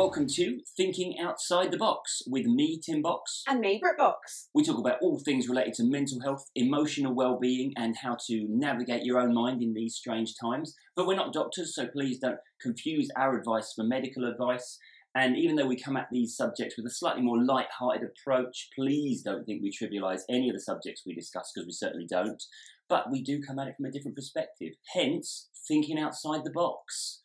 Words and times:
welcome 0.00 0.26
to 0.26 0.58
Thinking 0.78 1.16
Outside 1.20 1.70
the 1.70 1.76
Box 1.76 2.22
with 2.26 2.46
me, 2.46 2.80
Tim 2.82 3.02
Box. 3.02 3.42
And 3.46 3.60
me, 3.60 3.78
BritBox. 3.84 4.46
We 4.54 4.64
talk 4.64 4.78
about 4.78 4.96
all 5.02 5.18
things 5.18 5.46
related 5.46 5.74
to 5.74 5.84
mental 5.84 6.22
health, 6.22 6.46
emotional 6.54 7.14
well-being, 7.14 7.74
and 7.76 7.94
how 8.02 8.16
to 8.28 8.46
navigate 8.48 9.04
your 9.04 9.20
own 9.20 9.34
mind 9.34 9.62
in 9.62 9.74
these 9.74 9.96
strange 9.96 10.32
times. 10.42 10.74
But 10.96 11.06
we're 11.06 11.16
not 11.16 11.34
doctors, 11.34 11.74
so 11.74 11.86
please 11.86 12.18
don't 12.18 12.38
confuse 12.62 13.10
our 13.14 13.38
advice 13.38 13.74
for 13.76 13.84
medical 13.84 14.24
advice. 14.24 14.78
And 15.14 15.36
even 15.36 15.56
though 15.56 15.66
we 15.66 15.76
come 15.78 15.98
at 15.98 16.08
these 16.10 16.34
subjects 16.34 16.78
with 16.78 16.86
a 16.86 16.94
slightly 16.94 17.20
more 17.20 17.44
light-hearted 17.44 18.02
approach, 18.02 18.70
please 18.74 19.20
don't 19.20 19.44
think 19.44 19.62
we 19.62 19.70
trivialise 19.70 20.22
any 20.30 20.48
of 20.48 20.54
the 20.54 20.62
subjects 20.62 21.02
we 21.04 21.14
discuss 21.14 21.52
because 21.54 21.66
we 21.66 21.74
certainly 21.74 22.06
don't. 22.08 22.42
But 22.88 23.12
we 23.12 23.22
do 23.22 23.42
come 23.42 23.58
at 23.58 23.68
it 23.68 23.74
from 23.76 23.84
a 23.84 23.92
different 23.92 24.16
perspective. 24.16 24.72
Hence, 24.94 25.50
thinking 25.68 25.98
outside 25.98 26.44
the 26.44 26.50
box. 26.50 27.20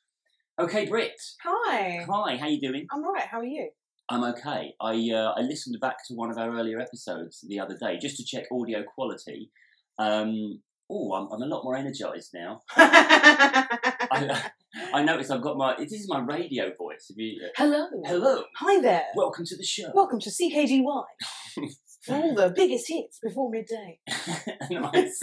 Okay, 0.58 0.86
Britt. 0.86 1.20
Hi. 1.44 2.06
Hi, 2.10 2.38
how 2.38 2.48
you 2.48 2.62
doing? 2.62 2.88
I'm 2.92 3.04
alright, 3.04 3.28
how 3.30 3.40
are 3.40 3.46
you? 3.46 3.70
I'm 4.10 4.24
okay. 4.24 4.74
I 4.80 5.10
uh, 5.14 5.34
I 5.36 5.42
listened 5.42 5.78
back 5.82 5.98
to 6.08 6.14
one 6.14 6.32
of 6.32 6.38
our 6.38 6.50
earlier 6.58 6.80
episodes 6.80 7.44
the 7.48 7.60
other 7.60 7.76
day 7.78 7.98
just 8.00 8.18
to 8.18 8.24
check 8.24 8.46
audio 8.52 8.84
quality. 8.84 9.52
Um, 10.00 10.62
oh, 10.90 11.14
I'm, 11.14 11.28
I'm 11.34 11.42
a 11.42 11.46
lot 11.54 11.64
more 11.64 11.76
energised 11.76 12.30
now. 12.34 12.62
I, 12.78 14.50
I 14.94 15.04
noticed 15.04 15.32
I've 15.32 15.42
got 15.42 15.58
my. 15.58 15.76
This 15.78 15.92
is 15.94 16.08
my 16.08 16.20
radio 16.22 16.72
voice. 16.78 17.08
If 17.10 17.18
you, 17.18 17.42
uh, 17.44 17.50
Hello. 17.58 17.88
hello, 18.06 18.44
Hi 18.60 18.80
there. 18.80 19.06
welcome 19.16 19.44
to 19.46 19.58
the 19.58 19.64
show. 19.66 19.92
Welcome 19.94 20.20
to 20.22 20.30
CKGY 20.30 20.84
for 22.04 22.16
all 22.16 22.34
the 22.36 22.54
biggest 22.56 22.86
hits 22.88 23.20
before 23.22 23.50
midday. 23.50 24.00
nice. 24.72 25.20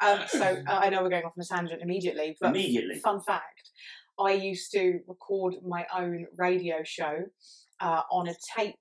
Um, 0.00 0.20
so 0.28 0.40
uh, 0.68 0.78
I 0.78 0.88
know 0.88 1.02
we're 1.02 1.10
going 1.10 1.24
off 1.24 1.34
on 1.36 1.42
a 1.42 1.46
tangent 1.46 1.82
immediately, 1.82 2.36
but 2.40 2.50
Immediately. 2.50 3.00
fun 3.00 3.20
fact: 3.20 3.70
I 4.18 4.32
used 4.32 4.70
to 4.72 5.00
record 5.06 5.54
my 5.66 5.86
own 5.96 6.26
radio 6.36 6.82
show 6.84 7.24
uh, 7.80 8.02
on 8.10 8.28
a 8.28 8.34
tape 8.56 8.76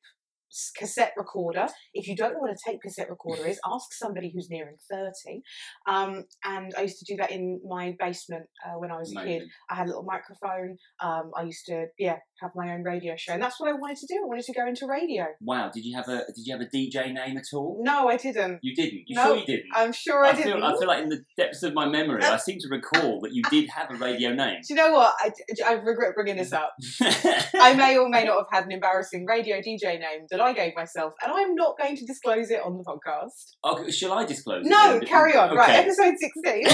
cassette 0.78 1.14
recorder. 1.18 1.68
If 1.94 2.08
you 2.08 2.16
don't 2.16 2.34
know 2.34 2.40
what 2.40 2.52
a 2.52 2.58
tape 2.66 2.82
cassette 2.82 3.10
recorder 3.10 3.46
is, 3.48 3.60
ask 3.66 3.94
somebody 3.94 4.32
who's 4.34 4.50
nearing 4.50 4.76
thirty. 4.90 5.44
Um, 5.88 6.26
and 6.44 6.74
I 6.78 6.84
used 6.84 7.00
to 7.00 7.06
do 7.06 7.18
that 7.18 7.32
in 7.32 7.62
my 7.68 7.96
basement 8.00 8.46
uh, 8.66 8.78
when 8.80 8.92
I 8.92 8.98
was 8.98 9.14
a 9.16 9.24
kid. 9.24 9.44
I 9.70 9.76
had 9.76 9.86
a 9.86 9.90
little 9.90 10.04
microphone. 10.04 10.78
Um, 11.02 11.32
I 11.38 11.44
used 11.44 11.66
to, 11.68 11.86
yeah, 11.98 12.18
have 12.42 12.52
my 12.56 12.74
own 12.74 12.84
radio 12.84 13.16
show, 13.18 13.34
and 13.34 13.42
that's 13.42 13.60
what 13.60 13.70
I 13.70 13.74
wanted 13.74 13.98
to 13.98 14.08
do. 14.08 14.16
I 14.24 14.28
wanted 14.28 14.46
to 14.46 14.54
go 14.54 14.68
into 14.68 14.88
radio. 14.88 15.26
Wow. 15.42 15.72
Did 15.74 15.86
you 15.86 15.96
have 15.96 16.08
a 16.08 16.26
Did 16.34 16.46
you 16.46 16.58
have 16.58 16.62
a 16.62 16.76
DJ 16.76 17.14
name 17.14 17.38
at 17.38 17.46
all? 17.54 17.82
No, 17.84 18.10
I 18.10 18.18
didn't. 18.18 18.60
You 18.62 18.76
didn't. 18.76 19.04
You 19.08 19.16
No, 19.16 19.26
sure 19.26 19.38
you 19.38 19.46
didn't? 19.46 19.66
I'm 19.74 19.94
sure 19.94 20.26
I, 20.26 20.30
I 20.30 20.34
didn't. 20.34 20.54
feel, 20.54 20.64
I 20.64 20.78
feel 20.78 20.88
like 20.88 21.04
in 21.04 21.10
the 21.10 21.24
depths 21.38 21.64
of 21.64 21.74
my 21.74 21.88
memory, 21.88 22.24
I 22.24 22.38
seem 22.38 22.58
to 22.60 22.68
recall 22.70 23.22
that 23.22 23.34
you 23.34 23.42
did 23.50 23.70
have 23.70 23.92
a 23.92 23.96
radio 23.96 24.34
name. 24.34 24.60
Do 24.68 24.74
you 24.74 24.76
know 24.76 24.94
what? 24.94 25.14
I, 25.20 25.32
I 25.66 25.74
regret 25.74 26.16
bringing 26.16 26.38
this 26.38 26.54
up. 26.54 26.74
I 27.02 27.74
may 27.76 27.98
or 27.98 28.10
may 28.10 28.26
not 28.26 28.38
have 28.38 28.48
had 28.52 28.66
an 28.66 28.72
embarrassing 28.72 29.26
radio 29.26 29.58
DJ 29.58 30.00
name 30.00 30.26
that 30.30 30.42
I 30.44 30.54
gave 30.54 30.76
myself, 30.76 31.14
and 31.24 31.32
I'm 31.34 31.56
not 31.56 31.78
going 31.78 31.96
to 31.96 32.06
disclose 32.06 32.52
it 32.52 32.62
on 32.64 32.78
the 32.78 32.84
podcast. 32.84 33.56
okay, 33.64 33.92
shall 33.92 34.14
I 34.14 34.26
disclose? 34.26 34.66
it 34.66 34.70
No, 34.70 35.00
carry 35.06 35.36
on. 35.36 35.56
Right, 35.56 35.86
episode 35.86 36.16
16. 36.18 36.66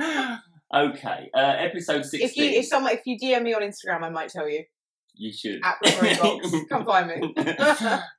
okay, 0.74 1.30
uh, 1.34 1.54
episode 1.58 2.04
sixteen. 2.04 2.28
if 2.28 2.36
you 2.36 2.44
if 2.60 2.66
someone 2.66 2.92
if 2.92 3.00
you 3.06 3.18
DM 3.18 3.42
me 3.42 3.54
on 3.54 3.62
Instagram, 3.62 4.02
I 4.02 4.10
might 4.10 4.28
tell 4.30 4.48
you. 4.48 4.64
You 5.14 5.32
should. 5.32 5.60
At 5.64 5.78
Box. 6.20 6.54
Come 6.68 6.84
find 6.84 7.08
me. 7.08 7.34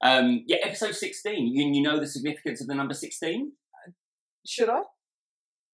um, 0.02 0.44
yeah, 0.48 0.58
episode 0.64 0.96
sixteen. 0.96 1.48
You, 1.48 1.72
you 1.74 1.82
know 1.82 2.00
the 2.00 2.08
significance 2.08 2.60
of 2.62 2.68
the 2.68 2.76
number 2.76 2.94
sixteen? 2.94 3.54
Should 4.46 4.70
I? 4.70 4.82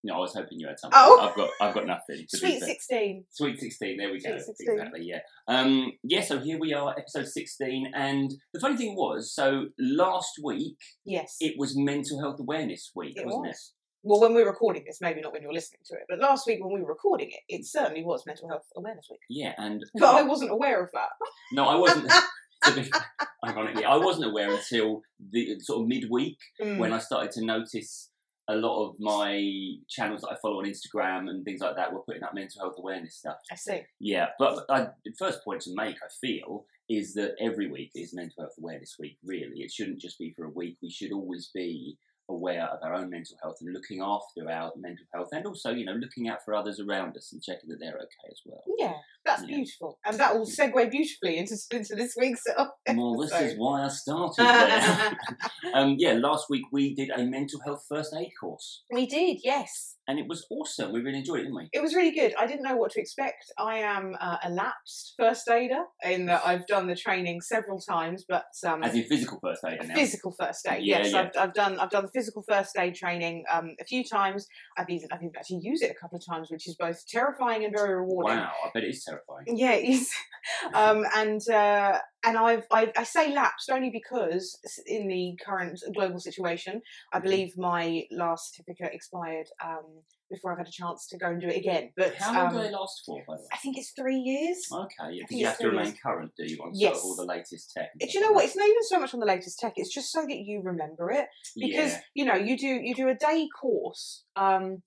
No, 0.05 0.13
I 0.13 0.19
was 0.19 0.33
hoping 0.35 0.59
you 0.59 0.67
had 0.67 0.79
something. 0.79 0.99
Oh. 1.01 1.19
I've 1.19 1.35
got, 1.35 1.49
I've 1.59 1.73
got 1.73 1.87
nothing. 1.87 2.25
Sweet 2.29 2.61
16. 2.61 3.25
Sweet 3.31 3.59
16, 3.59 3.97
there 3.97 4.11
we 4.11 4.19
go. 4.19 4.29
Sweet 4.37 4.41
16. 4.57 4.69
Exactly, 4.71 5.01
yeah. 5.03 5.19
Um, 5.47 5.91
yeah, 6.03 6.21
so 6.21 6.37
here 6.39 6.59
we 6.59 6.73
are, 6.73 6.91
episode 6.97 7.27
16. 7.27 7.91
And 7.95 8.31
the 8.53 8.59
funny 8.59 8.77
thing 8.77 8.95
was, 8.95 9.33
so 9.33 9.65
last 9.79 10.39
week, 10.43 10.77
Yes. 11.05 11.37
it 11.39 11.55
was 11.57 11.75
Mental 11.75 12.19
Health 12.19 12.39
Awareness 12.39 12.91
Week, 12.95 13.13
It 13.17 13.25
wasn't 13.25 13.47
was. 13.47 13.73
well, 14.03 14.21
when 14.21 14.35
we 14.35 14.43
were 14.43 14.51
recording 14.51 14.83
this, 14.85 14.99
maybe 15.01 15.21
not 15.21 15.33
when 15.33 15.41
you're 15.41 15.51
listening 15.51 15.81
to 15.87 15.95
it, 15.95 16.03
but 16.07 16.19
last 16.19 16.45
week 16.45 16.63
when 16.63 16.71
we 16.71 16.81
were 16.81 16.89
recording 16.89 17.31
it, 17.31 17.39
it 17.49 17.65
certainly 17.65 18.03
was 18.03 18.23
Mental 18.27 18.47
Health 18.47 18.67
Awareness 18.77 19.07
Week. 19.09 19.21
Yeah, 19.27 19.53
and. 19.57 19.81
But 19.99 20.15
I 20.15 20.21
wasn't 20.21 20.51
aware 20.51 20.83
of 20.83 20.91
that. 20.93 21.09
No, 21.51 21.65
I 21.65 21.75
wasn't. 21.75 22.11
be 22.75 22.91
ironically, 23.45 23.85
I 23.85 23.95
wasn't 23.97 24.25
aware 24.29 24.51
until 24.53 25.01
the 25.31 25.59
sort 25.59 25.81
of 25.81 25.87
midweek 25.87 26.37
Mm. 26.61 26.77
when 26.79 26.93
I 26.93 26.99
started 26.99 27.31
to 27.33 27.45
notice 27.45 28.09
a 28.47 28.55
lot 28.55 28.87
of 28.87 28.99
my 28.99 29.75
channels 29.89 30.21
that 30.21 30.31
I 30.31 30.35
follow 30.41 30.59
on 30.59 30.65
Instagram 30.65 31.29
and 31.29 31.43
things 31.43 31.61
like 31.61 31.75
that 31.75 31.91
were 31.91 32.01
putting 32.01 32.23
up 32.23 32.33
mental 32.33 32.61
health 32.61 32.75
awareness 32.77 33.15
stuff. 33.15 33.37
I 33.51 33.55
see. 33.55 33.81
Yeah, 33.99 34.27
but 34.37 34.65
I, 34.69 34.87
the 35.03 35.13
first 35.17 35.43
point 35.43 35.61
to 35.61 35.73
make, 35.73 35.95
I 35.95 36.07
feel, 36.21 36.65
is 36.89 37.13
that 37.15 37.35
every 37.39 37.69
week 37.71 37.91
is 37.95 38.13
Mental 38.13 38.43
Health 38.43 38.53
Awareness 38.59 38.97
Week, 38.99 39.17
really. 39.23 39.61
It 39.61 39.71
shouldn't 39.71 39.99
just 39.99 40.19
be 40.19 40.31
for 40.31 40.45
a 40.45 40.49
week. 40.49 40.77
We 40.81 40.91
should 40.91 41.11
always 41.11 41.49
be 41.53 41.97
aware 42.29 42.63
of 42.65 42.79
our 42.83 42.93
own 42.93 43.09
mental 43.09 43.35
health 43.41 43.57
and 43.61 43.73
looking 43.73 44.01
after 44.01 44.49
our 44.49 44.71
mental 44.77 45.05
health 45.13 45.29
and 45.31 45.45
also, 45.45 45.71
you 45.71 45.85
know, 45.85 45.93
looking 45.93 46.27
out 46.27 46.43
for 46.43 46.53
others 46.55 46.79
around 46.79 47.15
us 47.15 47.31
and 47.31 47.41
checking 47.41 47.69
that 47.69 47.77
they're 47.79 47.95
okay 47.95 48.29
as 48.31 48.41
well. 48.45 48.61
Yeah, 48.77 48.93
that's 49.25 49.41
Yeah. 49.43 49.55
beautiful. 49.57 49.99
And 50.05 50.17
that 50.19 50.35
will 50.35 50.45
segue 50.47 50.89
beautifully 50.91 51.37
into, 51.37 51.55
into 51.71 51.95
this 51.95 52.15
week's 52.19 52.43
Well, 52.87 53.17
this 53.17 53.31
is 53.33 53.57
why 53.57 53.83
I 53.83 53.87
started 53.89 54.43
there. 54.45 55.17
um, 55.73 55.95
yeah, 55.99 56.13
last 56.13 56.49
week 56.49 56.63
we 56.71 56.93
did 56.95 57.09
a 57.09 57.23
mental 57.23 57.59
health 57.65 57.85
first 57.89 58.13
aid 58.15 58.31
course 58.39 58.83
We 58.91 59.05
did, 59.05 59.37
yes. 59.43 59.95
and 60.07 60.19
it 60.19 60.27
was 60.27 60.45
awesome. 60.49 60.91
We 60.93 61.01
really 61.01 61.19
enjoyed 61.19 61.39
it, 61.39 61.43
didn't 61.43 61.55
we? 61.57 61.69
It 61.73 61.81
was 61.81 61.93
really 61.95 62.11
good. 62.11 62.33
I 62.39 62.47
didn't 62.47 62.63
know 62.63 62.75
what 62.75 62.91
to 62.91 63.01
expect. 63.01 63.45
I 63.59 63.77
am 63.79 64.15
uh, 64.19 64.37
a 64.43 64.49
lapsed 64.49 65.13
first 65.17 65.47
aider 65.49 65.83
in 66.03 66.25
that 66.27 66.41
I've 66.45 66.65
done 66.67 66.87
the 66.87 66.95
training 66.95 67.41
several 67.41 67.79
times, 67.79 68.25
but 68.27 68.45
um, 68.65 68.83
As 68.83 68.95
in 68.95 69.03
physical 69.03 69.39
first 69.43 69.63
aid 69.67 69.79
now. 69.87 69.95
physical 69.95 70.31
first 70.39 70.67
aid. 70.67 70.83
Yeah, 70.83 70.99
yes, 70.99 71.11
yeah. 71.11 71.19
I've, 71.21 71.31
I've 71.49 71.53
done. 71.53 71.79
I've 71.79 71.89
done 71.89 72.03
the 72.05 72.11
physical 72.15 72.43
first 72.47 72.77
aid 72.77 72.95
training 72.95 73.43
um, 73.51 73.75
a 73.79 73.85
few 73.85 74.03
times. 74.03 74.47
I've 74.77 74.89
even 74.89 75.09
I've 75.11 75.21
even 75.21 75.35
actually 75.37 75.61
used 75.61 75.83
it 75.83 75.91
a 75.91 75.99
couple 76.01 76.17
of 76.17 76.25
times, 76.25 76.49
which 76.49 76.67
is 76.67 76.75
both 76.75 77.05
terrifying 77.07 77.65
and 77.65 77.73
very 77.73 77.95
rewarding. 77.95 78.37
Wow, 78.37 78.51
I 78.65 78.69
bet 78.73 78.83
it 78.83 78.89
is 78.89 79.03
terrifying. 79.03 79.45
Yeah, 79.47 79.73
it 79.73 79.89
is. 79.89 80.11
um, 80.73 81.05
and 81.15 81.41
uh, 81.49 81.99
and 82.25 82.37
I've, 82.37 82.65
I've 82.71 82.91
I 82.97 83.03
say 83.03 83.33
lapsed 83.33 83.69
only 83.69 83.89
because 83.91 84.57
in 84.87 85.07
the 85.07 85.37
current 85.45 85.79
global 85.93 86.19
situation, 86.19 86.81
I 87.13 87.19
Mhm. 87.19 87.23
believe 87.23 87.57
my 87.57 88.03
last 88.11 88.55
certificate 88.55 88.93
expired 88.93 89.47
um, 89.63 90.03
before 90.29 90.51
I've 90.51 90.57
had 90.57 90.67
a 90.67 90.71
chance 90.71 91.07
to 91.07 91.17
go 91.17 91.27
and 91.27 91.41
do 91.41 91.47
it 91.47 91.57
again. 91.57 91.91
But 91.95 92.15
How 92.15 92.33
long 92.33 92.47
um, 92.47 92.53
do 92.53 92.63
they 92.63 92.71
last 92.71 93.03
for, 93.05 93.21
by 93.27 93.35
the 93.35 93.41
way? 93.41 93.47
I 93.53 93.57
think 93.57 93.77
it's 93.77 93.91
three 93.91 94.17
years. 94.17 94.57
Okay, 94.71 95.11
yeah, 95.11 95.23
because 95.23 95.37
you 95.37 95.45
have 95.45 95.57
to 95.59 95.67
remain 95.67 95.85
years. 95.87 95.97
current, 96.01 96.31
do 96.37 96.45
you, 96.45 96.57
on 96.63 96.73
sort 96.73 96.75
Yes. 96.75 96.97
of 96.97 97.03
all 97.03 97.15
the 97.15 97.25
latest 97.25 97.73
tech? 97.75 97.89
Do 97.99 98.07
you 98.07 98.19
know 98.21 98.27
like 98.27 98.35
what? 98.35 98.45
It's 98.45 98.57
not 98.57 98.67
even 98.67 98.83
so 98.83 98.99
much 98.99 99.13
on 99.13 99.19
the 99.19 99.25
latest 99.25 99.59
tech. 99.59 99.73
It's 99.75 99.93
just 99.93 100.11
so 100.11 100.21
that 100.21 100.37
you 100.37 100.61
remember 100.63 101.11
it 101.11 101.27
because 101.55 101.93
yeah. 101.93 101.99
you 102.13 102.25
know 102.25 102.35
you 102.35 102.57
do 102.57 102.67
you 102.67 102.95
do 102.95 103.07
a 103.07 103.15
day 103.15 103.47
course. 103.61 104.23
Um, 104.35 104.81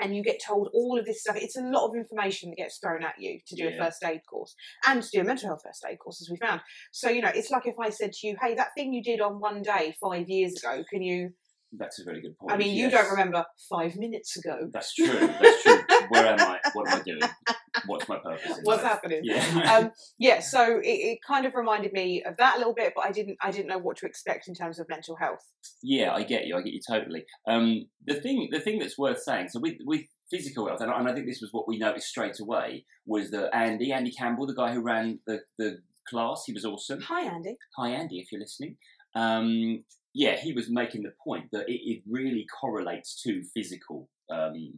and 0.00 0.16
you 0.16 0.22
get 0.22 0.40
told 0.44 0.68
all 0.74 0.98
of 0.98 1.04
this 1.04 1.20
stuff. 1.20 1.36
It's 1.36 1.56
a 1.56 1.62
lot 1.62 1.88
of 1.88 1.94
information 1.94 2.50
that 2.50 2.56
gets 2.56 2.78
thrown 2.78 3.04
at 3.04 3.14
you 3.18 3.38
to 3.46 3.56
do 3.56 3.68
a 3.68 3.78
first 3.78 4.04
aid 4.04 4.20
course 4.28 4.54
and 4.86 5.02
to 5.02 5.08
do 5.12 5.20
a 5.20 5.24
mental 5.24 5.48
health 5.48 5.62
first 5.64 5.84
aid 5.88 5.98
course, 5.98 6.20
as 6.20 6.28
we 6.30 6.36
found. 6.36 6.60
So, 6.92 7.08
you 7.08 7.22
know, 7.22 7.30
it's 7.34 7.50
like 7.50 7.66
if 7.66 7.76
I 7.80 7.90
said 7.90 8.12
to 8.12 8.26
you, 8.26 8.36
hey, 8.42 8.54
that 8.54 8.70
thing 8.76 8.92
you 8.92 9.02
did 9.02 9.20
on 9.20 9.40
one 9.40 9.62
day 9.62 9.94
five 10.02 10.28
years 10.28 10.54
ago, 10.62 10.82
can 10.90 11.02
you? 11.02 11.30
That's 11.78 12.00
a 12.00 12.04
very 12.04 12.20
good 12.20 12.36
point. 12.38 12.52
I 12.52 12.56
mean, 12.56 12.74
you 12.74 12.84
yes. 12.88 12.92
don't 12.92 13.10
remember 13.10 13.44
five 13.70 13.96
minutes 13.96 14.36
ago. 14.36 14.70
That's 14.72 14.94
true. 14.94 15.06
That's 15.06 15.62
true. 15.62 15.78
Where 16.08 16.26
am 16.26 16.40
I? 16.40 16.58
What 16.72 16.90
am 16.90 17.00
I 17.00 17.02
doing? 17.02 17.20
What's 17.86 18.08
my 18.08 18.18
purpose? 18.18 18.60
What's 18.62 18.82
life? 18.82 18.92
happening? 18.92 19.20
Yeah. 19.22 19.78
um, 19.78 19.90
yeah, 20.18 20.40
so 20.40 20.78
it, 20.78 20.86
it 20.86 21.18
kind 21.26 21.46
of 21.46 21.54
reminded 21.54 21.92
me 21.92 22.22
of 22.24 22.36
that 22.38 22.56
a 22.56 22.58
little 22.58 22.74
bit, 22.74 22.92
but 22.94 23.04
I 23.04 23.12
didn't 23.12 23.36
I 23.42 23.50
didn't 23.50 23.68
know 23.68 23.78
what 23.78 23.96
to 23.98 24.06
expect 24.06 24.48
in 24.48 24.54
terms 24.54 24.78
of 24.78 24.88
mental 24.88 25.16
health. 25.16 25.44
Yeah, 25.82 26.12
I 26.12 26.22
get 26.22 26.46
you. 26.46 26.56
I 26.56 26.62
get 26.62 26.72
you 26.72 26.80
totally. 26.88 27.24
Um, 27.48 27.86
the 28.06 28.14
thing, 28.14 28.48
the 28.50 28.60
thing 28.60 28.78
that's 28.78 28.98
worth 28.98 29.22
saying. 29.22 29.48
So 29.48 29.60
with 29.60 29.74
with 29.84 30.02
physical 30.30 30.68
health, 30.68 30.80
and 30.80 30.90
I, 30.90 30.98
and 30.98 31.08
I 31.08 31.14
think 31.14 31.26
this 31.26 31.40
was 31.40 31.50
what 31.52 31.68
we 31.68 31.78
noticed 31.78 32.08
straight 32.08 32.38
away 32.40 32.84
was 33.06 33.30
that 33.30 33.54
Andy, 33.54 33.92
Andy 33.92 34.12
Campbell, 34.12 34.46
the 34.46 34.54
guy 34.54 34.72
who 34.72 34.80
ran 34.80 35.20
the 35.26 35.40
the 35.58 35.78
class, 36.08 36.44
he 36.46 36.52
was 36.52 36.64
awesome. 36.64 37.00
Hi, 37.02 37.24
Andy. 37.24 37.56
Hi, 37.78 37.90
Andy, 37.90 38.18
if 38.18 38.30
you're 38.30 38.40
listening. 38.40 38.76
Um, 39.14 39.84
yeah, 40.14 40.36
he 40.36 40.52
was 40.52 40.70
making 40.70 41.02
the 41.02 41.12
point 41.22 41.50
that 41.52 41.68
it, 41.68 41.80
it 41.92 42.02
really 42.08 42.46
correlates 42.60 43.20
to 43.22 43.42
physical 43.54 44.08
um, 44.30 44.74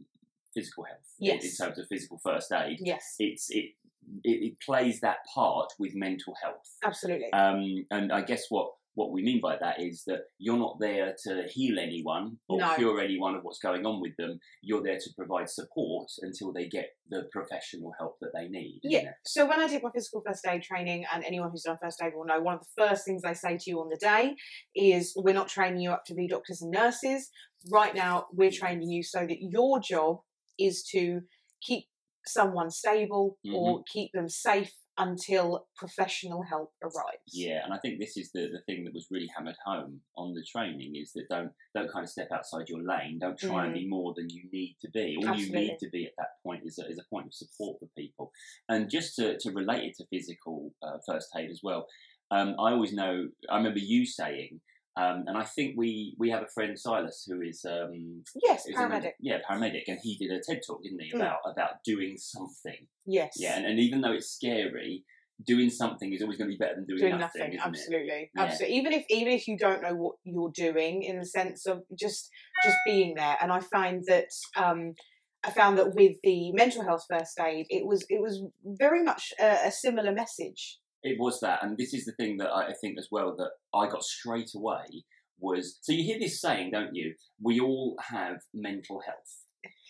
physical 0.53 0.83
health 0.83 0.97
in- 1.19 1.29
in, 1.35 1.55
terms 1.55 1.77
of 1.77 1.87
physical 1.87 2.19
first 2.23 2.51
aid. 2.51 2.79
Yes, 2.81 3.15
It's 3.19 3.49
it, 3.51 3.75
it 4.23 4.43
it 4.47 4.59
plays 4.59 4.99
that 5.01 5.17
part 5.33 5.71
with 5.79 5.93
mental 5.95 6.33
health. 6.41 6.67
absolutely. 6.83 7.31
Um, 7.33 7.85
and 7.91 8.11
I 8.11 8.21
guess 8.21 8.45
what, 8.49 8.71
what 8.97 9.11
we 9.11 9.21
mean 9.21 9.39
by 9.39 9.55
that 9.61 9.79
is 9.79 10.03
that 10.07 10.21
you're 10.39 10.57
not 10.57 10.77
there 10.79 11.13
to 11.25 11.43
heal 11.53 11.77
anyone 11.77 12.37
or 12.49 12.57
No. 12.57 12.73
cure 12.73 12.99
anyone 12.99 13.35
of 13.35 13.43
what's 13.43 13.59
going 13.59 13.85
on 13.85 14.01
with 14.01 14.15
them. 14.17 14.39
You're 14.63 14.81
there 14.81 14.97
to 14.97 15.09
provide 15.15 15.51
support 15.51 16.09
until 16.23 16.51
they 16.51 16.67
get 16.67 16.89
the 17.07 17.29
professional 17.31 17.93
help 17.99 18.17
that 18.21 18.31
they 18.33 18.47
need. 18.47 18.79
Yeah. 18.81 19.11
So 19.23 19.47
when 19.47 19.59
I 19.59 19.67
did 19.67 19.83
my 19.83 19.91
physical 19.93 20.23
first 20.25 20.47
aid 20.47 20.63
training, 20.63 21.05
and 21.13 21.23
anyone 21.23 21.51
who's 21.51 21.61
done 21.61 21.77
first 21.79 22.01
aid 22.01 22.13
will 22.15 22.25
know, 22.25 22.41
one 22.41 22.55
of 22.55 22.61
the 22.61 22.87
first 22.87 23.05
things 23.05 23.21
they 23.21 23.35
say 23.35 23.55
to 23.59 23.69
you 23.69 23.79
on 23.81 23.89
the 23.89 23.97
day 23.97 24.35
is, 24.75 25.13
"We're 25.15 25.35
not 25.35 25.47
training 25.47 25.81
you 25.81 25.91
up 25.91 26.03
to 26.05 26.15
be 26.15 26.27
doctors 26.27 26.63
and 26.63 26.71
nurses. 26.71 27.29
Right 27.69 27.93
now, 27.93 28.25
we're 28.33 28.49
training 28.51 28.89
you 28.89 29.03
so 29.03 29.27
that 29.27 29.37
your 29.41 29.79
job 29.79 30.21
is 30.57 30.83
to 30.91 31.21
keep 31.61 31.85
someone 32.25 32.71
stable 32.71 33.37
or 33.53 33.75
mm-hmm. 33.75 33.83
keep 33.93 34.11
them 34.13 34.27
safe 34.27 34.73
until 34.97 35.67
professional 35.75 36.43
help 36.43 36.71
arrives. 36.83 37.31
Yeah, 37.31 37.63
and 37.63 37.73
I 37.73 37.77
think 37.77 37.99
this 37.99 38.17
is 38.17 38.31
the, 38.33 38.47
the 38.51 38.61
thing 38.65 38.83
that 38.85 38.93
was 38.93 39.07
really 39.11 39.29
hammered 39.35 39.55
home 39.65 40.01
on 40.17 40.33
the 40.33 40.43
training 40.51 40.93
is 40.95 41.11
that 41.13 41.25
don't 41.29 41.51
don't 41.75 41.91
kind 41.91 42.03
of 42.03 42.09
step 42.09 42.29
outside 42.33 42.67
your 42.67 42.81
lane. 42.83 43.19
Don't 43.19 43.37
try 43.37 43.65
and 43.65 43.73
be 43.73 43.87
more 43.87 44.13
than 44.15 44.27
you 44.29 44.43
need 44.51 44.77
to 44.81 44.89
be. 44.91 45.17
All 45.17 45.35
you 45.35 45.47
Mm. 45.47 45.53
Need 45.53 45.77
to 45.79 45.89
be 45.89 46.05
at 46.05 46.13
that 46.17 46.41
point 46.43 46.63
is 46.65 46.79
a, 46.79 46.87
is 46.89 46.99
a 46.99 47.09
point 47.13 47.27
of 47.27 47.33
support 47.33 47.79
for 47.79 47.87
people. 47.97 48.31
And 48.69 48.89
just 48.89 49.15
to, 49.17 49.37
to 49.39 49.51
relate 49.51 49.83
it 49.83 49.95
to 49.97 50.05
physical 50.07 50.73
uh, 50.83 50.97
first 51.07 51.29
aid 51.37 51.49
as 51.49 51.61
well, 51.63 51.87
um, 52.31 52.49
I 52.59 52.71
always 52.71 52.93
know. 52.93 53.27
I 53.49 53.57
remember 53.57 53.79
you 53.79 54.05
saying. 54.05 54.61
Um, 54.97 55.25
and 55.27 55.37
I 55.37 55.43
think 55.43 55.75
we, 55.77 56.15
we 56.17 56.31
have 56.31 56.41
a 56.41 56.47
friend 56.47 56.77
Silas 56.79 57.27
who 57.29 57.41
is 57.41 57.63
um, 57.65 58.23
Yes, 58.43 58.65
is 58.65 58.75
a- 58.75 58.79
paramedic. 58.79 59.11
yeah 59.19 59.37
paramedic, 59.47 59.83
and 59.87 59.99
he 60.01 60.17
did 60.17 60.31
a 60.31 60.41
TED 60.41 60.61
talk, 60.65 60.81
didn't 60.83 61.01
he, 61.01 61.11
Mm. 61.13 61.17
about 61.21 61.39
about 61.45 61.83
doing 61.85 62.17
something. 62.17 62.87
Yes. 63.05 63.33
Yeah, 63.37 63.57
and, 63.57 63.65
and 63.65 63.79
even 63.79 64.01
though 64.01 64.13
it's 64.13 64.29
scary, 64.31 65.05
doing 65.45 65.69
something 65.69 66.11
is 66.13 66.21
always 66.23 66.37
going 66.39 66.49
to 66.49 66.55
be 66.57 66.57
better 66.57 66.75
than 66.75 66.85
doing, 66.85 66.99
doing 66.99 67.19
nothing, 67.19 67.41
nothing, 67.55 67.59
absolutely 67.63 68.31
Yeah. 68.35 68.43
absolutely 68.43 68.75
even 68.77 68.91
if 68.93 69.05
even 69.09 69.33
if 69.33 69.47
you 69.47 69.55
don't 69.55 69.83
know 69.83 69.93
what 69.93 70.15
you're 70.23 70.51
doing 70.51 71.03
in 71.03 71.19
the 71.19 71.25
sense 71.25 71.67
of 71.67 71.83
just 71.95 72.31
just 72.63 72.77
being 72.87 73.13
there 73.15 73.37
and 73.39 73.51
i 73.51 73.59
find 73.59 74.03
that 74.07 74.29
um 74.55 74.95
i 75.43 75.51
found 75.51 75.77
that 75.77 75.93
with 75.93 76.13
the 76.23 76.51
mental 76.53 76.83
health 76.83 77.05
first 77.07 77.39
aid 77.39 77.67
it 77.69 77.85
was 77.85 78.03
it 78.09 78.19
was 78.19 78.41
very 78.65 79.03
much 79.03 79.31
a, 79.39 79.67
a 79.67 79.71
similar 79.71 80.11
message 80.11 80.79
It 81.03 81.17
was 81.19 81.39
that, 81.41 81.63
and 81.63 81.77
this 81.77 81.93
is 81.93 82.05
the 82.05 82.13
thing 82.13 82.37
that 82.37 82.49
I 82.49 82.67
I 82.67 82.73
think 82.73 82.97
as 82.97 83.07
well 83.11 83.35
that 83.37 83.51
I 83.77 83.87
got 83.89 84.03
straight 84.03 84.51
away 84.55 85.03
was 85.39 85.77
so 85.81 85.93
you 85.93 86.03
hear 86.03 86.19
this 86.19 86.41
saying, 86.41 86.71
don't 86.71 86.95
you? 86.95 87.13
We 87.41 87.59
all 87.59 87.95
have 88.09 88.37
mental 88.53 89.01
health. 89.01 89.43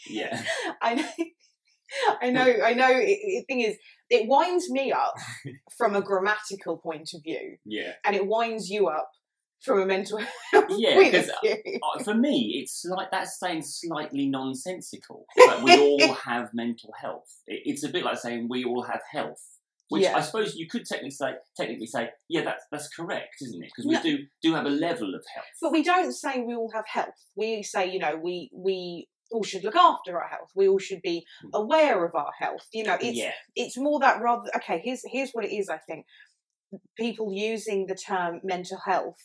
Yeah, 0.09 0.42
i 0.81 0.95
know 0.95 1.07
I 2.21 2.30
know, 2.30 2.54
I 2.63 2.74
know. 2.74 2.94
The 2.94 3.45
thing 3.48 3.62
is, 3.62 3.77
it 4.09 4.27
winds 4.27 4.69
me 4.69 4.92
up 4.92 5.13
from 5.77 5.95
a 5.95 6.01
grammatical 6.01 6.77
point 6.77 7.09
of 7.13 7.24
view, 7.24 7.57
yeah, 7.65 7.94
and 8.06 8.15
it 8.15 8.27
winds 8.27 8.69
you 8.69 8.88
up 8.88 9.09
from 9.63 9.81
a 9.81 9.86
mental 9.86 10.19
health 10.51 10.65
Yeah, 10.69 10.95
point 10.95 11.13
of 11.15 11.30
view. 11.42 11.80
Uh, 11.81 12.04
For 12.04 12.13
me, 12.13 12.59
it's 12.62 12.86
like 12.86 13.09
that's 13.12 13.39
saying 13.39 13.63
slightly 13.63 14.27
nonsensical. 14.27 15.25
But 15.36 15.63
we 15.63 15.77
all 15.77 16.13
have 16.13 16.50
mental 16.54 16.94
health. 17.00 17.27
It, 17.48 17.62
it's 17.65 17.83
a 17.83 17.89
bit 17.89 18.04
like 18.04 18.18
saying 18.18 18.48
we 18.50 18.65
all 18.65 18.83
have 18.83 19.01
health. 19.12 19.42
Which 19.89 20.03
Yeah. 20.03 20.17
I 20.17 20.21
suppose 20.21 20.55
you 20.55 20.67
could 20.67 20.85
technically 20.85 21.11
say, 21.11 21.35
technically 21.55 21.87
say, 21.87 22.09
yeah, 22.27 22.43
that's 22.43 22.65
that's 22.71 22.89
correct, 22.89 23.35
isn't 23.41 23.63
it? 23.63 23.67
Because 23.67 23.85
we 23.85 23.93
No. 23.95 24.01
do 24.01 24.27
do 24.41 24.53
have 24.53 24.65
a 24.65 24.69
level 24.69 25.15
of 25.15 25.23
health. 25.33 25.45
But 25.61 25.71
we 25.71 25.83
don't 25.83 26.11
say 26.11 26.41
we 26.41 26.55
all 26.55 26.71
have 26.71 26.85
health. 26.87 27.15
We 27.35 27.63
say, 27.63 27.89
you 27.89 27.99
know, 27.99 28.17
we 28.17 28.49
we 28.53 29.07
all 29.31 29.43
should 29.43 29.63
look 29.63 29.75
after 29.75 30.21
our 30.21 30.27
health. 30.27 30.51
We 30.55 30.67
all 30.67 30.79
should 30.79 31.01
be 31.01 31.25
hmm. 31.41 31.49
aware 31.53 32.03
of 32.05 32.15
our 32.15 32.31
health. 32.37 32.67
You 32.73 32.83
know, 32.83 32.97
it's 32.99 33.17
yeah, 33.17 33.31
it's 33.55 33.77
more 33.77 33.99
that 33.99 34.21
rather. 34.21 34.49
Okay, 34.57 34.81
here's 34.83 35.01
here's 35.05 35.31
what 35.31 35.45
it 35.45 35.55
is. 35.55 35.69
I 35.69 35.77
think 35.77 36.05
people 36.97 37.31
using 37.31 37.87
the 37.87 37.95
term 37.95 38.41
mental 38.43 38.79
health 38.85 39.23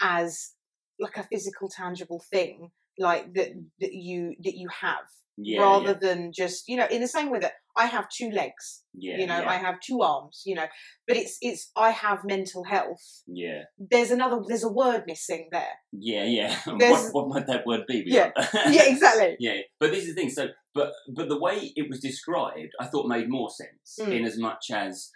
as 0.00 0.52
like 0.98 1.16
a 1.16 1.22
physical, 1.24 1.68
tangible 1.68 2.22
thing, 2.30 2.70
like 2.98 3.34
that 3.34 3.50
that 3.80 3.92
you 3.92 4.34
that 4.42 4.56
you 4.56 4.68
have, 4.68 5.06
yeah, 5.40 5.60
rather 5.60 5.88
yeah, 5.88 5.92
than 6.00 6.32
just 6.34 6.68
you 6.68 6.76
know, 6.76 6.86
in 6.90 7.00
the 7.00 7.08
same 7.08 7.30
way 7.30 7.38
that 7.38 7.52
I 7.76 7.86
have 7.86 8.08
two 8.08 8.30
legs. 8.30 8.82
yeah, 8.94 9.18
you 9.18 9.26
know, 9.26 9.34
I 9.34 9.54
have 9.54 9.76
two 9.80 10.02
arms. 10.02 10.42
You 10.44 10.56
know, 10.56 10.66
but 11.06 11.16
it's 11.16 11.38
it's 11.40 11.70
I 11.76 11.90
have 11.90 12.24
mental 12.24 12.64
health. 12.64 13.22
yeah, 13.26 13.62
There's 13.78 14.10
another. 14.10 14.40
There's 14.46 14.64
a 14.64 14.72
word 14.72 15.04
missing 15.06 15.48
there. 15.52 15.78
yeah, 15.92 16.24
yeah. 16.24 16.56
what, 16.66 17.08
what 17.12 17.28
might 17.28 17.46
that 17.46 17.66
word 17.66 17.82
be? 17.86 18.02
Yeah. 18.06 18.30
Yeah, 18.68 18.84
exactly. 18.84 19.36
Yeah, 19.40 19.60
but 19.78 19.90
this 19.92 20.04
is 20.04 20.14
the 20.14 20.20
thing. 20.20 20.30
So, 20.30 20.48
but 20.74 20.92
but 21.14 21.28
the 21.28 21.38
way 21.38 21.72
it 21.76 21.88
was 21.88 22.00
described, 22.00 22.72
I 22.80 22.86
thought 22.86 23.06
made 23.06 23.28
more 23.28 23.50
sense. 23.50 23.98
Mm. 24.00 24.18
In 24.18 24.24
as 24.24 24.38
much 24.38 24.70
as 24.72 25.10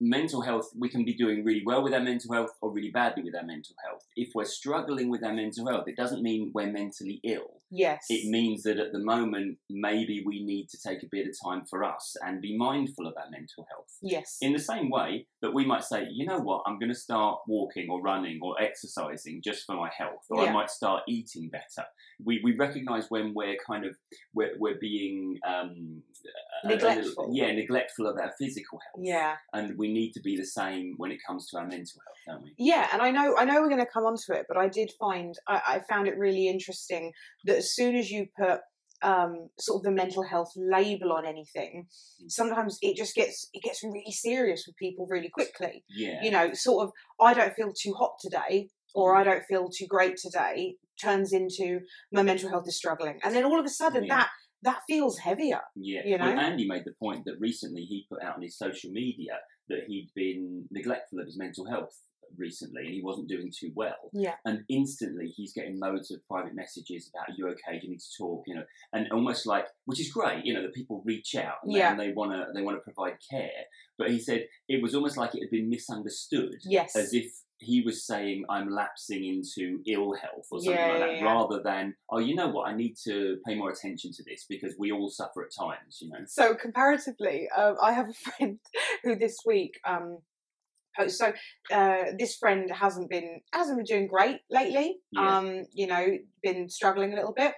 mental 0.00 0.42
health, 0.42 0.70
we 0.76 0.88
can 0.88 1.04
be 1.04 1.14
doing 1.14 1.44
really 1.44 1.62
well 1.64 1.82
with 1.82 1.92
our 1.92 2.00
mental 2.00 2.32
health 2.32 2.50
or 2.60 2.72
really 2.72 2.90
badly 2.90 3.22
with 3.22 3.34
our 3.34 3.44
mental 3.44 3.74
health. 3.84 4.02
If 4.16 4.30
we're 4.34 4.44
struggling 4.44 5.10
with 5.10 5.24
our 5.24 5.32
mental 5.32 5.66
health, 5.68 5.84
it 5.86 5.96
doesn't 5.96 6.22
mean 6.22 6.52
we're 6.54 6.70
mentally 6.70 7.20
ill. 7.24 7.57
Yes. 7.70 8.06
It 8.08 8.28
means 8.30 8.62
that 8.62 8.78
at 8.78 8.92
the 8.92 8.98
moment, 8.98 9.58
maybe 9.70 10.22
we 10.24 10.42
need 10.44 10.68
to 10.70 10.78
take 10.86 11.02
a 11.02 11.08
bit 11.10 11.26
of 11.28 11.34
time 11.44 11.64
for 11.68 11.84
us 11.84 12.16
and 12.24 12.40
be 12.40 12.56
mindful 12.56 13.06
of 13.06 13.14
our 13.16 13.30
mental 13.30 13.66
health. 13.70 13.96
yes. 14.02 14.38
In 14.40 14.52
the 14.52 14.58
same 14.58 14.90
way 14.90 15.26
that 15.42 15.52
we 15.54 15.64
might 15.66 15.84
say, 15.84 16.06
you 16.10 16.26
know 16.26 16.38
what, 16.40 16.62
I'm 16.66 16.78
going 16.78 16.92
to 16.92 16.98
start 16.98 17.40
walking 17.46 17.88
or 17.90 18.00
running 18.00 18.38
or 18.42 18.60
exercising 18.60 19.42
just 19.44 19.64
for 19.66 19.76
my 19.76 19.90
health, 19.96 20.24
or 20.30 20.42
Yeah. 20.42 20.50
I 20.50 20.52
might 20.52 20.70
start 20.70 21.02
eating 21.08 21.48
better. 21.50 21.86
We, 22.24 22.40
we 22.42 22.56
recognise 22.56 23.06
when 23.10 23.32
we're 23.34 23.56
kind 23.66 23.84
of 23.84 23.94
we're, 24.34 24.52
we're 24.58 24.78
being 24.80 25.38
um, 25.46 26.02
a 26.64 26.68
little- 26.68 26.88
Neglectful. 26.90 27.30
yeah, 27.32 27.52
neglectful 27.52 28.06
of 28.06 28.16
our 28.16 28.32
physical 28.38 28.80
health. 28.80 29.04
yeah. 29.06 29.36
and 29.52 29.76
we 29.78 29.92
need 29.92 30.12
to 30.12 30.20
be 30.20 30.36
the 30.36 30.44
same 30.44 30.94
when 30.96 31.12
it 31.12 31.18
comes 31.26 31.48
to 31.50 31.58
our 31.58 31.66
mental 31.66 32.00
health, 32.06 32.18
don't 32.26 32.42
we? 32.44 32.54
Yeah, 32.58 32.88
and 32.92 33.00
I 33.02 33.10
know 33.10 33.36
I 33.36 33.44
know 33.44 33.60
we're 33.60 33.68
going 33.68 33.84
to 33.84 33.92
come 33.92 34.04
onto 34.04 34.32
it, 34.32 34.46
but 34.48 34.56
I 34.56 34.68
did 34.68 34.90
find 34.98 35.34
I, 35.46 35.60
I 35.74 35.80
found 35.88 36.08
it 36.08 36.16
really 36.18 36.48
interesting 36.48 37.12
that 37.44 37.57
as 37.58 37.74
soon 37.74 37.94
as 37.96 38.10
you 38.10 38.26
put 38.38 38.60
um, 39.02 39.48
sort 39.60 39.76
of 39.78 39.84
the 39.84 39.92
mental 39.92 40.24
health 40.24 40.52
label 40.56 41.12
on 41.12 41.24
anything, 41.24 41.86
Mm. 42.20 42.30
sometimes 42.40 42.78
it 42.82 42.96
just 42.96 43.14
gets 43.14 43.48
it 43.52 43.62
gets 43.62 43.84
really 43.84 44.10
serious 44.10 44.64
with 44.66 44.76
people 44.76 45.06
really 45.08 45.28
quickly. 45.28 45.84
Yeah, 45.88 46.20
You 46.24 46.30
know, 46.32 46.52
sort 46.54 46.80
of 46.84 46.92
I 47.20 47.32
don't 47.38 47.54
feel 47.54 47.72
too 47.72 47.94
hot 47.94 48.14
today, 48.20 48.70
or 48.94 49.14
Mm. 49.14 49.18
I 49.20 49.24
don't 49.28 49.44
feel 49.44 49.68
too 49.78 49.86
great 49.86 50.16
today, 50.16 50.76
turns 51.00 51.32
into 51.32 51.80
my 52.10 52.22
mental 52.22 52.48
health 52.50 52.66
is 52.66 52.76
struggling, 52.76 53.20
and 53.22 53.32
then 53.34 53.44
all 53.44 53.60
of 53.60 53.66
a 53.66 53.74
sudden 53.82 54.04
Yeah. 54.04 54.16
that 54.16 54.28
that 54.62 54.80
feels 54.88 55.18
heavier. 55.18 55.60
Yeah, 55.76 56.02
You 56.04 56.16
well, 56.18 56.34
know? 56.34 56.40
Andy 56.48 56.66
made 56.66 56.84
the 56.84 56.94
point 56.98 57.24
that 57.26 57.36
recently 57.38 57.82
he 57.82 58.06
put 58.10 58.20
out 58.24 58.34
on 58.34 58.42
his 58.42 58.58
social 58.58 58.90
media 58.90 59.34
that 59.68 59.82
he'd 59.86 60.10
been 60.16 60.66
neglectful 60.72 61.20
of 61.20 61.26
his 61.26 61.38
mental 61.38 61.66
health 61.66 61.94
recently 62.36 62.82
and 62.86 62.94
he 62.94 63.02
wasn't 63.02 63.28
doing 63.28 63.50
too 63.56 63.70
well. 63.74 64.10
Yeah. 64.12 64.34
And 64.44 64.64
instantly 64.68 65.32
he's 65.36 65.52
getting 65.52 65.78
loads 65.78 66.10
of 66.10 66.26
private 66.28 66.54
messages 66.54 67.10
about, 67.12 67.28
Are 67.30 67.34
you 67.36 67.48
okay? 67.48 67.78
Do 67.78 67.86
you 67.86 67.92
need 67.92 68.00
to 68.00 68.16
talk? 68.18 68.44
You 68.46 68.56
know, 68.56 68.64
and 68.92 69.10
almost 69.12 69.46
like, 69.46 69.66
which 69.86 70.00
is 70.00 70.10
great, 70.12 70.44
you 70.44 70.54
know, 70.54 70.62
that 70.62 70.74
people 70.74 71.02
reach 71.04 71.34
out 71.34 71.56
and, 71.62 71.74
they- 71.74 71.78
Yeah. 71.78 71.90
and 71.92 72.00
they 72.00 72.12
want 72.12 72.32
to 72.32 72.46
they 72.54 72.62
want 72.62 72.76
to 72.76 72.80
provide 72.82 73.18
care. 73.30 73.64
But 73.96 74.10
he 74.10 74.18
said 74.20 74.46
it 74.68 74.82
was 74.82 74.94
almost 74.94 75.16
like 75.16 75.34
it 75.34 75.40
had 75.42 75.50
been 75.50 75.68
misunderstood 75.68 76.56
Yes. 76.64 76.94
as 76.96 77.12
if 77.12 77.32
he 77.60 77.80
was 77.80 78.06
saying 78.06 78.44
I'm 78.48 78.70
lapsing 78.70 79.24
into 79.24 79.80
ill 79.84 80.14
health 80.14 80.46
or 80.52 80.60
something 80.60 80.74
Yeah, 80.80 80.90
like 80.92 81.00
that, 81.00 81.16
yeah, 81.16 81.24
rather 81.24 81.60
than 81.60 81.96
oh, 82.08 82.18
you 82.18 82.36
know 82.36 82.46
what, 82.48 82.68
I 82.68 82.74
need 82.76 82.94
to 83.04 83.38
pay 83.44 83.56
more 83.56 83.70
attention 83.70 84.12
to 84.12 84.22
this 84.24 84.46
because 84.48 84.76
we 84.78 84.92
all 84.92 85.08
suffer 85.10 85.42
at 85.44 85.50
times, 85.52 85.98
you 86.00 86.08
know. 86.08 86.18
So 86.28 86.54
comparatively, 86.54 87.48
um, 87.56 87.74
I 87.82 87.92
have 87.92 88.08
a 88.08 88.12
friend 88.30 88.60
who 89.02 89.16
this 89.16 89.38
week. 89.44 89.80
Um, 89.84 90.18
po- 90.98 91.08
so 91.08 91.32
uh, 91.72 92.04
this 92.18 92.36
friend 92.36 92.70
hasn't 92.70 93.08
been 93.10 93.40
hasn't 93.52 93.78
been 93.78 93.84
doing 93.84 94.06
great 94.08 94.40
lately. 94.50 94.96
Yeah. 95.12 95.38
Um, 95.38 95.64
you 95.72 95.86
know, 95.86 96.06
been 96.42 96.68
struggling 96.68 97.12
a 97.12 97.16
little 97.16 97.32
bit, 97.34 97.54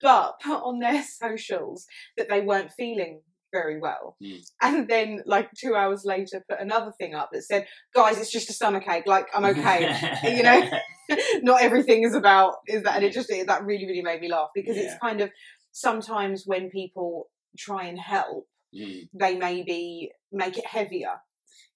but 0.00 0.40
put 0.40 0.56
on 0.62 0.78
their 0.80 1.02
socials 1.22 1.86
that 2.16 2.28
they 2.28 2.40
weren't 2.40 2.70
feeling 2.72 3.22
very 3.52 3.78
well, 3.78 4.16
Mm. 4.20 4.40
and 4.62 4.88
then 4.88 5.22
like 5.26 5.48
two 5.56 5.76
hours 5.76 6.04
later, 6.04 6.44
put 6.50 6.58
another 6.60 6.92
thing 6.98 7.14
up 7.14 7.30
that 7.32 7.42
said, 7.44 7.66
"Guys, 7.94 8.18
it's 8.18 8.32
just 8.32 8.50
a 8.50 8.52
stomach 8.52 8.82
ache. 8.88 9.06
Like 9.06 9.26
I'm 9.34 9.44
okay." 9.44 9.80
you 10.36 10.42
know? 10.42 10.68
Not 11.42 11.60
everything 11.62 12.02
is 12.02 12.14
about 12.14 12.54
is 12.66 12.82
that, 12.84 12.96
and 12.96 13.04
it 13.04 13.12
just 13.12 13.30
it, 13.30 13.46
that 13.46 13.64
really 13.64 13.86
really 13.86 14.02
made 14.02 14.20
me 14.20 14.28
laugh 14.28 14.48
because 14.54 14.76
it's 14.76 14.94
kind 15.00 15.20
of 15.20 15.30
sometimes 15.70 16.44
when 16.46 16.70
people 16.70 17.28
try 17.58 17.84
and 17.84 17.98
help 17.98 18.46
Mm. 18.74 19.08
they 19.14 19.36
maybe 19.36 20.10
make 20.32 20.58
it 20.58 20.66
heavier. 20.66 21.20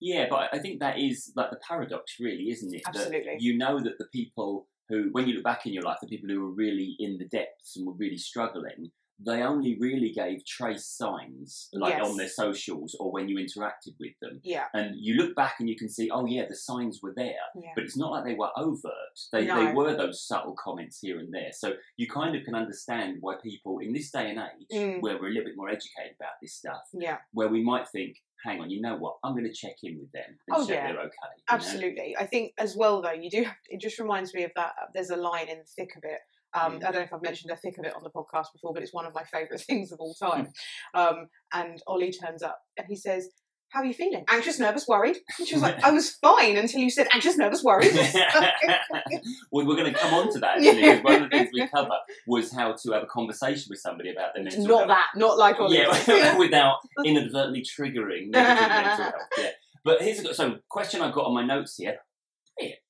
Yeah, 0.01 0.27
but 0.31 0.51
I 0.53 0.59
think 0.59 0.81
that 0.81 0.99
is 0.99 1.33
like 1.35 1.51
the 1.51 1.59
paradox, 1.67 2.17
really, 2.21 2.51
isn't 2.51 2.75
it? 2.75 2.83
That 2.85 2.97
Absolutely. 2.97 3.37
you 3.41 3.57
know 3.59 3.81
that 3.81 3.99
the 3.99 4.07
people 4.13 4.69
who, 4.89 5.09
when 5.13 5.29
you 5.29 5.35
look 5.35 5.45
back 5.45 5.67
in 5.67 5.73
your 5.73 5.83
life, 5.83 5.99
the 6.01 6.09
people 6.09 6.29
who 6.29 6.41
were 6.41 6.55
really 6.55 6.97
in 6.99 7.19
the 7.19 7.27
depths 7.27 7.77
and 7.77 7.87
were 7.87 7.95
really 7.95 8.17
struggling, 8.17 8.91
they 9.21 9.43
only 9.43 9.77
really 9.81 10.13
gave 10.13 10.45
trace 10.47 10.87
signs, 10.87 11.69
like 11.73 11.95
Yes. 11.95 12.09
on 12.09 12.17
their 12.17 12.29
socials 12.29 12.97
or 13.01 13.11
when 13.11 13.29
you 13.29 13.37
interacted 13.37 13.95
with 13.99 14.13
them. 14.23 14.41
Yeah, 14.45 14.67
And 14.75 14.95
you 14.97 15.15
look 15.15 15.35
back 15.35 15.57
and 15.59 15.69
you 15.69 15.77
can 15.77 15.89
see, 15.89 16.09
oh 16.11 16.25
yeah, 16.27 16.45
the 16.49 16.55
signs 16.55 17.01
were 17.03 17.13
there. 17.17 17.35
yeah, 17.61 17.71
But 17.75 17.85
it's 17.85 17.97
not 17.97 18.13
like 18.13 18.25
they 18.25 18.35
were 18.35 18.51
overt. 18.57 19.19
They, 19.33 19.47
they 19.47 19.73
were 19.73 19.97
those 19.97 20.23
subtle 20.27 20.55
comments 20.55 21.01
here 21.01 21.19
and 21.19 21.33
there. 21.35 21.51
So 21.53 21.75
you 21.97 22.07
kind 22.09 22.37
of 22.37 22.45
can 22.45 22.55
understand 22.55 23.17
why 23.21 23.35
people 23.43 23.79
in 23.81 23.93
this 23.93 24.11
day 24.11 24.31
and 24.31 24.39
age, 24.39 24.69
Mm. 24.73 25.01
where 25.03 25.19
we're 25.19 25.29
a 25.29 25.31
little 25.31 25.45
bit 25.45 25.57
more 25.57 25.69
educated 25.69 26.15
about 26.21 26.35
this 26.41 26.55
stuff, 26.55 26.83
yeah, 26.93 27.19
where 27.33 27.49
we 27.49 27.63
might 27.63 27.89
think, 27.89 28.17
hang 28.45 28.61
on, 28.61 28.71
you 28.71 28.81
know 28.81 28.97
what? 28.97 29.17
I'm 29.25 29.33
going 29.33 29.45
to 29.45 29.53
check 29.53 29.77
in 29.83 29.99
with 29.99 30.13
them 30.13 30.39
and 30.47 30.57
Oh, 30.57 30.61
check 30.67 30.77
yeah. 30.77 30.93
they're 30.93 31.01
okay. 31.01 31.07
you 31.07 31.43
know? 31.51 31.55
absolutely. 31.57 32.17
I 32.17 32.27
think 32.27 32.53
as 32.59 32.77
well 32.77 33.03
though, 33.03 33.13
you 33.13 33.31
do. 33.31 33.43
Have, 33.45 33.57
it 33.69 33.81
just 33.81 33.99
reminds 33.99 34.33
me 34.33 34.45
of 34.45 34.53
that. 34.55 34.75
uh, 34.81 34.87
There's 34.95 35.11
a 35.11 35.17
line 35.17 35.49
in 35.49 35.59
the 35.59 35.65
thick 35.65 35.97
of 35.97 36.05
it. 36.05 36.21
Um. 36.55 36.77
I 36.77 36.79
don't 36.79 36.95
know 36.95 37.01
if 37.01 37.13
I've 37.13 37.23
mentioned 37.23 37.51
the 37.51 37.57
thick 37.57 37.79
of 37.79 37.85
it 37.85 37.95
on 37.95 38.03
the 38.03 38.11
podcast 38.11 38.47
before, 38.53 38.73
but 38.73 38.83
it's 38.83 38.93
one 38.95 39.07
of 39.07 39.15
my 39.15 39.25
favourite 39.25 39.61
things 39.67 39.93
of 39.93 40.01
all 40.01 40.15
time. 40.15 40.49
um, 40.95 41.27
and 41.53 41.81
Ollie 41.87 42.13
turns 42.13 42.43
up 42.43 42.59
and 42.77 42.87
he 42.89 42.97
says. 42.97 43.29
How 43.71 43.81
are 43.81 43.85
you 43.85 43.93
feeling? 43.93 44.25
Anxious, 44.31 44.59
nervous, 44.59 44.89
worried? 44.89 45.19
And 45.39 45.47
she 45.47 45.55
was 45.55 45.63
like, 45.63 45.85
I 45.85 45.91
was 45.99 46.13
fine 46.23 46.57
until 46.57 46.81
you 46.81 46.89
said 46.89 47.07
anxious, 47.13 47.37
nervous, 47.37 47.63
worried. 47.63 47.93
well, 49.53 49.67
we're 49.67 49.77
going 49.77 49.93
to 49.93 49.99
come 49.99 50.15
on 50.15 50.33
to 50.33 50.39
that 50.39 50.57
actually. 50.57 50.81
because 50.81 51.03
One 51.03 51.23
of 51.25 51.31
the 51.31 51.37
things 51.37 51.51
we 51.53 51.69
cover 51.69 51.91
was 52.27 52.51
how 52.51 52.73
to 52.73 52.93
have 52.93 53.03
a 53.03 53.07
conversation 53.07 53.67
with 53.69 53.79
somebody 53.81 54.11
about 54.11 54.31
their 54.35 54.45
mental 54.45 54.65
not 54.67 54.79
health. 54.79 54.89
that, 54.89 55.07
not 55.17 55.37
like 55.37 55.61
Ollie. 55.61 55.77
Yeah, 55.77 56.39
without 56.39 56.77
inadvertently 57.05 57.61
triggering 57.63 58.31
negative 58.31 58.69
mental 58.69 59.05
health. 59.05 59.15
Yeah. 59.37 59.51
But 59.85 60.01
here's 60.01 60.21
a 60.21 60.33
so 60.33 60.57
question 60.71 61.03
I've 61.03 61.13
got 61.13 61.27
on 61.27 61.35
my 61.35 61.45
notes 61.45 61.77
here. 61.77 61.99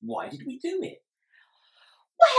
Why 0.01 0.29
did 0.29 0.43
we 0.47 0.59
do 0.59 0.79
it? 0.81 1.01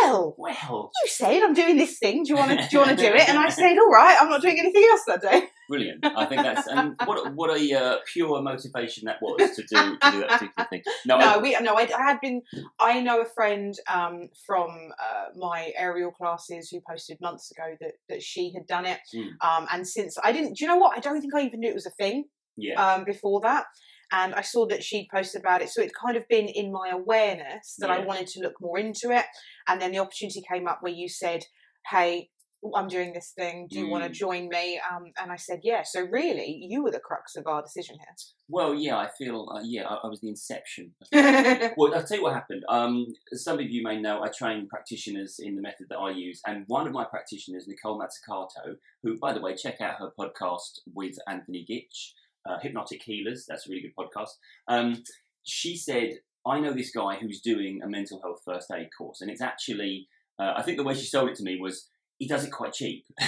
Well, 0.02 0.34
Well, 0.36 0.90
you 1.02 1.08
said 1.08 1.42
I'm 1.42 1.54
doing 1.54 1.76
this 1.76 1.98
thing. 1.98 2.24
Do 2.24 2.30
you 2.30 2.36
want 2.36 2.50
to? 2.50 2.56
Do 2.56 2.68
you 2.72 2.78
want 2.78 2.90
to 2.90 2.96
do 2.96 3.14
it? 3.14 3.28
And 3.28 3.38
I 3.38 3.48
said, 3.60 3.76
all 3.78 3.90
right. 3.90 4.16
I'm 4.20 4.28
not 4.28 4.42
doing 4.42 4.58
anything 4.58 4.86
else 4.90 5.02
that 5.06 5.22
day. 5.22 5.48
brilliant. 5.68 6.04
I 6.04 6.26
think 6.26 6.42
that's 6.42 6.66
and 6.66 6.94
what 7.06 7.26
a- 7.26 7.30
what 7.30 7.50
a 7.58 7.74
uh, 7.74 7.96
pure 8.12 8.42
motivation 8.42 9.06
that 9.06 9.22
was 9.22 9.56
to 9.56 9.62
do 9.62 9.76
to 9.98 10.10
do 10.12 10.20
that 10.20 10.28
particular 10.28 10.68
thing. 10.68 10.82
No, 11.06 11.18
No, 11.18 11.26
I, 11.34 11.38
we 11.38 11.56
no. 11.60 11.74
I, 11.74 11.88
I 11.98 12.02
had 12.02 12.20
been. 12.20 12.42
I 12.78 13.00
know 13.00 13.22
a 13.22 13.24
friend 13.24 13.74
um, 13.90 14.28
from 14.46 14.68
uh, 14.98 15.26
my 15.36 15.72
aerial 15.76 16.10
classes 16.10 16.68
who 16.70 16.80
posted 16.86 17.18
months 17.20 17.50
ago 17.50 17.76
that 17.80 17.92
that 18.08 18.22
she 18.22 18.52
had 18.54 18.66
done 18.66 18.84
it. 18.84 18.98
Mm. 19.14 19.28
Um, 19.40 19.66
and 19.72 19.86
since 19.88 20.18
I 20.22 20.32
didn't, 20.32 20.56
do 20.58 20.64
you 20.64 20.68
know 20.68 20.76
what? 20.76 20.96
I 20.96 21.00
don't 21.00 21.20
think 21.20 21.34
I 21.34 21.40
even 21.42 21.60
knew 21.60 21.70
it 21.70 21.74
was 21.74 21.86
a 21.86 21.90
thing 21.90 22.24
yeah, 22.56 22.74
um, 22.94 23.04
before 23.04 23.40
that. 23.42 23.64
And 24.12 24.34
I 24.34 24.42
saw 24.42 24.66
that 24.66 24.82
she'd 24.82 25.08
posted 25.12 25.40
about 25.40 25.62
it, 25.62 25.68
so 25.70 25.80
it's 25.82 25.94
kind 25.94 26.16
of 26.16 26.26
been 26.28 26.46
in 26.48 26.72
my 26.72 26.90
awareness 26.90 27.76
that 27.78 27.90
I 27.90 28.00
wanted 28.04 28.26
to 28.28 28.40
look 28.40 28.54
more 28.60 28.78
into 28.78 29.10
it. 29.10 29.24
And 29.68 29.80
then 29.80 29.92
the 29.92 29.98
opportunity 29.98 30.42
came 30.52 30.66
up 30.66 30.78
where 30.80 30.92
you 30.92 31.08
said, 31.08 31.44
"Hey, 31.90 32.30
I'm 32.74 32.88
doing 32.88 33.14
this 33.14 33.32
thing. 33.34 33.68
Do 33.70 33.78
you 33.78 33.88
want 33.88 34.04
to 34.04 34.10
Mm. 34.10 34.14
join 34.14 34.48
me?" 34.48 34.78
Um, 34.90 35.12
and 35.22 35.32
I 35.32 35.36
said, 35.36 35.60
"Yeah." 35.62 35.82
So 35.82 36.02
really, 36.02 36.58
you 36.68 36.82
were 36.82 36.90
the 36.90 37.00
crux 37.00 37.36
of 37.36 37.46
our 37.46 37.62
decision 37.62 37.96
here. 37.96 38.14
well, 38.48 38.74
yeah, 38.74 38.98
I 38.98 39.08
feel 39.16 39.48
uh, 39.54 39.60
yeah, 39.62 39.86
I, 39.86 39.94
I 40.04 40.06
was 40.08 40.20
the 40.20 40.28
inception. 40.28 40.92
Well, 41.76 41.94
I'll 41.94 42.04
tell 42.04 42.16
you 42.18 42.22
what 42.24 42.34
happened. 42.34 42.64
Um, 42.68 43.06
some 43.32 43.58
of 43.60 43.70
you 43.70 43.82
may 43.82 44.00
know, 44.00 44.22
I 44.22 44.28
train 44.28 44.66
practitioners 44.68 45.38
in 45.38 45.54
the 45.54 45.62
method 45.62 45.86
that 45.90 45.98
I 45.98 46.10
use, 46.10 46.40
and 46.46 46.64
one 46.66 46.86
of 46.86 46.92
my 46.92 47.04
practitioners, 47.04 47.66
Nicole 47.68 47.98
Mazzucato, 48.00 48.76
who, 49.02 49.16
by 49.18 49.32
the 49.32 49.40
way, 49.40 49.54
check 49.54 49.80
out 49.80 49.98
her 50.00 50.10
podcast 50.18 50.80
with 50.92 51.14
Anthony 51.28 51.64
Gitch, 51.70 52.12
uh, 52.48 52.58
Hypnotic 52.60 53.02
Healers. 53.02 53.46
That's 53.48 53.66
a 53.66 53.70
really 53.70 53.82
good 53.82 53.96
podcast. 53.98 54.30
Um, 54.68 55.02
she 55.42 55.76
said, 55.76 56.20
"I 56.46 56.60
know 56.60 56.72
this 56.72 56.90
guy 56.90 57.16
who's 57.16 57.40
doing 57.40 57.80
a 57.82 57.88
mental 57.88 58.20
health 58.22 58.42
first 58.44 58.70
aid 58.74 58.88
course, 58.96 59.20
and 59.20 59.30
it's 59.30 59.42
actually, 59.42 60.08
uh, 60.38 60.54
I 60.56 60.62
think 60.62 60.76
the 60.76 60.84
way 60.84 60.94
she 60.94 61.06
sold 61.06 61.30
it 61.30 61.36
to 61.36 61.44
me 61.44 61.58
was." 61.60 61.88
He 62.18 62.28
does 62.28 62.44
it 62.44 62.50
quite 62.50 62.74
cheap, 62.74 63.06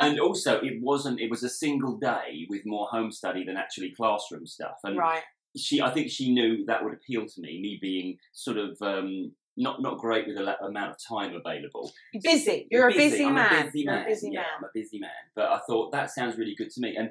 and 0.00 0.18
also 0.18 0.58
it 0.58 0.82
wasn't. 0.82 1.20
It 1.20 1.30
was 1.30 1.44
a 1.44 1.48
single 1.48 1.96
day 1.96 2.44
with 2.48 2.62
more 2.66 2.88
home 2.90 3.12
study 3.12 3.44
than 3.44 3.56
actually 3.56 3.92
classroom 3.92 4.48
stuff. 4.48 4.78
And 4.82 4.98
right. 4.98 5.22
she 5.56 5.80
I 5.80 5.90
think 5.90 6.10
she 6.10 6.34
knew 6.34 6.64
that 6.66 6.82
would 6.82 6.92
appeal 6.92 7.26
to 7.26 7.40
me, 7.40 7.60
me 7.60 7.78
being 7.80 8.18
sort 8.32 8.56
of 8.56 8.76
um, 8.82 9.30
not 9.56 9.80
not 9.82 9.98
great 9.98 10.26
with 10.26 10.36
the 10.36 10.42
la- 10.42 10.66
amount 10.66 10.90
of 10.90 10.96
time 11.06 11.34
available. 11.34 11.92
You're 12.12 12.34
busy. 12.34 12.66
You're 12.70 12.88
a 12.88 12.92
busy 12.92 13.24
I'm 13.24 13.34
man. 13.34 13.52
A 13.52 13.64
busy 13.64 13.80
You're 13.80 13.92
man. 13.92 14.02
a 14.02 14.08
busy 14.08 14.30
yeah, 14.32 14.40
man. 14.40 14.48
I'm 14.58 14.64
a 14.64 14.70
busy 14.74 14.98
man. 14.98 15.10
But 15.36 15.50
I 15.50 15.58
thought 15.68 15.92
that 15.92 16.10
sounds 16.10 16.38
really 16.38 16.54
good 16.56 16.70
to 16.70 16.80
me. 16.80 16.96
And 16.96 17.10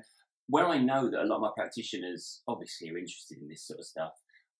when 0.49 0.65
I 0.65 0.77
know 0.77 1.09
that 1.09 1.21
a 1.21 1.25
lot 1.25 1.37
of 1.37 1.41
my 1.41 1.51
practitioners 1.55 2.41
obviously 2.47 2.89
are 2.89 2.97
interested 2.97 3.37
in 3.39 3.47
this 3.47 3.65
sort 3.65 3.79
of 3.79 3.85
stuff, 3.85 4.11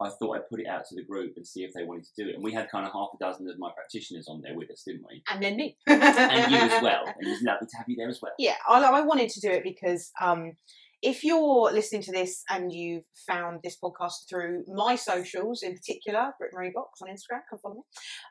I 0.02 0.10
thought 0.10 0.38
I'd 0.38 0.50
put 0.50 0.62
it 0.62 0.68
out 0.68 0.86
to 0.86 0.96
the 0.96 1.04
group 1.04 1.34
and 1.36 1.46
see 1.46 1.64
if 1.64 1.74
they 1.74 1.84
wanted 1.84 2.06
to 2.06 2.24
do 2.24 2.30
it. 2.30 2.36
And 2.36 2.44
we 2.44 2.54
had 2.54 2.70
kind 2.70 2.86
of 2.86 2.94
half 2.94 3.10
a 3.14 3.18
dozen 3.24 3.50
of 3.50 3.60
my 3.60 3.70
practitioners 3.76 4.28
on 4.30 4.42
there 4.42 4.56
with 4.56 4.72
us, 4.72 4.84
didn't 4.86 5.06
we? 5.10 5.22
And 5.30 5.44
then 5.44 5.58
me. 5.58 5.78
And 5.88 6.52
you 6.52 6.58
as 6.58 6.82
well. 6.82 7.04
And 7.06 7.28
it 7.28 7.30
was 7.30 7.42
lovely 7.42 7.68
to 7.68 7.78
have 7.78 7.86
you 7.90 7.98
there 7.98 8.08
as 8.08 8.20
well. 8.22 8.32
Yeah, 8.40 8.56
I, 8.68 8.82
I 8.82 9.02
wanted 9.02 9.30
to 9.32 9.42
do 9.42 9.50
it 9.50 9.64
because 9.64 10.12
um, 10.22 10.54
if 11.02 11.24
you're 11.24 11.72
listening 11.72 12.02
to 12.04 12.12
this 12.12 12.44
and 12.50 12.72
you've 12.72 13.04
found 13.28 13.60
this 13.64 13.78
podcast 13.84 14.30
through 14.30 14.64
my 14.74 14.96
socials, 14.96 15.64
in 15.64 15.74
particular, 15.74 16.32
Brit 16.40 16.52
Marie 16.54 16.72
Box 16.74 17.02
on 17.02 17.10
Instagram, 17.10 17.42
come 17.50 17.60
follow 17.62 17.76
me, 17.76 17.82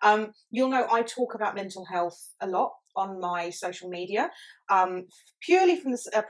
um, 0.03 0.33
you'll 0.51 0.71
know 0.71 0.87
I 0.91 1.03
talk 1.03 1.35
about 1.35 1.55
mental 1.55 1.85
health 1.85 2.31
a 2.41 2.47
lot 2.47 2.73
on 2.99 3.21
my 3.21 3.51
social 3.51 3.89
media, 3.89 4.31
um, 4.69 5.07
purely 5.41 5.81
from 5.81 5.93
this, 5.93 6.07
a, 6.15 6.23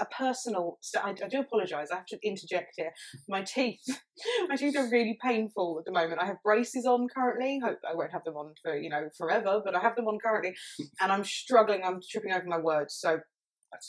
a 0.00 0.06
personal. 0.06 0.78
st- 0.80 1.04
I, 1.04 1.10
I 1.10 1.28
do 1.28 1.40
apologise. 1.40 1.90
I 1.92 1.96
have 1.96 2.06
to 2.06 2.18
interject 2.22 2.74
here. 2.76 2.92
My 3.28 3.42
teeth, 3.42 3.84
my 4.48 4.56
teeth 4.56 4.76
are 4.76 4.90
really 4.90 5.18
painful 5.22 5.76
at 5.78 5.84
the 5.84 5.92
moment. 5.92 6.20
I 6.20 6.26
have 6.26 6.42
braces 6.42 6.86
on 6.86 7.06
currently. 7.14 7.60
Hope 7.62 7.78
I 7.88 7.94
won't 7.94 8.12
have 8.12 8.24
them 8.24 8.36
on 8.36 8.54
for 8.62 8.76
you 8.76 8.88
know 8.88 9.08
forever, 9.16 9.60
but 9.64 9.74
I 9.74 9.80
have 9.80 9.96
them 9.96 10.08
on 10.08 10.18
currently, 10.24 10.54
and 11.00 11.12
I'm 11.12 11.24
struggling. 11.24 11.82
I'm 11.84 12.00
tripping 12.10 12.32
over 12.32 12.46
my 12.46 12.58
words. 12.58 12.94
So 12.94 13.18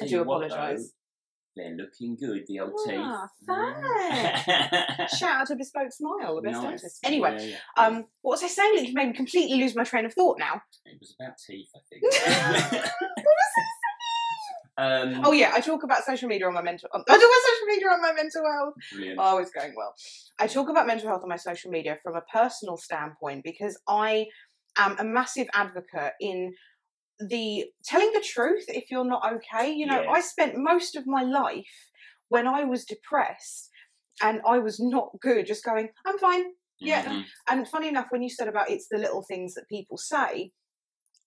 I, 0.01 0.07
do 0.07 0.21
apologise. 0.21 0.91
They're 1.55 1.71
looking 1.75 2.17
good, 2.17 2.43
the 2.47 2.59
old 2.59 2.73
Ah, 2.89 3.29
teeth. 3.45 5.09
Shout 5.17 5.41
out 5.41 5.47
to 5.47 5.55
Bespoke 5.55 5.91
Smile, 5.91 6.35
the 6.35 6.41
best 6.41 6.61
Nice. 6.61 6.81
dentist. 6.81 6.99
Anyway, 7.05 7.31
Yeah, 7.39 7.55
yeah. 7.77 7.85
um, 7.85 8.05
what 8.21 8.31
was 8.31 8.43
I 8.43 8.47
saying? 8.47 8.75
Look, 8.75 8.87
you 8.87 8.93
made 8.93 9.07
me 9.07 9.13
completely 9.13 9.57
lose 9.57 9.75
my 9.75 9.83
train 9.85 10.05
of 10.05 10.13
thought 10.13 10.37
now. 10.37 10.61
it 10.85 10.97
was 10.99 11.15
about 11.19 11.37
teeth, 11.37 11.69
I 11.75 11.79
think. 11.89 12.03
What 13.23 13.35
was 13.35 13.53
it 13.57 13.63
saying? 14.77 15.15
Um, 15.17 15.21
Oh 15.25 15.31
yeah, 15.31 15.51
I 15.53 15.61
talk 15.61 15.83
about 15.83 16.03
social 16.03 16.27
media 16.27 16.47
on 16.47 16.53
my 16.53 16.61
mental. 16.61 16.89
I 16.93 16.97
talk 16.97 17.07
about 17.07 17.17
social 17.17 17.67
media 17.67 17.87
on 17.87 18.01
my 18.01 18.11
mental 18.11 18.43
health. 18.51 18.73
brilliant. 18.91 19.19
Oh, 19.21 19.37
it's 19.37 19.51
going 19.51 19.73
well. 19.77 19.93
I 20.39 20.47
talk 20.47 20.67
about 20.69 20.85
mental 20.87 21.07
health 21.07 21.21
on 21.23 21.29
my 21.29 21.37
social 21.37 21.71
media 21.71 21.97
from 22.03 22.15
a 22.15 22.21
personal 22.33 22.75
standpoint 22.75 23.45
because 23.45 23.79
I 23.87 24.25
am 24.77 24.97
a 24.99 25.05
massive 25.05 25.47
advocate 25.53 26.11
in 26.19 26.53
the 27.19 27.65
telling 27.83 28.11
the 28.13 28.21
truth 28.21 28.65
if 28.67 28.91
you're 28.91 29.05
not 29.05 29.23
okay. 29.35 29.71
You 29.71 29.85
know, 29.85 30.01
Yeah. 30.01 30.11
I 30.11 30.21
spent 30.21 30.55
most 30.57 30.95
of 30.95 31.07
my 31.07 31.23
life 31.23 31.89
when 32.29 32.47
I 32.47 32.63
was 32.65 32.85
depressed 32.85 33.69
and 34.21 34.41
I 34.47 34.59
was 34.59 34.79
not 34.79 35.09
good, 35.21 35.45
just 35.45 35.63
going, 35.63 35.89
I'm 36.05 36.17
fine. 36.17 36.45
yeah. 36.79 37.05
Mhm. 37.05 37.25
And 37.47 37.67
funny 37.67 37.87
enough, 37.87 38.07
when 38.09 38.21
you 38.21 38.29
said 38.29 38.47
about 38.49 38.69
it's 38.69 38.87
the 38.89 38.97
little 38.97 39.23
things 39.23 39.53
that 39.53 39.67
people 39.69 39.97
say, 39.97 40.51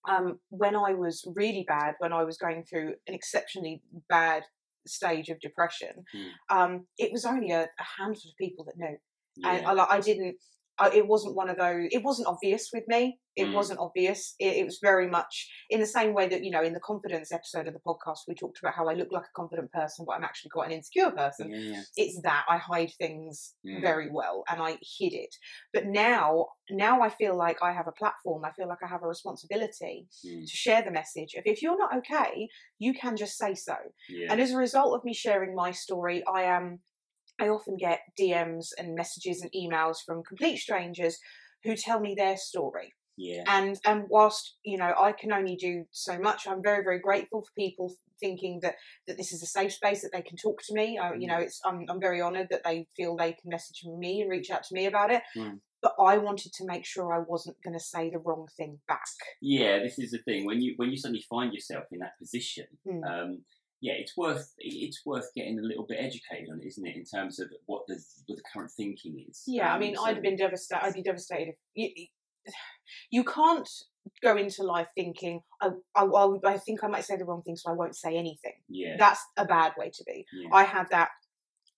um, 0.09 0.41
when 0.51 0.77
I 0.77 0.93
was 0.95 1.25
really 1.35 1.65
bad, 1.67 1.95
when 1.99 2.13
I 2.13 2.25
was 2.25 2.37
going 2.39 2.65
through 2.65 2.95
an 3.07 3.15
exceptionally 3.15 3.83
bad 4.09 4.45
stage 4.87 5.29
of 5.31 5.41
depression, 5.41 6.05
Mm. 6.15 6.31
um, 6.51 6.87
it 6.99 7.13
was 7.13 7.25
only 7.25 7.51
a, 7.51 7.63
a 7.65 7.85
handful 7.99 8.31
of 8.31 8.37
people 8.39 8.65
that 8.67 8.77
knew, 8.77 8.97
and 9.45 9.67
I, 9.67 9.85
I 9.97 10.01
didn't. 10.01 10.37
I, 10.79 10.91
it 10.95 11.07
wasn't 11.07 11.35
one 11.37 11.49
of 11.51 11.57
those. 11.57 11.89
It 11.91 12.03
wasn't 12.03 12.29
obvious 12.29 12.71
with 12.73 12.85
me. 12.89 13.19
It 13.37 13.47
Mm. 13.49 13.53
wasn't 13.55 13.79
obvious. 13.79 14.35
It, 14.41 14.57
it 14.57 14.65
was 14.65 14.79
very 14.83 15.09
much 15.09 15.49
in 15.71 15.79
the 15.79 15.87
same 15.87 16.13
way 16.13 16.27
that 16.29 16.43
you 16.45 16.51
know, 16.51 16.63
in 16.63 16.73
the 16.73 16.81
confidence 16.81 17.31
episode 17.31 17.69
of 17.69 17.75
the 17.75 17.81
podcast, 17.87 18.21
we 18.27 18.35
talked 18.35 18.59
about 18.59 18.75
how 18.75 18.89
I 18.89 18.95
look 18.95 19.13
like 19.13 19.23
a 19.25 19.37
confident 19.37 19.71
person, 19.73 20.05
but 20.07 20.15
I'm 20.17 20.25
actually 20.25 20.51
quite 20.51 20.67
an 20.67 20.77
insecure 20.79 21.13
person 21.13 21.51
yeah, 21.51 21.59
yeah. 21.59 21.83
it's 21.97 22.21
that 22.23 22.45
I 22.49 22.57
hide 22.57 22.93
things 22.99 23.55
Mm. 23.65 23.81
very 23.81 24.09
well 24.11 24.43
and 24.49 24.61
I 24.61 24.73
hid 24.99 25.13
it. 25.15 25.35
But 25.73 25.87
now, 25.87 26.47
now 26.71 27.01
I 27.01 27.11
feel 27.11 27.37
like 27.37 27.59
I 27.63 27.73
have 27.73 27.87
a 27.87 27.93
platform. 27.93 28.45
I 28.45 28.51
feel 28.53 28.67
like 28.69 28.83
I 28.83 28.89
have 28.89 29.03
a 29.05 29.09
responsibility 29.09 30.07
Mm. 30.27 30.43
to 30.51 30.57
share 30.65 30.83
the 30.83 30.91
message. 30.91 31.31
If 31.35 31.47
if 31.47 31.63
you're 31.63 31.79
not 31.79 31.97
okay, 31.99 32.49
you 32.79 32.93
can 32.95 33.17
just 33.17 33.37
say 33.39 33.55
so. 33.55 33.77
yeah. 34.09 34.29
And 34.33 34.41
as 34.41 34.51
a 34.53 34.57
result 34.57 34.95
of 34.97 35.05
me 35.05 35.15
sharing 35.15 35.55
my 35.55 35.71
story, 35.71 36.25
I 36.27 36.43
am. 36.43 36.81
I 37.41 37.49
often 37.49 37.77
get 37.77 38.01
DMs 38.19 38.69
and 38.79 38.95
messages 38.95 39.43
and 39.43 39.51
emails 39.53 39.99
from 40.05 40.23
complete 40.23 40.59
strangers 40.59 41.19
who 41.65 41.75
tell 41.77 42.01
me 42.01 42.15
their 42.17 42.37
story 42.37 42.95
yeah. 43.17 43.43
and 43.49 43.79
and 43.85 44.05
whilst 44.09 44.55
you 44.65 44.79
know 44.79 44.95
i 44.99 45.11
can 45.13 45.33
only 45.33 45.57
do 45.57 45.85
so 45.91 46.19
much 46.19 46.47
i'm 46.47 46.63
very 46.63 46.85
very 46.85 47.01
grateful 47.01 47.43
for 47.43 47.51
people 47.59 47.93
thinking 48.21 48.61
that 48.63 48.77
that 49.07 49.17
this 49.17 49.33
is 49.33 49.43
a 49.43 49.47
safe 49.47 49.73
space 49.73 50.03
that 50.03 50.11
they 50.13 50.23
can 50.23 50.37
talk 50.37 50.61
to 50.63 50.73
me 50.73 50.97
uh, 50.99 51.13
you 51.19 51.27
know 51.27 51.39
it's 51.39 51.61
I'm, 51.65 51.85
I'm 51.89 52.01
very 52.01 52.21
honored 52.21 52.47
that 52.51 52.63
they 52.65 52.87
feel 52.97 53.17
they 53.17 53.33
can 53.33 53.51
message 53.51 53.83
me 53.85 54.21
and 54.21 54.31
reach 54.31 54.51
out 54.51 54.63
to 54.65 54.75
me 54.75 54.87
about 54.87 55.11
it 55.11 55.23
Mm. 55.37 55.59
but 55.83 55.95
i 56.01 56.17
wanted 56.17 56.53
to 56.55 56.65
make 56.65 56.85
sure 56.87 57.13
i 57.13 57.19
wasn't 57.29 57.57
going 57.65 57.75
to 57.77 57.85
say 57.85 58.09
the 58.11 58.19
wrong 58.19 58.47
thing 58.57 58.79
back 58.87 59.03
Yeah, 59.41 59.79
this 59.81 59.99
is 59.99 60.13
the 60.13 60.19
thing. 60.19 60.47
When 60.47 60.61
you 60.61 60.75
when 60.77 60.91
you 60.91 60.97
suddenly 60.97 61.25
find 61.29 61.53
yourself 61.53 61.85
in 61.93 61.99
that 62.01 62.19
position, 62.19 62.67
Mm. 62.87 63.03
um, 63.11 63.31
yeah, 63.81 63.93
it's 63.95 64.17
worth 64.17 64.53
it's 64.59 65.05
worth 65.07 65.29
getting 65.35 65.59
a 65.59 65.63
little 65.63 65.87
bit 65.87 65.99
educated 66.01 66.49
on 66.51 66.61
it, 66.61 66.67
isn't 66.67 66.87
it? 66.87 66.97
In 66.97 67.05
terms 67.05 67.39
of 67.39 67.51
what 67.67 67.83
the 67.87 67.97
what 68.27 68.37
the 68.37 68.43
current 68.53 68.71
thinking 68.73 69.25
is. 69.29 69.43
yeah 69.47 69.71
i 69.73 69.75
Um, 69.75 69.81
mean 69.81 69.95
so- 69.97 70.05
i'd 70.05 70.15
have 70.17 70.23
been 70.23 70.37
devastated 70.37 70.85
i'd 70.85 70.95
be 70.95 71.03
devastated 71.03 71.55
you, 71.75 71.89
you 73.11 73.25
can't 73.25 73.69
go 74.23 74.37
into 74.37 74.63
life 74.63 74.89
thinking 74.95 75.41
I, 75.61 75.69
I, 75.95 76.05
I, 76.05 76.39
I 76.55 76.57
think 76.59 76.83
i 76.83 76.89
might 76.89 77.05
say 77.05 77.17
the 77.17 77.25
wrong 77.27 77.43
thing 77.43 77.57
so 77.57 77.71
i 77.71 77.75
won't 77.75 77.95
say 77.97 78.17
anything 78.17 78.55
Yeah. 78.69 78.97
that's 78.99 79.21
a 79.37 79.45
bad 79.45 79.73
way 79.77 79.91
to 79.91 80.05
be 80.05 80.25
yeah. 80.33 80.49
I 80.53 80.65
had 80.65 80.87
that 80.91 81.11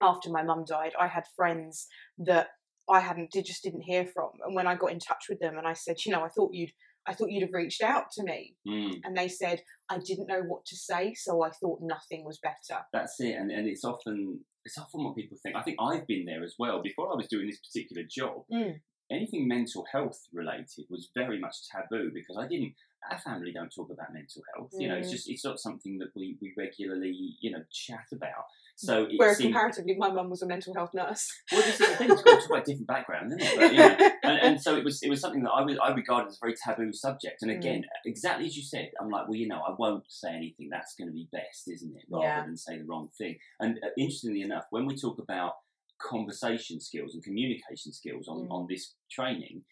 after 0.03 0.31
my 0.31 0.43
mum 0.43 0.65
died. 0.67 0.93
I 0.99 1.09
had 1.09 1.25
friends 1.37 1.87
that 2.19 2.49
I 2.89 3.01
hadn't 3.01 3.31
did 3.33 3.45
just 3.45 3.63
didn't 3.63 3.83
hear 3.83 4.07
from, 4.07 4.31
and 4.45 4.55
when 4.55 4.67
I 4.67 4.75
got 4.75 4.93
in 4.93 4.99
touch 4.99 5.25
with 5.29 5.39
them 5.41 5.59
and 5.59 5.67
I 5.69 5.75
said, 5.75 5.97
you 6.07 6.11
know, 6.11 6.23
I 6.25 6.29
thought 6.29 6.55
you'd 6.55 6.73
I 7.07 7.15
thought 7.15 7.31
you'd 7.31 7.43
have 7.43 7.53
reached 7.55 7.83
out 7.83 8.11
to 8.13 8.23
me, 8.23 8.57
Mm. 8.67 9.01
and 9.05 9.17
they 9.17 9.29
said 9.29 9.63
I 9.89 9.99
didn't 9.99 10.27
know 10.29 10.43
what 10.43 10.65
to 10.67 10.77
say, 10.77 11.15
so 11.15 11.43
I 11.43 11.51
thought 11.51 11.81
nothing 11.83 12.25
was 12.25 12.39
better. 12.39 12.81
That's 12.93 13.19
it, 13.21 13.33
and, 13.35 13.51
and 13.51 13.67
it's 13.67 13.85
often 13.85 14.45
it's 14.65 14.77
often 14.79 15.03
what 15.05 15.17
people 15.17 15.39
think. 15.43 15.57
I 15.57 15.63
think 15.63 15.79
I've 15.81 16.07
been 16.07 16.27
there 16.27 16.45
as 16.45 16.55
well. 16.59 16.83
Before 16.83 17.11
I 17.11 17.17
was 17.17 17.29
doing 17.29 17.47
this 17.47 17.59
particular 17.61 18.03
job, 18.09 18.45
Mm. 18.53 18.81
anything 19.11 19.49
mental 19.49 19.87
health 19.91 20.21
related 20.33 20.85
was 20.91 21.11
very 21.15 21.39
much 21.41 21.57
taboo 21.69 22.11
because 22.13 22.37
I 22.37 22.47
didn't. 22.47 22.75
Our 23.11 23.19
family 23.19 23.51
don't 23.51 23.73
talk 23.75 23.91
about 23.91 24.13
mental 24.13 24.43
health. 24.55 24.73
You 24.79 24.89
know, 24.89 24.97
it's 24.99 25.09
Mm. 25.09 25.13
just 25.13 25.31
it's 25.31 25.45
not 25.45 25.59
something 25.59 25.97
that 25.99 26.11
we, 26.15 26.37
we 26.43 26.53
regularly 26.57 27.35
you 27.41 27.51
know 27.51 27.65
chat 27.73 28.07
about. 28.13 28.45
So 28.83 29.07
Whereas 29.17 29.37
seemed, 29.37 29.53
comparatively, 29.53 29.97
my 29.99 30.11
mum 30.11 30.31
was 30.31 30.41
a 30.41 30.47
mental 30.47 30.73
health 30.75 30.95
nurse. 30.95 31.29
well, 31.53 31.61
this 31.61 31.79
is 31.81 31.87
the 31.87 31.97
thing. 31.97 32.11
It's 32.11 32.23
got 32.23 32.31
to 32.31 32.37
talk 32.41 32.51
about 32.51 32.65
different 32.65 32.87
background, 32.87 33.27
isn't 33.27 33.43
it? 33.43 33.53
But, 33.55 33.73
you 33.73 33.79
know, 33.79 33.97
and, 34.25 34.39
and 34.39 34.63
so 34.63 34.75
it 34.77 34.85
was 34.85 35.03
it 35.03 35.11
was 35.11 35.21
something 35.21 35.43
that 35.43 35.51
I 35.51 35.63
was 35.63 35.77
I 35.83 35.93
regarded 35.93 36.29
as 36.29 36.37
a 36.37 36.45
very 36.47 36.55
taboo 36.65 36.93
subject. 36.95 37.43
And 37.43 37.51
Mm. 37.51 37.59
again, 37.59 37.85
exactly 38.07 38.47
as 38.47 38.57
you 38.57 38.63
said, 38.63 38.91
I'm 38.99 39.11
like, 39.11 39.29
well, 39.29 39.37
you 39.37 39.49
know, 39.49 39.61
I 39.61 39.75
won't 39.79 40.05
say 40.09 40.31
anything. 40.35 40.69
That's 40.71 40.95
going 40.95 41.09
to 41.09 41.13
be 41.13 41.29
best, 41.31 41.69
isn't 41.69 41.95
it? 41.95 42.05
Rather 42.11 42.25
Yeah. 42.27 42.45
than 42.47 42.57
say 42.57 42.79
the 42.79 42.85
wrong 42.85 43.11
thing. 43.19 43.37
And 43.61 43.79
uh, 43.85 43.89
interestingly 43.99 44.41
enough, 44.41 44.65
when 44.71 44.87
we 44.87 44.97
talk 44.97 45.19
about 45.21 45.53
conversation 46.01 46.81
skills 46.81 47.13
and 47.15 47.23
communication 47.23 47.93
skills 47.93 48.29
on, 48.29 48.47
Mm. 48.47 48.51
on 48.51 48.67
this 48.69 48.95
training. 49.11 49.63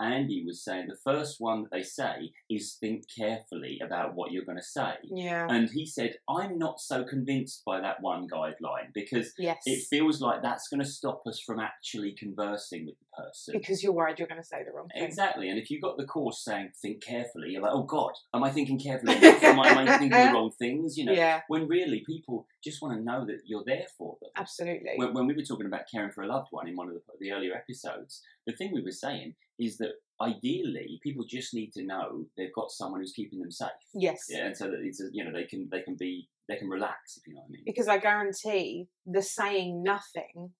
Andy 0.00 0.44
was 0.46 0.62
saying 0.64 0.86
the 0.88 0.96
first 1.04 1.36
one 1.40 1.62
that 1.62 1.72
they 1.72 1.82
say 1.82 2.30
is 2.48 2.76
think 2.80 3.04
carefully 3.16 3.80
about 3.84 4.14
what 4.14 4.30
you're 4.32 4.44
going 4.44 4.58
to 4.58 4.62
say. 4.62 4.94
Yeah. 5.04 5.46
And 5.50 5.68
he 5.68 5.86
said, 5.86 6.16
I'm 6.28 6.58
not 6.58 6.80
so 6.80 7.04
convinced 7.04 7.62
by 7.64 7.80
that 7.80 8.00
one 8.00 8.28
guideline 8.28 8.92
because 8.94 9.32
Yes. 9.38 9.58
it 9.66 9.84
feels 9.90 10.20
like 10.20 10.42
that's 10.42 10.68
going 10.68 10.80
to 10.80 10.86
stop 10.88 11.22
us 11.26 11.40
from 11.40 11.58
actually 11.60 12.12
conversing 12.12 12.86
with 12.86 12.94
the 12.98 13.04
person. 13.18 13.54
because 13.58 13.82
you're 13.82 13.92
worried 13.92 14.18
you're 14.18 14.28
going 14.28 14.40
to 14.40 14.46
say 14.46 14.62
the 14.64 14.72
wrong 14.72 14.88
thing. 14.88 15.02
Exactly, 15.02 15.48
and 15.48 15.58
if 15.58 15.70
you've 15.70 15.82
got 15.82 15.96
the 15.96 16.04
course 16.06 16.44
saying 16.44 16.70
think 16.80 17.02
carefully, 17.02 17.50
you're 17.50 17.62
like, 17.62 17.72
oh 17.74 17.82
God, 17.82 18.12
am 18.34 18.44
I 18.44 18.50
thinking 18.50 18.78
carefully? 18.78 19.16
enough? 19.16 19.42
am, 19.42 19.60
I, 19.60 19.68
am 19.68 19.78
I 19.78 19.86
thinking 19.98 20.10
the 20.26 20.32
wrong 20.32 20.50
things? 20.58 20.96
You 20.96 21.06
know, 21.06 21.12
Yeah, 21.12 21.40
when 21.48 21.66
really 21.68 22.02
people 22.06 22.46
just 22.62 22.80
want 22.82 22.96
to 22.96 23.02
know 23.04 23.24
that 23.26 23.40
you're 23.46 23.64
there 23.66 23.86
for 23.96 24.16
them. 24.20 24.30
absolutely. 24.36 24.92
When, 24.96 25.12
when 25.14 25.26
we 25.26 25.34
were 25.34 25.42
talking 25.42 25.66
about 25.66 25.82
caring 25.92 26.10
for 26.12 26.22
a 26.22 26.26
loved 26.26 26.48
one 26.50 26.68
in 26.68 26.76
one 26.76 26.88
of 26.88 26.94
the, 26.94 27.00
the 27.20 27.32
earlier 27.32 27.54
episodes, 27.54 28.22
the 28.46 28.52
thing 28.54 28.70
we 28.72 28.82
were 28.82 28.90
saying 28.92 29.34
is 29.58 29.76
that 29.78 29.92
ideally 30.20 30.98
people 31.02 31.24
just 31.28 31.54
need 31.54 31.72
to 31.72 31.84
know 31.84 32.24
they've 32.36 32.54
got 32.54 32.70
someone 32.70 33.00
who's 33.00 33.12
keeping 33.12 33.38
them 33.40 33.50
safe. 33.50 33.68
yes. 33.94 34.26
Yeah, 34.28 34.46
and 34.46 34.56
so 34.56 34.66
that 34.66 34.80
it's 34.82 35.00
a, 35.00 35.04
you 35.12 35.24
know 35.24 35.32
they 35.32 35.44
can 35.44 35.68
they 35.70 35.82
can 35.82 35.96
be 35.96 36.28
they 36.48 36.56
can 36.56 36.68
relax 36.68 37.16
if 37.16 37.26
you 37.26 37.34
know 37.34 37.40
what 37.40 37.48
I 37.48 37.52
mean. 37.52 37.62
Because 37.66 37.88
I 37.88 37.98
guarantee 37.98 38.88
the 39.06 39.22
saying 39.22 39.82
nothing 39.82 40.50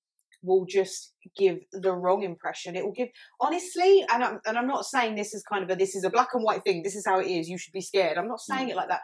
will 0.42 0.64
just 0.66 1.14
give 1.36 1.58
the 1.72 1.92
wrong 1.92 2.22
impression. 2.22 2.76
It 2.76 2.84
will 2.84 2.92
give, 2.92 3.08
honestly, 3.40 4.04
and 4.12 4.22
I'm, 4.22 4.40
and 4.46 4.56
I'm 4.58 4.66
not 4.68 4.84
saying 4.86 5.14
this 5.14 5.34
is 5.34 5.42
kind 5.42 5.64
of 5.64 5.70
a 5.70 5.76
this 5.76 5.94
is 5.96 6.04
a 6.04 6.10
black 6.10 6.28
and 6.34 6.44
white 6.44 6.62
thing. 6.64 6.82
This 6.82 6.96
is 6.96 7.04
how 7.06 7.18
it 7.20 7.26
is. 7.26 7.48
You 7.48 7.58
should 7.58 7.72
be 7.72 7.80
scared. 7.80 8.18
I'm 8.18 8.28
not 8.28 8.40
saying 8.40 8.68
it 8.68 8.76
like 8.76 8.88
that. 8.88 9.00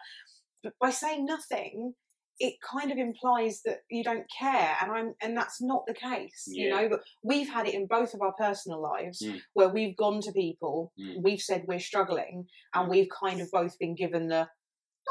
But 0.63 0.73
by 0.81 0.91
saying 0.91 1.27
nothing, 1.27 1.95
it 2.39 2.55
kind 2.69 2.91
of 2.91 2.99
implies 2.99 3.61
that 3.65 3.79
you 3.91 4.03
don't 4.03 4.25
care, 4.39 4.77
and 4.81 4.91
I'm 4.91 5.15
and 5.23 5.37
that's 5.37 5.61
not 5.63 5.85
the 5.87 5.95
case. 5.95 6.45
You 6.47 6.71
know, 6.71 6.89
but 6.89 7.01
we've 7.23 7.49
had 7.49 7.67
it 7.69 7.75
in 7.75 7.87
both 7.87 8.15
of 8.15 8.23
our 8.23 8.33
personal 8.33 8.81
lives 8.83 9.23
Mm. 9.23 9.41
where 9.53 9.69
we've 9.69 9.97
gone 9.97 10.21
to 10.23 10.33
people, 10.33 10.93
Mm. 10.99 11.23
we've 11.23 11.41
said 11.41 11.65
we're 11.69 11.79
struggling, 11.81 12.47
and 12.75 12.89
we've 12.89 13.09
kind 13.09 13.41
of 13.41 13.51
both 13.53 13.79
been 13.79 13.95
given 13.95 14.29
the 14.29 14.49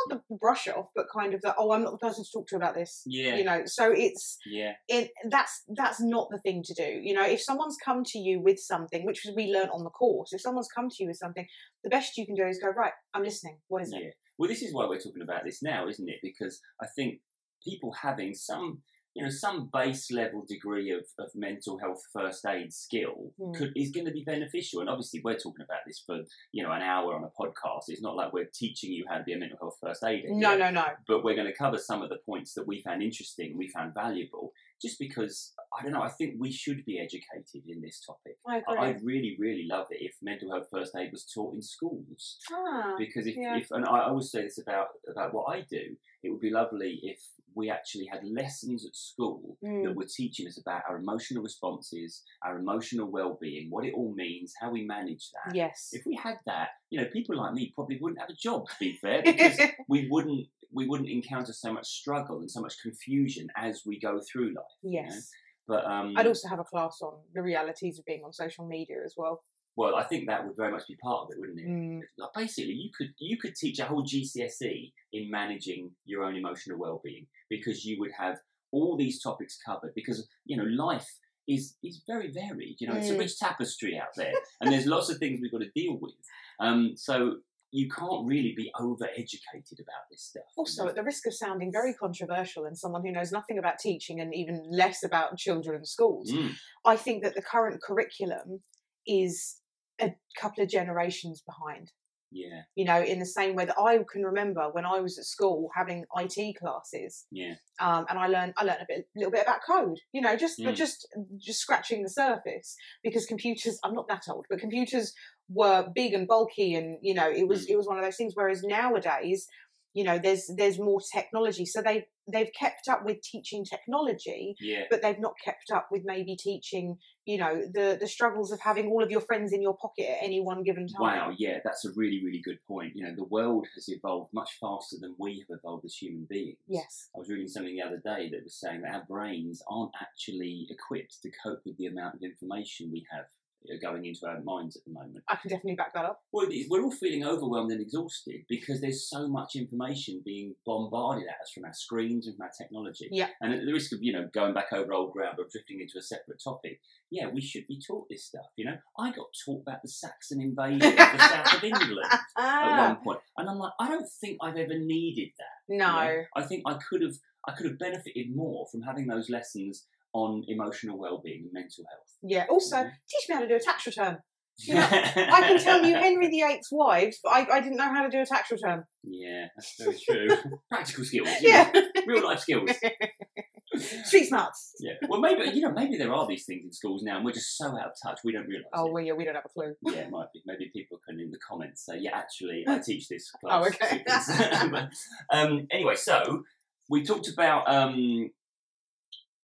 not 0.09 0.19
the 0.29 0.35
brush 0.37 0.67
off, 0.67 0.89
but 0.95 1.05
kind 1.13 1.33
of 1.33 1.41
the 1.41 1.53
oh, 1.57 1.71
I'm 1.71 1.83
not 1.83 1.91
the 1.91 1.97
person 2.05 2.23
to 2.23 2.29
talk 2.31 2.47
to 2.47 2.55
about 2.55 2.75
this. 2.75 3.01
Yeah, 3.05 3.35
You 3.35 3.43
know, 3.43 3.61
so 3.65 3.91
it's 3.91 4.37
yeah, 4.45 4.73
it 4.87 5.11
that's 5.29 5.63
that's 5.75 6.01
not 6.01 6.27
the 6.31 6.39
thing 6.39 6.63
to 6.65 6.73
do. 6.73 6.99
You 7.01 7.13
know, 7.13 7.25
if 7.25 7.41
someone's 7.41 7.77
come 7.83 8.03
to 8.05 8.19
you 8.19 8.41
with 8.41 8.59
something, 8.59 9.05
which 9.05 9.25
we 9.35 9.51
learnt 9.53 9.71
on 9.71 9.83
the 9.83 9.89
course, 9.89 10.33
if 10.33 10.41
someone's 10.41 10.69
come 10.75 10.89
to 10.89 10.95
you 10.99 11.07
with 11.07 11.17
something, 11.17 11.45
the 11.83 11.89
best 11.89 12.17
you 12.17 12.25
can 12.25 12.35
do 12.35 12.45
is 12.47 12.59
go 12.61 12.69
right. 12.69 12.93
I'm 13.13 13.23
listening. 13.23 13.57
What 13.67 13.83
is 13.83 13.93
yeah. 13.93 14.07
it? 14.07 14.13
Well, 14.37 14.49
this 14.49 14.63
is 14.63 14.73
why 14.73 14.87
we're 14.87 14.99
talking 14.99 15.21
about 15.21 15.43
this 15.45 15.61
now, 15.61 15.87
isn't 15.87 16.09
it? 16.09 16.17
Because 16.23 16.59
I 16.81 16.87
think 16.95 17.19
people 17.63 17.93
having 17.93 18.33
some, 18.33 18.81
you 19.15 19.23
know, 19.23 19.29
some 19.29 19.69
base 19.71 20.11
level 20.11 20.43
degree 20.47 20.91
of, 20.91 21.05
of 21.19 21.29
mental 21.35 21.77
health 21.79 22.01
first 22.11 22.45
aid 22.45 22.73
skill 22.73 23.31
Hmm. 23.39 23.51
could 23.53 23.71
is 23.75 23.91
going 23.91 24.05
to 24.05 24.11
be 24.11 24.23
beneficial. 24.23 24.81
And 24.81 24.89
obviously, 24.89 25.21
we're 25.23 25.37
talking 25.37 25.63
about 25.65 25.79
this 25.87 26.01
for 26.05 26.21
you 26.51 26.63
know 26.63 26.71
an 26.71 26.81
hour 26.81 27.13
on 27.15 27.23
a 27.23 27.41
podcast. 27.41 27.83
It's 27.87 28.01
not 28.01 28.15
like 28.15 28.33
we're 28.33 28.49
teaching 28.53 28.91
you 28.91 29.05
how 29.09 29.17
to 29.17 29.23
be 29.23 29.33
a 29.33 29.37
mental 29.37 29.57
health 29.59 29.77
first 29.81 30.03
aider. 30.03 30.27
No, 30.29 30.49
here, 30.51 30.59
no, 30.59 30.71
no. 30.71 30.85
But 31.07 31.23
we're 31.23 31.35
going 31.35 31.47
to 31.47 31.57
cover 31.57 31.77
some 31.77 32.01
of 32.01 32.09
the 32.09 32.17
points 32.25 32.53
that 32.55 32.67
we 32.67 32.81
found 32.81 33.01
interesting, 33.03 33.57
we 33.57 33.67
found 33.69 33.93
valuable, 33.93 34.51
just 34.81 34.97
because 34.99 35.53
I 35.77 35.83
don't 35.83 35.93
know. 35.93 36.01
I 36.01 36.09
think 36.09 36.35
we 36.39 36.51
should 36.51 36.83
be 36.85 36.99
educated 36.99 37.63
in 37.67 37.81
this 37.81 38.01
topic. 38.05 38.37
I. 38.47 38.61
I- 38.67 38.83
I'd 38.83 39.03
really, 39.03 39.37
really 39.39 39.65
love 39.69 39.87
it 39.91 39.99
if 40.01 40.15
mental 40.21 40.51
health 40.51 40.67
first 40.71 40.93
aid 40.95 41.11
was 41.11 41.23
taught 41.33 41.53
in 41.53 41.61
schools 41.61 42.37
ah, 42.51 42.95
because 42.97 43.25
if, 43.27 43.35
yeah. 43.37 43.55
if 43.57 43.67
and 43.71 43.85
I 43.85 44.01
always 44.09 44.29
say 44.29 44.41
this 44.41 44.57
about 44.59 44.87
about 45.09 45.33
what 45.33 45.45
I 45.55 45.61
do, 45.61 45.95
it 46.21 46.29
would 46.31 46.41
be 46.41 46.49
lovely 46.49 46.99
if 47.03 47.19
we 47.55 47.69
actually 47.69 48.05
had 48.05 48.21
lessons 48.23 48.85
at 48.85 48.95
school 48.95 49.57
Mm. 49.63 49.83
that 49.83 49.95
were 49.95 50.05
teaching 50.05 50.47
us 50.47 50.57
about 50.59 50.83
our 50.89 50.97
emotional 50.97 51.43
responses, 51.43 52.23
our 52.45 52.57
emotional 52.59 53.07
well-being, 53.09 53.69
what 53.69 53.85
it 53.85 53.93
all 53.93 54.13
means, 54.13 54.53
how 54.59 54.71
we 54.71 54.83
manage 54.85 55.29
that. 55.31 55.55
yes. 55.55 55.89
If 55.93 56.05
we 56.05 56.15
had 56.15 56.37
that, 56.45 56.69
you 56.89 56.99
know, 56.99 57.07
people 57.11 57.37
like 57.37 57.53
me 57.53 57.71
probably 57.75 57.97
wouldn't 58.01 58.19
have 58.19 58.29
a 58.29 58.33
job. 58.33 58.67
To 58.69 58.75
be 58.79 58.97
fair, 59.01 59.21
because 59.25 59.59
we 59.87 60.07
wouldn't 60.09 60.47
we 60.71 60.87
wouldn't 60.87 61.09
encounter 61.09 61.53
so 61.53 61.71
much 61.71 61.87
struggle 61.87 62.39
and 62.39 62.49
so 62.49 62.59
much 62.59 62.75
confusion 62.81 63.47
as 63.55 63.83
we 63.85 63.99
go 63.99 64.19
through 64.31 64.47
life. 64.55 64.65
you 64.81 65.01
know. 65.01 65.07
yes. 65.09 65.29
But 65.67 65.85
um, 65.85 66.13
I'd 66.17 66.27
also 66.27 66.47
have 66.49 66.59
a 66.59 66.63
class 66.65 66.99
on 67.01 67.13
the 67.33 67.41
realities 67.41 67.97
of 67.99 68.05
being 68.05 68.23
on 68.25 68.33
social 68.33 68.67
media 68.67 68.97
as 69.05 69.13
well. 69.15 69.41
Well, 69.75 69.95
I 69.95 70.03
think 70.03 70.27
that 70.27 70.45
would 70.45 70.55
very 70.55 70.71
much 70.71 70.87
be 70.87 70.95
part 71.03 71.23
of 71.23 71.29
it, 71.31 71.39
wouldn't 71.39 71.59
it? 71.59 71.67
Mm. 71.67 72.01
like 72.17 72.29
basically 72.35 72.73
you 72.73 72.89
could 72.97 73.09
you 73.19 73.37
could 73.37 73.55
teach 73.55 73.79
a 73.79 73.85
whole 73.85 74.03
GCSE 74.03 74.91
in 75.13 75.29
managing 75.31 75.91
your 76.05 76.23
own 76.23 76.35
emotional 76.35 76.77
well-being 76.79 77.25
because 77.49 77.83
you 77.85 77.99
would 77.99 78.11
have 78.17 78.37
all 78.71 78.97
these 78.97 79.21
topics 79.21 79.57
covered 79.65 79.93
because 79.95 80.27
you 80.45 80.57
know 80.57 80.63
life 80.63 81.09
is 81.47 81.75
is 81.83 82.01
very 82.07 82.31
varied 82.31 82.75
you 82.79 82.87
know 82.87 82.95
it's 82.95 83.09
a 83.09 83.13
Mm. 83.15 83.19
rich 83.19 83.37
tapestry 83.37 83.97
out 83.99 84.13
there 84.15 84.33
and 84.61 84.71
there's 84.71 84.85
lots 84.85 85.09
of 85.09 85.17
things 85.17 85.39
we've 85.41 85.51
got 85.51 85.59
to 85.61 85.69
deal 85.75 85.97
with 86.01 86.13
um, 86.59 86.93
so 86.95 87.37
you 87.71 87.89
can't 87.89 88.25
really 88.27 88.53
be 88.55 88.71
over 88.79 89.05
educated 89.17 89.79
about 89.79 90.03
this 90.11 90.21
stuff 90.29 90.43
you 90.55 90.61
Also, 90.61 90.83
know? 90.83 90.89
at 90.89 90.95
the 90.95 91.03
risk 91.03 91.25
of 91.27 91.33
sounding 91.33 91.71
very 91.71 91.93
controversial 91.95 92.65
and 92.65 92.77
someone 92.77 93.03
who 93.05 93.11
knows 93.11 93.31
nothing 93.31 93.57
about 93.57 93.77
teaching 93.79 94.19
and 94.21 94.33
even 94.33 94.63
less 94.71 95.03
about 95.03 95.35
children 95.37 95.75
and 95.77 95.87
schools, 95.87 96.31
Mm, 96.31 96.51
I 96.85 96.95
think 96.95 97.23
that 97.23 97.33
the 97.35 97.41
current 97.41 97.81
curriculum 97.81 98.61
is 99.07 99.57
a 100.03 100.41
couple 100.41 100.63
of 100.63 100.69
generations 100.69 101.41
behind. 101.41 101.91
yeah 102.31 102.61
You 102.75 102.85
know, 102.85 103.01
in 103.01 103.19
the 103.19 103.25
same 103.25 103.55
way 103.55 103.65
that 103.65 103.77
I 103.79 103.99
can 104.11 104.23
remember 104.23 104.63
when 104.71 104.85
I 104.85 104.99
was 104.99 105.17
at 105.19 105.25
school 105.25 105.69
having 105.75 106.05
IT 106.21 106.37
classes, 106.59 107.25
yeah 107.31 107.55
um, 107.79 108.05
and 108.09 108.17
I 108.19 108.27
learned 108.27 108.53
I 108.57 108.63
learned 108.63 108.81
a 108.81 108.85
bit, 108.87 109.07
little 109.15 109.31
bit 109.31 109.43
about 109.47 109.61
code. 109.71 109.99
You 110.15 110.21
know, 110.21 110.35
just 110.35 110.59
Mm. 110.59 110.75
just 110.75 111.07
just 111.37 111.59
scratching 111.59 112.03
the 112.03 112.09
surface 112.09 112.75
because 113.03 113.25
computers. 113.25 113.79
I'm 113.83 113.95
not 113.99 114.07
that 114.09 114.25
old, 114.29 114.45
but 114.49 114.59
computers 114.59 115.13
were 115.49 115.89
big 115.93 116.13
and 116.13 116.27
bulky, 116.27 116.75
and 116.75 116.97
you 117.01 117.13
know, 117.13 117.29
it 117.29 117.43
Mm. 117.45 117.49
was 117.51 117.65
it 117.71 117.75
was 117.75 117.87
one 117.87 117.97
of 117.99 118.03
those 118.05 118.17
things. 118.17 118.33
Whereas 118.35 118.61
nowadays, 118.63 119.47
you 119.93 120.03
know, 120.03 120.19
there's 120.19 120.49
there's 120.57 120.79
more 120.79 120.99
technology, 121.13 121.65
so 121.65 121.81
they 121.81 122.05
they've 122.31 122.51
kept 122.57 122.87
up 122.89 123.01
with 123.03 123.17
teaching 123.21 123.65
technology, 123.65 124.55
yeah 124.61 124.83
but 124.89 125.01
they've 125.01 125.19
not 125.19 125.33
kept 125.43 125.71
up 125.73 125.87
with 125.91 126.03
maybe 126.05 126.35
teaching, 126.35 126.97
you 127.25 127.37
know, 127.37 127.61
the 127.73 127.97
the 127.99 128.07
struggles 128.07 128.51
of 128.51 128.59
having 128.61 128.87
all 128.87 129.03
of 129.03 129.11
your 129.11 129.21
friends 129.21 129.53
in 129.53 129.61
your 129.61 129.75
pocket 129.77 130.09
at 130.09 130.23
any 130.23 130.41
one 130.41 130.63
given 130.63 130.87
time. 130.87 131.01
Wow, 131.01 131.35
yeah, 131.37 131.59
that's 131.63 131.85
a 131.85 131.89
really, 131.95 132.23
really 132.23 132.41
good 132.43 132.59
point. 132.67 132.93
You 132.95 133.03
know, 133.03 133.15
the 133.15 133.25
world 133.25 133.67
has 133.75 133.89
evolved 133.89 134.33
much 134.33 134.51
faster 134.59 134.97
than 134.99 135.15
we 135.19 135.45
have 135.47 135.57
evolved 135.59 135.85
as 135.85 135.95
human 135.95 136.25
beings. 136.29 136.57
Yes. 136.67 137.09
I 137.15 137.19
was 137.19 137.29
reading 137.29 137.47
something 137.47 137.75
the 137.75 137.81
other 137.81 138.01
day 138.03 138.29
that 138.29 138.43
was 138.43 138.55
saying 138.59 138.81
that 138.81 138.93
our 138.93 139.05
brains 139.07 139.61
aren't 139.69 139.93
actually 140.01 140.67
equipped 140.69 141.21
to 141.21 141.31
cope 141.43 141.61
with 141.65 141.77
the 141.77 141.87
amount 141.87 142.15
of 142.15 142.23
information 142.23 142.91
we 142.91 143.05
have 143.11 143.25
uh, 143.71 143.75
going 143.81 144.05
into 144.05 144.25
our 144.27 144.41
minds 144.41 144.75
at 144.75 144.83
the 144.85 144.91
moment. 144.91 145.23
I 145.29 145.35
can 145.35 145.49
definitely 145.49 145.75
back 145.75 145.93
that 145.93 146.05
up. 146.05 146.21
Well, 146.31 146.47
we're 146.69 146.83
all 146.83 146.91
feeling 146.91 147.25
overwhelmed 147.25 147.71
and 147.71 147.81
exhausted 147.81 148.41
because 148.49 148.81
there's 148.81 149.09
so 149.09 149.27
much 149.27 149.55
information 149.55 150.21
being 150.25 150.55
bombarded 150.65 151.25
at 151.27 151.41
us 151.41 151.51
from 151.53 151.65
our 151.65 151.73
screens 151.73 152.27
and 152.27 152.35
from 152.35 152.45
our 152.45 152.51
technology. 152.57 153.07
Yeah. 153.11 153.29
And 153.41 153.53
at 153.53 153.65
the 153.65 153.73
risk 153.73 153.93
of, 153.93 153.99
you 154.01 154.13
know, 154.13 154.27
going 154.33 154.53
back 154.53 154.73
over 154.73 154.93
old 154.93 155.13
ground 155.13 155.37
or 155.39 155.45
drifting 155.51 155.79
into 155.79 155.97
a 155.97 156.01
separate 156.01 156.41
topic, 156.43 156.79
yeah, 157.11 157.27
we 157.27 157.41
should 157.41 157.67
be 157.67 157.79
taught 157.85 158.07
this 158.09 158.25
stuff. 158.25 158.45
You 158.55 158.65
know, 158.65 158.77
I 158.97 159.11
got 159.11 159.27
taught 159.45 159.61
about 159.61 159.81
the 159.83 159.89
Saxon 159.89 160.41
invasion 160.41 160.87
of 160.87 160.95
the 160.95 161.17
south 161.17 161.57
of 161.57 161.63
England 161.63 162.11
at 162.37 162.77
one 162.87 162.95
point, 163.03 163.19
and 163.37 163.49
I'm 163.49 163.59
like, 163.59 163.73
I 163.79 163.87
don't 163.87 164.07
think 164.21 164.37
I've 164.41 164.57
ever 164.57 164.79
needed 164.79 165.29
that. 165.37 165.73
you 165.73 165.77
no. 165.77 165.85
know? 165.85 166.23
I 166.35 166.41
think 166.41 166.63
I 166.65 166.73
could 166.89 167.01
have 167.01 167.15
I 167.47 167.51
could 167.51 167.65
have 167.65 167.79
benefited 167.79 168.35
more 168.35 168.65
from 168.71 168.81
having 168.81 169.07
those 169.07 169.29
lessons 169.29 169.85
on 170.13 170.43
emotional 170.47 170.97
well-being 170.97 171.43
and 171.43 171.51
mental 171.53 171.83
health. 171.89 172.09
Yeah. 172.21 172.45
Also, 172.49 172.77
Mhm. 172.77 172.91
teach 173.09 173.29
me 173.29 173.35
how 173.35 173.41
to 173.41 173.47
do 173.47 173.55
a 173.55 173.59
tax 173.59 173.85
return. 173.87 174.17
You 174.59 174.75
know, 174.75 174.81
I 174.87 175.41
can 175.47 175.57
tell 175.59 175.83
you 175.83 175.95
Henry 175.95 176.27
VIII's 176.27 176.67
wives, 176.71 177.19
but 177.23 177.31
I, 177.31 177.47
I 177.57 177.59
didn't 177.59 177.77
know 177.77 177.91
how 177.91 178.03
to 178.03 178.09
do 178.09 178.19
a 178.21 178.25
tax 178.25 178.51
return. 178.51 178.83
Yeah, 179.03 179.47
that's 179.55 179.75
very 179.79 179.97
true. 179.99 180.27
Practical 180.71 181.03
skills, 181.05 181.27
you 181.41 181.49
know, 181.49 181.71
Yeah. 181.73 181.81
real 182.05 182.23
life 182.23 182.39
skills. 182.41 182.69
Street 184.05 184.25
smarts. 184.25 184.75
Yeah. 184.79 184.93
Well, 185.09 185.19
maybe 185.19 185.49
you 185.55 185.61
know, 185.61 185.71
maybe 185.71 185.97
there 185.97 186.13
are 186.13 186.27
these 186.27 186.45
things 186.45 186.61
in 186.65 186.71
schools 186.71 187.01
now, 187.01 187.15
and 187.15 187.25
we're 187.25 187.31
just 187.31 187.57
so 187.57 187.65
out 187.69 187.87
of 187.87 187.93
touch 188.05 188.19
we 188.23 188.31
don't 188.31 188.45
realise. 188.45 188.67
Oh, 188.75 188.85
it. 188.85 188.93
well, 188.93 189.03
yeah, 189.03 189.13
we 189.13 189.25
don't 189.25 189.33
have 189.33 189.45
a 189.45 189.49
clue. 189.49 189.73
Yeah, 189.81 190.01
it 190.01 190.11
might 190.11 190.27
be. 190.31 190.43
Maybe 190.45 190.69
people 190.71 190.99
can 191.09 191.19
in 191.19 191.31
the 191.31 191.39
comments 191.39 191.83
say, 191.87 191.97
"Yeah, 191.97 192.11
actually, 192.15 192.63
I 192.67 192.77
teach 192.77 193.07
this 193.07 193.31
class." 193.31 193.65
Oh, 193.65 193.67
okay. 193.67 194.87
Um, 195.31 195.67
anyway, 195.71 195.95
so 195.95 196.43
we 196.87 197.03
talked 197.03 197.27
about 197.29 197.67
um, 197.67 198.29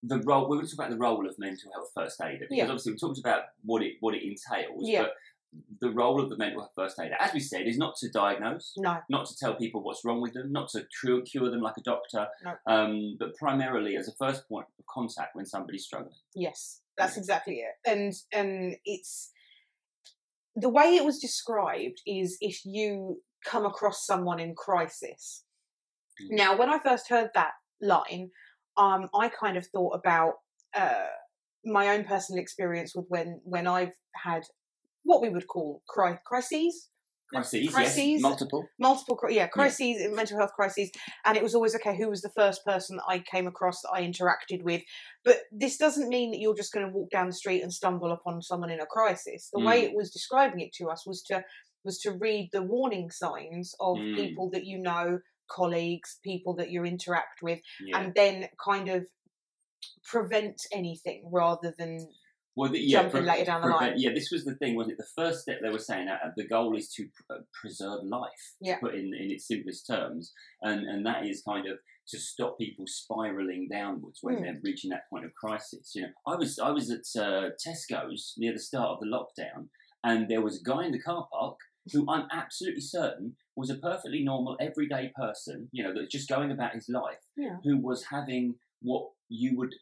the 0.03 0.19
role. 0.21 0.49
We 0.49 0.57
were 0.57 0.63
talking 0.63 0.79
about 0.79 0.89
the 0.91 0.97
role 0.97 1.27
of 1.27 1.37
mental 1.39 1.71
health 1.73 1.91
first 1.95 2.21
aider 2.21 2.39
because 2.49 2.57
Yeah. 2.57 2.63
obviously 2.65 2.93
we 2.93 2.97
talked 2.97 3.19
about 3.19 3.43
what 3.63 3.81
it 3.83 3.97
what 3.99 4.15
it 4.15 4.23
entails. 4.23 4.87
Yeah. 4.87 5.03
But 5.03 5.13
the 5.81 5.89
role 5.89 6.21
of 6.21 6.29
the 6.29 6.37
mental 6.37 6.61
health 6.61 6.73
first 6.75 6.99
aider, 6.99 7.15
as 7.19 7.33
we 7.33 7.39
said, 7.39 7.67
is 7.67 7.77
not 7.77 7.95
to 7.97 8.09
diagnose, 8.09 8.73
No. 8.77 9.01
not 9.09 9.25
to 9.27 9.35
tell 9.35 9.55
people 9.55 9.81
what's 9.81 10.05
wrong 10.05 10.21
with 10.21 10.33
them, 10.33 10.51
not 10.51 10.69
to 10.69 10.85
cure, 11.01 11.21
cure 11.21 11.49
them 11.49 11.61
like 11.61 11.75
a 11.77 11.81
doctor, 11.81 12.27
No. 12.43 12.55
um, 12.67 13.17
but 13.19 13.35
primarily 13.35 13.97
as 13.97 14.07
a 14.07 14.13
first 14.13 14.47
point 14.47 14.67
of 14.77 14.85
contact 14.85 15.35
when 15.35 15.45
somebody's 15.45 15.85
struggling. 15.85 16.15
Yes, 16.35 16.81
that's 16.97 17.17
exactly 17.17 17.61
it. 17.61 17.75
And 17.85 18.13
and 18.31 18.77
it's 18.85 19.31
the 20.55 20.69
way 20.69 20.95
it 20.95 21.03
was 21.05 21.19
described 21.19 22.01
is 22.05 22.37
if 22.41 22.65
you 22.65 23.23
come 23.43 23.65
across 23.65 24.05
someone 24.05 24.39
in 24.39 24.53
crisis. 24.55 25.45
Mm. 26.21 26.31
Now, 26.31 26.57
when 26.57 26.69
I 26.69 26.79
first 26.79 27.07
heard 27.09 27.29
that 27.33 27.53
line, 27.81 28.31
um, 28.79 29.09
I 29.13 29.29
kind 29.29 29.57
of 29.57 29.67
thought 29.67 29.93
about 29.95 30.33
uh, 30.75 31.07
my 31.65 31.89
own 31.89 32.03
personal 32.05 32.41
experience 32.41 32.95
with 32.95 33.05
when 33.09 33.41
when 33.43 33.67
I've 33.67 33.93
had 34.15 34.43
what 35.03 35.21
we 35.21 35.29
would 35.29 35.47
call 35.47 35.81
cri- 35.87 36.19
crises, 36.25 36.89
Crises, 37.31 37.71
Crises. 37.71 37.97
yes, 37.97 38.21
multiple. 38.21 38.65
multiple 38.79 39.17
yeah 39.29 39.47
crises, 39.47 40.01
mental 40.15 40.37
health 40.39 40.53
crises, 40.55 40.89
and 41.25 41.37
it 41.37 41.43
was 41.43 41.53
always 41.53 41.75
okay. 41.75 41.95
Who 41.95 42.09
was 42.09 42.21
the 42.21 42.31
first 42.35 42.65
person 42.65 42.97
that 42.97 43.05
I 43.07 43.19
came 43.19 43.45
across 43.47 43.81
that 43.81 43.91
I 43.93 44.01
interacted 44.01 44.63
with? 44.63 44.81
But 45.23 45.41
this 45.51 45.77
doesn't 45.77 46.09
mean 46.09 46.31
that 46.31 46.39
you're 46.39 46.55
just 46.55 46.73
going 46.73 46.87
to 46.87 46.91
walk 46.91 47.11
down 47.11 47.27
the 47.27 47.33
street 47.33 47.61
and 47.61 47.71
stumble 47.73 48.11
upon 48.11 48.41
someone 48.41 48.71
in 48.71 48.79
a 48.79 48.85
crisis. 48.87 49.49
The 49.53 49.59
way 49.59 49.81
Mm. 49.81 49.85
it 49.89 49.93
was 49.95 50.09
describing 50.11 50.61
it 50.61 50.73
to 50.79 50.89
us 50.89 51.05
was 51.05 51.21
to 51.23 51.43
was 51.85 51.99
to 51.99 52.11
read 52.13 52.49
the 52.51 52.61
warning 52.63 53.09
signs 53.11 53.75
of 53.79 53.97
Mm. 53.97 54.15
people 54.15 54.49
that 54.51 54.65
you 54.65 54.79
know, 54.79 55.19
colleagues, 55.49 56.19
people 56.23 56.55
that 56.55 56.69
you 56.71 56.83
interact 56.85 57.41
with, 57.41 57.59
Yeah. 57.81 57.97
and 57.99 58.13
then 58.15 58.49
kind 58.63 58.89
of 58.89 59.05
prevent 60.03 60.61
anything 60.73 61.29
rather 61.31 61.73
than 61.77 62.07
Well, 62.55 62.71
the, 62.71 62.79
yeah, 62.79 63.03
jumping 63.03 63.25
later 63.25 63.45
down 63.45 63.61
the 63.61 63.67
line. 63.69 63.93
Yeah, 63.97 64.11
this 64.13 64.31
was 64.31 64.43
the 64.43 64.55
thing, 64.55 64.75
wasn't 64.75 64.93
it? 64.93 64.97
The 64.97 65.21
first 65.23 65.41
step 65.43 65.59
they 65.63 65.69
were 65.69 65.79
saying 65.79 66.07
uh, 66.09 66.17
the 66.35 66.47
goal 66.47 66.75
is 66.75 66.91
to 66.95 67.07
pr- 67.15 67.33
uh, 67.33 67.37
preserve 67.53 68.03
life, 68.03 68.55
Yeah. 68.59 68.79
put 68.79 68.95
in, 68.95 69.13
in 69.13 69.31
its 69.31 69.47
simplest 69.47 69.87
terms, 69.87 70.33
and 70.61 70.85
and 70.87 71.05
that 71.05 71.25
is 71.25 71.41
kind 71.43 71.67
of 71.67 71.79
to 72.09 72.19
stop 72.19 72.57
people 72.57 72.85
spiraling 72.87 73.67
downwards 73.71 74.19
when 74.23 74.37
Mm. 74.37 74.41
they're 74.41 74.59
reaching 74.63 74.89
that 74.89 75.07
point 75.09 75.25
of 75.25 75.33
crisis. 75.35 75.91
You 75.95 76.01
know, 76.03 76.13
I 76.27 76.35
was 76.35 76.59
I 76.59 76.71
was 76.71 76.89
at 76.91 77.05
uh, 77.21 77.51
Tesco's 77.65 78.33
near 78.37 78.51
the 78.53 78.59
start 78.59 78.89
of 78.89 78.99
the 78.99 79.05
lockdown, 79.05 79.69
and 80.03 80.27
there 80.29 80.41
was 80.41 80.59
a 80.59 80.63
guy 80.63 80.85
in 80.85 80.91
the 80.91 80.99
car 81.01 81.27
park 81.31 81.57
who 81.91 82.05
I'm 82.09 82.27
absolutely 82.31 82.81
certain 82.81 83.35
was 83.55 83.69
a 83.69 83.75
perfectly 83.75 84.23
normal, 84.23 84.57
everyday 84.59 85.11
person. 85.15 85.69
You 85.71 85.83
know, 85.83 85.93
that 85.93 85.99
was 86.01 86.09
just 86.09 86.29
going 86.29 86.51
about 86.51 86.73
his 86.73 86.87
life, 86.89 87.19
Yeah. 87.37 87.57
who 87.63 87.77
was 87.77 88.05
having 88.05 88.55
what 88.81 89.09
you 89.29 89.57
would 89.57 89.73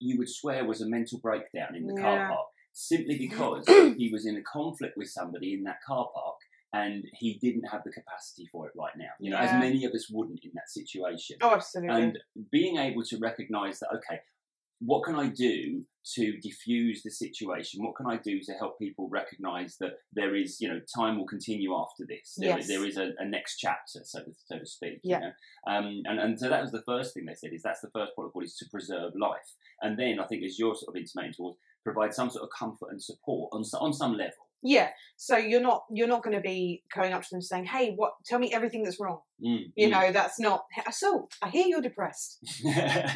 you 0.00 0.18
would 0.18 0.28
swear 0.28 0.64
was 0.66 0.80
a 0.82 0.86
mental 0.86 1.18
breakdown 1.20 1.74
in 1.74 1.86
the 1.86 1.94
Yeah. 1.94 2.02
car 2.02 2.26
park 2.28 2.46
simply 2.72 3.16
because 3.16 3.64
he 3.96 4.10
was 4.12 4.26
in 4.26 4.36
a 4.36 4.42
conflict 4.42 4.96
with 4.96 5.08
somebody 5.08 5.54
in 5.54 5.62
that 5.64 5.78
car 5.86 6.08
park 6.14 6.36
and 6.72 7.04
he 7.14 7.38
didn't 7.38 7.62
have 7.64 7.82
the 7.84 7.90
capacity 7.92 8.46
for 8.50 8.66
it 8.66 8.72
right 8.76 8.92
now. 8.98 9.10
You 9.20 9.30
know, 9.30 9.38
as 9.38 9.52
many 9.52 9.84
of 9.84 9.92
us 9.92 10.10
wouldn't 10.10 10.40
in 10.44 10.50
that 10.54 10.68
situation. 10.68 11.36
oh, 11.40 11.52
absolutely. 11.54 12.02
and 12.02 12.18
being 12.50 12.76
able 12.76 13.04
to 13.04 13.16
recognize 13.18 13.78
that, 13.78 13.90
okay, 13.94 14.20
what 14.84 15.04
can 15.04 15.14
I 15.14 15.28
do 15.28 15.82
to 16.14 16.36
diffuse 16.38 17.02
the 17.02 17.10
situation? 17.10 17.82
What 17.82 17.96
can 17.96 18.06
I 18.06 18.18
do 18.18 18.40
to 18.42 18.52
help 18.52 18.78
people 18.78 19.08
recognize 19.08 19.76
that 19.80 19.92
there 20.12 20.34
is, 20.36 20.60
you 20.60 20.68
know, 20.68 20.80
time 20.94 21.16
will 21.16 21.26
continue 21.26 21.74
after 21.74 22.04
this. 22.06 22.34
There, 22.36 22.50
Yes. 22.58 22.68
there 22.68 22.84
is 22.84 22.98
a, 22.98 23.12
a 23.18 23.24
next 23.24 23.56
chapter, 23.56 24.00
so 24.04 24.20
to, 24.20 24.32
so 24.44 24.58
to 24.58 24.66
speak. 24.66 25.00
Yeah. 25.02 25.20
You 25.20 25.24
know? 25.26 25.32
um, 25.72 26.02
and, 26.04 26.20
and 26.20 26.38
so 26.38 26.50
that 26.50 26.60
was 26.60 26.72
the 26.72 26.82
first 26.82 27.14
thing 27.14 27.24
they 27.24 27.34
said 27.34 27.52
is 27.54 27.62
that's 27.62 27.80
the 27.80 27.90
first 27.90 28.12
protocol 28.14 28.42
is 28.42 28.56
to 28.56 28.66
preserve 28.70 29.12
life. 29.18 29.54
And 29.80 29.98
then 29.98 30.20
I 30.20 30.26
think 30.26 30.44
as 30.44 30.58
you're 30.58 30.74
sort 30.74 30.94
of 30.94 31.00
intimating 31.00 31.32
towards, 31.32 31.58
provide 31.82 32.14
some 32.14 32.30
sort 32.30 32.44
of 32.44 32.50
comfort 32.58 32.88
and 32.90 33.02
support 33.02 33.50
on, 33.52 33.62
on 33.80 33.92
some 33.92 34.12
level. 34.12 34.43
Yeah. 34.64 34.88
So 35.16 35.36
you're 35.36 35.60
not 35.60 35.84
you're 35.90 36.08
not 36.08 36.24
going 36.24 36.34
to 36.34 36.42
be 36.42 36.82
going 36.94 37.12
up 37.12 37.22
to 37.22 37.28
them 37.30 37.40
saying, 37.42 37.66
"Hey, 37.66 37.92
what? 37.94 38.14
Tell 38.26 38.38
me 38.38 38.52
everything 38.52 38.82
that's 38.82 38.98
wrong." 38.98 39.20
Mm, 39.44 39.66
You 39.76 39.88
mm. 39.88 39.90
know, 39.90 40.12
that's 40.12 40.40
not. 40.40 40.64
So 40.90 41.28
I 41.40 41.50
hear 41.50 41.66
you're 41.66 41.80
depressed, 41.80 42.38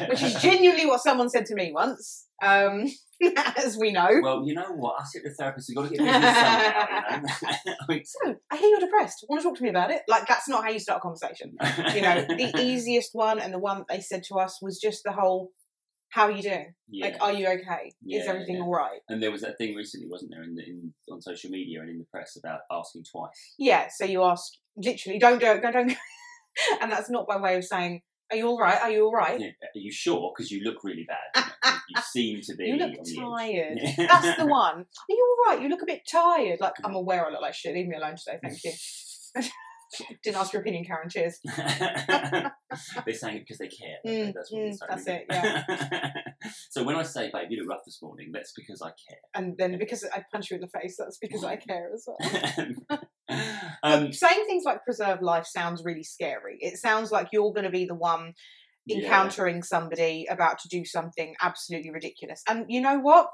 which 0.09 0.23
is 0.23 0.41
genuinely 0.41 0.85
what 0.85 1.01
someone 1.01 1.29
said 1.29 1.45
to 1.47 1.55
me 1.55 1.71
once. 1.73 2.27
Um, 2.41 2.85
as 3.57 3.77
we 3.77 3.91
know. 3.91 4.07
well, 4.23 4.47
you 4.47 4.53
know 4.53 4.71
what? 4.75 5.01
Us 5.01 5.13
hypnotherapists 5.13 5.67
have 5.67 5.75
got 5.75 5.89
to 5.89 5.89
get 5.89 5.99
business 5.99 6.35
somehow. 6.35 7.15
You 7.15 7.21
know? 7.21 7.75
I 7.89 8.01
So 8.05 8.35
I 8.49 8.55
hear 8.57 8.69
you're 8.69 8.79
depressed. 8.79 9.25
Want 9.27 9.41
to 9.41 9.47
talk 9.49 9.57
to 9.57 9.63
me 9.63 9.69
about 9.69 9.91
it? 9.91 10.03
Like 10.07 10.25
that's 10.25 10.47
not 10.47 10.63
how 10.63 10.69
you 10.69 10.79
start 10.79 10.99
a 10.99 11.01
conversation. 11.01 11.57
You 11.93 12.01
know, 12.01 12.25
the 12.29 12.53
easiest 12.61 13.09
one 13.13 13.39
and 13.39 13.53
the 13.53 13.59
one 13.59 13.83
they 13.89 13.99
said 13.99 14.23
to 14.29 14.35
us 14.35 14.61
was 14.61 14.79
just 14.79 15.03
the 15.03 15.11
whole, 15.11 15.51
"How 16.09 16.23
are 16.23 16.31
you 16.31 16.41
doing? 16.41 16.73
yeah. 16.89 17.05
Like, 17.05 17.17
are 17.21 17.33
you 17.33 17.47
okay? 17.47 17.93
Is 18.07 18.27
everything 18.27 18.55
yeah. 18.57 18.63
all 18.63 18.71
right?" 18.71 18.99
And 19.09 19.21
there 19.21 19.31
was 19.31 19.41
that 19.41 19.57
thing 19.57 19.75
recently, 19.75 20.07
wasn't 20.09 20.31
there, 20.31 20.43
in, 20.43 20.55
the, 20.55 20.63
in 20.63 20.93
on 21.11 21.21
social 21.21 21.49
media 21.49 21.81
and 21.81 21.89
in 21.89 21.99
the 21.99 22.05
press 22.05 22.37
about 22.37 22.61
asking 22.71 23.03
twice. 23.11 23.53
Yeah. 23.57 23.87
So 23.95 24.05
you 24.05 24.23
ask 24.23 24.53
literally, 24.77 25.19
"Don't 25.19 25.39
do 25.39 25.59
don't 25.61 25.73
don't," 25.73 25.91
and 26.81 26.91
that's 26.91 27.09
not 27.09 27.27
by 27.27 27.37
way 27.37 27.55
of 27.55 27.63
saying, 27.63 28.01
"Are 28.31 28.37
you 28.37 28.47
all 28.47 28.59
right? 28.59 28.81
Are 28.81 28.91
you 28.91 29.05
all 29.05 29.13
right?" 29.13 29.39
Yeah, 29.39 29.47
Are 29.47 29.79
you 29.79 29.91
sure? 29.91 30.31
Because 30.35 30.51
you 30.51 30.63
look 30.63 30.83
really 30.83 31.07
bad. 31.07 31.45
You, 31.61 31.95
know? 31.95 32.01
you 32.01 32.01
seem 32.03 32.41
to 32.43 32.55
be. 32.55 32.65
You 32.65 32.75
look 32.75 32.97
on 32.99 33.03
the 33.03 33.15
tired. 33.15 33.79
That's 33.97 34.37
the 34.37 34.45
one. 34.45 34.75
Are 34.75 34.85
you 35.09 35.37
all 35.47 35.53
right? 35.53 35.61
You 35.61 35.69
look 35.69 35.81
a 35.81 35.87
bit 35.87 36.07
tired. 36.09 36.59
Like 36.61 36.73
I'm 36.83 36.93
aware 36.93 37.25
I 37.25 37.31
look 37.31 37.41
like 37.41 37.55
shit. 37.55 37.73
Leave 37.73 37.87
me 37.87 37.97
alone 37.97 38.15
today. 38.15 38.39
Thank 38.41 38.63
you. 38.63 39.49
Didn't 40.23 40.37
ask 40.37 40.53
your 40.53 40.61
opinion, 40.61 40.85
Karen. 40.85 41.09
Cheers. 41.09 41.39
They're 41.45 43.13
saying 43.13 43.37
it 43.37 43.39
because 43.39 43.57
they 43.57 43.67
care. 43.67 43.97
Mm, 44.05 44.33
that's 44.33 44.51
what 44.51 44.61
mm, 44.61 44.77
that's 44.87 45.07
it, 45.07 45.25
yeah. 45.29 45.63
so 46.69 46.83
when 46.83 46.95
I 46.95 47.03
say, 47.03 47.29
babe, 47.33 47.47
you 47.49 47.59
look 47.59 47.69
rough 47.69 47.85
this 47.85 48.01
morning, 48.01 48.29
that's 48.31 48.53
because 48.53 48.81
I 48.81 48.89
care. 48.89 49.19
And 49.33 49.57
then 49.57 49.77
because 49.77 50.05
I 50.13 50.23
punch 50.31 50.51
you 50.51 50.55
in 50.55 50.61
the 50.61 50.67
face, 50.67 50.95
that's 50.97 51.17
because 51.17 51.43
I 51.43 51.55
care 51.55 51.89
as 51.93 52.07
well. 52.07 52.99
um, 53.83 54.13
saying 54.13 54.45
things 54.45 54.63
like 54.63 54.83
preserve 54.85 55.21
life 55.21 55.45
sounds 55.45 55.83
really 55.83 56.03
scary. 56.03 56.57
It 56.59 56.77
sounds 56.77 57.11
like 57.11 57.29
you're 57.31 57.53
going 57.53 57.65
to 57.65 57.71
be 57.71 57.85
the 57.85 57.95
one 57.95 58.33
yeah. 58.85 58.97
encountering 58.97 59.63
somebody 59.63 60.27
about 60.29 60.59
to 60.59 60.67
do 60.67 60.85
something 60.85 61.35
absolutely 61.41 61.91
ridiculous. 61.91 62.43
And 62.47 62.65
you 62.69 62.81
know 62.81 62.99
what? 62.99 63.27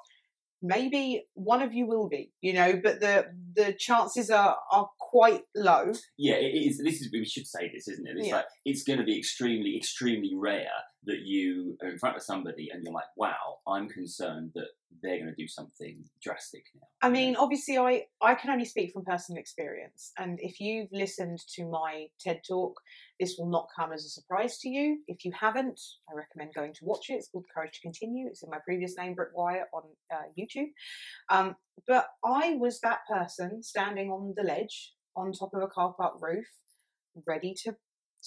Maybe 0.61 1.25
one 1.33 1.61
of 1.61 1.73
you 1.73 1.85
will 1.85 2.07
be, 2.09 2.31
you 2.41 2.53
know, 2.53 2.79
but 2.83 2.99
the 2.99 3.25
the 3.55 3.73
chances 3.77 4.29
are 4.29 4.57
are 4.71 4.89
quite 4.99 5.41
low. 5.55 5.93
Yeah, 6.17 6.35
it 6.35 6.55
is. 6.55 6.81
This 6.83 7.01
is 7.01 7.09
we 7.11 7.25
should 7.25 7.47
say 7.47 7.71
this, 7.73 7.87
isn't 7.87 8.07
it? 8.07 8.17
It's 8.17 8.27
Yeah. 8.27 8.35
like 8.37 8.45
it's 8.65 8.83
going 8.83 8.99
to 8.99 9.05
be 9.05 9.17
extremely, 9.17 9.77
extremely 9.77 10.31
rare 10.35 10.67
that 11.05 11.21
you 11.21 11.77
are 11.81 11.89
in 11.89 11.97
front 11.97 12.15
of 12.15 12.23
somebody 12.23 12.69
and 12.71 12.83
you're 12.83 12.93
like, 12.93 13.15
"Wow, 13.15 13.57
I'm 13.67 13.87
concerned 13.89 14.51
that 14.55 14.69
they're 15.01 15.17
going 15.17 15.29
to 15.29 15.35
do 15.35 15.47
something 15.47 16.03
drastic 16.21 16.63
now." 16.75 16.87
I 17.01 17.09
mean, 17.09 17.35
obviously, 17.35 17.77
I 17.77 18.05
I 18.21 18.35
can 18.35 18.49
only 18.49 18.65
speak 18.65 18.91
from 18.91 19.05
personal 19.05 19.39
experience, 19.39 20.11
and 20.17 20.39
if 20.41 20.59
you've 20.59 20.91
listened 20.91 21.39
to 21.55 21.65
my 21.67 22.07
TED 22.19 22.41
talk, 22.47 22.79
this 23.19 23.35
will 23.37 23.49
not 23.49 23.67
come 23.75 23.93
as 23.93 24.05
a 24.05 24.09
surprise 24.09 24.57
to 24.59 24.69
you. 24.69 24.99
If 25.07 25.25
you 25.25 25.31
haven't, 25.39 25.79
I 26.09 26.15
recommend 26.15 26.53
going 26.53 26.73
to 26.73 26.85
watch 26.85 27.09
it. 27.09 27.13
It's 27.13 27.29
called 27.29 27.45
Courage 27.53 27.73
to 27.73 27.81
Continue. 27.81 28.27
It's 28.27 28.43
in 28.43 28.49
my 28.49 28.59
previous 28.65 28.97
name, 28.97 29.13
Britt 29.13 29.29
Wire, 29.33 29.67
on 29.73 29.83
uh, 30.13 30.23
YouTube. 30.37 30.71
Um, 31.29 31.55
but 31.87 32.07
I 32.23 32.55
was 32.55 32.79
that 32.81 32.99
person 33.07 33.61
standing 33.63 34.09
on 34.09 34.33
the 34.35 34.43
ledge 34.43 34.93
on 35.15 35.31
top 35.31 35.53
of 35.53 35.61
a 35.61 35.67
car 35.67 35.93
park 35.93 36.15
roof, 36.21 36.47
ready 37.25 37.53
to 37.63 37.75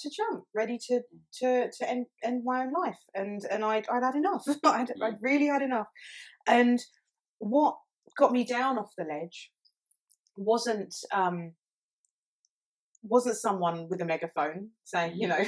to 0.03 0.11
jump, 0.11 0.45
ready 0.55 0.79
to 0.89 1.01
to 1.41 1.71
to 1.71 1.89
end, 1.91 2.07
end 2.23 2.43
my 2.45 2.63
own 2.63 2.73
life, 2.73 2.99
and 3.15 3.41
and 3.51 3.65
I'd 3.65 3.89
I'd 3.89 4.03
had 4.03 4.15
enough. 4.15 4.45
I'd, 4.65 4.93
I'd 5.03 5.23
really 5.23 5.47
had 5.47 5.63
enough, 5.63 5.89
and 6.47 6.79
what 7.39 7.77
got 8.17 8.33
me 8.33 8.45
down 8.45 8.79
off 8.79 8.91
the 8.97 9.05
ledge 9.05 9.51
wasn't 10.37 10.95
um 11.13 11.53
wasn't 13.03 13.37
someone 13.37 13.89
with 13.89 14.01
a 14.01 14.05
megaphone 14.05 14.71
saying, 14.85 15.15
you 15.17 15.29
know, 15.29 15.39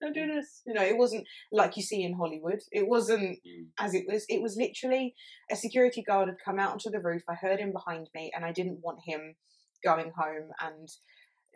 don't 0.00 0.12
do 0.14 0.26
this. 0.26 0.62
You 0.66 0.74
know, 0.74 0.82
it 0.82 0.96
wasn't 0.96 1.24
like 1.52 1.76
you 1.76 1.82
see 1.82 2.02
in 2.02 2.14
Hollywood. 2.14 2.60
It 2.72 2.86
wasn't 2.88 3.38
Mm. 3.46 3.68
as 3.78 3.94
it 3.94 4.04
was. 4.08 4.24
It 4.28 4.42
was 4.42 4.56
literally 4.56 5.14
a 5.50 5.56
security 5.56 6.02
guard 6.02 6.28
had 6.28 6.36
come 6.44 6.58
out 6.58 6.72
onto 6.72 6.90
the 6.90 7.00
roof. 7.00 7.22
I 7.28 7.34
heard 7.34 7.60
him 7.60 7.72
behind 7.72 8.08
me, 8.14 8.30
and 8.34 8.44
I 8.44 8.52
didn't 8.52 8.80
want 8.82 9.00
him 9.06 9.36
going 9.84 10.12
home 10.16 10.50
and 10.60 10.88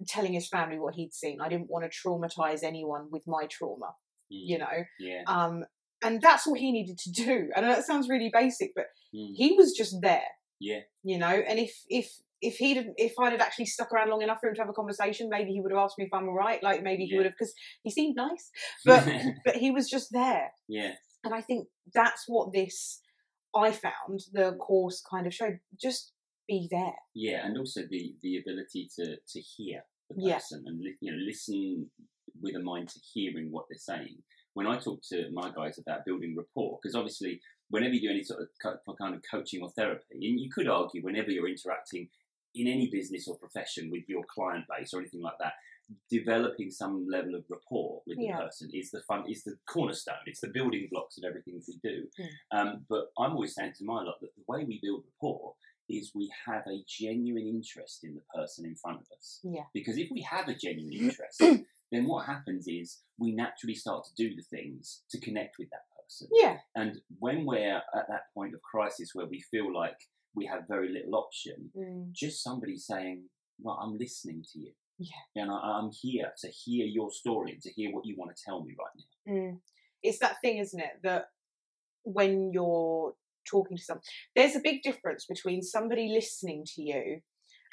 telling 0.06 0.32
his 0.32 0.48
family 0.48 0.78
what 0.78 0.94
he'd 0.94 1.12
seen. 1.14 1.40
I 1.40 1.48
didn't 1.48 1.70
want 1.70 1.84
to 1.90 1.90
traumatize 2.08 2.62
anyone 2.62 3.08
with 3.10 3.22
my 3.26 3.46
trauma. 3.50 3.94
Mm. 4.32 4.42
You 4.50 4.58
know, 4.58 4.84
Yeah. 4.98 5.22
um, 5.26 5.64
and 6.02 6.20
that's 6.22 6.46
all 6.46 6.54
he 6.54 6.72
needed 6.72 6.98
to 6.98 7.10
do. 7.10 7.50
I 7.56 7.60
know 7.60 7.68
that 7.68 7.84
sounds 7.84 8.08
really 8.08 8.30
basic, 8.32 8.72
but 8.74 8.86
Mm. 9.14 9.32
he 9.34 9.52
was 9.52 9.72
just 9.72 9.96
there. 10.00 10.28
Yeah. 10.60 10.80
You 11.02 11.18
know, 11.18 11.26
and 11.48 11.58
if 11.58 11.74
if 11.88 12.12
if 12.42 12.56
he 12.56 12.72
didn't, 12.74 12.94
if 12.96 13.12
I'd 13.18 13.32
had 13.32 13.40
actually 13.42 13.66
stuck 13.66 13.92
around 13.92 14.08
long 14.08 14.22
enough 14.22 14.38
for 14.40 14.48
him 14.48 14.54
to 14.54 14.60
have 14.62 14.68
a 14.70 14.72
conversation, 14.72 15.28
maybe 15.28 15.50
he 15.52 15.60
would 15.60 15.72
have 15.72 15.80
asked 15.80 15.98
me 15.98 16.04
if 16.04 16.14
I'm 16.14 16.28
all 16.28 16.34
right. 16.34 16.62
Like 16.62 16.82
maybe 16.82 17.04
he 17.04 17.10
Yeah. 17.12 17.16
would 17.18 17.26
have, 17.26 17.34
because 17.38 17.52
he 17.82 17.90
seemed 17.90 18.14
nice, 18.16 18.50
but 18.84 19.04
but 19.44 19.56
he 19.56 19.70
was 19.70 19.90
just 19.90 20.08
there. 20.12 20.52
yeah. 20.68 20.94
And 21.24 21.34
I 21.34 21.42
think 21.42 21.68
that's 21.92 22.24
what 22.28 22.52
this 22.52 23.02
I 23.54 23.72
found 23.72 24.20
the 24.32 24.52
course 24.56 25.02
kind 25.10 25.26
of 25.26 25.34
showed. 25.34 25.58
Just 25.78 26.12
be 26.48 26.66
there. 26.70 26.94
Yeah, 27.14 27.44
and 27.44 27.58
also 27.58 27.80
the 27.90 28.14
the 28.22 28.38
ability 28.38 28.88
to 28.96 29.16
to 29.16 29.40
hear 29.40 29.82
the 30.16 30.22
Yeah. 30.22 30.34
person 30.34 30.64
and 30.66 30.80
li- 30.80 30.96
you 31.00 31.10
know 31.12 31.18
listen 31.24 31.90
with 32.40 32.54
a 32.56 32.60
mind 32.60 32.88
to 32.88 33.00
hearing 33.12 33.50
what 33.50 33.66
they're 33.68 33.78
saying. 33.78 34.22
When 34.54 34.66
I 34.66 34.78
talk 34.78 35.00
to 35.10 35.30
my 35.30 35.50
guys 35.54 35.78
about 35.78 36.04
building 36.04 36.34
rapport, 36.36 36.78
because 36.82 36.94
obviously 36.94 37.40
whenever 37.68 37.94
you 37.94 38.00
do 38.00 38.10
any 38.10 38.22
sort 38.24 38.40
of 38.42 38.48
co- 38.62 38.94
kind 38.96 39.14
of 39.14 39.22
coaching 39.30 39.62
or 39.62 39.70
therapy, 39.70 40.04
and 40.12 40.22
you 40.40 40.50
could 40.50 40.68
argue 40.68 41.02
whenever 41.02 41.30
you're 41.30 41.48
interacting 41.48 42.08
in 42.54 42.66
any 42.66 42.88
business 42.90 43.28
or 43.28 43.36
profession 43.38 43.90
with 43.90 44.02
your 44.08 44.24
client 44.24 44.64
base 44.68 44.92
or 44.92 44.98
anything 45.00 45.22
like 45.22 45.38
that, 45.38 45.52
developing 46.10 46.70
some 46.70 47.06
level 47.08 47.34
of 47.34 47.44
rapport 47.48 48.02
with 48.06 48.16
the 48.18 48.24
Yeah. 48.24 48.38
person 48.40 48.70
is 48.72 48.90
the 48.90 49.02
fun 49.02 49.28
is 49.28 49.44
the 49.44 49.56
cornerstone. 49.66 50.16
It's 50.26 50.40
the 50.40 50.48
building 50.48 50.88
blocks 50.90 51.18
of 51.18 51.24
everything 51.24 51.62
we 51.66 51.76
do. 51.78 52.08
Mm. 52.18 52.28
Um, 52.52 52.86
but 52.88 53.12
I'm 53.18 53.32
always 53.32 53.54
saying 53.54 53.74
to 53.78 53.84
my 53.84 54.02
lot 54.02 54.20
that 54.20 54.34
the 54.34 54.42
way 54.48 54.64
we 54.64 54.80
build 54.80 55.04
rapport 55.04 55.54
is 55.90 56.12
we 56.14 56.30
have 56.46 56.62
a 56.66 56.82
genuine 56.86 57.46
interest 57.46 58.04
in 58.04 58.14
the 58.14 58.22
person 58.34 58.64
in 58.64 58.74
front 58.76 58.98
of 59.00 59.06
us. 59.18 59.40
Yeah. 59.42 59.64
Because 59.74 59.96
if 59.98 60.08
we 60.10 60.20
have 60.22 60.48
a 60.48 60.54
genuine 60.54 60.92
interest, 60.92 61.38
then 61.92 62.06
what 62.06 62.26
happens 62.26 62.66
is 62.68 63.00
we 63.18 63.32
naturally 63.32 63.74
start 63.74 64.04
to 64.04 64.14
do 64.16 64.34
the 64.34 64.42
things 64.42 65.02
to 65.10 65.20
connect 65.20 65.56
with 65.58 65.68
that 65.70 65.84
person. 65.96 66.28
person. 66.28 66.28
Yeah. 66.32 66.56
And 66.74 67.00
when 67.18 67.44
we're 67.44 67.76
at 67.76 68.08
that 68.08 68.32
point 68.34 68.54
of 68.54 68.62
crisis 68.62 69.10
where 69.14 69.26
we 69.26 69.40
feel 69.50 69.72
like 69.72 69.96
we 70.34 70.46
have 70.46 70.62
very 70.68 70.88
little 70.92 71.14
option, 71.16 71.70
Mm. 71.76 72.12
just 72.12 72.42
somebody 72.42 72.76
saying, 72.76 73.28
"Right, 73.64 73.76
I'm 73.80 73.98
listening 73.98 74.44
to 74.52 74.58
you." 74.60 74.72
Yeah. 74.98 75.42
And 75.42 75.50
I, 75.50 75.56
I'm 75.56 75.90
here 75.90 76.32
to 76.42 76.48
hear 76.48 76.86
your 76.86 77.10
story, 77.10 77.52
and 77.52 77.62
to 77.62 77.70
hear 77.70 77.90
what 77.92 78.04
you 78.06 78.16
want 78.16 78.34
to 78.36 78.42
tell 78.44 78.62
me 78.64 78.74
right 78.78 78.94
now. 78.96 79.32
Mm. 79.32 79.60
It's 80.02 80.18
that 80.20 80.40
thing, 80.40 80.58
isn't 80.58 80.80
it? 80.80 81.02
That 81.02 81.26
when 82.04 82.52
you're 82.52 83.14
talking 83.50 83.76
to 83.76 83.82
someone, 83.82 84.02
there's 84.36 84.56
a 84.56 84.60
big 84.60 84.82
difference 84.82 85.26
between 85.26 85.62
somebody 85.62 86.08
listening 86.08 86.64
to 86.74 86.82
you 86.82 87.20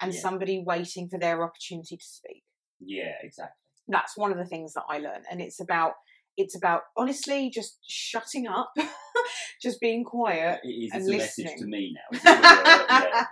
and 0.01 0.13
Yeah. 0.13 0.19
somebody 0.19 0.63
waiting 0.65 1.07
for 1.09 1.19
their 1.19 1.43
opportunity 1.43 1.97
to 1.97 2.05
speak. 2.05 2.43
Yeah, 2.79 3.13
exactly. 3.21 3.53
That's 3.87 4.17
one 4.17 4.31
of 4.31 4.37
the 4.37 4.45
things 4.45 4.73
that 4.73 4.83
I 4.89 4.99
learned, 4.99 5.25
and 5.31 5.41
it's 5.41 5.59
about 5.59 5.93
it's 6.39 6.55
about 6.55 6.81
honestly 6.95 7.49
just 7.49 7.79
shutting 7.87 8.47
up, 8.47 8.71
just 9.61 9.79
being 9.81 10.03
quiet. 10.03 10.59
It 10.63 10.67
is 10.67 10.91
and 10.93 11.01
it's 11.01 11.09
a 11.09 11.17
message 11.17 11.59
to 11.59 11.65
me 11.65 11.95
now. 11.95 12.17
Is, 12.17 12.23
yeah, 12.23 13.25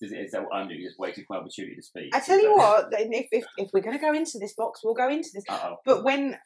the, 0.00 0.06
is, 0.06 0.12
is 0.12 0.32
that 0.32 0.42
what 0.42 0.54
I'm 0.56 0.66
doing? 0.68 0.82
Just 0.82 0.98
waiting 0.98 1.24
for 1.24 1.34
my 1.34 1.38
opportunity 1.40 1.76
to 1.76 1.82
speak. 1.82 2.14
I 2.14 2.18
tell 2.18 2.40
you 2.42 2.52
what, 2.56 2.88
if 2.92 3.28
if, 3.30 3.44
if 3.58 3.70
we're 3.72 3.80
going 3.80 3.96
to 3.96 4.02
go 4.02 4.12
into 4.12 4.38
this 4.40 4.54
box, 4.54 4.80
we'll 4.82 4.94
go 4.94 5.08
into 5.08 5.28
this. 5.32 5.44
Uh 5.48 5.58
oh. 5.62 5.76
But 5.84 6.02
when 6.02 6.36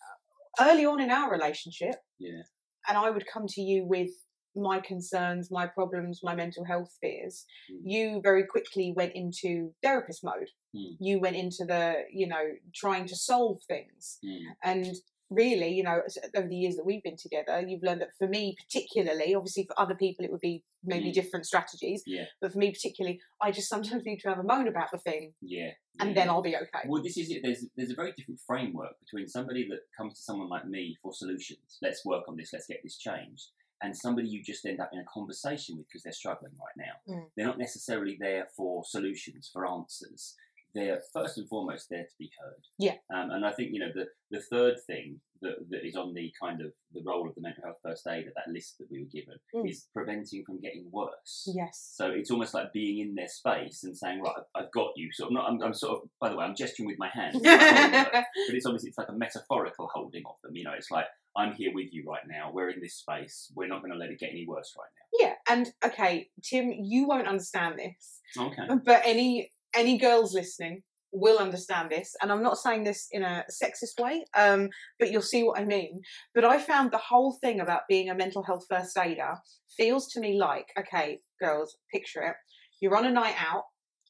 early 0.61 0.85
on 0.85 1.01
in 1.01 1.11
our 1.11 1.31
relationship, 1.31 1.95
Yeah. 2.19 2.43
and 2.89 2.99
I 2.99 3.09
would 3.11 3.25
come 3.27 3.47
to 3.49 3.61
you 3.63 3.87
with 3.87 4.11
my 4.57 4.81
concerns, 4.81 5.51
my 5.51 5.67
problems, 5.67 6.21
my 6.23 6.35
mental 6.35 6.65
health 6.65 6.97
fears, 7.01 7.45
Mm. 7.71 7.81
you 7.85 8.21
very 8.23 8.45
quickly 8.47 8.93
went 8.97 9.13
into 9.15 9.75
therapist 9.83 10.25
mode. 10.25 10.51
Mm. 10.75 10.97
You 11.01 11.19
went 11.21 11.37
into 11.37 11.65
the, 11.65 12.05
you 12.13 12.27
know, 12.27 12.45
trying 12.75 13.07
to 13.07 13.17
solve 13.17 13.63
things. 13.69 14.19
Mm. 14.25 14.41
And 14.63 14.87
really, 15.29 15.71
you 15.75 15.83
know, 15.83 16.01
over 16.37 16.47
the 16.47 16.55
years 16.57 16.77
that 16.77 16.87
we've 16.87 17.03
been 17.03 17.17
together, 17.17 17.61
you've 17.67 17.83
learned 17.83 18.01
that 18.01 18.17
for 18.17 18.29
me, 18.29 18.55
particularly, 18.63 19.35
obviously 19.35 19.65
for 19.67 19.79
other 19.81 19.97
people, 19.97 20.25
it 20.25 20.31
would 20.31 20.41
be 20.41 20.63
maybe 20.85 21.11
Mm. 21.11 21.15
different 21.15 21.47
strategies. 21.47 22.05
Yeah. 22.07 22.27
But 22.41 22.53
for 22.53 22.59
me, 22.59 22.71
particularly, 22.71 23.21
I 23.41 23.51
just 23.51 23.69
sometimes 23.69 24.05
need 24.05 24.21
to 24.21 24.29
have 24.29 24.39
a 24.39 24.45
moan 24.45 24.69
about 24.69 24.93
the 24.93 24.99
thing 24.99 25.35
Yeah. 25.41 25.73
and 25.99 26.11
yeah, 26.11 26.15
then. 26.15 26.29
I'll 26.31 26.43
be 26.43 26.55
okay. 26.55 26.87
Well, 26.87 27.03
this 27.03 27.17
is 27.17 27.29
it. 27.31 27.41
There's 27.43 27.67
there's 27.77 27.91
a 27.91 27.95
very 27.97 28.13
different 28.13 28.41
framework 28.47 29.01
between 29.01 29.27
somebody 29.27 29.67
that 29.69 29.81
comes 29.97 30.15
to 30.15 30.23
someone 30.23 30.49
like 30.49 30.67
me 30.67 30.97
for 31.03 31.13
solutions. 31.13 31.79
Let's 31.83 32.05
work 32.05 32.29
on 32.29 32.37
this. 32.37 32.53
Let's 32.53 32.69
get 32.69 32.81
this 32.85 32.97
changed. 32.97 33.51
And 33.83 33.97
somebody 33.97 34.29
you 34.29 34.43
just 34.43 34.65
end 34.65 34.81
up 34.81 34.91
in 34.93 34.99
a 34.99 35.05
conversation 35.13 35.77
with 35.77 35.87
because 35.89 36.03
they're 36.03 36.13
struggling 36.13 36.53
right 36.59 36.87
now. 36.87 37.15
Mm. 37.15 37.27
They're 37.37 37.47
not 37.47 37.59
necessarily 37.59 38.17
there 38.19 38.49
for 38.57 38.85
solutions, 38.87 39.51
for 39.53 39.67
answers. 39.67 40.35
They're 40.75 41.01
first 41.13 41.39
and 41.39 41.49
foremost 41.49 41.87
there 41.91 42.03
to 42.05 42.15
be 42.19 42.31
heard. 42.43 42.63
Yeah. 42.79 42.95
Um, 43.15 43.31
and 43.31 43.47
I 43.47 43.53
think 43.53 43.71
you 43.73 43.81
know 43.81 43.91
the 43.95 44.07
the 44.31 44.43
third 44.43 44.75
thing 44.87 45.21
that, 45.41 45.55
that 45.71 45.87
is 45.87 45.97
on 45.97 46.13
the 46.15 46.31
kind 46.43 46.61
of 46.61 46.73
the 46.93 47.03
role 47.07 47.27
of 47.29 47.35
the 47.35 47.41
mental 47.41 47.63
health 47.65 47.77
first 47.83 48.07
aid 48.07 48.27
at 48.27 48.35
that 48.37 48.51
list 48.53 48.77
that 48.79 48.89
we 48.91 49.01
were 49.01 49.09
given 49.11 49.37
Mm. 49.55 49.71
is 49.71 49.87
preventing 49.95 50.43
from 50.45 50.61
getting 50.61 50.87
worse. 50.91 51.49
Yes. 51.55 51.93
So 51.95 52.11
it's 52.11 52.31
almost 52.31 52.53
like 52.55 52.73
being 52.75 52.99
in 53.01 53.15
their 53.15 53.29
space 53.29 53.85
and 53.85 53.97
saying, 53.97 54.21
right, 54.23 54.35
I've- 54.37 54.67
I've 54.67 54.73
got 54.73 54.91
you. 54.97 55.09
So 55.13 55.27
I'm 55.29 55.35
not. 55.35 55.49
I'm, 55.49 55.63
I'm 55.63 55.75
sort 55.75 56.03
of. 56.03 56.09
By 56.21 56.29
the 56.31 56.37
way, 56.37 56.45
I'm 56.45 56.57
gesturing 56.57 56.89
with 56.89 56.99
my 56.99 57.09
hands, 57.09 57.39
but 57.43 58.25
it's 58.49 58.67
obviously 58.67 58.89
it's 58.91 58.99
like 58.99 59.09
a 59.09 59.13
metaphorical 59.17 59.89
holding 59.95 60.25
of 60.27 60.35
them. 60.43 60.57
You 60.57 60.65
know, 60.65 60.73
it's 60.77 60.91
like 60.91 61.07
I'm 61.37 61.55
here 61.55 61.73
with 61.75 61.93
you 61.93 62.05
right 62.09 62.23
now. 62.27 62.51
We're 62.53 62.71
in 62.71 62.81
this 62.81 62.95
space. 62.95 63.53
We're 63.55 63.69
not 63.69 63.81
going 63.83 63.93
to 63.93 63.99
let 63.99 64.11
it 64.11 64.19
get 64.19 64.31
any 64.31 64.47
worse 64.47 64.75
right 64.79 64.89
now. 64.97 65.27
yeah. 65.27 65.35
And 65.49 65.69
okay, 65.85 66.29
Tim, 66.43 66.73
you 66.73 67.07
won't 67.07 67.29
understand 67.29 67.79
this. 67.79 68.21
Okay. 68.39 68.75
but 68.85 69.03
any 69.05 69.51
any 69.75 69.99
girls 69.99 70.35
listening 70.35 70.83
will 71.13 71.39
understand 71.39 71.91
this 71.91 72.15
and 72.21 72.31
i'm 72.31 72.43
not 72.43 72.59
saying 72.59 72.85
this 72.85 73.09
in 73.11 73.23
a 73.23 73.45
sexist 73.51 73.99
way 73.99 74.25
um, 74.37 74.69
but 74.99 75.11
you'll 75.11 75.23
see 75.23 75.43
what 75.43 75.59
i 75.59 75.65
mean 75.65 76.01
but 76.35 76.45
i 76.45 76.59
found 76.59 76.91
the 76.91 76.99
whole 76.99 77.39
thing 77.41 77.61
about 77.61 77.83
being 77.89 78.11
a 78.11 78.15
mental 78.15 78.43
health 78.43 78.65
first 78.69 78.97
aider 78.99 79.35
feels 79.77 80.09
to 80.09 80.21
me 80.21 80.39
like 80.39 80.67
okay 80.79 81.21
girls 81.41 81.77
picture 81.93 82.23
it 82.23 82.35
you're 82.81 82.97
on 82.97 83.07
a 83.07 83.11
night 83.11 83.35
out 83.39 83.65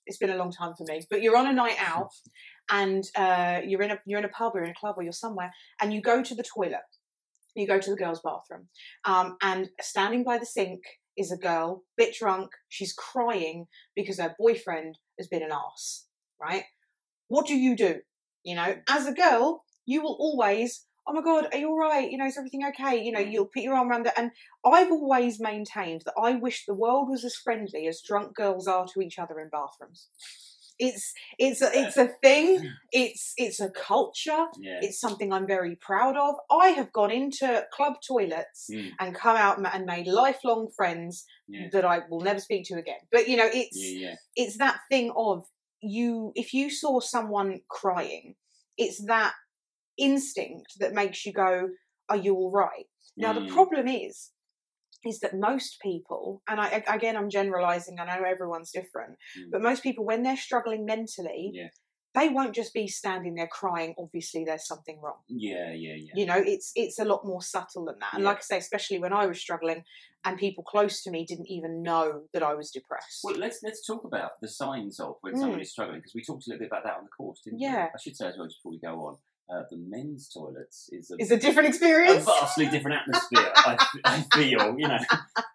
it's 0.07 0.19
been 0.19 0.31
a 0.31 0.37
long 0.37 0.51
time 0.51 0.73
for 0.77 0.85
me 0.89 1.01
but 1.11 1.23
you're 1.23 1.37
on 1.37 1.47
a 1.47 1.53
night 1.53 1.77
out 1.81 2.11
and 2.71 3.05
uh, 3.15 3.61
you're 3.65 3.83
in 3.83 3.93
a 3.93 3.99
you're 4.07 4.19
in 4.19 4.25
a 4.25 4.29
pub 4.31 4.53
or 4.57 4.65
in 4.65 4.71
a 4.71 4.75
club 4.75 4.95
or 4.97 5.03
you're 5.03 5.12
somewhere 5.12 5.53
and 5.81 5.93
you 5.93 6.01
go 6.01 6.23
to 6.23 6.35
the 6.35 6.43
toilet 6.43 6.81
you 7.57 7.66
go 7.66 7.79
to 7.79 7.90
the 7.90 7.97
girls 7.97 8.21
bathroom 8.23 8.69
um, 9.05 9.37
and 9.42 9.69
standing 9.81 10.25
by 10.25 10.38
the 10.38 10.47
sink 10.47 10.81
is 11.16 11.33
a 11.33 11.37
girl 11.37 11.83
bit 11.97 12.14
drunk 12.14 12.51
she's 12.69 12.92
crying 12.92 13.66
because 13.95 14.19
her 14.19 14.35
boyfriend 14.38 14.99
has 15.19 15.29
been 15.29 15.42
an 15.42 15.53
ass, 15.53 16.07
right? 16.40 16.64
What 17.29 17.47
do 17.47 17.57
you 17.57 17.77
do? 17.77 18.01
You 18.45 18.55
know, 18.57 18.77
as 18.88 19.07
a 19.07 19.12
girl, 19.12 19.64
you 19.87 20.03
will 20.03 20.16
always, 20.21 20.85
oh 21.09 21.12
my 21.12 21.23
God, 21.23 21.49
are 21.53 21.59
you 21.59 21.69
all 21.69 21.79
right? 21.79 22.11
You 22.11 22.19
know, 22.19 22.27
is 22.27 22.38
everything 22.38 22.64
okay? 22.69 23.03
You 23.03 23.12
know, 23.12 23.21
you'll 23.21 23.47
put 23.47 23.62
your 23.62 23.75
arm 23.75 23.90
around 23.90 24.07
it. 24.07 24.12
And 24.16 24.31
I've 24.64 24.90
always 24.90 25.40
maintained 25.40 26.03
that 26.05 26.14
I 26.21 26.35
wish 26.35 26.64
the 26.64 26.75
world 26.75 27.09
was 27.09 27.25
as 27.25 27.35
friendly 27.35 27.87
as 27.88 28.03
drunk 28.07 28.37
girls 28.37 28.69
are 28.69 28.87
to 28.92 29.01
each 29.01 29.19
other 29.19 29.40
in 29.40 29.49
bathrooms. 29.49 30.09
It's 30.79 31.12
it's 31.39 31.62
a, 31.62 31.71
it's 31.73 31.97
a 31.97 32.09
thing. 32.23 32.71
It's 32.93 33.33
it's 33.37 33.61
a 33.61 33.71
culture. 33.71 34.47
Yeah. 34.61 34.81
It's 34.83 35.01
something 35.01 35.33
I'm 35.33 35.47
very 35.47 35.77
proud 35.77 36.17
of. 36.17 36.35
I 36.51 36.69
have 36.69 36.93
gone 36.93 37.11
into 37.11 37.65
club 37.73 37.95
toilets 38.07 38.69
Mm, 38.71 38.91
and 39.01 39.15
come 39.15 39.37
out 39.37 39.59
and 39.59 39.87
made 39.87 40.07
lifelong 40.07 40.69
friends 40.77 41.25
yeah. 41.49 41.69
that 41.73 41.85
I 41.85 42.01
will 42.11 42.21
never 42.21 42.41
speak 42.41 42.65
to 42.67 42.75
again. 42.75 43.01
But 43.12 43.29
you 43.29 43.37
know, 43.37 43.49
it's 43.53 43.79
Yeah. 43.79 44.15
It's 44.35 44.59
that 44.59 44.81
thing 44.91 45.12
of 45.17 45.45
you 45.81 46.33
if 46.35 46.53
you 46.55 46.71
saw 46.71 47.01
someone 47.01 47.61
crying 47.69 48.35
it's 48.79 49.05
that 49.07 49.35
instinct 49.99 50.75
that 50.81 50.93
makes 50.93 51.25
you 51.25 51.33
go 51.33 51.69
are 52.09 52.17
you 52.17 52.35
all 52.35 52.51
right 52.51 52.87
now 53.17 53.33
the 53.33 53.41
Mm, 53.41 53.49
problem 53.49 53.89
is 53.89 54.31
is 55.07 55.21
that 55.21 55.35
most 55.35 55.79
people 55.81 56.42
and 56.49 56.61
I 56.61 56.83
again 56.88 57.16
I'm 57.16 57.31
generalizing 57.31 57.99
I 58.01 58.05
know 58.07 58.25
everyone's 58.25 58.71
different 58.71 59.16
Mm. 59.38 59.51
but 59.53 59.62
most 59.62 59.83
people 59.83 60.05
when 60.05 60.23
they're 60.23 60.37
struggling 60.37 60.85
mentally 60.85 61.51
Yeah. 61.53 61.69
they 62.14 62.29
won't 62.29 62.55
just 62.55 62.73
be 62.75 62.87
standing 62.88 63.35
there 63.35 63.47
crying 63.61 63.95
obviously 63.99 64.45
there's 64.45 64.66
something 64.66 65.01
wrong 65.03 65.19
Yeah. 65.29 65.73
Yeah. 65.73 65.95
Yeah. 65.95 66.12
you 66.14 66.27
know 66.27 66.40
it's 66.55 66.73
it's 66.75 66.99
a 66.99 67.05
lot 67.05 67.25
more 67.27 67.42
subtle 67.42 67.85
than 67.85 67.99
that 68.01 68.14
and 68.14 68.23
Yeah. 68.23 68.29
like 68.31 68.38
i 68.38 68.42
say 68.42 68.59
especially 68.59 68.99
when 68.99 69.12
i 69.12 69.27
was 69.27 69.38
struggling 69.40 69.83
and 70.25 70.38
people 70.38 70.64
close 70.64 71.03
to 71.05 71.11
me 71.11 71.25
didn't 71.25 71.51
even 71.59 71.83
know 71.83 72.07
that 72.33 72.42
i 72.42 72.55
was 72.55 72.71
depressed 72.71 73.21
Well, 73.25 73.37
let's 73.37 73.59
let's 73.62 73.87
talk 73.87 74.03
about 74.05 74.33
the 74.40 74.49
signs 74.49 74.99
of 75.01 75.16
when 75.21 75.35
Mm. 75.35 75.40
someone 75.40 75.61
is 75.61 75.71
struggling 75.73 76.01
because 76.01 76.14
we 76.14 76.23
talked 76.25 76.47
a 76.47 76.51
little 76.51 76.61
bit 76.64 76.69
about 76.73 76.85
that 76.85 76.97
on 76.99 77.05
the 77.05 77.11
course, 77.11 77.40
didn't 77.45 77.59
we? 77.61 77.64
Yeah. 77.66 77.88
I 77.95 77.99
should 78.03 78.16
say 78.16 78.27
as 78.29 78.37
well 78.38 78.47
just 78.47 78.59
before 78.61 78.73
we 78.73 78.79
go 78.79 78.95
on, 79.07 79.14
uh, 79.50 79.62
the 79.70 79.76
men's 79.76 80.28
toilets 80.28 80.88
is 80.92 81.11
a 81.11 81.16
is 81.18 81.30
a 81.30 81.37
different 81.37 81.68
experience, 81.68 82.22
a 82.22 82.26
vastly 82.26 82.66
different 82.66 83.00
atmosphere. 83.00 83.52
I 84.04 84.24
feel, 84.35 84.78
you 84.78 84.88
know, 84.88 84.98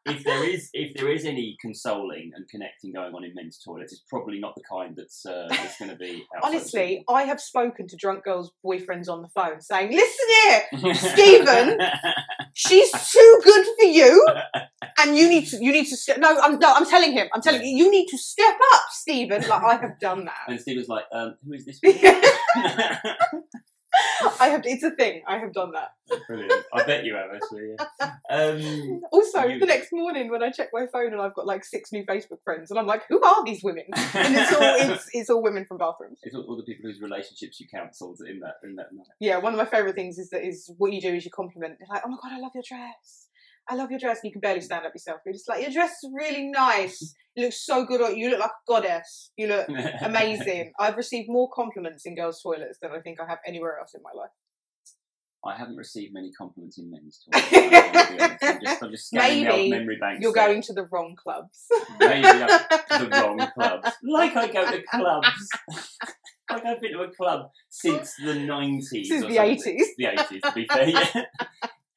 if 0.06 0.24
there 0.24 0.48
is 0.48 0.70
if 0.74 0.96
there 0.96 1.12
is 1.12 1.26
any 1.26 1.58
consoling 1.60 2.32
and 2.36 2.48
connecting 2.50 2.94
going 2.94 3.14
on 3.14 3.24
in 3.24 3.34
men's 3.36 3.60
toilets, 3.60 3.94
it's 3.94 4.04
probably 4.10 4.40
not 4.40 4.56
the 4.56 4.64
kind 4.70 4.96
that's 4.96 5.26
uh, 5.26 5.48
that's 5.50 5.78
going 5.78 5.92
to 5.92 5.98
be. 5.98 6.26
honestly 6.44 7.04
i 7.10 7.24
have 7.24 7.40
spoken 7.40 7.88
to 7.88 7.96
drunk 7.96 8.24
girls 8.24 8.52
boyfriends 8.66 9.08
on 9.10 9.22
the 9.22 9.28
phone 9.30 9.62
saying 9.62 9.92
listen 9.92 10.28
here 10.44 10.94
Stephen! 10.94 11.80
she's 12.54 12.92
too 12.92 13.42
good 13.44 13.66
for 13.80 13.86
you 13.86 14.26
and 15.00 15.18
you 15.18 15.30
need 15.30 15.46
to 15.46 15.64
you 15.64 15.72
need 15.72 15.86
to 15.86 15.96
step 15.96 16.18
no 16.18 16.40
i'm 16.42 16.58
no 16.60 16.74
i'm 16.74 16.86
telling 16.86 17.12
him 17.12 17.28
i'm 17.34 17.42
telling 17.42 17.62
you 17.64 17.76
you 17.76 17.92
need 17.92 18.08
to 18.08 18.18
step 18.18 18.56
up 18.74 18.82
stephen 18.92 19.42
like 19.48 19.64
i 19.64 19.76
have 19.76 20.00
done 20.00 20.26
that 20.26 20.52
and 20.52 20.60
Stephen's 20.60 20.88
like, 20.88 21.06
um, 21.12 21.36
"Who 21.46 21.54
is 21.54 21.66
this?" 21.66 21.80
i 24.40 24.48
have 24.50 24.62
it's 24.66 24.84
a 24.84 24.92
thing 24.92 25.22
i 25.28 25.38
have 25.38 25.54
done 25.54 25.72
that 25.72 25.90
Brilliant. 26.28 26.52
I 26.74 26.84
bet 26.84 27.06
you 27.06 27.16
have 27.16 27.30
actually. 27.34 27.74
Yeah. 27.80 28.12
Um, 28.30 29.02
also 29.14 29.44
You- 29.46 29.60
the 29.60 29.66
next 29.66 29.94
morning 29.94 30.30
when 30.30 30.44
i 30.44 30.50
check 30.52 30.70
my 30.74 30.86
phone 30.88 31.14
and 31.14 31.22
i've 31.22 31.34
got 31.34 31.46
like 31.48 31.64
six 31.64 31.92
new 31.92 32.04
facebook 32.06 32.44
friends 32.44 32.70
and 32.70 32.80
i'm 32.80 32.86
like 32.88 33.04
who 33.08 33.22
are 33.22 33.46
these 33.46 33.64
women 33.64 33.84
and 33.94 34.36
it's 34.36 34.52
all 34.54 34.62
it's, 34.94 35.10
it's 35.14 35.30
all 35.30 35.42
women 35.42 35.66
from 35.66 35.78
bathrooms 35.78 36.20
It's 36.24 36.36
all, 36.36 36.44
all 36.44 36.58
the 36.58 36.64
people 36.64 36.90
whose 36.90 37.02
relationships 37.02 37.60
you 37.60 37.68
counselled 37.68 38.20
in 38.28 38.40
that 38.42 38.56
in 38.64 38.76
that 38.76 38.92
night. 38.94 39.08
yeah 39.20 39.38
one 39.38 39.54
of 39.54 39.58
my 39.58 39.66
favorite 39.66 39.96
things 39.96 40.18
is 40.18 40.30
that 40.32 40.46
is 40.46 40.70
what 40.78 40.92
you 40.92 41.00
do 41.02 41.14
is 41.14 41.24
you 41.26 41.32
compliment 41.32 41.78
You're 41.80 41.88
like 41.90 42.02
oh 42.06 42.10
my 42.10 42.18
god 42.22 42.34
i 42.34 42.40
love 42.40 42.52
your 42.54 42.64
dress 42.68 43.28
i 43.70 43.76
love 43.76 43.90
your 43.90 44.00
dress 44.00 44.20
and 44.22 44.30
you 44.30 44.32
can 44.32 44.42
barely 44.42 44.62
stand 44.62 44.86
up 44.86 44.94
yourself 44.94 45.20
you're 45.26 45.34
just 45.34 45.48
like 45.50 45.62
your 45.62 45.72
dress 45.72 45.92
is 46.04 46.10
really 46.14 46.48
nice 46.50 47.14
you 47.36 47.44
look 47.46 47.54
so 47.54 47.86
good 47.86 48.02
on 48.02 48.18
you 48.18 48.30
look 48.30 48.40
like 48.40 48.50
a 48.50 48.72
goddess 48.72 49.32
you 49.38 49.48
look 49.48 49.68
amazing 50.02 50.72
i've 50.80 50.98
received 50.98 51.28
more 51.30 51.50
compliments 51.54 52.06
in 52.06 52.16
girls 52.16 52.42
toilets 52.42 52.78
than 52.82 52.92
i 52.92 53.00
think 53.00 53.20
i 53.20 53.26
have 53.28 53.40
anywhere 53.48 53.78
else 53.80 53.94
in 53.94 54.02
my 54.04 54.12
life 54.20 54.32
I 55.44 55.58
haven't 55.58 55.76
received 55.76 56.14
many 56.14 56.32
compliments 56.32 56.78
in 56.78 56.92
men's 56.92 57.24
toilets. 57.26 57.52
I'm, 57.52 57.72
gonna 57.72 58.12
be 58.12 58.20
honest. 58.22 58.44
I'm 58.44 58.62
just, 58.62 58.84
I'm 58.84 58.92
just 58.92 59.08
scanning 59.08 59.44
the 59.44 59.50
Maybe 59.50 59.62
old 59.62 59.70
memory 59.72 59.98
banks. 60.00 60.22
you're 60.22 60.34
going 60.34 60.62
to 60.62 60.74
the 60.74 60.88
wrong 60.92 61.16
clubs 61.16 61.66
Maybe 62.00 62.22
to 62.22 62.60
the 62.90 63.10
wrong 63.12 63.50
clubs. 63.56 63.90
Like 64.04 64.36
I 64.36 64.52
go 64.52 64.70
to 64.70 64.84
clubs. 64.84 65.50
like 66.52 66.66
I've 66.66 66.80
been 66.80 66.92
to 66.92 67.02
a 67.02 67.12
club 67.12 67.50
since 67.70 68.14
the 68.24 68.34
90s. 68.34 68.84
Since 68.84 69.12
or 69.24 69.30
the 69.30 69.36
something. 69.36 69.80
80s. 69.80 69.84
The 69.98 70.04
80s, 70.06 70.42
to 70.42 70.52
be 70.54 70.68
fair, 70.68 70.90
yeah. 70.90 71.24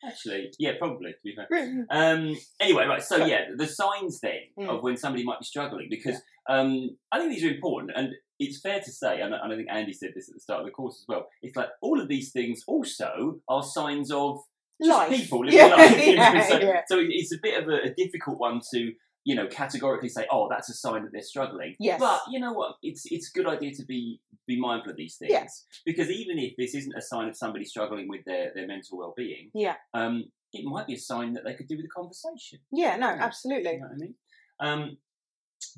Actually, 0.07 0.51
yeah, 0.59 0.73
probably, 0.79 1.13
to 1.13 1.19
be 1.25 1.35
fair. 1.35 1.49
Um, 1.91 2.37
anyway, 2.61 2.85
right, 2.87 3.03
so 3.03 3.25
yeah, 3.25 3.47
the 3.57 3.67
signs 3.67 4.21
then 4.21 4.41
Mm. 4.59 4.69
of 4.69 4.83
when 4.83 4.97
somebody 4.97 5.25
might 5.25 5.41
be 5.41 5.45
struggling, 5.47 5.89
because 5.91 6.21
um, 6.49 6.91
I 7.13 7.19
think 7.19 7.33
these 7.33 7.45
are 7.45 7.51
important, 7.55 7.93
and 7.97 8.11
it's 8.39 8.61
fair 8.61 8.81
to 8.81 8.91
say, 8.93 9.21
and 9.21 9.35
I, 9.35 9.39
and 9.43 9.53
I 9.53 9.57
think 9.57 9.69
Andy 9.71 9.93
said 9.93 10.11
this 10.15 10.29
at 10.29 10.35
the 10.35 10.41
start 10.41 10.61
of 10.61 10.67
the 10.67 10.73
course 10.73 10.97
as 11.01 11.07
well, 11.09 11.27
it's 11.43 11.57
like 11.57 11.69
all 11.81 12.01
of 12.01 12.09
these 12.09 12.33
things 12.33 12.63
also 12.67 13.41
are 13.49 13.63
signs 13.63 14.11
of 14.11 14.41
just 14.83 14.91
Life. 14.91 15.11
people 15.11 15.45
living 15.45 15.59
Yeah, 15.61 15.67
life. 15.69 15.97
yeah, 16.07 16.49
so, 16.49 16.59
yeah. 16.61 16.81
so 16.89 16.99
it's 17.01 17.33
a 17.33 17.39
bit 17.41 17.63
of 17.63 17.69
a, 17.69 17.91
a 17.91 17.95
difficult 17.95 18.39
one 18.41 18.61
to 18.73 18.93
you 19.25 19.35
know 19.35 19.47
categorically 19.47 20.09
say, 20.09 20.27
oh, 20.31 20.49
that's 20.51 20.69
a 20.71 20.75
sign 20.75 21.03
that 21.03 21.13
they're 21.13 21.23
struggling. 21.23 21.75
Yes. 21.79 21.99
But 22.01 22.21
you 22.31 22.39
know 22.41 22.53
what? 22.53 22.77
It's 22.83 23.03
it's 23.11 23.31
a 23.35 23.39
good 23.39 23.47
idea 23.49 23.73
to 23.75 23.85
be 23.85 24.21
be 24.47 24.59
mindful 24.61 24.91
of 24.91 24.97
these 24.99 25.17
things 25.17 25.33
Yeah. 25.33 25.47
because 25.87 26.11
even 26.11 26.39
if 26.39 26.53
this 26.59 26.75
isn't 26.75 26.95
a 26.97 27.01
sign 27.01 27.29
of 27.29 27.37
somebody 27.37 27.65
struggling 27.65 28.09
with 28.09 28.25
their 28.27 28.53
their 28.55 28.67
mental 28.67 28.99
well 28.99 29.15
being, 29.17 29.51
Yeah. 29.55 29.77
um, 29.95 30.25
it 30.53 30.65
might 30.65 30.87
be 30.87 30.95
a 30.95 30.99
sign 30.99 31.33
that 31.33 31.45
they 31.45 31.55
could 31.55 31.67
do 31.67 31.77
with 31.77 31.87
a 31.87 31.89
conversation. 31.89 32.59
Yeah, 32.71 32.97
no, 32.97 33.09
absolutely. 33.09 33.73
You 33.73 33.81
know 33.81 33.87
what 33.87 33.93
I 33.93 33.97
mean? 33.97 34.15
Um, 34.61 34.99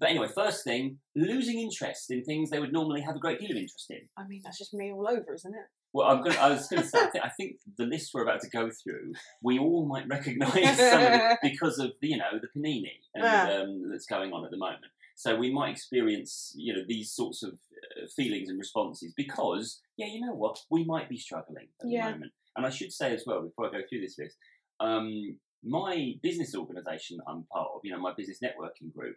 but 0.01 0.11
anyway, 0.11 0.29
first 0.35 0.65
thing, 0.65 0.99
losing 1.15 1.59
interest 1.61 2.11
in 2.11 2.25
things 2.25 2.51
they 2.51 2.59
would 2.61 2.73
normally 2.73 3.01
have 3.03 3.17
a 3.17 3.19
great 3.21 3.39
deal 3.39 3.51
of 3.53 3.57
interest 3.57 3.87
in. 3.91 4.01
I 4.17 4.27
mean, 4.27 4.43
that's 4.45 4.59
just 4.59 4.75
me 4.75 4.93
all 4.93 5.09
over, 5.09 5.33
isn't 5.35 5.55
it? 5.55 5.67
Well, 5.97 6.09
I'm 6.09 6.23
gonna, 6.23 6.37
I 6.39 6.51
was 6.51 6.69
going 6.69 6.83
to 6.83 6.89
say, 6.89 6.99
I 6.99 7.07
think, 7.09 7.25
I 7.25 7.29
think 7.31 7.57
the 7.79 7.87
list 7.87 8.11
we're 8.13 8.23
about 8.23 8.43
to 8.43 8.51
go 8.51 8.69
through, 8.71 9.15
we 9.43 9.59
all 9.59 9.87
might 9.87 10.07
recognise 10.09 10.53
some 10.77 11.01
of 11.01 11.13
it 11.21 11.39
because 11.43 11.79
of 11.79 11.93
the, 12.03 12.09
you 12.09 12.19
know 12.19 12.33
the 12.39 12.49
panini 12.55 12.91
and, 13.15 13.25
Ah. 13.25 13.63
um, 13.63 13.89
that's 13.91 14.05
going 14.05 14.35
on 14.35 14.45
at 14.45 14.51
the 14.51 14.59
moment. 14.59 14.85
So 15.15 15.37
we 15.37 15.51
might 15.51 15.71
experience, 15.71 16.53
you 16.55 16.75
know, 16.75 16.83
these 16.87 17.13
sorts 17.13 17.43
of 17.43 17.53
uh, 17.55 18.07
feelings 18.15 18.51
and 18.51 18.59
responses 18.59 19.15
because, 19.17 19.81
yeah, 19.97 20.09
you 20.09 20.21
know 20.21 20.35
what, 20.35 20.59
we 20.71 20.85
might 20.85 21.09
be 21.09 21.17
struggling 21.17 21.69
at 21.83 21.89
Yeah. 21.89 22.09
the 22.09 22.13
moment. 22.13 22.33
And 22.57 22.67
I 22.67 22.71
should 22.71 22.93
say 22.93 23.15
as 23.15 23.25
well 23.27 23.41
before 23.43 23.69
I 23.69 23.71
go 23.71 23.81
through 23.89 24.03
this 24.03 24.19
list, 24.19 24.37
um, 24.81 25.39
my 25.65 26.13
business 26.23 26.55
organisation 26.55 27.17
that 27.17 27.25
I'm 27.31 27.45
part 27.51 27.69
of, 27.75 27.81
you 27.85 27.93
know, 27.93 27.99
my 27.99 28.13
business 28.15 28.41
networking 28.45 28.93
group. 28.95 29.17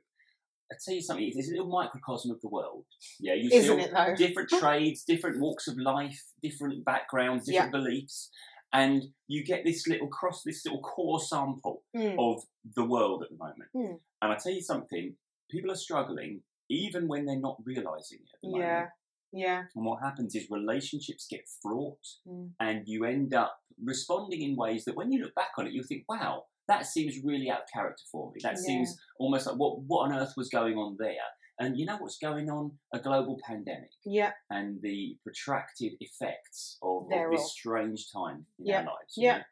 I 0.71 0.75
tell 0.84 0.93
you 0.93 1.01
something, 1.01 1.32
it's 1.34 1.49
a 1.49 1.51
little 1.51 1.67
microcosm 1.69 2.32
of 2.32 2.41
the 2.41 2.49
world. 2.49 2.86
Yeah, 3.19 3.34
you 3.34 3.49
Isn't 3.51 3.79
it 3.79 3.91
though? 3.91 4.15
different 4.15 4.49
trades, 4.49 5.03
different 5.03 5.39
walks 5.39 5.67
of 5.67 5.77
life, 5.77 6.21
different 6.43 6.86
backgrounds, 6.86 7.45
different 7.47 7.71
beliefs, 7.71 8.29
and 8.71 9.03
you 9.27 9.43
get 9.43 9.63
this 9.65 9.88
little 9.88 10.08
cross, 10.08 10.43
this 10.43 10.63
little 10.65 10.82
core 10.82 11.19
sample 11.19 11.84
Mm. 11.95 12.17
of 12.19 12.43
the 12.75 12.86
world 12.86 13.23
at 13.23 13.29
the 13.32 13.38
moment. 13.38 13.69
Mm. 13.75 13.99
And 14.21 14.32
I 14.32 14.36
tell 14.36 14.51
you 14.51 14.62
something, 14.62 15.15
people 15.49 15.71
are 15.71 15.75
struggling 15.75 16.43
even 16.69 17.08
when 17.08 17.25
they're 17.25 17.39
not 17.39 17.58
realizing 17.65 18.19
it 18.19 18.29
at 18.36 18.41
the 18.43 18.49
Yeah, 18.60 18.73
moment. 18.75 18.89
yeah. 19.34 19.63
And 19.75 19.86
what 19.86 20.03
happens 20.03 20.36
is 20.36 20.51
relationships 20.51 21.25
get 21.27 21.47
fraught, 21.63 22.05
Mm. 22.27 22.53
and 22.60 22.88
you 22.88 23.05
end 23.05 23.34
up 23.34 23.58
responding 23.84 24.43
in 24.43 24.55
ways 24.55 24.86
that, 24.86 24.95
when 24.95 25.12
you 25.12 25.23
look 25.23 25.34
back 25.34 25.53
on 25.58 25.65
it, 25.65 25.73
you 25.73 25.82
think, 25.82 26.05
"Wow, 26.08 26.45
that 26.69 26.86
seems 26.86 27.13
really 27.23 27.49
out 27.49 27.63
of 27.63 27.67
character 27.73 28.03
for 28.12 28.32
me. 28.32 28.39
That 28.41 28.53
Yeah. 28.53 28.62
seems 28.67 28.97
almost 29.19 29.45
like 29.47 29.58
what 29.58 29.79
what 29.82 30.01
on 30.10 30.13
earth 30.17 30.34
was 30.38 30.47
going 30.49 30.77
on 30.77 30.95
there." 30.97 31.29
And 31.62 31.77
you 31.77 31.86
know 31.86 31.97
what's 31.97 32.17
going 32.17 32.49
on? 32.49 32.79
A 32.93 32.99
global 32.99 33.38
pandemic 33.45 33.91
Yeah, 34.05 34.32
and 34.49 34.82
the 34.82 35.17
protracted 35.23 35.91
effects 35.99 36.77
of, 36.82 37.03
of 37.12 37.32
this 37.32 37.51
strange 37.51 38.10
time 38.13 38.45
in 38.60 38.67
Yeah. 38.67 38.79
our 38.79 38.86
lives. 38.86 39.13
Yeah. 39.17 39.38
know. 39.39 39.43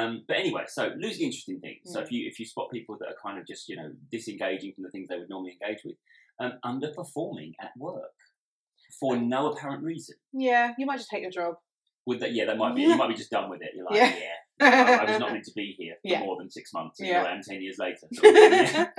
Um, 0.00 0.24
but 0.28 0.36
anyway, 0.36 0.64
so 0.68 0.92
losing 0.96 1.26
interest 1.26 1.48
in 1.48 1.58
things. 1.60 1.80
So 1.92 1.98
Mm. 1.98 2.04
if 2.04 2.12
you 2.12 2.28
if 2.28 2.38
you 2.38 2.46
spot 2.46 2.70
people 2.70 2.96
that 3.00 3.08
are 3.08 3.16
kind 3.20 3.40
of 3.40 3.44
just 3.46 3.68
you 3.68 3.74
know 3.74 3.90
disengaging 4.12 4.72
from 4.74 4.84
the 4.84 4.90
things 4.90 5.08
they 5.08 5.18
would 5.18 5.28
normally 5.30 5.58
engage 5.60 5.82
with, 5.84 5.96
um, 6.38 6.52
underperforming 6.64 7.54
at 7.60 7.72
work 7.76 8.14
for 9.00 9.16
no 9.16 9.50
apparent 9.52 9.82
reason. 9.82 10.16
yeah. 10.32 10.74
You 10.78 10.86
might 10.86 10.98
just 10.98 11.10
hate 11.10 11.22
your 11.22 11.30
job. 11.30 11.56
With 12.06 12.20
that, 12.20 12.32
yeah, 12.32 12.44
that 12.46 12.56
might 12.56 12.74
be 12.74 12.82
you 12.82 12.96
might 12.96 13.08
be 13.08 13.14
just 13.14 13.30
done 13.30 13.50
with 13.50 13.62
it. 13.62 13.70
You're 13.74 13.84
like, 13.84 13.96
Yeah. 13.96 14.16
yeah, 14.16 14.34
I, 14.60 15.04
was 15.10 15.18
not 15.20 15.32
meant 15.32 15.44
to 15.44 15.52
be 15.54 15.74
here 15.78 15.94
for 16.02 16.08
Yeah. 16.08 16.20
more 16.20 16.36
than 16.38 16.50
six 16.50 16.72
months. 16.72 17.00
And 17.00 17.08
Yeah. 17.08 17.20
here 17.22 17.30
I 17.30 17.34
am 17.34 17.42
ten 17.42 17.62
years 17.62 17.76
later. 17.78 18.06
Sort 18.12 18.28
of 18.28 18.34
thing, 18.34 18.52
yeah. 18.52 18.90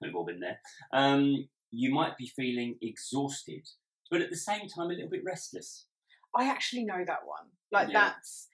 We've 0.00 0.14
all 0.14 0.24
been 0.24 0.40
there. 0.40 0.58
Um, 0.92 1.48
you 1.70 1.92
might 1.92 2.16
be 2.16 2.30
feeling 2.36 2.76
exhausted, 2.82 3.66
but 4.10 4.20
at 4.20 4.30
the 4.30 4.36
same 4.36 4.68
time 4.68 4.86
a 4.86 4.94
little 4.94 5.08
bit 5.10 5.22
restless. 5.24 5.86
I 6.36 6.48
actually 6.48 6.84
know 6.84 7.02
that 7.06 7.20
one. 7.26 7.48
Like 7.72 7.88
Yeah. 7.88 8.10
that's 8.10 8.48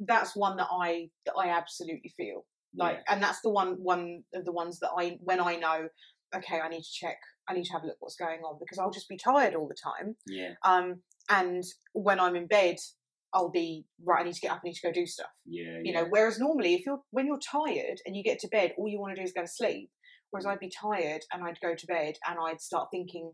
that's 0.00 0.36
one 0.36 0.56
that 0.58 0.68
I 0.70 1.10
that 1.24 1.34
I 1.38 1.48
absolutely 1.48 2.12
feel. 2.16 2.44
Like 2.74 3.02
and 3.08 3.22
that's 3.22 3.40
the 3.40 3.50
one 3.50 3.82
one 3.82 4.24
of 4.34 4.44
the 4.44 4.52
ones 4.52 4.80
that 4.80 4.90
I 4.96 5.18
when 5.22 5.40
I 5.40 5.56
know, 5.56 5.88
okay, 6.34 6.60
I 6.60 6.68
need 6.68 6.82
to 6.82 6.92
check, 6.92 7.16
I 7.48 7.54
need 7.54 7.64
to 7.64 7.72
have 7.72 7.82
a 7.84 7.86
look 7.86 7.96
what's 8.00 8.16
going 8.16 8.40
on 8.40 8.58
because 8.60 8.78
I'll 8.78 8.90
just 8.90 9.08
be 9.08 9.16
tired 9.16 9.54
all 9.54 9.68
the 9.68 9.76
time. 9.82 10.16
yeah, 10.26 10.52
Um 10.62 11.02
and 11.30 11.64
when 11.92 12.20
I'm 12.20 12.36
in 12.36 12.46
bed, 12.46 12.76
I'll 13.34 13.50
be 13.50 13.84
right, 14.04 14.20
I 14.20 14.24
need 14.24 14.34
to 14.34 14.40
get 14.40 14.50
up, 14.52 14.60
I 14.64 14.68
need 14.68 14.74
to 14.74 14.86
go 14.86 14.92
do 14.92 15.06
stuff. 15.06 15.30
yeah, 15.44 15.78
You 15.82 15.92
yeah. 15.92 16.00
know, 16.02 16.06
whereas 16.08 16.38
normally 16.38 16.74
if 16.74 16.86
you're 16.86 17.00
when 17.10 17.26
you're 17.26 17.38
tired 17.38 18.00
and 18.06 18.16
you 18.16 18.22
get 18.22 18.38
to 18.40 18.48
bed, 18.48 18.72
all 18.78 18.88
you 18.88 18.98
want 19.00 19.14
to 19.14 19.20
do 19.20 19.24
is 19.24 19.32
go 19.32 19.42
to 19.42 19.48
sleep. 19.48 19.90
Whereas 20.30 20.46
I'd 20.46 20.58
be 20.58 20.70
tired 20.70 21.22
and 21.32 21.44
I'd 21.44 21.60
go 21.60 21.74
to 21.74 21.86
bed 21.86 22.16
and 22.28 22.36
I'd 22.40 22.60
start 22.60 22.88
thinking 22.90 23.30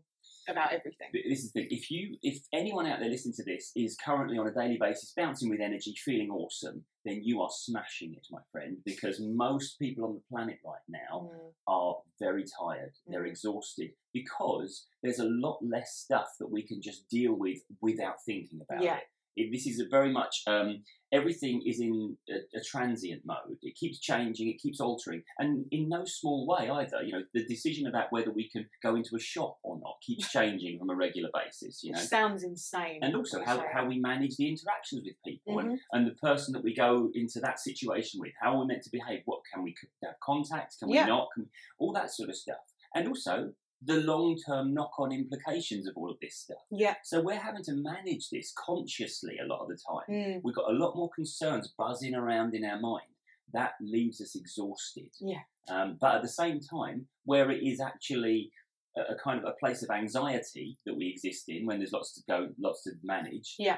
about 0.47 0.71
everything. 0.73 1.07
This 1.11 1.39
is 1.43 1.51
the 1.51 1.61
thing. 1.61 1.67
If 1.71 1.89
you, 1.89 2.17
if 2.21 2.37
anyone 2.53 2.85
out 2.85 2.99
there 2.99 3.09
listening 3.09 3.33
to 3.37 3.43
this 3.43 3.71
is 3.75 3.97
currently 3.97 4.37
on 4.37 4.47
a 4.47 4.53
daily 4.53 4.77
basis 4.79 5.11
bouncing 5.15 5.49
with 5.49 5.59
energy, 5.59 5.93
feeling 6.05 6.29
awesome, 6.29 6.83
then 7.03 7.21
you 7.23 7.41
are 7.41 7.49
smashing 7.51 8.13
it, 8.13 8.27
my 8.29 8.39
friend. 8.51 8.77
Because 8.85 9.19
most 9.21 9.79
people 9.79 10.05
on 10.05 10.13
the 10.15 10.21
planet 10.29 10.59
right 10.65 10.81
now 10.87 11.29
Mm, 11.33 11.53
are 11.67 11.95
very 12.19 12.43
tired. 12.59 12.93
They're 13.07 13.23
Mhm. 13.23 13.29
exhausted 13.29 13.91
because 14.13 14.85
there's 15.01 15.19
a 15.19 15.25
lot 15.29 15.59
less 15.63 15.95
stuff 15.95 16.27
that 16.39 16.51
we 16.51 16.61
can 16.63 16.81
just 16.81 17.07
deal 17.09 17.33
with 17.33 17.59
without 17.81 18.23
thinking 18.23 18.61
about 18.61 18.83
Yeah. 18.83 18.97
it. 18.97 19.03
It. 19.35 19.49
This 19.51 19.67
is 19.67 19.79
a 19.79 19.85
very 19.89 20.11
much 20.11 20.43
um, 20.47 20.83
everything 21.11 21.61
is 21.65 21.79
in 21.79 22.17
a, 22.29 22.57
a 22.57 22.61
transient 22.63 23.21
mode. 23.25 23.57
It 23.61 23.75
keeps 23.75 23.99
changing, 23.99 24.49
it 24.49 24.59
keeps 24.61 24.79
altering, 24.79 25.23
and 25.39 25.65
in 25.71 25.89
no 25.89 26.03
small 26.05 26.47
way 26.47 26.69
either. 26.69 27.03
You 27.03 27.13
know, 27.13 27.23
the 27.33 27.45
decision 27.45 27.87
about 27.87 28.11
whether 28.11 28.31
we 28.31 28.49
can 28.49 28.67
go 28.81 28.95
into 28.95 29.15
a 29.15 29.19
shop 29.19 29.57
or 29.63 29.79
not 29.79 29.95
keeps 30.05 30.31
changing 30.37 30.79
on 30.81 30.89
a 30.89 30.95
regular 30.95 31.29
basis. 31.33 31.83
You 31.83 31.91
know, 31.91 31.99
Which 31.99 32.07
sounds 32.09 32.43
insane. 32.43 32.99
and 33.03 33.15
also 33.15 33.43
how, 33.43 33.63
how 33.71 33.85
we 33.85 33.99
manage 33.99 34.35
the 34.37 34.47
interactions 34.49 35.03
with 35.05 35.15
people 35.25 35.59
and, 35.59 35.71
Mhm. 35.73 35.77
and 35.91 36.07
the 36.07 36.15
person 36.15 36.53
that 36.53 36.63
we 36.63 36.73
go 36.73 37.09
into 37.13 37.39
that 37.41 37.59
situation 37.59 38.19
with 38.19 38.33
how 38.41 38.53
are 38.53 38.59
we're 38.59 38.65
meant 38.65 38.83
to 38.83 38.89
behave 38.89 39.21
what 39.25 39.41
can 39.53 39.63
we 39.63 39.75
have 40.03 40.15
contact 40.23 40.77
can 40.79 40.89
we 40.89 40.95
Yeah. 40.95 41.05
not 41.05 41.27
can, 41.33 41.47
all 41.79 41.93
that 41.93 42.11
sort 42.11 42.29
of 42.29 42.35
stuff 42.35 42.57
and 42.95 43.07
also 43.07 43.53
the 43.85 43.95
long-term 44.01 44.73
knock-on 44.73 45.11
implications 45.11 45.87
of 45.87 45.93
all 45.97 46.09
of 46.11 46.17
this 46.21 46.35
stuff 46.37 46.57
Yeah. 46.71 46.95
so 47.03 47.21
we're 47.21 47.39
having 47.39 47.63
to 47.63 47.73
manage 47.73 48.29
this 48.29 48.53
consciously 48.57 49.37
a 49.43 49.47
lot 49.47 49.61
of 49.61 49.67
the 49.69 49.77
time 49.89 50.07
Mm, 50.09 50.41
we've 50.43 50.55
got 50.55 50.69
a 50.69 50.73
lot 50.73 50.95
more 50.95 51.09
concerns 51.15 51.73
buzzing 51.77 52.15
around 52.15 52.53
in 52.55 52.63
our 52.65 52.79
mind 52.79 53.07
that 53.53 53.73
leaves 53.81 54.19
us 54.21 54.35
exhausted 54.35 55.09
Yeah. 55.19 55.41
um, 55.69 55.97
but 55.99 56.15
at 56.15 56.21
the 56.21 56.27
same 56.29 56.59
time 56.59 57.07
where 57.25 57.51
it 57.51 57.63
is 57.63 57.79
actually 57.79 58.51
a, 58.97 59.13
a 59.13 59.15
kind 59.15 59.39
of 59.39 59.45
a 59.45 59.53
place 59.59 59.83
of 59.83 59.89
anxiety 59.89 60.77
that 60.85 60.95
we 60.95 61.07
exist 61.09 61.45
in 61.49 61.65
when 61.65 61.79
there's 61.79 61.93
lots 61.93 62.13
to 62.15 62.21
go 62.27 62.49
lots 62.59 62.83
to 62.83 62.91
manage 63.03 63.55
Yeah. 63.59 63.77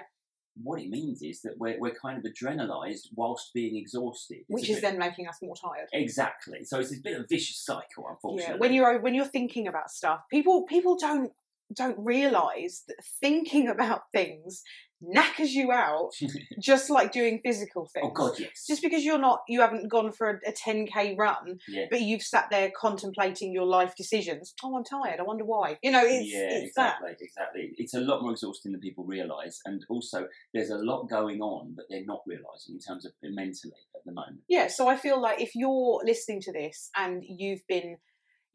What 0.63 0.79
it 0.81 0.89
means 0.89 1.21
is 1.21 1.41
that 1.41 1.53
we're, 1.57 1.77
we're 1.79 1.93
kind 1.93 2.17
of 2.17 2.23
adrenalized 2.31 3.07
whilst 3.15 3.53
being 3.53 3.75
exhausted. 3.75 4.37
It's 4.39 4.45
which 4.49 4.69
is 4.69 4.77
bit- 4.77 4.83
then 4.83 4.97
making 4.99 5.27
us 5.27 5.37
more 5.41 5.55
tired. 5.55 5.87
exactly. 5.93 6.63
So 6.63 6.79
it's 6.79 6.93
a 6.95 7.01
bit 7.01 7.15
of 7.17 7.23
a 7.23 7.27
vicious 7.27 7.57
cycle 7.63 8.05
unfortunately. 8.09 8.53
Yeah, 8.53 8.59
when 8.59 8.73
you're 8.73 8.99
when 8.99 9.13
you're 9.13 9.25
thinking 9.25 9.67
about 9.67 9.91
stuff, 9.91 10.21
people 10.31 10.63
people 10.63 10.95
don't 10.97 11.31
don't 11.73 11.97
realize 11.97 12.83
that 12.87 12.97
thinking 13.21 13.67
about 13.69 14.01
things 14.13 14.63
knackers 15.01 15.53
you 15.53 15.71
out, 15.71 16.11
just 16.59 16.89
like 16.89 17.11
doing 17.11 17.39
physical 17.43 17.89
things. 17.93 18.07
oh 18.09 18.13
god 18.13 18.33
yes 18.39 18.65
Just 18.67 18.81
because 18.81 19.03
you're 19.03 19.19
not, 19.19 19.41
you 19.47 19.61
haven't 19.61 19.89
gone 19.89 20.11
for 20.11 20.29
a, 20.29 20.49
a 20.49 20.51
10k 20.51 21.17
run, 21.17 21.59
yeah 21.67 21.85
but 21.89 22.01
you've 22.01 22.21
sat 22.21 22.47
there 22.49 22.71
contemplating 22.75 23.51
your 23.51 23.65
life 23.65 23.93
decisions. 23.95 24.53
Oh, 24.63 24.75
I'm 24.75 24.83
tired. 24.83 25.19
I 25.19 25.23
wonder 25.23 25.45
why. 25.45 25.77
You 25.83 25.91
know, 25.91 26.03
it's 26.03 26.31
yeah, 26.31 26.47
it's 26.51 26.67
exactly, 26.69 27.11
exactly. 27.19 27.71
It's 27.77 27.93
a 27.93 27.99
lot 27.99 28.21
more 28.21 28.31
exhausting 28.31 28.71
than 28.71 28.81
people 28.81 29.05
realise, 29.05 29.59
and 29.65 29.83
also 29.89 30.27
there's 30.53 30.69
a 30.69 30.77
lot 30.77 31.09
going 31.09 31.41
on 31.41 31.73
that 31.77 31.85
they're 31.89 32.05
not 32.05 32.21
realising 32.25 32.75
in 32.75 32.79
terms 32.79 33.05
of 33.05 33.11
uh, 33.23 33.27
mentally 33.31 33.73
at 33.95 34.01
the 34.05 34.11
moment. 34.11 34.39
Yeah. 34.47 34.67
So 34.67 34.87
I 34.87 34.95
feel 34.95 35.21
like 35.21 35.41
if 35.41 35.55
you're 35.55 36.01
listening 36.03 36.41
to 36.41 36.51
this 36.51 36.89
and 36.95 37.23
you've 37.27 37.65
been 37.67 37.97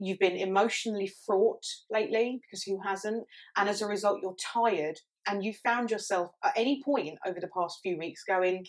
you've 0.00 0.18
been 0.18 0.36
emotionally 0.36 1.12
fraught 1.26 1.62
lately, 1.90 2.40
because 2.42 2.62
who 2.62 2.80
hasn't, 2.82 3.24
and 3.56 3.68
as 3.68 3.82
a 3.82 3.86
result 3.86 4.20
you're 4.22 4.34
tired, 4.52 4.98
and 5.28 5.44
you 5.44 5.52
found 5.52 5.90
yourself 5.90 6.30
at 6.42 6.52
any 6.56 6.82
point 6.82 7.18
over 7.26 7.38
the 7.40 7.48
past 7.56 7.78
few 7.82 7.98
weeks 7.98 8.22
going, 8.26 8.64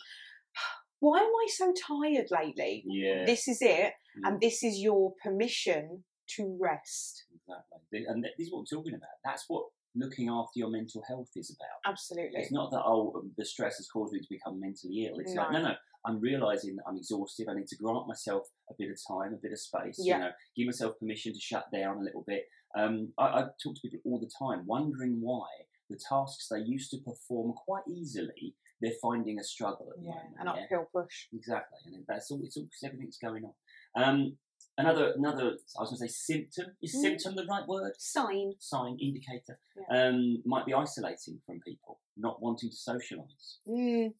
why 0.99 1.19
am 1.19 1.25
I 1.25 1.47
so 1.49 1.73
tired 1.87 2.27
lately? 2.29 2.83
Yeah, 2.85 3.25
This 3.25 3.47
is 3.47 3.59
it, 3.61 3.93
Mm. 4.19 4.27
and 4.27 4.41
this 4.41 4.61
is 4.61 4.77
your 4.79 5.13
permission 5.23 6.03
to 6.35 6.57
rest. 6.61 7.23
exactly. 7.33 8.05
And 8.07 8.23
this 8.37 8.47
is 8.47 8.51
what 8.51 8.59
we're 8.59 8.77
talking 8.77 8.93
about. 8.93 9.09
That's 9.23 9.45
what 9.47 9.65
looking 9.95 10.27
after 10.29 10.59
your 10.59 10.69
mental 10.69 11.01
health 11.07 11.29
is 11.35 11.49
about. 11.57 11.91
Absolutely. 11.91 12.39
It's 12.41 12.51
not 12.51 12.71
that 12.71 12.81
oh 12.85 13.13
um, 13.15 13.31
the 13.37 13.45
stress 13.45 13.77
has 13.77 13.87
caused 13.87 14.11
me 14.13 14.19
to 14.19 14.27
become 14.29 14.59
mentally 14.59 15.05
ill. 15.07 15.19
It's 15.19 15.33
like 15.33 15.51
No. 15.51 15.59
no, 15.59 15.67
no. 15.69 15.75
I'm 16.05 16.19
realizing 16.19 16.75
that 16.77 16.83
I'm 16.87 16.97
exhausted. 16.97 17.47
I 17.49 17.53
need 17.55 17.67
to 17.67 17.75
grant 17.77 18.07
myself 18.07 18.43
a 18.69 18.73
bit 18.77 18.89
of 18.91 18.97
time, 19.07 19.33
a 19.33 19.37
bit 19.37 19.51
of 19.51 19.59
space. 19.59 19.97
Yeah. 19.99 20.15
You 20.17 20.23
know, 20.23 20.29
give 20.55 20.65
myself 20.65 20.99
permission 20.99 21.33
to 21.33 21.39
shut 21.39 21.65
down 21.71 21.97
a 21.97 22.01
little 22.03 22.23
bit. 22.25 22.45
Um, 22.77 23.13
I, 23.17 23.25
I 23.25 23.41
talk 23.63 23.75
to 23.75 23.81
people 23.83 23.99
all 24.05 24.19
the 24.19 24.31
time, 24.39 24.63
wondering 24.65 25.19
why 25.21 25.45
the 25.89 25.97
tasks 26.09 26.47
they 26.49 26.59
used 26.61 26.89
to 26.91 26.97
perform 26.99 27.53
quite 27.53 27.83
easily, 27.87 28.55
they're 28.81 28.93
finding 29.01 29.37
a 29.39 29.43
struggle 29.43 29.89
at 29.91 29.97
the 29.99 30.05
Yeah, 30.07 30.15
moment. 30.15 30.35
an 30.39 30.45
yeah? 30.47 30.63
uphill 30.63 30.87
push. 30.95 31.27
Exactly, 31.33 31.79
and 31.93 32.05
that's 32.07 32.31
all. 32.31 32.39
It's 32.43 32.55
all 32.57 32.63
because 32.63 32.83
everything's 32.83 33.17
going 33.17 33.43
on. 33.43 33.53
Um, 34.01 34.37
another, 34.77 35.11
another. 35.17 35.57
I 35.77 35.81
was 35.81 35.89
going 35.89 35.99
to 35.99 36.07
say 36.07 36.07
symptom. 36.07 36.75
Is 36.81 36.95
Mm. 36.95 37.01
symptom 37.01 37.35
the 37.35 37.45
right 37.45 37.67
word? 37.67 37.91
Sign. 37.99 38.53
Sign, 38.59 38.97
indicator. 39.01 39.59
Yeah. 39.91 40.07
Um, 40.07 40.41
might 40.45 40.65
be 40.65 40.73
isolating 40.73 41.41
from 41.45 41.59
people, 41.59 41.99
not 42.17 42.41
wanting 42.41 42.69
to 42.69 42.75
socialise. 42.75 43.57
Mm. 43.67 44.13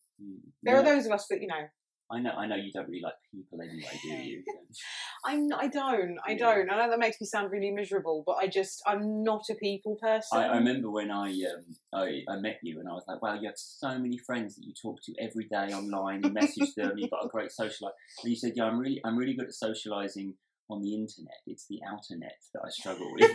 There 0.64 0.78
are 0.78 0.84
those 0.84 1.06
of 1.06 1.12
us 1.12 1.28
that, 1.30 1.42
you 1.42 1.48
know, 1.48 1.68
I 2.12 2.20
know, 2.20 2.32
I 2.32 2.46
know 2.46 2.58
you 2.58 2.72
don't 2.74 2.88
really 2.90 3.02
like 3.02 3.14
people 3.34 3.62
anyway, 3.62 3.98
do 4.04 4.10
you? 4.10 4.44
I'm, 5.26 5.48
I 5.54 5.68
don't, 5.68 6.18
I 6.28 6.32
Yeah. 6.32 6.38
don't. 6.40 6.70
I 6.70 6.78
know 6.78 6.90
that 6.90 7.00
makes 7.00 7.22
me 7.22 7.26
sound 7.28 7.52
really 7.52 7.72
miserable, 7.72 8.24
but 8.26 8.34
I 8.34 8.48
just, 8.48 8.82
I'm 8.86 9.24
not 9.24 9.44
a 9.50 9.56
people 9.56 9.96
person. 10.02 10.38
I, 10.38 10.48
I 10.48 10.56
remember 10.58 10.92
when 10.92 11.10
I, 11.10 11.30
um, 11.30 11.76
I 11.94 12.24
I 12.28 12.38
met 12.40 12.60
you 12.64 12.80
and 12.80 12.90
I 12.90 12.94
was 12.94 13.06
like, 13.08 13.22
wow, 13.22 13.36
you 13.36 13.48
have 13.48 13.58
so 13.58 13.98
many 13.98 14.18
friends 14.18 14.56
that 14.56 14.66
you 14.66 14.74
talk 14.74 15.00
to 15.04 15.14
every 15.22 15.46
day 15.46 15.74
online. 15.74 16.24
You 16.24 16.34
message 16.34 16.74
them. 16.76 16.94
You've 16.98 17.12
got 17.12 17.26
a 17.26 17.30
great 17.30 17.52
social 17.52 17.88
life. 17.88 17.96
And 18.24 18.30
you 18.30 18.36
said, 18.36 18.54
yeah, 18.56 18.66
I'm 18.66 18.78
really 18.78 19.00
I'm 19.06 19.16
really 19.18 19.34
good 19.36 19.48
at 19.48 19.54
socialising 19.54 20.34
on 20.70 20.82
the 20.82 20.94
internet. 20.94 21.38
It's 21.48 21.66
the 21.70 21.80
outer 21.88 22.18
net 22.18 22.38
that 22.54 22.62
I 22.66 22.70
struggle 22.72 23.10
with. 23.14 23.32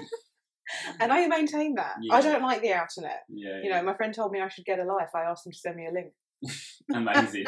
and 1.01 1.13
I 1.13 1.27
maintain 1.29 1.75
that. 1.77 1.95
Yeah. 2.03 2.17
I 2.17 2.21
don't 2.21 2.43
like 2.43 2.61
the 2.61 2.73
outer 2.75 3.01
net. 3.01 3.23
yeah, 3.29 3.61
You 3.63 3.71
know, 3.71 3.83
my 3.83 3.95
friend 3.95 4.13
told 4.13 4.33
me 4.33 4.41
I 4.41 4.49
should 4.49 4.65
get 4.65 4.79
a 4.81 4.85
life. 4.85 5.11
I 5.15 5.23
asked 5.23 5.47
him 5.47 5.53
to 5.53 5.59
send 5.59 5.77
me 5.77 5.87
a 5.87 5.93
link. 5.93 6.13
Amazing. 6.95 7.47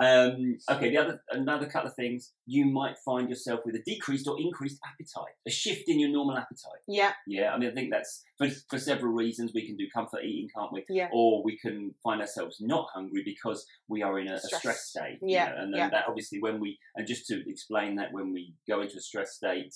um, 0.00 0.56
okay, 0.70 0.90
the 0.90 0.98
other 0.98 1.20
another 1.30 1.66
couple 1.66 1.88
of 1.90 1.96
things. 1.96 2.32
You 2.46 2.66
might 2.66 2.96
find 3.04 3.28
yourself 3.28 3.60
with 3.64 3.74
a 3.74 3.82
decreased 3.84 4.26
or 4.28 4.36
increased 4.40 4.80
appetite, 4.86 5.34
a 5.46 5.50
shift 5.50 5.84
in 5.88 5.98
your 6.00 6.10
normal 6.10 6.36
appetite. 6.36 6.80
Yeah, 6.86 7.12
Yeah, 7.26 7.52
I 7.52 7.58
mean, 7.58 7.70
I 7.70 7.74
think 7.74 7.90
that's 7.92 8.22
for, 8.38 8.48
for 8.70 8.78
several 8.78 9.12
reasons. 9.12 9.52
We 9.54 9.66
can 9.66 9.76
do 9.76 9.84
comfort 9.94 10.24
eating, 10.24 10.48
can't 10.56 10.72
we? 10.72 10.84
yeah. 10.88 11.08
Or 11.12 11.42
we 11.44 11.58
can 11.58 11.94
find 12.02 12.20
ourselves 12.20 12.56
not 12.60 12.88
hungry 12.94 13.22
because 13.24 13.66
we 13.88 14.02
are 14.02 14.18
in 14.18 14.28
a, 14.28 14.34
a 14.34 14.38
Stress. 14.40 14.60
stress 14.60 14.84
state. 14.86 15.18
you 15.22 15.34
Yeah, 15.34 15.46
know, 15.50 15.54
and 15.58 15.72
then 15.74 15.78
yeah. 15.80 15.90
that 15.90 16.04
obviously 16.08 16.40
when 16.40 16.60
we 16.60 16.78
and 16.96 17.06
just 17.06 17.26
to 17.26 17.42
explain 17.48 17.96
that 17.96 18.12
when 18.12 18.32
we 18.32 18.54
go 18.68 18.80
into 18.80 18.96
a 18.96 19.00
stress 19.00 19.34
state, 19.34 19.74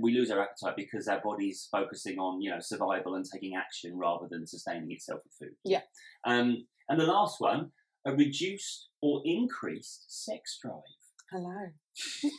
we 0.00 0.12
lose 0.12 0.30
our 0.30 0.40
appetite 0.40 0.76
because 0.76 1.08
our 1.08 1.20
body's 1.22 1.68
focusing 1.70 2.18
on 2.18 2.40
you 2.40 2.50
know 2.50 2.60
survival 2.60 3.14
and 3.14 3.24
taking 3.24 3.54
action 3.56 3.96
rather 3.96 4.26
than 4.30 4.46
sustaining 4.46 4.90
itself 4.90 5.20
with 5.24 5.34
food. 5.48 5.56
Yeah. 5.64 5.80
Um, 6.24 6.66
and 6.88 7.00
the 7.00 7.06
last 7.06 7.40
one, 7.40 7.70
a 8.06 8.12
reduced 8.12 8.88
or 9.02 9.22
increased 9.24 10.24
sex 10.24 10.58
drive. 10.62 10.82
Hello. 11.30 11.68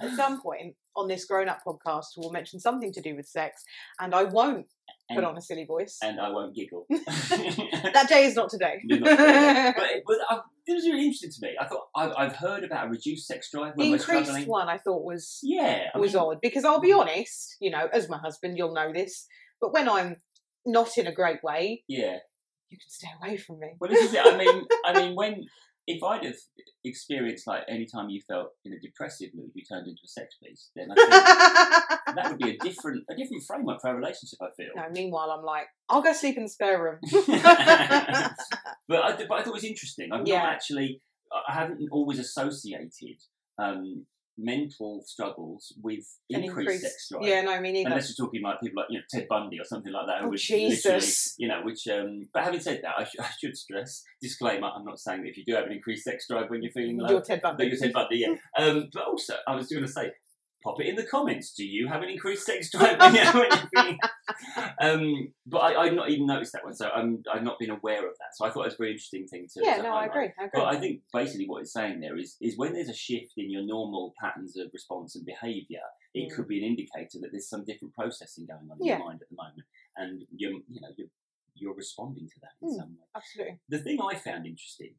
At 0.00 0.16
some 0.16 0.40
point 0.40 0.74
on 0.96 1.08
this 1.08 1.24
grown 1.24 1.48
up 1.48 1.60
podcast, 1.66 2.06
we'll 2.16 2.32
mention 2.32 2.58
something 2.58 2.92
to 2.92 3.00
do 3.00 3.14
with 3.14 3.26
sex, 3.26 3.62
and 4.00 4.14
I 4.14 4.24
won't 4.24 4.66
put 5.14 5.24
on 5.24 5.36
a 5.36 5.40
silly 5.42 5.64
voice. 5.64 5.98
and 6.02 6.20
I 6.20 6.28
won't 6.30 6.54
giggle. 6.54 6.86
that 6.90 8.06
day 8.08 8.24
is 8.24 8.34
not 8.34 8.50
today. 8.50 8.80
Not 8.84 9.06
say 9.08 9.72
but 9.76 9.90
it, 9.90 10.02
but 10.06 10.18
I, 10.28 10.40
it 10.66 10.72
was 10.74 10.84
really 10.84 11.02
interesting 11.04 11.30
to 11.30 11.38
me. 11.42 11.54
I 11.60 11.66
thought 11.66 11.88
I've, 11.96 12.12
I've 12.16 12.36
heard 12.36 12.64
about 12.64 12.86
a 12.86 12.90
reduced 12.90 13.26
sex 13.26 13.50
drive 13.50 13.74
the 13.76 13.82
when 13.82 13.90
we're 13.90 13.96
increased 13.96 14.48
one 14.48 14.68
I 14.68 14.78
thought 14.78 15.04
was 15.04 15.38
Yeah, 15.42 15.84
I 15.94 15.98
was 15.98 16.14
mean, 16.14 16.22
odd 16.22 16.38
because 16.40 16.64
I'll 16.64 16.80
be 16.80 16.92
honest, 16.92 17.56
you 17.60 17.70
know, 17.70 17.88
as 17.92 18.08
my 18.08 18.18
husband, 18.18 18.56
you'll 18.56 18.74
know 18.74 18.92
this, 18.92 19.26
but 19.60 19.72
when 19.72 19.88
I'm 19.88 20.16
not 20.64 20.96
in 20.98 21.06
a 21.06 21.12
great 21.12 21.42
way, 21.42 21.82
Yeah. 21.88 22.18
you 22.70 22.78
can 22.78 22.88
stay 22.88 23.08
away 23.20 23.36
from 23.36 23.58
me. 23.60 23.72
Well, 23.80 23.90
this 23.90 24.04
is 24.08 24.14
it. 24.14 24.24
I 24.24 24.36
mean, 24.36 24.64
I 24.84 24.92
mean, 25.00 25.14
when 25.16 25.44
if 25.96 26.02
I'd 26.02 26.24
have 26.24 26.36
experienced 26.84 27.46
like 27.46 27.62
any 27.68 27.86
time 27.86 28.08
you 28.10 28.20
felt 28.26 28.48
in 28.64 28.72
a 28.72 28.78
depressive 28.80 29.30
mood, 29.34 29.50
you 29.54 29.62
turned 29.64 29.86
into 29.86 30.00
a 30.04 30.08
sex 30.08 30.36
beast, 30.42 30.70
then 30.74 30.88
I 30.90 30.94
think 30.94 31.10
that 32.16 32.26
would 32.30 32.38
be 32.38 32.50
a 32.50 32.58
different 32.58 33.04
a 33.10 33.14
different 33.14 33.42
framework 33.46 33.80
for 33.80 33.88
our 33.88 33.96
relationship. 33.96 34.38
I 34.42 34.48
feel. 34.56 34.70
no, 34.74 34.84
meanwhile, 34.90 35.30
I'm 35.30 35.44
like, 35.44 35.66
I'll 35.88 36.02
go 36.02 36.12
sleep 36.12 36.36
in 36.36 36.44
the 36.44 36.48
spare 36.48 36.82
room. 36.82 36.98
but 38.88 39.04
I, 39.04 39.16
but 39.16 39.32
I 39.32 39.42
thought 39.42 39.46
it 39.46 39.52
was 39.52 39.64
interesting. 39.64 40.12
I've 40.12 40.26
Yeah. 40.26 40.42
not 40.42 40.52
actually, 40.54 41.00
I 41.48 41.52
haven't 41.52 41.80
always 41.90 42.18
associated 42.18 43.16
um, 43.58 44.06
mental 44.38 45.02
struggles 45.06 45.72
with 45.82 46.04
An 46.30 46.42
increased 46.44 46.70
increase. 46.70 46.82
sex 46.82 47.08
drive. 47.10 47.22
Yeah, 47.24 47.42
no, 47.42 47.60
me 47.60 47.72
neither. 47.72 47.90
Unless 47.90 48.14
you're 48.16 48.26
talking 48.26 48.42
like 48.42 48.60
people 48.60 48.82
like 48.82 48.90
you 48.90 48.98
know 48.98 49.04
Ted 49.10 49.26
Bundy 49.28 49.58
or 49.60 49.64
something 49.64 49.92
like 49.92 50.06
that. 50.06 50.24
Oh, 50.24 50.28
which 50.28 50.46
Jesus. 50.48 51.34
You 51.38 51.48
know, 51.48 51.60
which. 51.62 51.86
Um, 51.88 52.28
but 52.32 52.44
having 52.44 52.60
said 52.60 52.80
that, 52.82 52.94
I, 52.98 53.04
sh- 53.04 53.16
I 53.20 53.28
should 53.40 53.56
stress 53.56 54.02
disclaimer. 54.20 54.68
I'm 54.74 54.84
not 54.84 54.98
saying 54.98 55.22
that 55.22 55.28
if 55.28 55.36
you 55.36 55.44
do 55.44 55.54
have 55.54 55.64
an 55.66 55.72
increased 55.72 56.04
sex 56.04 56.26
drive 56.28 56.48
when 56.50 56.62
you're 56.62 56.72
feeling 56.72 56.98
low, 56.98 57.10
You're 57.10 57.20
Ted 57.22 57.42
Bundy. 57.42 57.66
you're 57.66 57.76
Ted 57.76 57.92
Bundy. 57.92 58.18
Yeah. 58.18 58.34
Um, 58.58 58.88
but 58.92 59.02
also, 59.04 59.34
I 59.48 59.54
was 59.54 59.68
going 59.68 59.82
to 59.84 59.90
say, 59.90 60.10
pop 60.62 60.80
it 60.80 60.86
in 60.86 60.96
the 60.96 61.04
comments. 61.04 61.52
Do 61.54 61.64
you 61.64 61.88
have 61.88 62.02
an 62.02 62.08
increased 62.08 62.46
sex 62.46 62.70
drive 62.70 62.98
when 62.98 63.14
you're, 63.14 63.32
when 63.32 63.48
you're 63.50 63.68
feeling? 63.74 63.98
Um, 64.80 65.32
but 65.46 65.58
I, 65.58 65.82
I've 65.82 65.92
not 65.94 66.10
even 66.10 66.26
noticed 66.26 66.52
that 66.52 66.64
one, 66.64 66.74
so 66.74 66.88
I'm 66.88 67.22
I've 67.32 67.42
not 67.42 67.58
been 67.58 67.70
aware 67.70 67.98
of 68.08 68.14
that. 68.18 68.34
So 68.36 68.44
I 68.46 68.50
thought 68.50 68.62
it 68.62 68.66
was 68.66 68.74
a 68.74 68.78
very 68.78 68.90
interesting 68.92 69.26
thing 69.26 69.46
to. 69.54 69.60
yeah, 69.64 69.76
to 69.76 69.82
no, 69.82 69.94
I 69.94 70.06
agree. 70.06 70.30
I 70.38 70.44
agree. 70.44 70.50
But 70.54 70.64
I 70.66 70.78
think 70.78 71.00
basically 71.12 71.46
what 71.48 71.62
it's 71.62 71.72
saying 71.72 72.00
there 72.00 72.16
is 72.16 72.36
is 72.40 72.56
when 72.58 72.72
there's 72.72 72.88
a 72.88 72.94
shift 72.94 73.32
in 73.36 73.50
your 73.50 73.62
normal 73.62 74.14
patterns 74.20 74.56
of 74.56 74.68
response 74.72 75.16
and 75.16 75.24
behaviour, 75.26 75.80
it 76.14 76.30
Mm. 76.30 76.36
could 76.36 76.48
be 76.48 76.58
an 76.58 76.64
indicator 76.64 77.18
that 77.20 77.30
there's 77.32 77.48
some 77.48 77.64
different 77.64 77.94
processing 77.94 78.46
going 78.46 78.68
on 78.70 78.76
in 78.80 78.86
Yeah. 78.86 78.96
your 78.98 79.06
mind 79.06 79.20
at 79.22 79.28
the 79.30 79.36
moment, 79.36 79.66
and 79.96 80.22
you're 80.34 80.52
you 80.68 80.80
know 80.80 80.88
you're 80.96 81.08
you're 81.54 81.74
responding 81.74 82.26
to 82.28 82.40
that 82.42 82.52
in 82.62 82.68
Mm. 82.72 82.76
some 82.76 82.90
way. 82.90 83.06
Absolutely. 83.14 83.58
The 83.68 83.78
thing 83.78 83.98
I 84.00 84.14
found 84.16 84.46
interesting, 84.46 84.94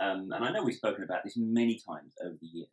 um, 0.00 0.32
and 0.32 0.44
I 0.44 0.50
know 0.52 0.62
we've 0.62 0.74
spoken 0.76 1.02
about 1.04 1.24
this 1.24 1.36
many 1.36 1.78
times 1.88 2.12
over 2.24 2.36
the 2.40 2.46
years, 2.46 2.68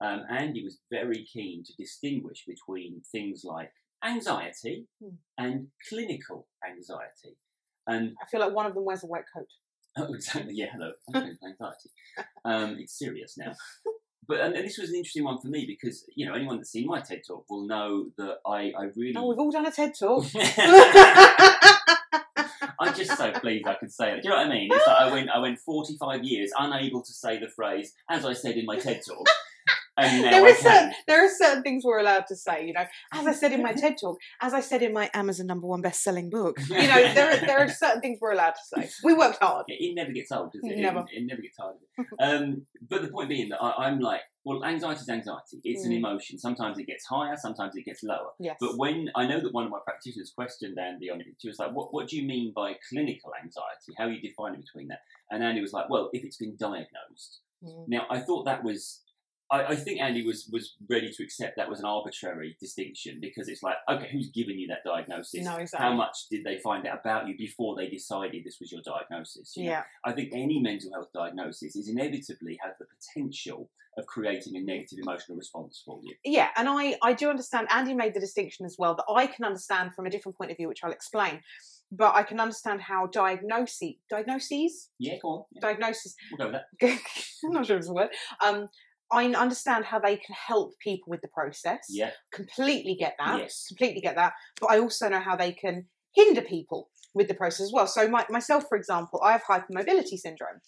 um, 0.00 0.22
Andy 0.30 0.62
was 0.64 0.78
very 0.90 1.24
keen 1.24 1.64
to 1.64 1.72
distinguish 1.78 2.44
between 2.46 3.00
things 3.12 3.42
like 3.44 3.72
anxiety 4.04 4.86
Hmm. 5.02 5.14
and 5.38 5.66
clinical 5.88 6.46
anxiety. 6.66 7.36
And 7.86 8.14
I 8.22 8.26
feel 8.26 8.40
like 8.40 8.52
one 8.52 8.66
of 8.66 8.74
them 8.74 8.84
wears 8.84 9.02
a 9.04 9.06
white 9.06 9.24
coat. 9.34 9.48
Oh, 9.98 10.12
exactly. 10.12 10.52
Yeah, 10.54 10.66
hello. 10.74 10.92
Anxiety. 11.14 11.88
Um, 12.44 12.76
it's 12.78 12.98
serious 12.98 13.38
now. 13.38 13.52
But 14.28 14.40
and, 14.40 14.54
and 14.54 14.66
this 14.66 14.76
was 14.76 14.90
an 14.90 14.96
interesting 14.96 15.24
one 15.24 15.38
for 15.40 15.48
me 15.48 15.64
because 15.66 16.04
you 16.14 16.26
know 16.26 16.34
anyone 16.34 16.56
that's 16.58 16.70
seen 16.70 16.86
my 16.86 17.00
TED 17.00 17.22
talk 17.26 17.46
will 17.48 17.66
know 17.66 18.10
that 18.18 18.40
I, 18.46 18.72
I 18.78 18.84
really. 18.94 19.14
Oh, 19.16 19.28
we've 19.28 19.38
all 19.38 19.50
done 19.50 19.64
a 19.64 19.70
TED 19.70 19.94
talk. 19.98 20.26
I'm 22.78 22.94
just 22.94 23.16
so 23.16 23.32
pleased 23.32 23.66
I 23.66 23.74
could 23.74 23.90
say 23.92 24.12
it. 24.12 24.22
Do 24.22 24.28
you 24.28 24.34
know 24.34 24.40
what 24.42 24.46
I 24.48 24.50
mean? 24.50 24.68
It's 24.70 24.86
like 24.86 25.00
I 25.00 25.10
went 25.10 25.30
I 25.30 25.38
went 25.38 25.58
45 25.60 26.24
years 26.24 26.50
unable 26.58 27.02
to 27.02 27.12
say 27.12 27.38
the 27.38 27.48
phrase 27.48 27.94
as 28.10 28.24
I 28.26 28.32
said 28.34 28.56
in 28.56 28.66
my 28.66 28.76
TED 28.78 29.00
talk, 29.06 29.26
and 29.96 30.24
there 30.32 30.44
are 30.46 30.54
certain 30.54 30.92
there 31.06 31.24
are 31.24 31.28
certain 31.28 31.62
things 31.62 31.84
we're 31.84 31.98
allowed 31.98 32.26
to 32.28 32.36
say. 32.36 32.66
You 32.66 32.72
know, 32.72 32.84
as 33.12 33.26
I 33.26 33.32
said 33.32 33.52
in 33.52 33.62
my 33.62 33.72
TED 33.72 33.96
talk, 34.00 34.18
as 34.40 34.54
I 34.54 34.60
said 34.60 34.82
in 34.82 34.92
my 34.92 35.10
Amazon 35.14 35.46
number 35.46 35.66
one 35.66 35.80
best 35.82 36.02
selling 36.02 36.30
book. 36.30 36.58
You 36.68 36.74
know, 36.88 37.12
there 37.14 37.30
are, 37.32 37.46
there 37.46 37.58
are 37.58 37.68
certain 37.68 38.00
things 38.00 38.18
we're 38.20 38.32
allowed 38.32 38.52
to 38.52 38.82
say. 38.82 38.90
We 39.04 39.14
worked 39.14 39.42
hard. 39.42 39.64
It, 39.68 39.74
it 39.84 39.94
never 39.94 40.12
gets 40.12 40.30
old, 40.32 40.52
does 40.52 40.62
it? 40.64 40.78
Never. 40.78 41.00
It, 41.00 41.22
it 41.22 41.26
never 41.26 41.42
gets 41.42 41.56
tired. 41.56 41.76
Um, 42.20 42.66
but 42.88 43.02
the 43.02 43.08
point 43.08 43.28
being 43.28 43.48
that 43.50 43.62
I, 43.62 43.86
I'm 43.86 44.00
like, 44.00 44.20
well, 44.44 44.64
anxiety 44.64 45.00
is 45.00 45.08
anxiety. 45.08 45.58
It's 45.64 45.84
an 45.84 45.90
Mm. 45.90 45.96
emotion. 45.96 46.38
Sometimes 46.38 46.78
it 46.78 46.86
gets 46.86 47.04
higher, 47.06 47.34
sometimes 47.36 47.74
it 47.74 47.84
gets 47.84 48.02
lower. 48.04 48.30
Yes. 48.38 48.56
But 48.60 48.76
when 48.76 49.10
I 49.16 49.26
know 49.26 49.40
that 49.40 49.52
one 49.52 49.64
of 49.64 49.70
my 49.70 49.78
practitioners 49.84 50.32
questioned 50.34 50.78
Andy 50.78 51.10
on 51.10 51.20
it, 51.20 51.26
she 51.40 51.48
was 51.48 51.58
like, 51.58 51.72
"What 51.72 51.92
what 51.92 52.06
do 52.08 52.16
you 52.16 52.24
mean 52.26 52.52
by 52.54 52.74
clinical 52.88 53.32
anxiety? 53.42 53.92
How 53.98 54.04
are 54.04 54.12
you 54.12 54.20
defining 54.20 54.60
between 54.60 54.86
that?" 54.88 55.00
And 55.30 55.42
Andy 55.42 55.60
was 55.62 55.72
like, 55.72 55.88
"Well, 55.90 56.10
if 56.12 56.22
it's 56.24 56.36
been 56.36 56.56
diagnosed." 56.56 57.40
Mm. 57.64 57.84
Now, 57.88 58.06
I 58.10 58.20
thought 58.20 58.44
that 58.44 58.62
was. 58.62 59.02
I, 59.50 59.64
I 59.64 59.76
think 59.76 60.00
Andy 60.00 60.24
was 60.24 60.48
was 60.52 60.74
ready 60.90 61.10
to 61.12 61.22
accept 61.22 61.56
that 61.56 61.68
was 61.68 61.78
an 61.80 61.86
arbitrary 61.86 62.56
distinction 62.60 63.18
because 63.20 63.48
it's 63.48 63.62
like, 63.62 63.76
okay, 63.88 64.08
who's 64.10 64.30
given 64.30 64.58
you 64.58 64.66
that 64.68 64.84
diagnosis? 64.84 65.44
No, 65.44 65.64
How 65.74 65.92
much 65.92 66.28
did 66.30 66.44
they 66.44 66.58
find 66.58 66.86
out 66.86 67.00
about 67.00 67.28
you 67.28 67.36
before 67.36 67.76
they 67.76 67.88
decided 67.88 68.42
this 68.44 68.58
was 68.60 68.72
your 68.72 68.82
diagnosis? 68.84 69.56
you 69.56 69.64
know? 69.64 69.70
Yeah. 69.70 69.82
I 70.04 70.12
think 70.12 70.30
any 70.32 70.60
mental 70.60 70.92
health 70.92 71.08
diagnosis 71.14 71.76
is 71.76 71.88
inevitably 71.88 72.58
has 72.62 72.74
the 72.78 72.86
potential 72.86 73.70
of 73.98 74.06
creating 74.06 74.56
a 74.56 74.60
negative 74.60 74.98
emotional 75.00 75.38
response 75.38 75.82
for 75.84 75.98
you. 76.02 76.14
Yeah, 76.24 76.48
and 76.56 76.68
I, 76.68 76.96
I 77.02 77.14
do 77.14 77.30
understand. 77.30 77.66
Andy 77.70 77.94
made 77.94 78.14
the 78.14 78.20
distinction 78.20 78.66
as 78.66 78.76
well 78.78 78.94
that 78.94 79.06
I 79.10 79.26
can 79.26 79.44
understand 79.44 79.94
from 79.94 80.06
a 80.06 80.10
different 80.10 80.36
point 80.36 80.50
of 80.50 80.56
view, 80.58 80.68
which 80.68 80.84
I'll 80.84 80.92
explain. 80.92 81.40
But 81.92 82.14
I 82.14 82.24
can 82.24 82.40
understand 82.40 82.80
how 82.82 83.06
diagnosis, 83.06 83.94
diagnoses, 84.10 84.90
Yeah, 84.98 85.14
go 85.22 85.28
on. 85.28 85.44
Yeah, 85.52 85.60
diagnosis. 85.60 86.14
we'll 86.30 86.48
go 86.48 86.52
with 86.52 86.62
that. 86.80 86.98
I'm 87.44 87.52
not 87.52 87.64
sure 87.66 87.76
if 87.76 87.80
it's 87.80 87.88
a 87.88 87.94
word. 87.94 88.08
Um, 88.44 88.68
I 89.12 89.26
understand 89.26 89.84
how 89.84 89.98
they 89.98 90.16
can 90.16 90.34
help 90.34 90.78
people 90.80 91.10
with 91.10 91.20
the 91.20 91.28
process. 91.28 91.86
Yeah. 91.88 92.10
Completely 92.32 92.96
get 92.96 93.14
that. 93.18 93.38
Yes. 93.38 93.66
Completely 93.68 94.00
get 94.00 94.16
that. 94.16 94.32
But 94.60 94.70
I 94.70 94.78
also 94.78 95.08
know 95.08 95.20
how 95.20 95.36
they 95.36 95.52
can 95.52 95.86
hinder 96.14 96.42
people 96.42 96.88
with 97.14 97.28
the 97.28 97.34
process 97.34 97.66
as 97.66 97.72
well. 97.72 97.86
So 97.86 98.08
my, 98.08 98.24
myself, 98.28 98.64
for 98.68 98.76
example, 98.76 99.20
I 99.22 99.32
have 99.32 99.44
hypermobility 99.44 100.18
syndrome, 100.18 100.60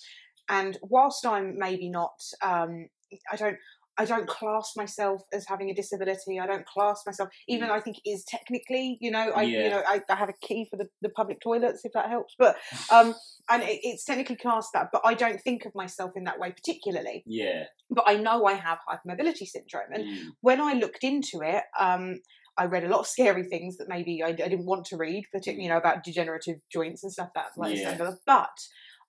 and 0.49 0.79
whilst 0.83 1.27
I'm 1.27 1.59
maybe 1.59 1.91
not, 1.91 2.21
um, 2.43 2.89
I 3.31 3.37
don't. 3.37 3.57
I 3.99 4.05
don't 4.05 4.29
class 4.29 4.73
myself 4.77 5.23
as 5.33 5.45
having 5.49 5.71
a 5.71 5.75
disability. 5.75 6.39
I 6.41 6.47
don't 6.47 6.65
class 6.67 7.03
myself, 7.05 7.29
even 7.49 7.69
though 7.69 7.75
I 7.75 7.81
think 7.81 7.97
it 8.05 8.09
is 8.09 8.25
technically, 8.25 8.97
you 9.01 9.11
know, 9.11 9.31
I, 9.35 9.43
you 9.65 9.71
know, 9.71 9.83
I, 9.87 10.01
I 10.09 10.15
have 10.15 10.29
a 10.29 10.47
key 10.47 10.67
for 10.71 10.77
the, 10.77 10.87
the 11.03 11.09
public 11.09 11.41
toilets 11.41 11.81
if 11.85 11.93
that 11.95 12.09
helps. 12.09 12.35
But 12.39 12.57
um, 12.93 13.15
and 13.51 13.63
it, 13.63 13.81
it's 13.83 14.05
technically 14.05 14.37
classed 14.37 14.71
that, 14.75 14.89
but 14.93 15.03
I 15.05 15.15
don't 15.15 15.41
think 15.43 15.65
of 15.65 15.75
myself 15.75 16.13
in 16.17 16.25
that 16.25 16.39
way 16.39 16.53
particularly. 16.53 17.25
Yeah. 17.27 17.65
But 17.91 18.05
I 18.07 18.15
know 18.17 18.45
I 18.45 18.55
have 18.55 18.79
hypermobility 18.89 19.47
syndrome, 19.47 19.93
and 19.93 20.05
Mm. 20.05 20.27
when 20.43 20.61
I 20.61 20.75
looked 20.75 21.03
into 21.03 21.41
it, 21.43 21.65
um, 21.79 22.21
I 22.57 22.65
read 22.67 22.85
a 22.85 22.89
lot 22.89 23.01
of 23.01 23.07
scary 23.07 23.45
things 23.45 23.77
that 23.79 23.89
maybe 23.89 24.23
I, 24.23 24.29
I 24.29 24.33
didn't 24.33 24.67
want 24.67 24.85
to 24.87 24.97
read, 24.97 25.25
particularly 25.33 25.65
you 25.65 25.71
know 25.71 25.79
about 25.79 26.05
degenerative 26.05 26.57
joints 26.73 27.03
and 27.03 27.13
stuff 27.13 27.31
that 27.35 27.47
like 27.57 27.77
Yeah. 27.77 27.95
that. 27.95 28.19
But 28.27 28.51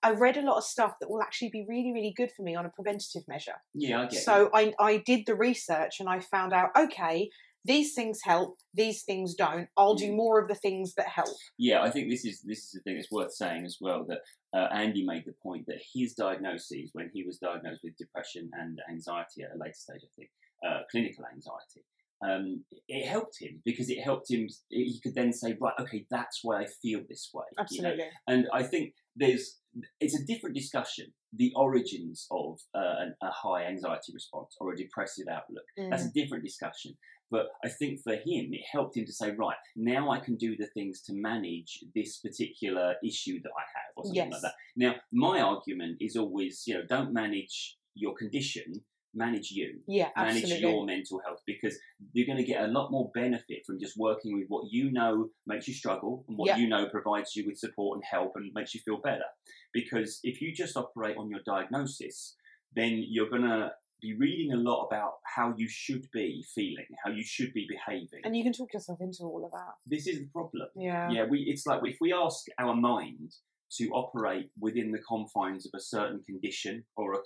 I 0.02 0.12
read 0.12 0.36
a 0.36 0.42
lot 0.42 0.56
of 0.56 0.64
stuff 0.64 0.94
that 1.00 1.10
will 1.10 1.22
actually 1.22 1.50
be 1.50 1.64
really, 1.68 1.92
really 1.92 2.14
good 2.16 2.30
for 2.36 2.42
me 2.42 2.54
on 2.54 2.64
a 2.66 2.70
preventative 2.70 3.22
measure. 3.28 3.56
Yeah, 3.74 4.00
I 4.00 4.06
get 4.06 4.22
So 4.22 4.50
I, 4.54 4.72
I 4.78 4.98
did 5.04 5.26
the 5.26 5.34
research 5.34 6.00
and 6.00 6.08
I 6.08 6.20
found 6.20 6.52
out, 6.52 6.70
okay, 6.76 7.28
these 7.64 7.92
things 7.92 8.20
help, 8.24 8.56
these 8.72 9.02
things 9.02 9.34
don't. 9.34 9.68
I'll 9.76 9.94
do 9.94 10.10
Mm. 10.10 10.16
more 10.16 10.40
of 10.40 10.48
the 10.48 10.54
things 10.54 10.94
that 10.94 11.08
help. 11.08 11.36
Yeah, 11.58 11.82
I 11.82 11.90
think 11.90 12.08
this 12.08 12.24
is 12.24 12.40
this 12.40 12.64
is 12.64 12.70
the 12.72 12.80
thing 12.80 12.96
that's 12.96 13.10
worth 13.10 13.34
saying 13.34 13.66
as 13.66 13.76
well. 13.80 14.06
That 14.08 14.20
uh, 14.54 14.68
Andy 14.72 15.04
made 15.04 15.24
the 15.26 15.34
point 15.42 15.66
that 15.66 15.76
his 15.94 16.14
diagnoses, 16.14 16.90
when 16.94 17.10
he 17.12 17.22
was 17.22 17.36
diagnosed 17.38 17.82
with 17.84 17.96
depression 17.98 18.50
and 18.54 18.80
anxiety 18.90 19.42
at 19.42 19.54
a 19.54 19.58
later 19.58 19.74
stage, 19.74 20.00
I 20.02 20.08
think 20.16 20.30
uh, 20.66 20.80
clinical 20.90 21.24
anxiety, 21.26 21.84
um, 22.22 22.64
it 22.88 23.06
helped 23.08 23.36
him 23.40 23.62
because 23.64 23.88
it 23.90 24.00
helped 24.02 24.30
him. 24.30 24.48
He 24.68 25.00
could 25.02 25.14
then 25.14 25.32
say, 25.32 25.56
right, 25.60 25.74
okay, 25.80 26.06
that's 26.10 26.40
why 26.42 26.60
I 26.62 26.66
feel 26.82 27.00
this 27.08 27.30
way. 27.32 27.44
you 27.70 27.82
know? 27.82 27.88
Absolutely. 27.90 28.04
And 28.28 28.46
I 28.52 28.62
think 28.62 28.94
there's 29.16 29.58
it's 30.00 30.18
a 30.20 30.24
different 30.26 30.56
discussion. 30.56 31.12
The 31.32 31.52
origins 31.54 32.26
of 32.30 32.58
uh, 32.74 32.94
an, 33.02 33.14
a 33.22 33.30
high 33.30 33.64
anxiety 33.64 34.12
response 34.12 34.56
or 34.60 34.72
a 34.72 34.76
depressive 34.76 35.26
outlook. 35.30 35.64
That's 35.90 36.02
Mm. 36.04 36.10
a 36.10 36.12
different 36.12 36.44
discussion. 36.44 36.96
But 37.30 37.46
I 37.64 37.68
think 37.68 38.00
for 38.02 38.14
him, 38.14 38.52
it 38.52 38.62
helped 38.72 38.96
him 38.96 39.04
to 39.06 39.12
say, 39.12 39.30
right, 39.30 39.56
now 39.76 40.10
I 40.10 40.18
can 40.18 40.34
do 40.36 40.56
the 40.56 40.66
things 40.74 41.00
to 41.02 41.12
manage 41.14 41.78
this 41.94 42.18
particular 42.18 42.96
issue 43.04 43.40
that 43.44 43.52
I 43.56 43.62
have, 43.76 43.92
or 43.96 44.04
something 44.04 44.22
like 44.32 44.32
Yes. 44.32 44.42
that. 44.42 44.54
Now, 44.76 44.96
my 45.12 45.40
argument 45.40 45.98
is 46.00 46.16
always, 46.16 46.64
you 46.66 46.74
know, 46.74 46.84
don't 46.88 47.12
manage 47.12 47.76
your 47.94 48.14
condition, 48.16 48.82
manage 49.14 49.50
you. 49.50 49.80
Yeah, 49.86 50.08
Manage 50.16 50.42
absolutely. 50.44 50.70
your 50.70 50.84
mental 50.86 51.20
health 51.24 51.40
because 51.46 51.76
you're 52.12 52.26
going 52.26 52.38
to 52.38 52.44
get 52.44 52.62
a 52.62 52.68
lot 52.68 52.90
more 52.90 53.10
benefit 53.14 53.58
from 53.66 53.78
just 53.80 53.96
working 53.98 54.38
with 54.38 54.46
what 54.48 54.64
you 54.70 54.90
know 54.92 55.28
makes 55.46 55.66
you 55.68 55.74
struggle 55.74 56.24
and 56.28 56.38
what 56.38 56.46
Yeah. 56.48 56.56
you 56.58 56.68
know 56.68 56.88
provides 56.88 57.34
you 57.34 57.44
with 57.46 57.58
support 57.58 57.96
and 57.96 58.04
help 58.10 58.32
and 58.36 58.50
makes 58.54 58.74
you 58.74 58.80
feel 58.84 58.98
better. 59.02 59.24
Because 59.72 60.20
if 60.22 60.40
you 60.40 60.54
just 60.54 60.76
operate 60.76 61.16
on 61.16 61.28
your 61.30 61.40
diagnosis, 61.44 62.36
then 62.74 63.04
you're 63.08 63.28
going 63.30 63.42
to 63.42 63.72
be 64.00 64.16
reading 64.16 64.52
a 64.52 64.56
lot 64.56 64.86
about 64.86 65.14
how 65.36 65.52
you 65.58 65.68
should 65.68 66.06
be 66.12 66.42
feeling, 66.54 66.86
how 67.04 67.10
you 67.10 67.22
should 67.22 67.52
be 67.52 67.66
behaving. 67.68 68.20
And 68.24 68.34
you 68.36 68.42
can 68.42 68.52
talk 68.54 68.72
yourself 68.72 68.98
into 69.00 69.24
all 69.24 69.44
of 69.44 69.50
that. 69.52 69.74
this 69.86 70.06
is 70.06 70.20
the 70.20 70.28
problem. 70.32 70.68
Yeah. 70.74 71.10
Yeah, 71.10 71.24
we 71.28 71.40
it's 71.48 71.66
like 71.66 71.80
if 71.84 71.98
we 72.00 72.12
ask 72.12 72.46
our 72.58 72.74
mind 72.74 73.34
to 73.78 73.88
operate 73.90 74.50
within 74.58 74.90
the 74.90 74.98
confines 74.98 75.64
of 75.66 75.72
a 75.74 75.80
certain 75.80 76.20
condition 76.24 76.84
or 76.96 77.14
a, 77.14 77.18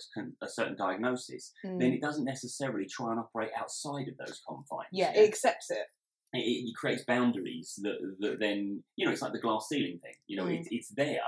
a 0.42 0.49
certain 0.49 0.76
diagnosis, 0.76 1.53
Mm. 1.64 1.78
then 1.80 1.92
it 1.92 2.01
doesn't 2.03 2.24
necessarily 2.24 2.86
try 2.86 3.11
and 3.12 3.20
operate 3.20 3.51
outside 3.59 4.09
of 4.09 4.16
those 4.18 4.40
confines. 4.47 4.88
yeah, 4.92 5.11
you 5.11 5.16
know? 5.16 5.22
it 5.22 5.28
accepts 5.28 5.70
it. 5.70 5.86
it, 6.34 6.38
it 6.40 6.74
creates 6.76 7.05
boundaries 7.05 7.78
that, 7.82 7.97
that 8.20 8.38
then 8.40 8.82
you 8.97 9.07
know 9.07 9.12
it's 9.12 9.22
like 9.22 9.32
the 9.32 9.38
glass 9.40 9.66
ceiling 9.68 9.99
thing. 10.03 10.14
You 10.26 10.36
know, 10.38 10.45
Mm. 10.47 10.59
it's 10.59 10.68
it's 10.70 10.88
there 10.90 11.20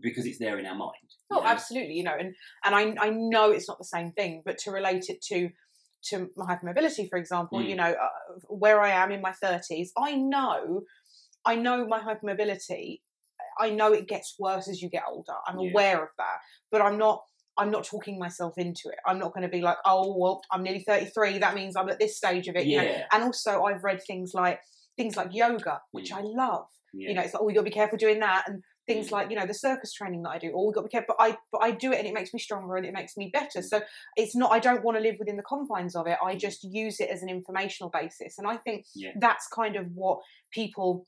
because 0.00 0.26
it's 0.26 0.38
there 0.38 0.58
in 0.58 0.66
our 0.66 0.74
mind. 0.74 1.08
Oh, 1.30 1.36
know? 1.40 1.46
absolutely. 1.46 1.94
You 1.94 2.04
know, 2.04 2.16
and 2.18 2.34
and 2.64 2.74
I 2.74 2.94
I 3.06 3.10
know 3.10 3.50
it's 3.50 3.68
not 3.68 3.78
the 3.78 3.84
same 3.96 4.12
thing, 4.12 4.42
but 4.44 4.58
to 4.58 4.70
relate 4.70 5.06
it 5.08 5.20
to 5.30 5.50
to 6.10 6.28
my 6.36 6.44
hypermobility, 6.54 7.08
for 7.08 7.18
example, 7.18 7.62
you 7.62 7.74
Mm. 7.74 7.78
know, 7.78 7.92
uh, 8.06 8.38
where 8.48 8.80
I 8.82 8.90
am 8.90 9.10
in 9.10 9.20
my 9.22 9.32
thirties, 9.32 9.90
I 9.96 10.14
know, 10.16 10.82
I 11.44 11.54
know 11.56 11.86
my 11.86 12.00
hypermobility. 12.00 13.00
I 13.58 13.70
know 13.70 13.92
it 13.92 14.08
gets 14.08 14.36
worse 14.38 14.68
as 14.68 14.80
you 14.82 14.88
get 14.88 15.04
older. 15.08 15.34
I'm 15.46 15.58
Yeah. 15.58 15.70
aware 15.70 16.02
of 16.02 16.10
that, 16.18 16.38
but 16.70 16.80
I'm 16.82 16.98
not. 16.98 17.22
I'm 17.56 17.70
not 17.70 17.84
talking 17.84 18.18
myself 18.18 18.54
into 18.58 18.88
it. 18.88 18.96
I'm 19.06 19.20
not 19.20 19.32
going 19.32 19.42
to 19.44 19.48
be 19.48 19.60
like, 19.60 19.76
oh 19.84 20.16
well, 20.18 20.42
I'm 20.50 20.64
nearly 20.64 20.80
33. 20.82 21.38
That 21.38 21.54
means 21.54 21.76
I'm 21.76 21.88
at 21.88 22.00
this 22.00 22.16
stage 22.16 22.48
of 22.48 22.56
it. 22.56 22.66
you 22.66 22.78
know. 22.78 22.82
Yeah, 22.82 23.06
And 23.12 23.22
also, 23.22 23.62
I've 23.62 23.84
read 23.84 24.00
things 24.04 24.32
like 24.34 24.58
things 24.96 25.16
like 25.16 25.28
yoga, 25.32 25.80
which 25.92 26.10
Mm. 26.10 26.16
I 26.16 26.20
love 26.22 26.66
yeah. 26.92 27.08
you 27.10 27.14
know, 27.14 27.22
it's 27.22 27.32
like, 27.34 27.40
oh, 27.42 27.48
you 27.48 27.54
got 27.54 27.60
to 27.60 27.70
be 27.70 27.70
careful 27.70 27.96
doing 27.98 28.18
that, 28.20 28.48
and 28.48 28.60
things 28.88 29.08
Mm. 29.08 29.12
like, 29.12 29.30
you 29.30 29.36
know, 29.36 29.46
the 29.46 29.54
circus 29.54 29.92
training 29.92 30.22
that 30.24 30.30
I 30.30 30.38
do. 30.38 30.52
Oh, 30.52 30.66
we 30.66 30.72
got 30.72 30.80
to 30.82 30.88
be 30.88 30.90
careful, 30.90 31.14
but 31.16 31.24
I, 31.24 31.36
but 31.52 31.58
I 31.62 31.70
do 31.70 31.92
it, 31.92 31.98
and 31.98 32.08
it 32.08 32.14
makes 32.14 32.32
me 32.34 32.40
stronger, 32.40 32.74
and 32.76 32.84
it 32.86 32.92
makes 32.92 33.16
me 33.16 33.30
better. 33.32 33.60
Mm. 33.60 33.64
So 33.64 33.82
it's 34.16 34.34
not, 34.34 34.50
I 34.50 34.58
don't 34.58 34.82
want 34.82 34.96
to 34.98 35.02
live 35.02 35.16
within 35.20 35.36
the 35.36 35.42
confines 35.44 35.94
of 35.94 36.08
it. 36.08 36.18
I 36.20 36.34
Mm. 36.34 36.40
just 36.40 36.64
use 36.64 36.98
it 36.98 37.08
as 37.08 37.22
an 37.22 37.28
informational 37.28 37.88
basis, 37.90 38.36
and 38.38 38.48
I 38.48 38.56
think 38.56 38.84
Yeah. 38.96 39.12
that's 39.16 39.46
kind 39.46 39.76
of 39.76 39.86
what 39.94 40.18
people 40.52 41.06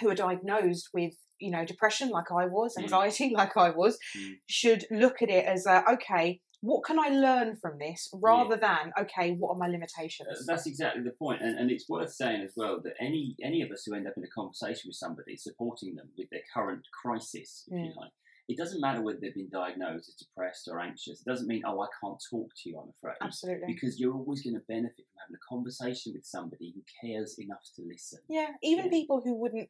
who 0.00 0.08
are 0.10 0.14
diagnosed 0.14 0.88
with, 0.94 1.14
you 1.38 1.50
know, 1.50 1.64
depression, 1.64 2.08
like 2.10 2.30
I 2.30 2.46
was, 2.46 2.76
Mm. 2.76 2.82
anxiety, 2.82 3.30
like 3.34 3.56
I 3.56 3.70
was, 3.70 3.98
Mm. 4.16 4.34
should 4.48 4.84
look 4.90 5.22
at 5.22 5.30
it 5.30 5.44
as, 5.44 5.66
a, 5.66 5.84
okay, 5.94 6.40
what 6.60 6.84
can 6.84 6.96
I 6.98 7.08
learn 7.08 7.56
from 7.60 7.78
this, 7.78 8.08
rather 8.14 8.56
than, 8.56 8.92
okay, 9.00 9.32
what 9.32 9.50
are 9.50 9.58
my 9.58 9.66
Uh, 9.66 9.70
limitations? 9.70 10.46
That's 10.46 10.66
exactly 10.66 11.02
the 11.02 11.10
point, 11.10 11.42
and, 11.42 11.58
and 11.58 11.70
it's 11.72 11.88
worth 11.88 12.12
saying 12.12 12.42
as 12.42 12.52
well 12.56 12.80
that 12.84 12.94
any 13.00 13.34
any 13.42 13.62
of 13.62 13.70
us 13.72 13.82
who 13.84 13.94
end 13.96 14.06
up 14.06 14.14
in 14.16 14.22
a 14.22 14.28
conversation 14.28 14.88
with 14.88 14.94
somebody 14.96 15.36
supporting 15.36 15.96
them 15.96 16.08
with 16.16 16.30
their 16.30 16.44
current 16.54 16.86
crisis, 17.02 17.64
if 17.66 17.72
you 17.84 17.90
Mm. 17.90 17.96
like, 17.96 18.12
it 18.48 18.56
doesn't 18.58 18.80
matter 18.80 19.02
whether 19.02 19.18
they've 19.20 19.34
been 19.34 19.48
diagnosed 19.48 20.08
as 20.08 20.14
depressed 20.14 20.68
or 20.70 20.80
anxious. 20.80 21.20
It 21.20 21.26
doesn't 21.30 21.46
mean 21.46 21.62
oh 21.66 21.80
I 21.80 21.86
can't 22.02 22.22
talk 22.30 22.48
to 22.62 22.68
you. 22.68 22.78
I'm 22.78 22.90
afraid 22.96 23.16
Absolutely. 23.20 23.66
because 23.72 23.98
you're 24.00 24.14
always 24.14 24.42
going 24.42 24.54
to 24.54 24.62
benefit 24.68 24.96
from 25.06 25.20
having 25.20 25.36
a 25.36 25.48
conversation 25.48 26.12
with 26.14 26.24
somebody 26.24 26.74
who 26.74 26.82
cares 27.00 27.38
enough 27.38 27.62
to 27.76 27.82
listen. 27.86 28.18
Yeah, 28.28 28.48
even 28.62 28.86
Yeah. 28.86 28.90
people 28.90 29.20
who 29.24 29.34
wouldn't 29.34 29.68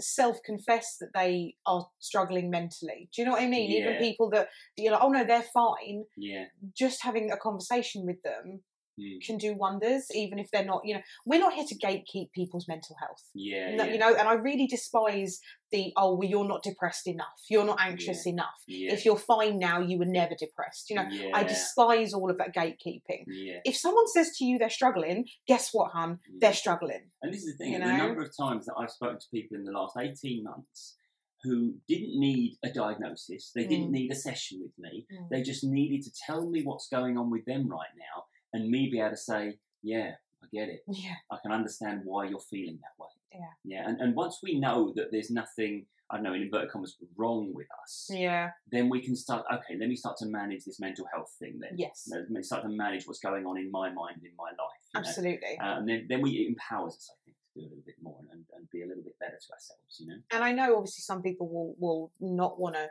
self 0.00 0.42
confess 0.44 0.96
that 0.98 1.12
they 1.14 1.56
are 1.66 1.86
struggling 1.98 2.50
mentally. 2.50 3.08
Do 3.14 3.20
you 3.22 3.26
know 3.26 3.32
what 3.32 3.42
I 3.42 3.46
mean? 3.48 3.70
Even 3.70 3.96
people 3.96 4.30
that 4.30 4.48
you're 4.76 4.92
like, 4.92 5.02
oh 5.02 5.10
no, 5.10 5.24
they're 5.24 5.42
fine. 5.42 6.04
Yeah, 6.16 6.46
Just 6.74 7.02
having 7.02 7.30
a 7.30 7.36
conversation 7.36 8.06
with 8.06 8.22
them 8.22 8.62
Mm. 9.00 9.24
can 9.26 9.38
do 9.38 9.54
wonders, 9.54 10.06
even 10.14 10.38
if 10.38 10.50
they're 10.50 10.64
not, 10.64 10.82
you 10.84 10.94
know, 10.94 11.00
we're 11.24 11.40
not 11.40 11.54
here 11.54 11.64
to 11.66 11.74
gatekeep 11.76 12.32
people's 12.32 12.68
mental 12.68 12.96
health. 13.00 13.22
yeah, 13.34 13.74
No- 13.74 13.84
yeah, 13.84 13.92
You 13.92 13.98
know, 13.98 14.14
and 14.14 14.28
I 14.28 14.34
really 14.34 14.66
despise 14.66 15.40
the, 15.72 15.92
oh, 15.96 16.16
well, 16.16 16.28
you're 16.28 16.46
not 16.48 16.62
depressed 16.64 17.06
enough. 17.06 17.40
You're 17.48 17.64
not 17.64 17.78
anxious 17.80 18.26
enough. 18.26 18.60
yeah, 18.66 18.92
If 18.92 19.04
you're 19.04 19.16
fine 19.16 19.58
now, 19.58 19.80
you 19.80 19.98
were 19.98 20.04
never 20.04 20.34
depressed. 20.34 20.90
You 20.90 20.96
know, 20.96 21.06
yeah, 21.10 21.30
I 21.32 21.44
despise 21.44 22.12
all 22.12 22.28
of 22.30 22.38
that 22.38 22.54
gatekeeping. 22.54 23.24
yeah. 23.28 23.60
If 23.64 23.76
someone 23.76 24.08
says 24.08 24.36
to 24.38 24.44
you 24.44 24.58
they're 24.58 24.68
struggling, 24.70 25.26
guess 25.46 25.70
what, 25.72 25.92
hun? 25.92 26.18
They're 26.40 26.50
Mm. 26.52 26.54
struggling. 26.56 27.10
And 27.22 27.32
this 27.32 27.44
is 27.44 27.52
the 27.56 27.64
thing: 27.64 27.72
You 27.74 27.78
know? 27.78 27.86
the 27.86 27.96
number 27.96 28.22
of 28.22 28.36
times 28.36 28.66
that 28.66 28.74
I've 28.78 28.90
spoken 28.90 29.18
to 29.20 29.26
people 29.32 29.56
in 29.56 29.64
the 29.64 29.72
last 29.72 29.96
eighteen 29.96 30.42
months 30.44 30.96
who 31.42 31.74
didn't 31.88 32.18
need 32.20 32.58
a 32.62 32.70
diagnosis, 32.70 33.52
they 33.54 33.66
didn't 33.66 33.88
Mm. 33.88 33.92
need 33.92 34.12
a 34.12 34.14
session 34.14 34.60
with 34.60 34.76
me. 34.78 35.06
Mm. 35.10 35.28
They 35.30 35.42
just 35.42 35.64
needed 35.64 36.02
to 36.02 36.10
tell 36.26 36.46
me 36.50 36.62
what's 36.62 36.88
going 36.88 37.16
on 37.16 37.30
with 37.30 37.44
them 37.46 37.66
right 37.68 37.94
now, 37.96 38.24
and 38.52 38.68
me 38.70 38.88
be 38.90 39.00
able 39.00 39.10
to 39.10 39.16
say, 39.16 39.58
"Yeah, 39.82 40.12
I 40.42 40.46
get 40.52 40.68
it. 40.68 40.82
Yeah. 40.88 41.14
I 41.30 41.36
can 41.42 41.52
understand 41.52 42.02
why 42.04 42.28
you're 42.28 42.40
feeling 42.40 42.78
that 42.82 42.94
way." 43.02 43.08
Yeah. 43.32 43.52
Yeah. 43.64 43.88
And 43.88 44.00
and 44.00 44.14
once 44.14 44.40
we 44.42 44.58
know 44.58 44.92
that 44.96 45.10
there's 45.12 45.30
nothing, 45.30 45.86
I 46.10 46.16
don't 46.16 46.24
know, 46.24 46.34
in 46.34 46.42
inverted 46.42 46.70
commas, 46.72 46.96
wrong 47.16 47.52
with 47.54 47.68
us, 47.82 48.08
Yeah. 48.12 48.50
then 48.72 48.88
we 48.88 49.00
can 49.00 49.14
start. 49.14 49.44
Okay, 49.52 49.76
let 49.78 49.88
me 49.88 49.96
start 49.96 50.16
to 50.18 50.26
manage 50.26 50.64
this 50.64 50.80
mental 50.80 51.06
health 51.12 51.32
thing. 51.38 51.58
Then 51.60 51.74
Yes. 51.76 52.08
let 52.10 52.28
me 52.30 52.42
start 52.42 52.62
to 52.64 52.68
manage 52.68 53.06
what's 53.06 53.20
going 53.20 53.46
on 53.46 53.56
in 53.58 53.70
my 53.70 53.90
mind, 53.90 54.22
in 54.24 54.34
my 54.36 54.50
life. 54.50 54.82
Absolutely. 54.96 55.56
Uh, 55.58 55.78
and 55.78 55.88
then, 55.88 56.06
then 56.08 56.20
we 56.22 56.30
it 56.40 56.48
empowers 56.48 56.94
us, 56.96 57.10
I 57.12 57.16
think, 57.24 57.36
to 57.36 57.60
do 57.60 57.66
a 57.66 57.68
little 57.68 57.84
bit 57.86 57.94
more 58.02 58.18
and, 58.32 58.44
and 58.56 58.68
be 58.70 58.82
a 58.82 58.86
little 58.86 59.04
bit 59.04 59.16
better 59.20 59.38
to 59.40 59.52
ourselves. 59.52 59.92
You 60.00 60.06
know. 60.08 60.16
and 60.32 60.42
I 60.42 60.50
know 60.52 60.76
obviously 60.76 61.02
some 61.02 61.22
people 61.22 61.48
will 61.48 61.74
will 61.78 62.10
not 62.20 62.58
want 62.58 62.74
to 62.74 62.88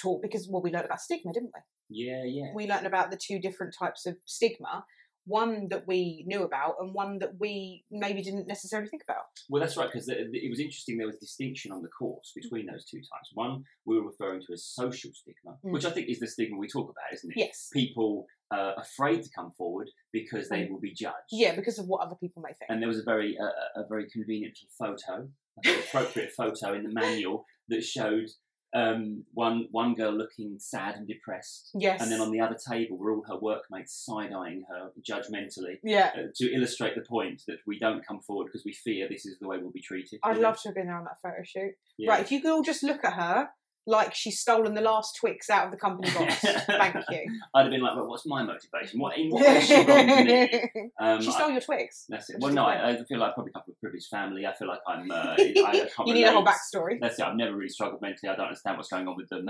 talk 0.00 0.22
because 0.22 0.48
well 0.48 0.62
we 0.62 0.70
learned 0.70 0.86
about 0.86 1.00
stigma, 1.02 1.32
didn't 1.34 1.50
we? 1.54 1.60
Yeah, 1.90 2.22
yeah, 2.24 2.52
We 2.54 2.66
learned 2.66 2.86
about 2.86 3.10
the 3.10 3.16
two 3.16 3.38
different 3.38 3.74
types 3.78 4.06
of 4.06 4.16
stigma, 4.26 4.84
one 5.24 5.68
that 5.68 5.86
we 5.86 6.24
knew 6.26 6.42
about 6.42 6.76
and 6.80 6.94
one 6.94 7.18
that 7.18 7.32
we 7.38 7.84
maybe 7.90 8.22
didn't 8.22 8.46
necessarily 8.46 8.88
think 8.88 9.02
about. 9.02 9.24
Well, 9.50 9.60
that's 9.60 9.76
right 9.76 9.88
because 9.92 10.08
it 10.08 10.50
was 10.50 10.58
interesting. 10.58 10.96
There 10.96 11.06
was 11.06 11.16
a 11.16 11.20
distinction 11.20 11.70
on 11.70 11.82
the 11.82 11.88
course 11.88 12.32
between 12.34 12.66
those 12.66 12.84
two 12.86 12.98
types. 12.98 13.30
One 13.34 13.62
we 13.84 14.00
were 14.00 14.06
referring 14.06 14.40
to 14.46 14.52
as 14.54 14.64
social 14.64 15.10
stigma, 15.12 15.58
Mm. 15.64 15.72
which 15.72 15.84
I 15.84 15.90
think 15.90 16.08
is 16.08 16.18
the 16.20 16.26
stigma 16.26 16.56
we 16.56 16.66
talk 16.68 16.88
about, 16.90 17.12
isn't 17.12 17.30
it? 17.30 17.36
Yes. 17.38 17.68
People 17.72 18.26
uh, 18.50 18.72
afraid 18.78 19.22
to 19.22 19.28
come 19.36 19.50
forward 19.52 19.90
because 20.12 20.48
they 20.48 20.66
will 20.70 20.80
be 20.80 20.94
judged. 20.94 21.28
Yeah, 21.30 21.54
because 21.54 21.78
of 21.78 21.86
what 21.86 22.00
other 22.00 22.16
people 22.16 22.42
may 22.42 22.54
think. 22.54 22.70
And 22.70 22.80
there 22.80 22.88
was 22.88 22.98
a 22.98 23.04
very 23.04 23.36
uh, 23.38 23.80
a 23.82 23.86
very 23.86 24.08
convenient 24.08 24.56
photo, 24.78 25.28
appropriate 25.66 26.32
photo 26.32 26.72
in 26.72 26.84
the 26.84 26.92
manual 26.92 27.44
that 27.68 27.84
showed 27.84 28.28
um, 28.74 29.24
one 29.32 29.68
one 29.70 29.94
girl 29.94 30.12
looking 30.12 30.56
sad 30.58 30.96
and 30.96 31.06
depressed, 31.06 31.70
yes. 31.74 32.02
and 32.02 32.12
then 32.12 32.20
on 32.20 32.30
the 32.30 32.40
other 32.40 32.56
table 32.56 32.98
were 32.98 33.12
all 33.12 33.24
her 33.26 33.38
workmates 33.38 33.94
side 33.94 34.32
eyeing 34.32 34.64
her 34.68 34.90
judgmentally 35.00 35.78
yeah. 35.82 36.10
uh, 36.14 36.22
to 36.36 36.52
illustrate 36.52 36.94
the 36.94 37.00
point 37.00 37.42
that 37.46 37.58
we 37.66 37.78
don't 37.78 38.06
come 38.06 38.20
forward 38.20 38.46
because 38.46 38.64
we 38.64 38.72
fear 38.72 39.08
this 39.08 39.24
is 39.24 39.38
the 39.38 39.48
way 39.48 39.56
we'll 39.58 39.70
be 39.70 39.80
treated. 39.80 40.20
I'd 40.22 40.36
know? 40.36 40.42
love 40.42 40.60
to 40.62 40.68
have 40.68 40.74
been 40.74 40.86
there 40.86 40.98
on 40.98 41.04
that 41.04 41.20
photo 41.22 41.42
shoot. 41.42 41.72
Yeah. 41.96 42.10
Right, 42.10 42.20
if 42.20 42.30
you 42.30 42.40
could 42.40 42.52
all 42.52 42.62
just 42.62 42.82
look 42.82 43.04
at 43.04 43.14
her 43.14 43.48
like 43.88 44.14
she's 44.14 44.38
stolen 44.38 44.74
the 44.74 44.82
last 44.82 45.16
Twix 45.18 45.48
out 45.48 45.64
of 45.64 45.70
the 45.70 45.78
company 45.78 46.12
box. 46.12 46.40
Thank 46.66 46.96
you. 47.10 47.40
I'd 47.54 47.62
have 47.62 47.70
been 47.70 47.80
like, 47.80 47.96
well, 47.96 48.06
what's 48.06 48.26
my 48.26 48.42
motivation? 48.42 49.00
What 49.00 49.16
in 49.16 49.30
what 49.30 49.44
way 49.46 49.60
she 49.62 49.84
me? 49.84 50.90
Um, 51.00 51.22
she 51.22 51.28
I- 51.28 51.32
stole 51.32 51.50
your 51.50 51.60
Twix. 51.60 52.04
that's 52.08 52.28
it. 52.30 52.36
Well, 52.38 52.52
no, 52.52 52.64
I, 52.66 52.90
I 52.90 53.04
feel 53.04 53.18
like 53.18 53.30
I 53.30 53.34
probably 53.34 53.52
come 53.52 53.62
from 53.64 53.72
a 53.72 53.80
privileged 53.80 54.08
family. 54.08 54.46
I 54.46 54.52
feel 54.54 54.68
like 54.68 54.80
I'm. 54.86 55.10
Uh, 55.10 55.14
I, 55.38 55.88
I 55.98 56.04
you 56.04 56.14
need 56.14 56.24
a 56.24 56.32
whole 56.32 56.44
backstory. 56.44 56.98
That's 57.00 57.18
it. 57.18 57.24
I've 57.24 57.36
never 57.36 57.56
really 57.56 57.68
struggled 57.70 58.02
mentally. 58.02 58.30
I 58.30 58.36
don't 58.36 58.46
understand 58.46 58.76
what's 58.76 58.90
going 58.90 59.08
on 59.08 59.16
with 59.16 59.28
them. 59.30 59.46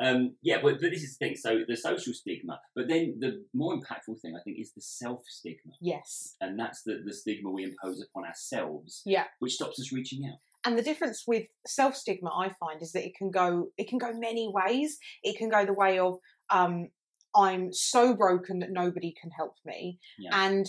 Um, 0.00 0.34
yeah, 0.42 0.58
but, 0.62 0.80
but 0.80 0.90
this 0.90 1.02
is 1.02 1.16
the 1.18 1.26
thing. 1.26 1.36
So 1.36 1.60
the 1.66 1.76
social 1.76 2.12
stigma, 2.14 2.60
but 2.76 2.86
then 2.88 3.16
the 3.18 3.44
more 3.52 3.74
impactful 3.74 4.20
thing 4.20 4.34
I 4.38 4.42
think 4.44 4.58
is 4.60 4.72
the 4.72 4.80
self 4.80 5.22
stigma, 5.26 5.72
yes. 5.80 6.36
and 6.40 6.58
that's 6.58 6.82
the 6.82 7.02
the 7.04 7.12
stigma 7.12 7.50
we 7.50 7.64
impose 7.64 8.00
upon 8.02 8.24
ourselves, 8.24 9.02
Yeah. 9.04 9.24
which 9.40 9.54
stops 9.54 9.80
us 9.80 9.92
reaching 9.92 10.24
out. 10.26 10.38
And 10.64 10.76
the 10.78 10.82
difference 10.82 11.24
with 11.26 11.44
self 11.66 11.94
stigma 11.96 12.30
i 12.30 12.50
find 12.60 12.82
is 12.82 12.92
that 12.92 13.04
it 13.06 13.14
can 13.16 13.30
go 13.30 13.68
it 13.76 13.88
can 13.88 13.98
go 13.98 14.12
many 14.12 14.50
ways 14.52 14.98
it 15.22 15.36
can 15.38 15.48
go 15.48 15.64
the 15.64 15.72
way 15.72 15.98
of 15.98 16.18
um 16.50 16.88
i'm 17.36 17.72
so 17.72 18.14
broken 18.14 18.58
that 18.60 18.70
nobody 18.70 19.14
can 19.20 19.30
help 19.30 19.54
me 19.64 19.98
Yeah. 20.18 20.30
and 20.46 20.66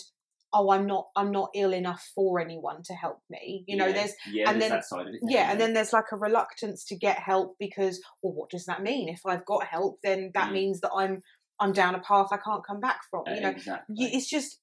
oh 0.54 0.72
i'm 0.72 0.86
not 0.86 1.08
i'm 1.16 1.32
not 1.32 1.50
ill 1.56 1.74
enough 1.74 2.04
for 2.16 2.40
anyone 2.40 2.82
to 2.84 2.94
help 2.94 3.20
me 3.30 3.64
you 3.68 3.78
know 3.78 3.88
Yeah. 3.88 3.94
there's 3.94 4.14
yeah, 4.32 4.50
and 4.50 4.62
there's 4.62 4.70
then- 4.72 4.78
that 4.80 4.86
side 4.86 5.08
of 5.08 5.14
it. 5.14 5.20
yeah 5.28 5.52
and 5.52 5.60
then 5.60 5.74
there's 5.74 5.94
like 5.94 6.12
a 6.12 6.18
reluctance 6.18 6.84
to 6.86 6.96
get 6.96 7.18
help 7.20 7.56
because 7.60 8.02
well 8.22 8.34
what 8.34 8.50
does 8.50 8.66
that 8.66 8.82
mean 8.84 9.10
if 9.10 9.22
i've 9.26 9.46
got 9.46 9.66
help 9.66 10.00
then 10.04 10.32
that 10.34 10.50
Mm. 10.50 10.54
means 10.54 10.82
that 10.82 10.92
i'm 10.96 11.22
i'm 11.60 11.72
down 11.72 11.94
a 11.96 12.00
path 12.00 12.28
i 12.32 12.38
can't 12.38 12.66
come 12.66 12.80
back 12.80 13.00
from 13.10 13.24
you 13.28 13.42
know 13.42 13.50
exactly. 13.50 13.96
it's 13.98 14.30
just 14.30 14.60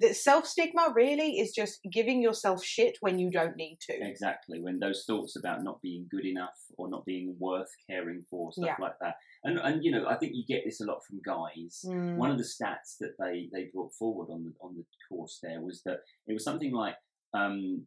the 0.00 0.12
self 0.14 0.46
stigma 0.46 0.92
really 0.94 1.38
is 1.38 1.52
just 1.52 1.80
giving 1.92 2.22
yourself 2.22 2.62
shit 2.64 2.96
when 3.00 3.18
you 3.18 3.30
don't 3.30 3.56
need 3.56 3.78
to 3.88 3.94
Exactly, 4.00 4.60
when 4.60 4.78
those 4.78 5.04
thoughts 5.06 5.36
about 5.36 5.62
not 5.62 5.80
being 5.82 6.06
good 6.10 6.24
enough 6.26 6.58
or 6.76 6.88
not 6.88 7.04
being 7.04 7.34
worth 7.38 7.70
caring 7.88 8.24
for, 8.30 8.52
stuff 8.52 8.66
Yeah. 8.66 8.76
like 8.84 8.98
that. 9.00 9.14
And 9.44 9.58
and 9.58 9.84
you 9.84 9.90
know, 9.90 10.06
I 10.08 10.16
think 10.16 10.32
you 10.34 10.44
get 10.46 10.62
this 10.64 10.80
a 10.80 10.84
lot 10.84 11.00
from 11.06 11.20
guys. 11.24 11.84
Mm, 11.86 12.16
One 12.16 12.30
of 12.30 12.38
the 12.38 12.44
stats 12.44 12.98
that 13.00 13.14
they 13.18 13.48
they 13.52 13.70
brought 13.72 13.92
forward 13.94 14.28
on 14.30 14.44
the 14.44 14.52
on 14.60 14.74
the 14.76 14.84
course 15.08 15.38
there 15.42 15.60
was 15.60 15.82
that 15.84 16.00
it 16.26 16.32
was 16.32 16.44
something 16.44 16.72
like 16.72 16.96
um, 17.34 17.86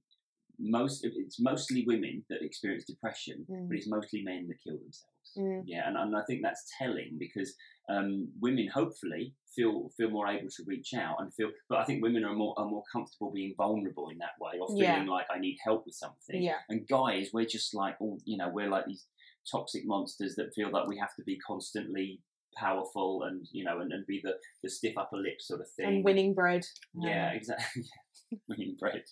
most 0.61 1.03
it's 1.03 1.39
mostly 1.39 1.83
women 1.87 2.23
that 2.29 2.41
experience 2.43 2.85
depression, 2.85 3.45
Mm. 3.49 3.67
but 3.67 3.77
it's 3.77 3.87
mostly 3.89 4.21
men 4.23 4.47
that 4.47 4.57
kill 4.63 4.77
themselves. 4.77 5.07
Mm. 5.37 5.63
Yeah, 5.65 5.87
and, 5.87 5.97
and 5.97 6.15
I 6.15 6.21
think 6.27 6.41
that's 6.43 6.65
telling 6.77 7.17
because 7.19 7.55
um, 7.89 8.29
women 8.39 8.67
hopefully 8.67 9.33
feel 9.55 9.89
feel 9.97 10.09
more 10.09 10.27
able 10.27 10.49
to 10.49 10.63
reach 10.65 10.93
out 10.93 11.17
and 11.19 11.33
feel, 11.33 11.49
but 11.69 11.79
I 11.79 11.83
think 11.85 12.01
women 12.03 12.23
are 12.23 12.33
more 12.35 12.53
are 12.57 12.65
more 12.67 12.83
comfortable 12.91 13.31
being 13.31 13.53
vulnerable 13.57 14.09
in 14.09 14.17
that 14.19 14.35
way 14.39 14.59
or 14.59 14.67
Yeah. 14.77 14.93
feeling 14.93 15.07
like 15.07 15.25
I 15.33 15.39
need 15.39 15.57
help 15.63 15.85
with 15.85 15.95
something. 15.95 16.41
yeah 16.41 16.59
And 16.69 16.87
guys, 16.87 17.31
we're 17.33 17.45
just 17.45 17.73
like 17.73 17.95
all 17.99 18.17
you 18.25 18.37
know, 18.37 18.49
we're 18.49 18.69
like 18.69 18.85
these 18.85 19.05
toxic 19.49 19.83
monsters 19.85 20.35
that 20.35 20.53
feel 20.53 20.69
like 20.71 20.87
we 20.87 20.97
have 20.97 21.15
to 21.15 21.23
be 21.23 21.37
constantly 21.39 22.21
powerful 22.57 23.23
and 23.23 23.47
you 23.51 23.63
know 23.63 23.79
and, 23.79 23.91
and 23.91 24.05
be 24.05 24.21
the, 24.23 24.33
the 24.63 24.69
stiff 24.69 24.97
upper 24.97 25.17
lip 25.17 25.39
sort 25.41 25.61
of 25.61 25.69
thing. 25.69 25.85
and 25.85 26.03
winning 26.03 26.33
bread 26.33 26.65
Yeah, 26.95 27.31
exactly. 27.31 27.83
winning 28.47 28.77
bread. 28.79 29.03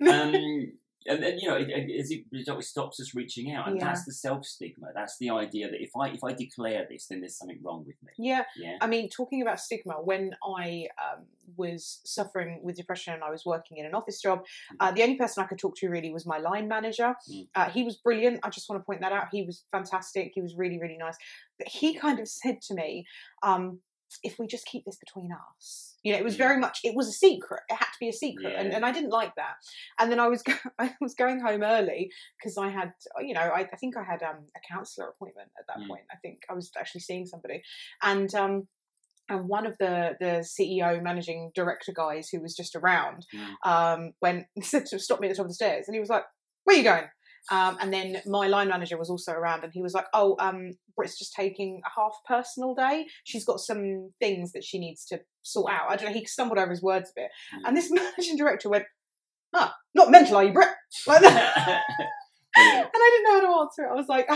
um, 0.10 0.72
and 1.06 1.22
then 1.22 1.38
you 1.38 1.48
know, 1.48 1.56
it, 1.56 1.68
it, 1.70 2.06
it, 2.10 2.24
it 2.32 2.64
stops 2.64 3.00
us 3.00 3.14
reaching 3.14 3.52
out, 3.52 3.68
and 3.68 3.76
Yeah. 3.78 3.86
that's 3.86 4.04
the 4.04 4.12
self 4.12 4.44
stigma. 4.44 4.88
That's 4.94 5.16
the 5.18 5.30
idea 5.30 5.70
that 5.70 5.80
if 5.82 5.90
I 5.96 6.08
if 6.10 6.22
I 6.24 6.32
declare 6.32 6.86
this, 6.88 7.06
then 7.06 7.20
there's 7.20 7.36
something 7.36 7.58
wrong 7.62 7.84
with 7.86 7.96
me. 8.02 8.10
yeah 8.18 8.42
Yeah. 8.56 8.76
I 8.80 8.86
mean, 8.86 9.08
talking 9.08 9.42
about 9.42 9.60
stigma, 9.60 9.94
when 9.94 10.34
I 10.46 10.88
um, 11.02 11.24
was 11.56 12.00
suffering 12.04 12.60
with 12.62 12.76
depression 12.76 13.14
and 13.14 13.22
I 13.24 13.30
was 13.30 13.44
working 13.44 13.78
in 13.78 13.86
an 13.86 13.94
office 13.94 14.20
job, 14.20 14.44
uh, 14.80 14.90
the 14.92 15.02
only 15.02 15.16
person 15.16 15.42
I 15.42 15.46
could 15.46 15.58
talk 15.58 15.76
to 15.76 15.88
really 15.88 16.10
was 16.12 16.24
my 16.26 16.38
line 16.38 16.68
manager. 16.68 17.14
Mm. 17.30 17.48
Uh, 17.54 17.68
he 17.70 17.82
was 17.82 17.96
brilliant. 17.96 18.40
I 18.42 18.50
just 18.50 18.68
want 18.68 18.80
to 18.80 18.84
point 18.84 19.00
that 19.00 19.12
out. 19.12 19.26
He 19.32 19.42
was 19.42 19.64
fantastic. 19.70 20.32
He 20.34 20.40
was 20.40 20.54
really, 20.56 20.78
really 20.78 20.96
nice. 20.96 21.16
But 21.58 21.68
he 21.68 21.94
kind 21.94 22.18
of 22.20 22.28
said 22.28 22.60
to 22.62 22.74
me, 22.74 23.06
um, 23.42 23.80
if 24.22 24.38
we 24.38 24.46
just 24.46 24.66
keep 24.66 24.84
this 24.84 24.96
between 24.98 25.30
us, 25.32 25.96
you 26.02 26.12
know, 26.12 26.18
it 26.18 26.24
was 26.24 26.34
Mm. 26.34 26.38
very 26.38 26.58
much, 26.58 26.80
it 26.84 26.94
was 26.94 27.08
a 27.08 27.12
secret. 27.12 27.62
It 27.68 27.74
had 27.74 27.86
to 27.86 27.98
be 28.00 28.08
a 28.08 28.12
secret. 28.12 28.54
And, 28.56 28.72
and 28.72 28.84
I 28.84 28.92
didn't 28.92 29.10
like 29.10 29.34
that. 29.36 29.54
And 29.98 30.10
then 30.10 30.20
I 30.20 30.28
was, 30.28 30.42
go- 30.42 30.54
I 30.78 30.94
was 31.00 31.14
going 31.14 31.40
home 31.40 31.62
early 31.62 32.10
because 32.38 32.56
I 32.58 32.68
had, 32.70 32.92
you 33.20 33.34
know, 33.34 33.40
I, 33.40 33.60
I 33.72 33.76
think 33.76 33.96
I 33.96 34.02
had 34.02 34.22
um, 34.22 34.38
a 34.56 34.60
counsellor 34.74 35.08
appointment 35.08 35.50
at 35.58 35.66
that 35.68 35.78
Mm. 35.82 35.88
point. 35.88 36.02
I 36.12 36.16
think 36.16 36.40
I 36.50 36.54
was 36.54 36.70
actually 36.78 37.02
seeing 37.02 37.26
somebody. 37.26 37.62
And, 38.02 38.34
um, 38.34 38.68
and 39.28 39.48
one 39.48 39.66
of 39.66 39.78
the 39.78 40.16
the 40.18 40.44
CEO 40.44 41.00
managing 41.00 41.52
director 41.54 41.92
guys 41.92 42.28
who 42.28 42.40
was 42.40 42.56
just 42.56 42.74
around 42.74 43.24
Mm. 43.32 43.54
um, 43.64 44.12
went 44.20 44.46
said 44.62 44.84
to 44.86 44.98
stop 44.98 45.20
me 45.20 45.28
at 45.28 45.30
the 45.30 45.36
top 45.36 45.44
of 45.46 45.50
the 45.50 45.54
stairs, 45.54 45.84
and 45.86 45.94
he 45.94 46.00
was 46.00 46.08
like, 46.10 46.24
"Where 46.64 46.74
are 46.74 46.78
you 46.78 46.84
going?" 46.84 47.04
Um, 47.50 47.76
and 47.80 47.92
then 47.92 48.22
my 48.26 48.46
line 48.46 48.68
manager 48.68 48.96
was 48.96 49.10
also 49.10 49.32
around, 49.32 49.64
and 49.64 49.72
he 49.72 49.82
was 49.82 49.94
like, 49.94 50.06
"Oh, 50.14 50.36
um, 50.38 50.72
Brit's 50.96 51.18
just 51.18 51.34
taking 51.34 51.80
a 51.84 51.90
half 52.00 52.12
personal 52.26 52.74
day. 52.74 53.06
She's 53.24 53.44
got 53.44 53.58
some 53.60 54.12
things 54.20 54.52
that 54.52 54.62
she 54.64 54.78
needs 54.78 55.04
to 55.06 55.20
sort 55.42 55.72
out." 55.72 55.90
I 55.90 55.96
don't 55.96 56.06
know. 56.12 56.18
He 56.18 56.24
stumbled 56.24 56.58
over 56.58 56.70
his 56.70 56.82
words 56.82 57.10
a 57.10 57.20
bit, 57.22 57.30
Mm. 57.54 57.68
and 57.68 57.76
this 57.76 57.90
managing 57.90 58.36
director 58.36 58.68
went, 58.68 58.84
"Ah, 59.54 59.74
not 59.94 60.10
mental, 60.10 60.36
are 60.36 60.44
you, 60.44 60.52
Brit?" 60.52 60.68
Like 61.06 61.22
that. 61.22 61.82
And 62.54 62.88
I 62.94 63.10
didn't 63.16 63.24
know 63.24 63.40
how 63.40 63.54
to 63.54 63.60
answer 63.62 63.84
it. 63.84 63.90
I 63.90 63.94
was 63.94 64.08
like, 64.08 64.28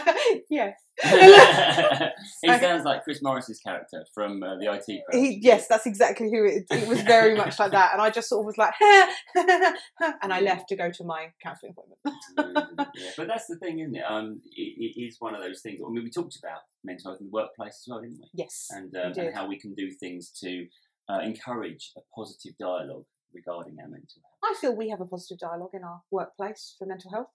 "Yes." 0.51 0.75
he 2.43 2.49
sounds 2.49 2.85
like 2.85 3.05
Chris 3.05 3.23
Morris's 3.23 3.61
character 3.61 4.07
from 4.15 4.43
uh, 4.43 4.57
the 4.57 4.73
IT. 4.73 5.03
He, 5.13 5.39
yes, 5.43 5.69
that's 5.69 5.85
exactly 5.85 6.31
who 6.31 6.45
it, 6.47 6.65
it 6.71 6.89
was. 6.89 7.03
Very 7.03 7.37
much 7.37 7.59
like 7.59 7.73
that, 7.73 7.93
and 7.93 8.01
I 8.01 8.09
just 8.11 8.29
sort 8.31 8.41
of 8.41 8.47
was 8.47 8.57
like, 8.57 8.73
and 10.23 10.33
I 10.33 10.41
left 10.41 10.69
to 10.71 10.77
go 10.77 10.91
to 10.91 11.05
my 11.05 11.29
counselling 11.43 11.75
appointment. 11.77 12.89
yeah, 12.97 13.11
but 13.17 13.29
that's 13.29 13.47
the 13.47 13.57
thing, 13.57 13.81
isn't 13.81 13.95
it? 13.97 14.05
Um, 14.09 14.41
it, 14.53 14.97
it 14.97 15.01
is 15.01 15.17
one 15.19 15.35
of 15.35 15.43
those 15.43 15.61
things. 15.61 15.81
I 15.87 15.91
mean, 15.91 16.03
we 16.05 16.11
talked 16.11 16.37
about 16.37 16.61
mental 16.85 17.11
health 17.11 17.21
in 17.21 17.27
the 17.27 17.33
workplace 17.33 17.83
as 17.85 17.89
well, 17.89 18.01
didn't 18.01 18.19
we? 18.19 18.29
Yes, 18.33 18.69
And, 18.71 18.95
um, 18.97 19.13
did. 19.13 19.27
and 19.27 19.35
how 19.35 19.47
we 19.47 19.59
can 19.59 19.75
do 19.75 19.91
things 19.91 20.31
to 20.43 20.67
uh, 21.11 21.21
encourage 21.21 21.93
a 21.97 22.01
positive 22.15 22.57
dialogue 22.59 23.05
regarding 23.35 23.77
our 23.81 23.89
mental 23.89 24.23
health. 24.23 24.33
I 24.43 24.55
feel 24.59 24.75
we 24.75 24.89
have 24.89 25.01
a 25.01 25.07
positive 25.07 25.39
dialogue 25.39 25.75
in 25.75 25.85
our 25.85 26.01
workplace 26.11 26.75
for 26.79 26.87
mental 26.87 27.11
health. 27.11 27.29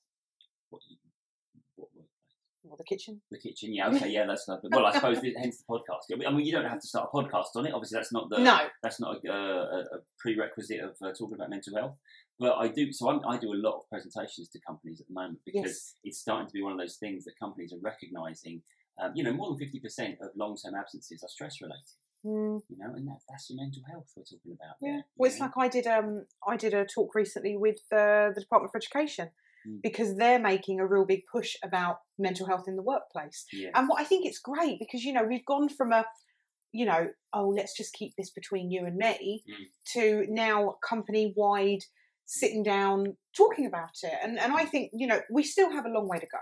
What, 0.71 0.81
you- 0.89 0.97
what 1.75 1.89
workplace? 1.95 2.07
Or 2.63 2.77
the 2.77 2.83
kitchen. 2.83 3.21
The 3.31 3.39
kitchen, 3.39 3.73
yeah, 3.73 3.89
okay, 3.89 4.09
yeah, 4.09 4.25
that's 4.27 4.47
not. 4.47 4.59
Well, 4.63 4.85
I 4.85 4.93
suppose 4.93 5.17
hence 5.37 5.57
the 5.57 5.63
podcast. 5.67 6.25
I 6.27 6.31
mean, 6.31 6.45
you 6.45 6.51
don't 6.51 6.65
have 6.65 6.79
to 6.79 6.87
start 6.87 7.09
a 7.11 7.17
podcast 7.17 7.55
on 7.55 7.65
it. 7.65 7.73
Obviously, 7.73 7.97
that's 7.97 8.11
not 8.13 8.29
the 8.29 8.37
no, 8.39 8.59
that's 8.83 8.99
not 8.99 9.17
a, 9.25 9.31
a, 9.31 9.79
a 9.79 9.99
prerequisite 10.19 10.79
of 10.79 10.95
uh, 11.03 11.11
talking 11.11 11.33
about 11.35 11.49
mental 11.49 11.75
health. 11.75 11.95
But 12.39 12.57
I 12.57 12.67
do, 12.67 12.91
so 12.93 13.09
I'm, 13.09 13.19
I 13.27 13.37
do 13.37 13.51
a 13.53 13.57
lot 13.57 13.77
of 13.79 13.89
presentations 13.89 14.49
to 14.49 14.59
companies 14.65 15.01
at 15.01 15.07
the 15.07 15.13
moment 15.13 15.39
because 15.45 15.65
yes, 15.71 15.95
it's 16.03 16.19
starting 16.19 16.47
to 16.47 16.53
be 16.53 16.61
one 16.61 16.71
of 16.71 16.77
those 16.77 16.97
things 16.97 17.25
that 17.25 17.33
companies 17.39 17.73
are 17.73 17.79
recognizing. 17.81 18.61
Um, 19.01 19.11
you 19.15 19.23
know, 19.23 19.33
more 19.33 19.49
than 19.49 19.57
fifty 19.57 19.79
percent 19.79 20.17
of 20.21 20.29
long-term 20.35 20.75
absences 20.75 21.23
are 21.23 21.29
stress 21.29 21.61
related. 21.61 21.97
Mm, 22.23 22.61
You 22.69 22.77
know, 22.77 22.93
and 22.95 23.07
that, 23.07 23.21
that's 23.27 23.49
your 23.49 23.57
mental 23.59 23.81
health 23.89 24.05
we're 24.15 24.21
talking 24.23 24.51
about. 24.53 24.75
yeah. 24.81 24.91
there, 24.91 25.05
Well, 25.17 25.31
it's 25.31 25.39
know? 25.39 25.45
like 25.47 25.57
I 25.57 25.67
did. 25.67 25.87
Um, 25.87 26.25
I 26.47 26.57
did 26.57 26.75
a 26.75 26.85
talk 26.85 27.15
recently 27.15 27.57
with 27.57 27.77
uh, 27.91 28.29
the 28.35 28.41
Department 28.41 28.71
for 28.71 28.77
Education 28.77 29.29
Mm. 29.67 29.79
because 29.83 30.15
they're 30.17 30.39
making 30.39 30.79
a 30.79 30.87
real 30.87 31.05
big 31.05 31.21
push 31.31 31.55
about 31.63 31.97
mental 32.17 32.47
health 32.47 32.65
in 32.67 32.75
the 32.75 32.81
workplace. 32.81 33.45
yeah, 33.53 33.69
And 33.75 33.87
what 33.87 34.01
I 34.01 34.03
think 34.05 34.25
it's 34.25 34.39
great 34.39 34.79
because 34.79 35.03
you 35.03 35.13
know 35.13 35.23
we've 35.23 35.45
gone 35.45 35.69
from 35.69 35.91
a, 35.91 36.05
you 36.71 36.85
know, 36.85 37.09
oh 37.33 37.49
let's 37.49 37.75
just 37.77 37.93
keep 37.93 38.15
this 38.17 38.31
between 38.31 38.71
you 38.71 38.85
and 38.85 38.95
me, 38.97 39.43
Mm. 39.47 39.53
to 39.93 40.25
now 40.29 40.75
company 40.87 41.33
wide 41.35 41.83
sitting 42.25 42.63
down 42.63 43.17
talking 43.35 43.65
about 43.65 43.89
it. 44.03 44.13
And 44.23 44.39
and 44.39 44.53
I 44.53 44.65
think 44.65 44.91
you 44.93 45.07
know 45.07 45.19
we 45.29 45.43
still 45.43 45.71
have 45.71 45.85
a 45.85 45.89
long 45.89 46.07
way 46.07 46.19
to 46.19 46.27
go. 46.27 46.39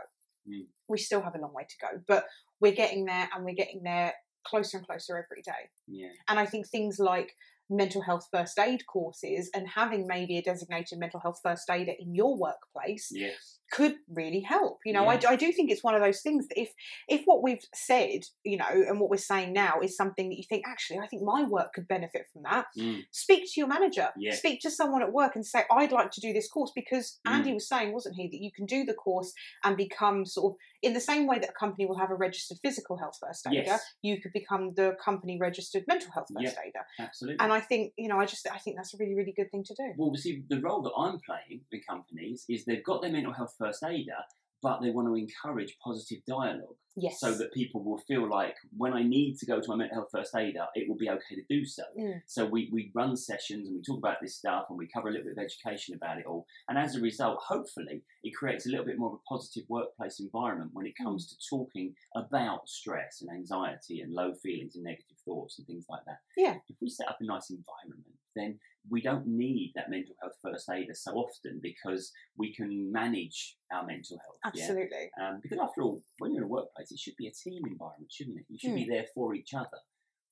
Mm. 0.54 0.68
We 0.88 0.98
still 0.98 1.22
have 1.22 1.36
a 1.36 1.40
long 1.40 1.54
way 1.54 1.64
to 1.70 1.76
go, 1.82 2.02
but 2.08 2.26
we're 2.62 2.72
getting 2.84 3.06
there, 3.06 3.30
and 3.34 3.44
we're 3.46 3.56
getting 3.56 3.84
there 3.84 4.14
closer 4.46 4.78
and 4.78 4.86
closer 4.88 5.18
every 5.18 5.42
day. 5.44 5.70
yeah, 5.88 6.10
And 6.28 6.40
I 6.40 6.46
think 6.46 6.68
things 6.68 6.98
like 7.00 7.36
mental 7.70 8.02
health 8.02 8.28
first 8.32 8.58
aid 8.60 8.86
courses 8.88 9.50
and 9.54 9.68
having 9.68 10.08
maybe 10.08 10.38
a 10.38 10.42
designated 10.42 10.98
mental 10.98 11.20
health 11.20 11.40
first 11.44 11.70
aider 11.70 11.94
in 12.00 12.16
your 12.16 12.38
workplace 12.38 13.10
yeah, 13.12 13.30
could 13.72 13.96
really 14.10 14.42
help. 14.42 14.80
You 14.86 14.94
know, 14.94 15.06
I, 15.08 15.16
Yeah. 15.22 15.30
I 15.30 15.36
do 15.36 15.52
think 15.52 15.72
it's 15.72 15.84
one 15.84 15.96
of 15.96 16.02
those 16.02 16.22
things 16.22 16.48
that 16.48 16.60
if 16.60 16.70
if 17.08 17.22
what 17.26 17.44
we've 17.44 17.64
said, 17.74 18.22
you 18.44 18.58
know, 18.58 18.66
and 18.70 19.00
what 19.00 19.10
we're 19.10 19.18
saying 19.18 19.54
now 19.54 19.80
is 19.82 19.96
something 19.96 20.30
that 20.30 20.38
you 20.38 20.44
think 20.48 20.64
actually 20.68 21.00
I 21.00 21.08
think 21.08 21.24
my 21.24 21.44
work 21.44 21.74
could 21.74 21.88
benefit 21.88 22.28
from 22.34 22.44
that, 22.44 22.66
mm, 22.78 23.04
speak 23.12 23.44
to 23.46 23.60
your 23.60 23.68
manager, 23.68 24.10
Yeah. 24.18 24.34
speak 24.36 24.62
to 24.62 24.72
someone 24.72 25.02
at 25.02 25.12
work 25.14 25.36
and 25.36 25.46
say 25.46 25.64
I'd 25.72 25.92
like 25.92 26.12
to 26.12 26.22
do 26.22 26.34
this 26.34 26.50
course 26.50 26.72
because 26.76 27.20
Mm. 27.28 27.32
Andy 27.32 27.54
was 27.54 27.68
saying, 27.68 27.94
wasn't 27.94 28.16
he, 28.16 28.28
that 28.28 28.42
you 28.42 28.52
can 28.56 28.66
do 28.66 28.84
the 28.86 28.94
course 28.94 29.34
and 29.64 29.76
become 29.78 30.26
sort 30.26 30.54
of 30.54 30.58
in 30.82 30.94
the 30.94 31.02
same 31.02 31.28
way 31.28 31.38
that 31.40 31.50
a 31.50 31.54
company 31.54 31.86
will 31.86 31.98
have 31.98 32.10
a 32.10 32.16
registered 32.16 32.58
physical 32.62 32.98
health 32.98 33.18
first 33.22 33.46
aider, 33.48 33.64
yes, 33.66 33.82
you 34.02 34.22
could 34.22 34.32
become 34.32 34.74
the 34.76 34.96
company 35.04 35.38
registered 35.40 35.84
mental 35.88 36.10
health 36.12 36.28
first 36.34 36.58
aider. 36.66 36.80
absolutely. 37.00 37.38
And 37.44 37.52
I 37.52 37.60
think, 37.60 37.94
you 37.98 38.08
know, 38.08 38.18
I 38.20 38.26
just 38.26 38.48
I 38.50 38.58
think 38.58 38.78
that's 38.78 38.94
a 38.94 38.98
really, 38.98 39.14
really 39.16 39.34
good 39.36 39.52
thing 39.52 39.64
to 39.66 39.74
do. 39.76 39.94
Well, 39.98 40.12
we 40.12 40.18
see, 40.18 40.44
the 40.50 40.62
role 40.62 40.82
that 40.84 40.94
I'm 40.98 41.20
playing 41.20 41.62
in 41.72 41.82
companies 41.88 42.46
is 42.48 42.64
they've 42.66 42.84
got 42.84 43.02
their 43.02 43.12
mental 43.12 43.34
health 43.34 43.56
first 43.60 43.84
aider, 43.84 44.18
but 44.62 44.82
they 44.82 44.90
want 44.90 45.08
to 45.08 45.16
encourage 45.16 45.78
positive 45.84 46.20
dialogue 46.28 46.76
Yes. 46.98 47.20
so 47.22 47.32
that 47.34 47.54
people 47.54 47.82
will 47.82 48.00
feel 48.00 48.28
like 48.30 48.56
when 48.76 48.92
I 48.94 49.04
need 49.04 49.38
to 49.38 49.46
go 49.46 49.62
to 49.62 49.68
my 49.70 49.76
mental 49.78 49.96
health 50.00 50.10
first 50.12 50.36
aider, 50.36 50.66
it 50.76 50.90
will 50.90 50.98
be 50.98 51.10
okay 51.10 51.36
to 51.36 51.44
do 51.48 51.64
so. 51.64 51.84
Mm. 51.98 52.22
So 52.26 52.46
we, 52.46 52.68
we 52.74 52.92
run 52.94 53.16
sessions 53.16 53.68
and 53.68 53.78
we 53.78 53.82
talk 53.82 54.00
about 54.00 54.18
this 54.22 54.36
stuff 54.36 54.66
and 54.70 54.78
we 54.78 54.88
cover 54.94 55.08
a 55.08 55.12
little 55.12 55.28
bit 55.28 55.38
of 55.38 55.44
education 55.46 55.96
about 55.96 56.18
it 56.18 56.26
all. 56.26 56.46
And 56.68 56.78
as 56.78 56.96
a 56.96 57.00
result, 57.00 57.40
hopefully, 57.48 58.02
it 58.24 58.36
creates 58.36 58.66
a 58.66 58.70
little 58.70 58.86
bit 58.86 58.98
more 58.98 59.10
of 59.14 59.20
a 59.20 59.34
positive 59.34 59.64
workplace 59.70 60.20
environment 60.20 60.72
when 60.74 60.88
it 60.88 60.94
Mm. 61.00 61.06
comes 61.06 61.28
to 61.30 61.36
talking 61.50 61.94
about 62.18 62.68
stress 62.68 63.22
and 63.22 63.30
anxiety 63.32 64.02
and 64.02 64.12
low 64.14 64.34
feelings 64.34 64.76
and 64.76 64.84
negative 64.84 65.18
thoughts 65.24 65.58
and 65.58 65.68
things 65.68 65.86
like 65.90 66.04
that. 66.06 66.20
Yeah. 66.36 66.56
If 66.68 66.76
we 66.82 66.90
set 66.90 67.08
up 67.08 67.18
a 67.22 67.24
nice 67.24 67.50
environment, 67.50 68.04
then 68.36 68.60
we 68.90 69.02
don't 69.02 69.28
need 69.28 69.74
that 69.76 69.90
mental 69.90 70.16
health 70.22 70.34
first 70.42 70.70
aider 70.70 70.94
so 70.94 71.12
often 71.14 71.60
because 71.62 72.12
we 72.38 72.54
can 72.54 72.92
manage 72.92 73.58
our 73.72 73.86
mental 73.86 74.18
health. 74.18 74.56
yeah? 74.56 74.64
Absolutely. 74.64 75.12
Um, 75.22 75.40
because 75.42 75.60
after 75.62 75.82
all, 75.82 76.02
when 76.20 76.32
you're 76.32 76.44
in 76.44 76.50
a 76.50 76.52
workplace, 76.52 76.92
it 76.92 77.00
should 77.00 77.16
be 77.18 77.28
a 77.28 77.32
team 77.32 77.62
environment, 77.66 78.12
shouldn't 78.12 78.38
it? 78.38 78.46
You 78.50 78.58
should 78.60 78.76
be 78.76 78.88
there 78.90 79.06
for 79.14 79.36
each 79.36 79.54
other. 79.54 79.80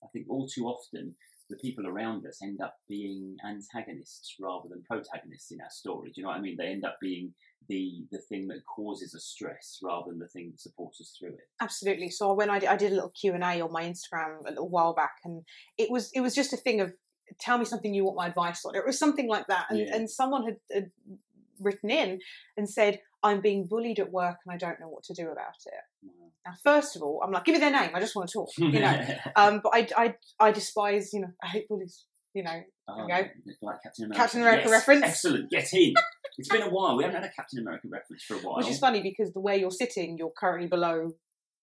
I 0.03 0.07
think 0.13 0.27
all 0.29 0.47
too 0.47 0.65
often, 0.65 1.15
the 1.49 1.57
people 1.57 1.87
around 1.87 2.25
us 2.25 2.39
end 2.43 2.59
up 2.61 2.75
being 2.89 3.35
antagonists 3.45 4.35
rather 4.39 4.67
than 4.69 4.83
protagonists 4.83 5.51
in 5.51 5.61
our 5.61 5.69
story. 5.69 6.09
Do 6.09 6.13
you 6.17 6.23
know 6.23 6.29
what 6.29 6.37
I 6.37 6.41
mean? 6.41 6.55
They 6.57 6.67
end 6.67 6.83
up 6.85 6.97
being 7.01 7.33
the 7.69 8.05
the 8.11 8.19
thing 8.29 8.47
that 8.47 8.65
causes 8.65 9.15
us 9.15 9.23
stress 9.23 9.79
rather 9.83 10.09
than 10.09 10.19
the 10.19 10.27
thing 10.27 10.51
that 10.51 10.59
supports 10.59 11.01
us 11.01 11.15
through 11.17 11.33
it. 11.33 11.49
Absolutely. 11.61 12.09
So 12.09 12.33
when 12.33 12.49
I 12.49 12.59
did, 12.59 12.69
I 12.69 12.75
did 12.75 12.91
a 12.91 12.95
little 12.95 13.11
Q 13.19 13.33
and 13.33 13.43
A 13.43 13.61
on 13.61 13.71
my 13.71 13.83
Instagram 13.83 14.39
a 14.45 14.49
little 14.49 14.69
while 14.69 14.93
back, 14.93 15.15
and 15.23 15.43
it 15.77 15.89
was 15.89 16.11
it 16.13 16.21
was 16.21 16.35
just 16.35 16.53
a 16.53 16.57
thing 16.57 16.81
of 16.81 16.93
tell 17.39 17.57
me 17.57 17.65
something 17.65 17.93
you 17.93 18.05
want 18.05 18.17
my 18.17 18.27
advice 18.27 18.63
on. 18.65 18.75
It 18.75 18.85
was 18.85 18.97
something 18.97 19.27
like 19.27 19.47
that. 19.47 19.67
And, 19.69 19.79
Yeah. 19.79 19.95
and 19.95 20.09
someone 20.09 20.45
had, 20.45 20.57
had 20.73 20.91
written 21.59 21.89
in 21.89 22.19
and 22.55 22.69
said, 22.69 22.99
I'm 23.23 23.41
being 23.41 23.65
bullied 23.65 23.99
at 23.99 24.11
work 24.11 24.37
and 24.45 24.53
I 24.53 24.57
don't 24.57 24.79
know 24.79 24.89
what 24.89 25.03
to 25.05 25.13
do 25.13 25.29
about 25.31 25.55
it. 25.65 25.73
Wow. 26.03 26.11
Now, 26.45 26.53
first 26.63 26.95
of 26.95 27.01
all, 27.01 27.21
I'm 27.23 27.31
like, 27.31 27.45
give 27.45 27.53
me 27.53 27.59
their 27.59 27.71
name. 27.71 27.91
I 27.93 27.99
just 27.99 28.15
want 28.15 28.29
to 28.29 28.33
talk, 28.33 28.49
you 28.57 28.79
know. 28.79 29.07
um, 29.35 29.59
but 29.63 29.71
I, 29.73 29.87
I, 29.97 30.15
I 30.39 30.51
despise, 30.51 31.11
you 31.13 31.21
know, 31.21 31.31
I 31.43 31.47
hate 31.47 31.67
bullies, 31.67 32.05
you 32.33 32.43
know. 32.43 32.61
Go. 32.87 33.03
Like 33.61 33.83
Captain 33.83 34.05
America. 34.05 34.15
Captain 34.23 34.41
America 34.41 34.63
Yes, 34.65 34.71
reference. 34.71 35.03
Excellent. 35.03 35.49
Get 35.49 35.73
in. 35.73 35.93
It's 36.37 36.47
been 36.47 36.61
a 36.61 36.69
while. 36.69 36.95
We 36.95 37.03
haven't 37.03 37.21
had 37.21 37.29
a 37.29 37.33
Captain 37.33 37.59
America 37.59 37.87
reference 37.91 38.23
for 38.23 38.35
a 38.35 38.37
while. 38.37 38.57
Which 38.57 38.67
is 38.69 38.79
funny 38.79 39.01
because 39.01 39.33
the 39.33 39.41
way 39.41 39.57
you're 39.59 39.71
sitting, 39.71 40.17
you're 40.17 40.31
currently 40.37 40.67
below 40.69 41.11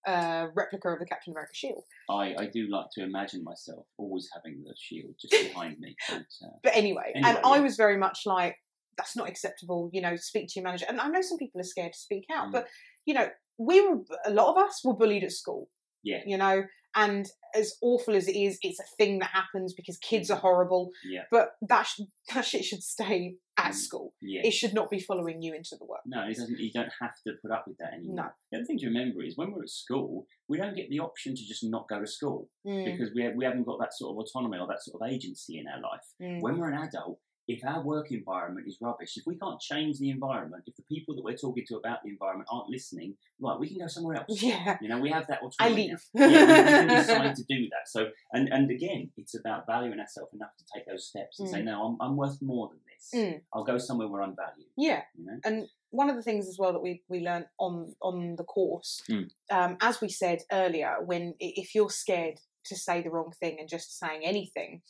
a 0.07 0.49
replica 0.55 0.89
of 0.91 0.99
the 0.99 1.07
Captain 1.07 1.33
America 1.33 1.53
shield. 1.55 1.85
I, 2.11 2.35
I 2.39 2.47
do 2.53 2.67
like 2.69 2.87
to 2.95 3.03
imagine 3.03 3.43
myself 3.45 3.87
always 3.97 4.29
having 4.35 4.63
the 4.63 4.75
shield 4.79 5.15
just 5.21 5.33
behind 5.49 5.79
me. 5.79 5.97
But, 6.09 6.19
uh, 6.45 6.51
But 6.63 6.77
anyway, 6.77 7.13
and 7.15 7.25
Anyway, 7.25 7.43
I 7.45 7.61
was 7.61 7.77
very 7.77 7.97
much 7.97 8.21
like, 8.27 8.57
that's 8.97 9.17
not 9.17 9.29
acceptable, 9.29 9.91
you 9.93 10.01
know, 10.01 10.15
speak 10.17 10.47
to 10.49 10.53
your 10.61 10.65
manager. 10.65 10.87
And 10.89 11.01
I 11.01 11.09
know 11.09 11.21
some 11.23 11.39
people 11.39 11.61
are 11.61 11.65
scared 11.65 11.93
to 11.93 11.99
speak 11.99 12.25
out, 12.33 12.49
Mm. 12.49 12.53
but, 12.53 12.69
you 13.07 13.15
know, 13.15 13.29
we 13.59 13.81
were, 13.87 14.01
a 14.27 14.31
lot 14.31 14.51
of 14.55 14.63
us 14.63 14.81
were 14.85 14.95
bullied 14.95 15.25
at 15.25 15.33
school. 15.33 15.69
Yeah. 16.03 16.21
You 16.27 16.37
know, 16.37 16.65
and 16.97 17.27
as 17.57 17.75
awful 17.83 18.15
as 18.15 18.29
it 18.29 18.37
is, 18.37 18.59
it's 18.63 18.79
a 18.79 18.85
thing 18.99 19.19
that 19.21 19.31
happens 19.33 19.75
because 19.75 19.97
kids 19.99 20.31
are 20.31 20.39
Mhm. 20.39 20.43
horrible. 20.43 20.91
yeah, 21.05 21.23
But 21.31 21.53
that, 21.63 21.85
sh- 21.85 22.03
that 22.35 22.45
shit 22.45 22.65
should 22.65 22.83
stay 22.83 23.35
at 23.65 23.73
Mm. 23.73 23.75
school. 23.87 24.15
yeah. 24.21 24.43
It 24.45 24.53
should 24.53 24.75
not 24.75 24.91
be 24.91 25.01
following 25.01 25.43
you 25.43 25.55
into 25.55 25.77
the 25.77 25.85
work. 25.85 26.01
No, 26.07 26.23
it 26.29 26.37
doesn't. 26.37 26.59
You 26.59 26.71
don't 26.73 26.93
have 27.01 27.15
to 27.27 27.33
put 27.43 27.51
up 27.51 27.65
with 27.67 27.79
that 27.79 27.95
anymore. 27.95 28.17
No. 28.17 28.29
The 28.51 28.59
other 28.59 28.65
thing 28.67 28.79
to 28.79 28.87
remember 28.87 29.23
is 29.23 29.37
when 29.37 29.53
we're 29.53 29.63
at 29.63 29.71
school, 29.71 30.27
we 30.49 30.59
don't 30.59 30.77
get 30.77 30.89
the 30.91 31.01
option 31.01 31.35
to 31.35 31.43
just 31.45 31.65
not 31.65 31.89
go 31.89 32.01
to 32.01 32.07
school 32.07 32.49
Mm, 32.67 32.85
because 32.85 33.11
we, 33.15 33.29
we 33.35 33.45
haven't 33.45 33.65
got 33.65 33.79
that 33.81 33.93
sort 33.95 34.13
of 34.13 34.19
autonomy 34.19 34.59
or 34.59 34.67
that 34.67 34.83
sort 34.83 35.01
of 35.01 35.09
agency 35.09 35.59
in 35.59 35.67
our 35.69 35.81
life. 35.81 36.07
mm. 36.21 36.41
When 36.41 36.59
we're 36.59 36.71
an 36.71 36.83
adult, 36.83 37.19
if 37.47 37.63
our 37.63 37.83
work 37.83 38.11
environment 38.11 38.67
is 38.67 38.79
rubbish, 38.81 39.19
if 39.19 39.25
we 39.27 39.37
can't 39.37 39.61
change 39.61 39.99
the 39.99 40.09
environment, 40.09 40.63
if 40.67 40.75
the 40.77 40.83
people 40.85 41.15
that 41.15 41.23
we're 41.23 41.37
talking 41.37 41.63
to 41.69 41.77
about 41.77 41.99
the 42.03 42.09
environment 42.09 42.49
aren't 42.51 42.71
listening, 42.71 43.15
right, 43.39 43.61
we 43.61 43.69
can 43.69 43.77
go 43.79 43.87
somewhere 43.87 44.17
else. 44.17 44.41
Yeah, 44.43 44.79
You 44.81 44.89
know, 44.89 44.99
we 44.99 45.11
have 45.11 45.27
that 45.27 45.41
autonomy. 45.43 45.91
I 45.91 45.91
leave. 45.91 46.03
yeah, 46.15 46.27
we, 46.27 46.33
we 46.33 46.39
can 46.65 46.89
decide 47.03 47.35
to 47.37 47.45
do 47.47 47.69
that. 47.69 47.85
So, 47.87 48.09
and 48.33 48.49
and 48.51 48.71
again, 48.71 49.11
it's 49.19 49.35
about 49.35 49.67
valuing 49.67 50.01
ourselves 50.01 50.33
enough 50.33 50.57
to 50.57 50.65
take 50.75 50.87
those 50.87 51.07
steps 51.07 51.39
and 51.39 51.47
say, 51.51 51.61
Mm. 51.61 51.65
no, 51.67 51.85
I'm, 51.87 51.97
I'm 52.01 52.17
worth 52.17 52.41
more 52.41 52.69
than 52.71 52.79
this. 53.13 53.21
Mm. 53.21 53.41
I'll 53.53 53.65
go 53.65 53.79
somewhere 53.79 54.09
where 54.09 54.23
I'm 54.23 54.35
valued. 54.37 54.69
yeah. 54.77 55.03
You 55.17 55.27
know. 55.27 55.39
and 55.45 55.67
one 55.91 56.11
of 56.11 56.17
the 56.17 56.23
things 56.23 56.49
as 56.49 56.57
well 56.59 56.73
that 56.73 56.83
we 56.83 57.03
we 57.09 57.21
learned 57.21 57.47
on 57.59 57.95
on 58.03 58.35
the 58.37 58.45
course, 58.45 59.01
Mm. 59.11 59.29
um, 59.51 59.77
as 59.81 60.01
we 60.01 60.09
said 60.09 60.41
earlier, 60.53 60.97
when 61.05 61.35
if 61.39 61.75
you're 61.75 61.91
scared 61.91 62.39
to 62.67 62.77
say 62.77 63.03
the 63.03 63.11
wrong 63.11 63.33
thing 63.41 63.57
and 63.61 63.69
just 63.69 63.99
saying 63.99 64.23
anything, 64.25 64.83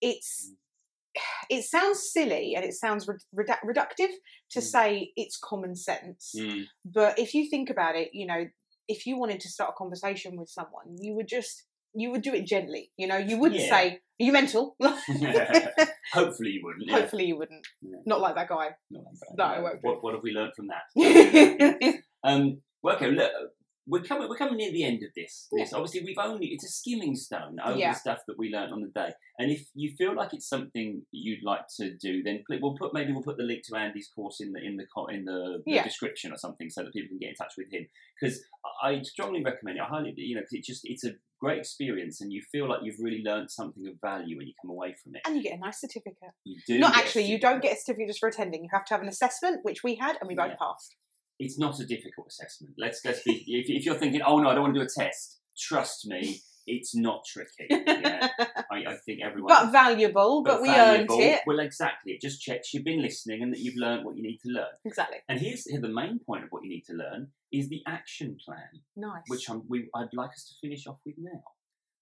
it's 0.00 0.52
it 1.48 1.64
sounds 1.64 2.12
silly 2.12 2.54
and 2.54 2.64
it 2.64 2.72
sounds 2.72 3.06
redu- 3.06 3.18
redu- 3.34 3.64
reductive 3.66 4.12
to 4.52 4.60
Mm. 4.60 4.62
say 4.62 5.12
it's 5.16 5.36
common 5.36 5.74
sense. 5.74 6.32
Mm. 6.38 6.66
But 6.84 7.18
if 7.18 7.34
you 7.34 7.50
think 7.50 7.68
about 7.68 7.96
it, 7.96 8.10
you 8.14 8.26
know, 8.26 8.46
if 8.86 9.06
you 9.06 9.18
wanted 9.18 9.40
to 9.40 9.48
start 9.48 9.70
a 9.74 9.78
conversation 9.78 10.36
with 10.36 10.48
someone, 10.48 10.96
you 11.00 11.14
would 11.14 11.26
just 11.28 11.64
you 11.94 12.10
would 12.10 12.22
do 12.22 12.32
it 12.34 12.46
gently. 12.46 12.90
You 12.96 13.06
know, 13.06 13.16
you 13.16 13.38
wouldn't 13.38 13.60
Yeah. 13.60 13.70
say, 13.70 13.88
"Are 13.94 14.24
you 14.24 14.32
mental?" 14.32 14.76
Hopefully 16.12 16.50
you 16.50 16.60
wouldn't. 16.64 16.84
Yeah. 16.86 16.98
Hopefully, 17.00 17.24
you 17.26 17.36
wouldn't. 17.36 17.66
Yeah. 17.82 17.98
Not 18.06 18.20
like 18.20 18.34
that 18.34 18.48
guy. 18.48 18.70
Not 18.90 19.04
like 19.04 19.14
that, 19.20 19.36
No, 19.38 19.44
I 19.44 19.60
won't. 19.60 19.78
What, 19.82 20.02
what 20.02 20.14
have 20.14 20.22
we 20.22 20.32
learned 20.32 20.52
from 20.56 20.68
that? 20.68 21.94
Um, 22.22 22.60
well, 22.82 22.96
okay, 22.96 23.10
look, 23.10 23.30
we're 23.86 24.02
coming. 24.02 24.28
We're 24.28 24.36
coming 24.36 24.56
near 24.58 24.70
the 24.72 24.84
end 24.84 25.02
of 25.02 25.10
this. 25.16 25.48
This 25.52 25.72
obviously 25.72 26.02
we've 26.04 26.18
only 26.18 26.48
it's 26.48 26.64
a 26.64 26.68
skimming 26.68 27.16
stone 27.16 27.58
over 27.64 27.78
Yeah. 27.78 27.92
the 27.92 27.98
stuff 27.98 28.18
that 28.28 28.38
we 28.38 28.50
learned 28.50 28.72
on 28.72 28.82
the 28.82 28.88
day. 28.88 29.12
And 29.38 29.50
if 29.50 29.66
you 29.74 29.94
feel 29.96 30.14
like 30.14 30.34
it's 30.34 30.48
something 30.48 31.02
you'd 31.12 31.42
like 31.42 31.66
to 31.78 31.96
do, 31.96 32.22
then 32.22 32.44
we'll 32.60 32.76
put 32.76 32.92
maybe 32.94 33.12
we'll 33.12 33.22
put 33.22 33.36
the 33.38 33.42
link 33.44 33.62
to 33.68 33.76
Andy's 33.76 34.08
course 34.14 34.40
in 34.40 34.52
the 34.52 34.60
in 34.60 34.76
the 34.76 34.84
in 35.12 35.24
the, 35.24 35.62
the 35.64 35.72
Yeah. 35.72 35.84
description 35.84 36.32
or 36.32 36.36
something 36.36 36.68
so 36.70 36.82
that 36.84 36.92
people 36.92 37.08
can 37.08 37.18
get 37.18 37.30
in 37.30 37.34
touch 37.36 37.54
with 37.56 37.72
him. 37.72 37.86
Because 38.20 38.42
I 38.82 39.00
strongly 39.02 39.42
recommend 39.42 39.78
it. 39.78 39.82
I 39.82 39.86
highly, 39.86 40.12
you 40.16 40.34
know, 40.34 40.42
because 40.42 40.52
it's 40.58 40.66
just 40.66 40.82
it's 40.84 41.04
a 41.04 41.12
great 41.40 41.58
experience 41.58 42.20
and 42.20 42.30
you 42.30 42.42
feel 42.52 42.68
like 42.68 42.80
you've 42.82 43.00
really 43.00 43.22
learned 43.24 43.50
something 43.50 43.86
of 43.88 43.94
value 44.02 44.36
when 44.36 44.46
you 44.46 44.52
come 44.60 44.70
away 44.70 44.94
from 45.02 45.14
it. 45.16 45.22
and 45.26 45.36
you 45.36 45.42
get 45.42 45.56
a 45.56 45.60
nice 45.60 45.80
certificate. 45.80 46.32
You 46.44 46.60
do 46.66 46.78
Not 46.78 46.94
actually, 46.96 47.24
you 47.24 47.40
don't 47.40 47.62
get 47.62 47.72
a 47.78 47.80
certificate 47.80 48.08
just 48.08 48.20
for 48.20 48.28
attending. 48.28 48.62
You 48.62 48.68
have 48.72 48.84
to 48.86 48.94
have 48.94 49.02
an 49.02 49.08
assessment, 49.08 49.60
which 49.62 49.82
we 49.82 49.94
had, 49.94 50.16
and 50.20 50.28
we 50.28 50.34
both 50.34 50.50
Yeah. 50.50 50.56
passed. 50.56 50.96
It's 51.40 51.58
not 51.58 51.80
a 51.80 51.86
difficult 51.86 52.28
assessment. 52.28 52.74
Let's 52.78 53.00
let's 53.04 53.22
be. 53.22 53.44
If, 53.46 53.66
if 53.68 53.84
you're 53.84 53.96
thinking, 53.96 54.22
oh 54.22 54.38
no, 54.38 54.50
I 54.50 54.54
don't 54.54 54.62
want 54.64 54.74
to 54.74 54.80
do 54.80 54.86
a 54.86 55.02
test, 55.04 55.40
trust 55.58 56.06
me, 56.06 56.40
it's 56.66 56.94
not 56.94 57.24
tricky. 57.24 57.66
Yeah. 57.70 58.28
I, 58.70 58.84
I 58.86 58.96
think 59.04 59.20
everyone. 59.24 59.48
but 59.48 59.72
valuable, 59.72 60.42
but, 60.44 60.62
we 60.62 60.68
valuable. 60.68 61.14
earned 61.16 61.22
it. 61.24 61.40
Well, 61.46 61.58
exactly. 61.58 62.12
It 62.12 62.20
just 62.20 62.40
checks 62.40 62.72
you've 62.72 62.84
been 62.84 63.02
listening 63.02 63.42
and 63.42 63.52
that 63.52 63.58
you've 63.60 63.76
learned 63.76 64.04
what 64.04 64.16
you 64.16 64.22
need 64.22 64.38
to 64.46 64.48
learn. 64.48 64.74
Exactly. 64.84 65.18
And 65.28 65.40
here's 65.40 65.64
here 65.68 65.80
the 65.80 65.88
main 65.88 66.20
point 66.24 66.44
of 66.44 66.50
what 66.50 66.62
you 66.62 66.70
need 66.70 66.84
to 66.86 66.92
learn 66.92 67.28
is 67.52 67.68
the 67.68 67.82
action 67.88 68.36
plan, 68.44 68.82
Nice. 68.96 69.22
which 69.26 69.48
I'm, 69.50 69.62
we, 69.68 69.88
I'd 69.94 70.12
like 70.12 70.30
us 70.30 70.44
to 70.50 70.54
finish 70.66 70.86
off 70.86 70.98
with 71.04 71.16
now. 71.18 71.42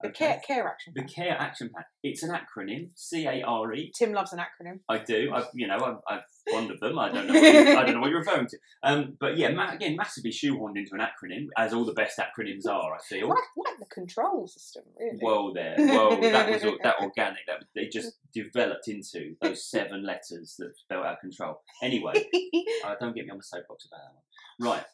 The 0.01 0.09
Okay? 0.09 0.27
care, 0.27 0.41
care 0.47 0.69
action. 0.69 0.93
The 0.95 1.03
plan. 1.03 1.09
CARE 1.29 1.37
action 1.41 1.71
plan. 1.71 1.85
It's 2.03 2.23
an 2.23 2.31
acronym, 2.31 2.91
C 2.95 3.27
A 3.27 3.43
R 3.43 3.75
E. 3.75 3.93
Tim 3.97 4.13
loves 4.13 4.33
an 4.33 4.39
acronym. 4.39 4.81
I 4.89 4.99
do. 4.99 5.33
I, 5.35 5.45
you 5.55 5.67
know, 5.67 5.77
I'm, 5.77 5.99
I'm 6.09 6.21
fond 6.51 6.71
of 6.71 6.79
them. 6.79 6.99
I 6.99 7.11
don't 7.11 7.27
know. 7.27 7.35
What 7.35 7.43
you, 7.43 7.61
I 7.77 7.85
don't 7.85 7.95
know 7.95 8.01
what 8.01 8.11
you're 8.11 8.21
referring 8.21 8.47
to. 8.47 8.59
Um, 8.85 9.17
but 9.19 9.37
yeah, 9.37 9.51
ma- 9.51 9.73
again, 9.73 9.97
massively 9.97 10.31
shoehorned 10.31 10.77
into 10.77 10.93
an 10.93 11.01
acronym, 11.01 11.47
as 11.57 11.73
all 11.73 11.85
the 11.85 11.93
best 11.93 12.19
acronyms 12.19 12.67
are. 12.69 12.95
I 12.95 12.99
feel. 13.09 13.29
Like, 13.29 13.39
like 13.57 13.79
the 13.81 13.87
control 13.87 14.47
system, 14.47 14.85
really. 14.99 15.19
Well, 15.21 15.53
there. 15.53 15.75
Well, 15.79 16.21
that 16.21 16.51
was 16.51 16.63
that 16.83 16.97
organic. 17.01 17.47
That 17.47 17.65
they 17.75 17.89
just 17.89 18.13
developed 18.33 18.87
into 18.87 19.35
those 19.43 19.69
seven 19.69 20.05
letters 20.05 20.55
that 20.59 20.77
spell 20.77 21.03
out 21.03 21.21
control. 21.21 21.63
Anyway, 21.83 22.13
uh, 22.85 22.95
don't 23.01 23.15
get 23.17 23.25
me 23.25 23.31
on 23.31 23.39
the 23.39 23.43
soapbox 23.43 23.87
about 23.87 23.99
that 23.99 24.15
one. 24.15 24.73
Right. 24.75 24.85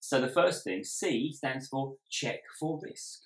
So 0.00 0.20
the 0.20 0.28
first 0.28 0.64
thing, 0.64 0.82
C 0.84 1.32
stands 1.32 1.68
for 1.68 1.94
check 2.10 2.40
for 2.58 2.80
risk. 2.82 3.20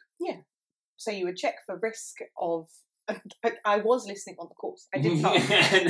So 0.97 1.11
you 1.11 1.25
would 1.27 1.37
check 1.37 1.57
for 1.67 1.77
risk 1.83 2.17
of. 2.41 2.67
I 3.67 3.81
was 3.81 4.07
listening 4.07 4.37
on 4.39 4.47
the 4.49 4.55
course. 4.55 4.89
I 4.95 4.99
did 4.99 5.19
not. 5.21 5.35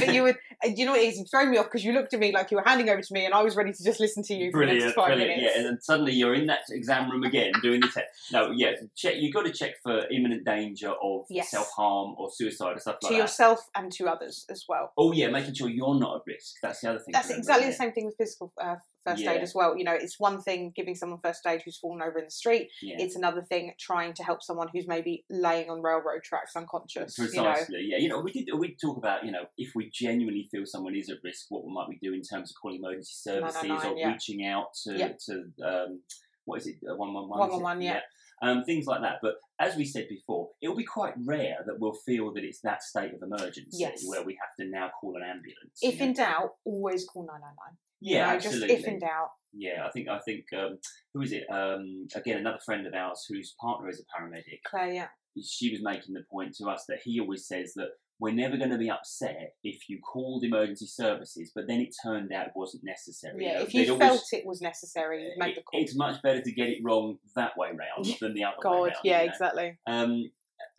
but 0.01 0.13
you 0.13 0.25
would, 0.25 0.37
you 0.65 0.85
know, 0.85 0.91
what 0.91 1.01
it 1.01 1.11
is 1.11 1.21
it's 1.21 1.31
throwing 1.31 1.53
me 1.53 1.59
off 1.59 1.67
because 1.67 1.85
you 1.85 1.93
looked 1.93 2.13
at 2.13 2.19
me 2.19 2.33
like 2.33 2.51
you 2.51 2.57
were 2.57 2.65
handing 2.67 2.89
over 2.91 3.01
to 3.01 3.15
me, 3.15 3.25
and 3.25 3.33
I 3.33 3.41
was 3.45 3.55
ready 3.55 3.73
to 3.73 3.85
just 3.85 4.01
listen 4.01 4.25
to 4.25 4.35
you 4.35 4.51
for 4.51 4.59
the 4.59 4.65
Brilliant, 4.67 4.81
next 4.87 4.95
five 4.97 5.07
brilliant. 5.15 5.29
minutes. 5.37 5.53
Yeah, 5.55 5.59
and 5.61 5.65
then 5.71 5.81
suddenly 5.81 6.13
you're 6.13 6.35
in 6.35 6.47
that 6.47 6.63
exam 6.71 7.09
room 7.13 7.23
again 7.23 7.53
doing 7.63 7.81
the 7.83 7.87
test. 7.87 8.07
No, 8.33 8.51
yeah, 8.51 8.73
check. 8.97 9.15
You've 9.19 9.33
got 9.33 9.45
to 9.47 9.53
check 9.53 9.75
for 9.81 10.09
imminent 10.11 10.45
danger 10.45 10.91
of 10.91 11.27
Yes. 11.31 11.53
self 11.53 11.71
harm 11.77 12.17
or 12.19 12.31
suicide 12.33 12.73
or 12.77 12.81
stuff 12.81 12.99
to 12.99 13.07
like 13.07 13.13
that. 13.13 13.19
yourself 13.19 13.61
and 13.77 13.93
to 13.93 14.09
others 14.09 14.45
as 14.51 14.65
well. 14.69 14.93
Oh 14.99 15.13
yeah, 15.13 15.29
making 15.29 15.55
sure 15.55 15.69
you're 15.71 15.95
not 16.01 16.17
at 16.17 16.23
risk. 16.27 16.57
That's 16.65 16.81
the 16.81 16.91
other 16.91 16.99
thing. 16.99 17.13
That's 17.13 17.29
remember, 17.29 17.39
exactly 17.43 17.67
the 17.69 17.73
same 17.75 17.93
thing 17.93 18.07
with 18.07 18.17
physical 18.17 18.53
uh, 18.61 18.75
first 19.05 19.23
yeah. 19.23 19.33
aid 19.33 19.43
as 19.43 19.55
well. 19.55 19.77
You 19.77 19.85
know, 19.85 19.95
it's 19.95 20.19
one 20.19 20.41
thing 20.41 20.73
giving 20.75 20.95
someone 20.95 21.19
first 21.19 21.47
aid 21.47 21.63
who's 21.65 21.79
fallen 21.79 22.03
over 22.03 22.19
in 22.19 22.25
the 22.25 22.31
street. 22.31 22.71
Yeah. 22.83 22.97
It's 22.99 23.17
another 23.17 23.43
thing 23.43 23.73
trying 23.79 24.15
to 24.15 24.23
help 24.23 24.43
someone 24.43 24.69
who's 24.73 24.89
maybe 24.89 25.25
laying 25.31 25.71
on 25.71 25.83
railroad 25.83 26.23
tracks 26.23 26.57
unconscious. 26.57 27.15
Precisely. 27.17 27.81
You 27.81 27.91
know? 27.91 27.97
Yeah. 27.97 27.99
You 27.99 28.09
know, 28.09 28.21
we 28.21 28.33
did 28.33 28.49
we 28.59 28.77
talk 28.81 28.97
about 28.97 29.25
you 29.25 29.33
know 29.33 29.45
if 29.57 29.73
we 29.75 29.91
genuinely 29.93 30.49
feel 30.51 30.65
someone 30.67 30.97
is 30.97 31.11
at 31.11 31.19
risk, 31.23 31.47
what 31.51 31.65
might 31.67 31.89
we 31.89 31.99
do 32.03 32.15
in 32.15 32.23
terms 32.23 32.51
of 32.51 32.57
calling 32.61 32.79
emergency 32.79 33.15
services 33.15 33.85
or 33.85 33.97
yeah. 33.97 34.13
reaching 34.13 34.47
out 34.47 34.67
to 34.85 35.15
to 35.27 35.45
um, 35.65 36.01
what 36.45 36.61
is 36.61 36.67
it 36.67 36.77
uh, 36.89 36.97
one 36.97 37.13
one 37.13 37.29
one 37.29 37.39
one 37.39 37.51
one 37.51 37.63
one 37.63 37.83
yeah. 37.83 38.01
Um, 38.43 38.65
things 38.65 38.87
like 38.87 39.01
that. 39.01 39.19
But 39.23 39.37
as 39.61 39.77
we 39.77 39.85
said 39.85 40.09
before, 40.09 40.51
it'll 40.61 40.77
be 40.77 40.85
quite 40.85 41.15
rare 41.25 41.59
that 41.67 41.79
we'll 41.79 41.95
feel 42.05 42.33
that 42.35 42.45
it's 42.45 42.61
that 42.61 42.83
state 42.83 43.13
of 43.15 43.23
emergency 43.23 43.79
yes. 43.79 44.03
where 44.07 44.23
we 44.23 44.37
have 44.41 44.55
to 44.61 44.71
now 44.71 44.91
call 45.01 45.17
an 45.17 45.23
ambulance. 45.23 45.79
If 45.81 46.01
in 46.01 46.09
know? 46.09 46.15
doubt, 46.15 46.51
always 46.65 47.07
call 47.07 47.23
999. 47.23 47.79
Yeah, 48.05 48.17
you 48.17 48.19
know, 48.19 48.35
absolutely. 48.35 48.69
Just 48.69 48.81
if 48.81 48.89
in 48.93 48.99
doubt. 48.99 49.31
Yeah, 49.55 49.87
I 49.87 49.91
think 49.91 50.09
I 50.09 50.19
think 50.19 50.45
um, 50.57 50.79
who 51.15 51.23
is 51.23 51.33
it? 51.33 51.45
Um, 51.51 52.07
again, 52.15 52.39
another 52.39 52.59
friend 52.65 52.87
of 52.87 52.93
ours 52.93 53.25
whose 53.29 53.55
partner 53.59 53.89
is 53.89 54.01
a 54.01 54.23
paramedic. 54.23 54.61
Claire, 54.67 54.93
yeah. 54.93 55.07
She 55.43 55.71
was 55.71 55.81
making 55.83 56.15
the 56.15 56.23
point 56.31 56.55
to 56.57 56.69
us 56.69 56.85
that 56.89 56.99
he 57.03 57.19
always 57.19 57.47
says 57.49 57.73
that 57.75 57.89
we're 58.21 58.35
never 58.35 58.57
going 58.57 58.71
to 58.71 58.79
be 58.79 58.91
upset 58.91 59.55
if 59.65 59.89
you 59.89 60.01
called 60.01 60.45
emergency 60.45 60.87
services, 60.87 61.51
but 61.55 61.65
then 61.67 61.81
it 61.81 61.95
turned 62.05 62.33
out 62.33 62.47
it 62.47 62.53
wasn't 62.55 62.85
necessary. 62.85 63.45
Yeah, 63.45 63.49
you 63.49 63.55
know, 63.55 63.63
if 63.63 63.75
you 63.75 63.87
felt 63.87 64.01
always, 64.03 64.29
it 64.33 64.47
was 64.47 64.61
necessary, 64.61 65.33
you 65.37 65.55
the 65.55 65.63
call. 65.63 65.81
It's 65.81 65.97
much 65.97 66.23
better 66.23 66.41
to 66.43 66.53
get 66.53 66.69
it 66.69 66.79
wrong 66.85 67.17
that 67.35 67.57
way 67.57 67.69
round 67.69 68.17
than 68.21 68.35
the 68.35 68.45
other 68.45 68.57
God, 68.63 68.73
way 68.73 68.89
round. 68.89 68.97
yeah, 69.03 69.21
you 69.21 69.27
know? 69.27 69.33
exactly. 69.33 69.79
Um, 69.87 70.31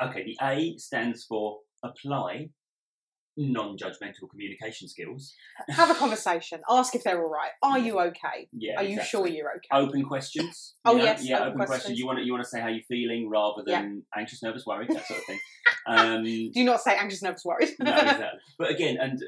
okay, 0.04 0.24
the 0.24 0.38
A 0.42 0.78
stands 0.78 1.26
for 1.26 1.58
apply 1.84 2.50
non-judgmental 3.38 4.30
communication 4.30 4.88
skills. 4.88 5.34
Have 5.70 5.90
a 5.90 5.96
conversation. 5.96 6.62
Ask 6.70 6.96
if 6.96 7.04
they're 7.04 7.22
all 7.22 7.30
right. 7.30 7.52
Are 7.62 7.80
you 7.80 8.00
okay? 8.00 8.48
Yeah, 8.52 8.78
Are 8.80 8.84
you 8.84 8.94
exactly. 8.94 9.10
sure 9.10 9.28
you're 9.28 9.50
okay? 9.58 9.68
Open 9.72 10.04
questions. 10.06 10.76
Oh, 10.86 10.96
know? 10.98 11.04
yes, 11.04 11.24
yeah, 11.24 11.38
open 11.38 11.48
open, 11.48 11.58
questions. 11.58 11.70
questions. 11.82 12.00
You 12.00 12.06
want 12.08 12.20
to 12.20 12.26
you 12.26 12.32
want 12.32 12.44
to 12.44 12.50
say 12.50 12.62
how 12.62 12.68
you're 12.68 12.84
feeling 12.88 13.30
rather 13.30 13.64
Yeah. 13.66 13.82
than 13.82 14.04
anxious, 14.16 14.42
nervous, 14.44 14.66
worried, 14.66 14.90
that 14.90 15.06
sort 15.06 15.20
of 15.20 15.26
thing. 15.26 15.40
Um, 15.88 16.24
Do 16.24 16.64
not 16.64 16.82
say 16.82 16.96
anxious, 16.96 17.22
nervous, 17.22 17.44
worried. 17.46 17.70
no, 17.80 17.92
exactly. 17.92 18.28
But 18.58 18.72
again, 18.72 18.98
and 19.00 19.20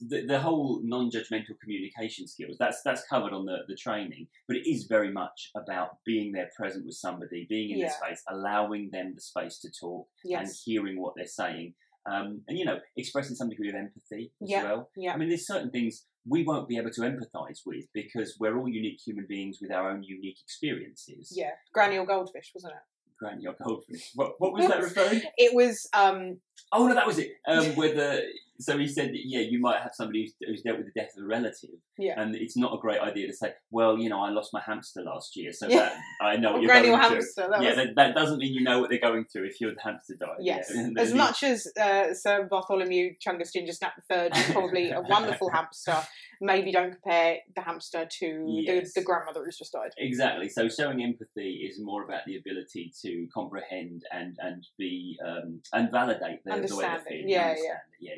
the, 0.00 0.26
the 0.26 0.38
whole 0.40 0.80
non-judgmental 0.82 1.58
communication 1.62 2.26
skills 2.26 2.56
that's 2.58 2.82
that's 2.84 3.04
covered 3.08 3.32
on 3.32 3.46
the, 3.46 3.58
the 3.68 3.76
training, 3.76 4.26
but 4.48 4.56
it 4.56 4.68
is 4.68 4.84
very 4.84 5.10
much 5.12 5.50
about 5.56 5.98
being 6.04 6.32
there 6.32 6.50
present 6.56 6.84
with 6.84 6.94
somebody, 6.96 7.46
being 7.48 7.70
in 7.70 7.78
Yeah. 7.78 7.88
the 7.88 7.92
space, 8.06 8.22
allowing 8.28 8.90
them 8.92 9.12
the 9.14 9.20
space 9.20 9.58
to 9.60 9.70
talk 9.70 10.08
and 10.24 10.48
hearing 10.64 11.00
what 11.00 11.14
they're 11.16 11.26
saying. 11.26 11.74
Um, 12.06 12.42
and 12.48 12.58
you 12.58 12.64
know, 12.64 12.78
expressing 12.96 13.34
some 13.36 13.48
degree 13.48 13.68
of 13.68 13.74
empathy 13.74 14.32
as 14.42 14.50
Yeah, 14.50 14.62
well. 14.64 14.90
yeah. 14.96 15.14
I 15.14 15.16
mean, 15.16 15.28
there's 15.28 15.46
certain 15.46 15.70
things 15.70 16.06
we 16.26 16.42
won't 16.42 16.68
be 16.68 16.76
able 16.78 16.90
to 16.90 17.00
empathise 17.02 17.60
with 17.66 17.84
because 17.92 18.36
we're 18.40 18.58
all 18.58 18.68
unique 18.68 19.00
human 19.04 19.26
beings 19.28 19.58
with 19.60 19.70
our 19.70 19.90
own 19.90 20.02
unique 20.02 20.38
experiences. 20.42 21.32
Yeah, 21.34 21.50
granny 21.72 21.98
or 21.98 22.06
goldfish, 22.06 22.52
wasn't 22.54 22.74
it? 22.74 22.80
Granny 23.18 23.46
or 23.46 23.54
goldfish. 23.62 24.10
What, 24.14 24.32
what 24.38 24.52
was 24.52 24.66
that 24.66 24.82
referring? 24.82 25.22
It 25.36 25.54
was 25.54 25.88
um, 25.94 26.40
Oh 26.72 26.86
no, 26.88 26.94
that 26.94 27.06
was 27.06 27.18
it. 27.18 27.32
Um, 27.46 27.66
where 27.76 27.94
the 27.94 28.22
so 28.58 28.78
he 28.78 28.86
said 28.86 29.08
that 29.10 29.20
yeah, 29.24 29.40
you 29.40 29.58
might 29.60 29.80
have 29.82 29.92
somebody 29.94 30.22
who's, 30.22 30.34
who's 30.48 30.62
dealt 30.62 30.78
with 30.78 30.86
the 30.86 31.00
death 31.00 31.10
of 31.16 31.24
a 31.24 31.26
relative, 31.26 31.70
Yeah. 31.98 32.20
and 32.20 32.34
it's 32.36 32.56
not 32.56 32.72
a 32.74 32.78
great 32.78 33.00
idea 33.00 33.26
to 33.26 33.32
say, 33.32 33.52
well, 33.70 33.98
you 33.98 34.08
know, 34.08 34.20
I 34.22 34.30
lost 34.30 34.50
my 34.52 34.60
hamster 34.60 35.02
last 35.02 35.36
year, 35.36 35.52
so 35.52 35.68
Yeah. 35.68 35.76
that 35.90 35.96
I 36.20 36.36
know 36.36 36.52
what 36.52 36.62
you're 36.62 36.70
going 36.72 36.84
through. 36.84 36.96
hamster. 36.96 37.48
That 37.50 37.62
yeah, 37.62 37.68
was, 37.70 37.76
that, 37.78 37.94
that 37.96 38.14
doesn't 38.14 38.38
mean 38.38 38.52
you 38.54 38.62
know 38.62 38.78
what 38.80 38.90
they're 38.90 38.98
going 39.00 39.24
through 39.24 39.46
if 39.46 39.60
your 39.60 39.72
hamster 39.82 40.14
died. 40.18 40.36
yes. 40.40 40.70
Yeah. 40.74 40.88
As 40.98 41.12
much 41.14 41.42
as 41.42 41.66
uh, 41.80 42.14
Sir 42.14 42.46
Bartholomew 42.50 43.14
Chungus 43.26 43.52
Ginger 43.52 43.72
Snap 43.72 43.94
Third 44.08 44.36
is 44.36 44.50
probably 44.52 44.90
a 44.90 45.00
wonderful 45.08 45.50
hamster, 45.50 45.96
maybe 46.40 46.70
don't 46.72 46.92
compare 46.92 47.38
the 47.54 47.62
hamster 47.62 48.06
to 48.20 48.44
Yes. 48.48 48.92
the, 48.94 49.00
the 49.00 49.04
grandmother 49.04 49.44
who's 49.44 49.58
just 49.58 49.72
died. 49.72 49.90
Exactly. 49.98 50.48
So 50.48 50.68
showing 50.68 51.02
empathy 51.02 51.66
is 51.68 51.80
more 51.80 52.04
about 52.04 52.20
the 52.26 52.36
ability 52.36 52.92
to 53.02 53.26
comprehend 53.34 54.02
and 54.12 54.36
and 54.40 54.66
be 54.78 55.18
um, 55.26 55.60
and 55.72 55.90
validate 55.90 56.44
the, 56.44 56.50
the 56.66 56.76
way 56.76 56.84
it. 56.84 57.02
feeling. 57.08 57.28
Yeah, 57.28 57.48
understand 57.48 57.78
yeah. 58.00 58.14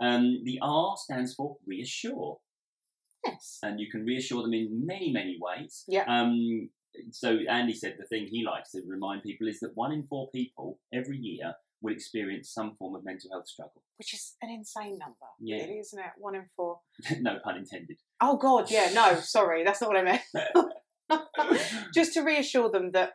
Um, 0.00 0.40
the 0.44 0.58
R 0.62 0.96
stands 0.96 1.34
for 1.34 1.56
reassure, 1.66 2.38
Yes. 3.26 3.58
and 3.62 3.78
you 3.80 3.90
can 3.90 4.04
reassure 4.04 4.42
them 4.42 4.54
in 4.54 4.84
many 4.86 5.12
many 5.12 5.38
ways. 5.40 5.84
Yeah. 5.88 6.04
Um, 6.06 6.70
so 7.12 7.38
Andy 7.48 7.74
said 7.74 7.96
the 7.98 8.06
thing 8.06 8.26
he 8.26 8.44
likes 8.44 8.72
to 8.72 8.82
remind 8.86 9.22
people 9.22 9.46
is 9.48 9.60
that 9.60 9.72
one 9.74 9.92
in 9.92 10.06
four 10.06 10.28
people 10.30 10.78
every 10.92 11.18
year 11.18 11.54
will 11.82 11.92
experience 11.94 12.50
some 12.52 12.74
form 12.76 12.94
of 12.94 13.04
mental 13.04 13.30
health 13.32 13.48
struggle. 13.48 13.82
Which 13.96 14.12
is 14.12 14.34
an 14.42 14.50
insane 14.50 14.98
number, 14.98 15.26
Yeah. 15.40 15.62
really, 15.64 15.78
isn't 15.78 15.98
it? 15.98 16.10
One 16.18 16.34
in 16.34 16.44
four. 16.56 16.80
no 17.20 17.38
pun 17.42 17.56
intended. 17.56 17.96
Oh, 18.20 18.36
God, 18.36 18.70
yeah, 18.70 18.90
no, 18.92 19.14
sorry, 19.22 19.64
that's 19.64 19.80
not 19.80 19.88
what 19.88 19.96
I 19.96 20.02
meant. 20.02 20.22
Just 21.94 22.12
to 22.14 22.20
reassure 22.22 22.70
them 22.70 22.90
that 22.92 23.12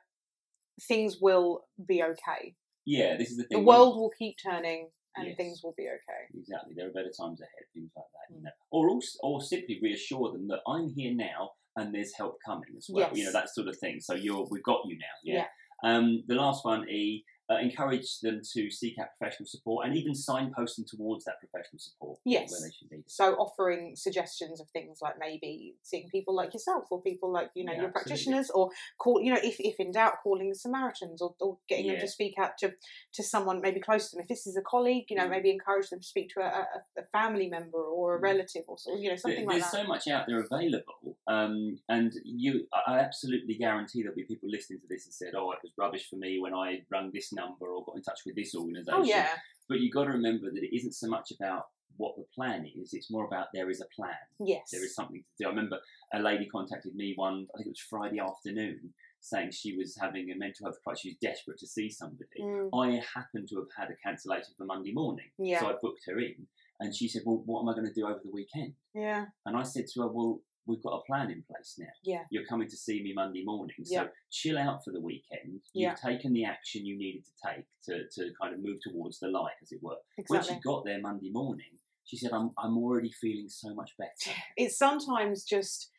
things 0.81 1.17
will 1.21 1.65
be 1.87 2.01
okay. 2.03 2.55
yeah, 2.85 3.17
this 3.17 3.29
is 3.31 3.37
the 3.37 3.43
thing. 3.43 3.59
The 3.59 3.63
world 3.63 3.97
will 3.97 4.11
keep 4.17 4.35
turning 4.43 4.89
and 5.17 5.27
Yes. 5.27 5.37
things 5.37 5.61
will 5.63 5.73
be 5.77 5.87
okay. 5.87 6.37
Exactly, 6.39 6.73
there 6.75 6.87
are 6.87 6.91
better 6.91 7.11
times 7.11 7.41
ahead, 7.41 7.63
things 7.73 7.91
like 7.95 8.05
that. 8.13 8.33
You 8.33 8.41
Mm. 8.41 8.43
know, 8.43 8.51
or 8.71 8.89
also, 8.89 9.19
or 9.23 9.41
simply 9.41 9.79
reassure 9.81 10.31
them 10.31 10.47
that 10.47 10.61
I'm 10.67 10.89
here 10.89 11.13
now 11.13 11.51
and 11.77 11.93
there's 11.93 12.13
help 12.15 12.37
coming 12.45 12.73
as 12.77 12.87
well. 12.89 13.09
You 13.15 13.25
know 13.25 13.31
that 13.33 13.49
sort 13.49 13.67
of 13.67 13.77
thing. 13.77 13.99
So 13.99 14.13
you're, 14.15 14.45
we've 14.49 14.63
got 14.63 14.81
you 14.85 14.97
now. 14.97 15.15
Yeah. 15.23 15.47
Um, 15.83 16.23
the 16.27 16.35
last 16.35 16.63
one, 16.65 16.87
E, 16.89 17.23
uh, 17.49 17.57
encourage 17.57 18.19
them 18.21 18.41
to 18.53 18.71
seek 18.71 18.97
out 18.99 19.07
professional 19.17 19.47
support 19.47 19.85
and 19.85 19.95
even 19.95 20.15
signpost 20.15 20.77
them 20.77 20.85
towards 20.87 21.25
that 21.25 21.39
professional 21.39 21.79
support. 21.79 22.19
Yes. 22.25 22.51
where 22.51 22.61
they 22.61 22.73
should 22.75 22.89
be. 22.89 23.03
So 23.07 23.33
offering 23.35 23.95
suggestions 23.95 24.59
of 24.59 24.67
things 24.69 24.99
like 25.01 25.15
maybe 25.19 25.75
seeing 25.83 26.09
people 26.09 26.35
like 26.35 26.53
yourself 26.53 26.85
or 26.89 27.01
people 27.01 27.31
like 27.31 27.51
you 27.55 27.63
know 27.65 27.73
Yeah, 27.73 27.81
your 27.81 27.89
absolutely. 27.89 28.09
practitioners 28.09 28.49
or 28.49 28.69
call 28.97 29.21
you 29.21 29.31
know 29.33 29.39
if, 29.43 29.57
if 29.59 29.79
in 29.79 29.91
doubt 29.91 30.13
calling 30.23 30.49
the 30.49 30.55
Samaritans 30.55 31.21
or, 31.21 31.35
or 31.39 31.57
getting 31.69 31.87
them 31.87 31.99
to 31.99 32.07
speak 32.07 32.35
out 32.39 32.57
to 32.59 32.73
to 33.13 33.23
someone 33.23 33.61
maybe 33.61 33.79
close 33.79 34.09
to 34.09 34.15
them 34.15 34.23
if 34.23 34.27
this 34.29 34.47
is 34.47 34.57
a 34.57 34.61
colleague 34.61 35.05
you 35.09 35.15
know 35.17 35.25
Mm. 35.25 35.29
maybe 35.31 35.51
encourage 35.51 35.89
them 35.89 35.99
to 35.99 36.05
speak 36.07 36.29
to 36.33 36.39
a, 36.41 36.45
a, 36.47 37.01
a 37.01 37.03
family 37.11 37.47
member 37.47 37.77
or 37.77 38.15
a 38.15 38.19
Mm. 38.19 38.23
relative 38.23 38.63
or 38.67 38.75
of, 38.87 38.99
you 38.99 39.09
know 39.09 39.15
something 39.15 39.45
like 39.45 39.59
that. 39.59 39.71
There's 39.71 39.83
so 39.83 39.87
much 39.87 40.07
out 40.07 40.25
there 40.27 40.39
available, 40.41 41.17
um, 41.27 41.79
and 41.89 42.13
you, 42.23 42.67
I 42.87 42.99
absolutely 42.99 43.55
guarantee 43.55 44.01
there'll 44.01 44.15
be 44.15 44.23
people 44.23 44.49
listening 44.49 44.79
to 44.81 44.87
this 44.87 45.05
and 45.05 45.13
said, 45.13 45.33
"Oh, 45.35 45.51
it 45.51 45.59
was 45.63 45.71
rubbish 45.77 46.09
for 46.09 46.15
me 46.17 46.39
when 46.39 46.53
I 46.53 46.81
rang 46.89 47.11
this 47.13 47.31
number 47.35 47.67
or 47.67 47.83
got 47.85 47.97
in 47.97 48.01
touch 48.03 48.21
with 48.25 48.35
this 48.35 48.55
organisation. 48.55 48.93
oh 49.01 49.03
yeah 49.03 49.29
But 49.69 49.79
you've 49.79 49.93
got 49.93 50.05
to 50.05 50.11
remember 50.11 50.47
that 50.51 50.63
it 50.63 50.75
isn't 50.75 50.93
so 50.93 51.07
much 51.07 51.31
about 51.31 51.63
what 51.97 52.15
the 52.17 52.25
plan 52.35 52.65
is; 52.81 52.93
it's 52.93 53.09
more 53.11 53.25
about 53.25 53.47
there 53.53 53.69
is 53.69 53.81
a 53.81 53.85
plan. 53.95 54.15
yes 54.39 54.69
There 54.71 54.83
is 54.83 54.93
something 54.95 55.21
to 55.23 55.43
do. 55.43 55.45
I 55.47 55.49
remember 55.49 55.77
a 56.13 56.19
lady 56.19 56.45
contacted 56.47 56.93
me 56.95 57.13
one, 57.15 57.47
I 57.53 57.57
think 57.57 57.67
it 57.67 57.77
was 57.77 57.79
Friday 57.89 58.19
afternoon, 58.19 58.93
saying 59.21 59.51
she 59.51 59.75
was 59.77 59.95
having 59.99 60.29
a 60.29 60.35
mental 60.37 60.65
health 60.65 60.79
crisis. 60.83 61.01
She 61.01 61.09
was 61.09 61.17
desperate 61.21 61.59
to 61.59 61.67
see 61.67 61.89
somebody. 61.89 62.25
Mm, 62.41 62.69
I 62.73 63.01
happened 63.15 63.47
to 63.49 63.55
have 63.57 63.71
had 63.77 63.89
a 63.91 63.97
cancellation 64.05 64.53
for 64.57 64.65
Monday 64.65 64.91
morning, 64.93 65.29
yeah 65.37 65.59
so 65.61 65.67
I 65.69 65.73
booked 65.81 66.03
her 66.07 66.19
in, 66.19 66.47
and 66.81 66.93
she 66.93 67.07
said, 67.07 67.21
"Well, 67.25 67.41
what 67.45 67.61
am 67.61 67.69
I 67.69 67.73
going 67.73 67.87
to 67.87 67.93
do 67.93 68.05
over 68.07 68.19
the 68.23 68.31
weekend?" 68.31 68.73
yeah 68.93 69.25
And 69.45 69.55
I 69.55 69.63
said 69.63 69.85
to 69.93 70.01
her, 70.01 70.07
"Well, 70.09 70.41
we've 70.67 70.81
got 70.83 70.97
a 70.97 71.03
plan 71.05 71.31
in 71.31 71.43
place 71.49 71.75
now. 71.77 71.85
Yeah. 72.03 72.23
You're 72.31 72.45
coming 72.45 72.67
to 72.69 72.75
see 72.77 73.01
me 73.03 73.13
Monday 73.15 73.43
morning, 73.45 73.75
so 73.83 74.01
Yeah. 74.03 74.07
chill 74.31 74.57
out 74.57 74.83
for 74.83 74.91
the 74.91 75.01
weekend. 75.01 75.61
Yeah. 75.73 75.91
You've 75.91 75.99
taken 76.01 76.33
the 76.33 76.45
action 76.45 76.85
you 76.85 76.97
needed 76.97 77.23
to 77.25 77.31
take 77.53 77.65
to, 77.85 78.07
to 78.15 78.31
kind 78.41 78.53
of 78.53 78.59
move 78.61 78.77
towards 78.81 79.19
the 79.19 79.27
light, 79.27 79.53
as 79.61 79.71
it 79.71 79.79
were. 79.81 79.97
Exactly. 80.17 80.37
When 80.53 80.59
she 80.59 80.61
got 80.63 80.85
there 80.85 80.99
Monday 81.01 81.31
morning, 81.31 81.77
she 82.05 82.17
said, 82.17 82.31
"I'm 82.33 82.51
I'm 82.57 82.77
already 82.77 83.11
feeling 83.11 83.49
so 83.49 83.73
much 83.73 83.91
better." 83.97 84.35
it's 84.57 84.77
sometimes 84.77 85.43
just 85.43 85.89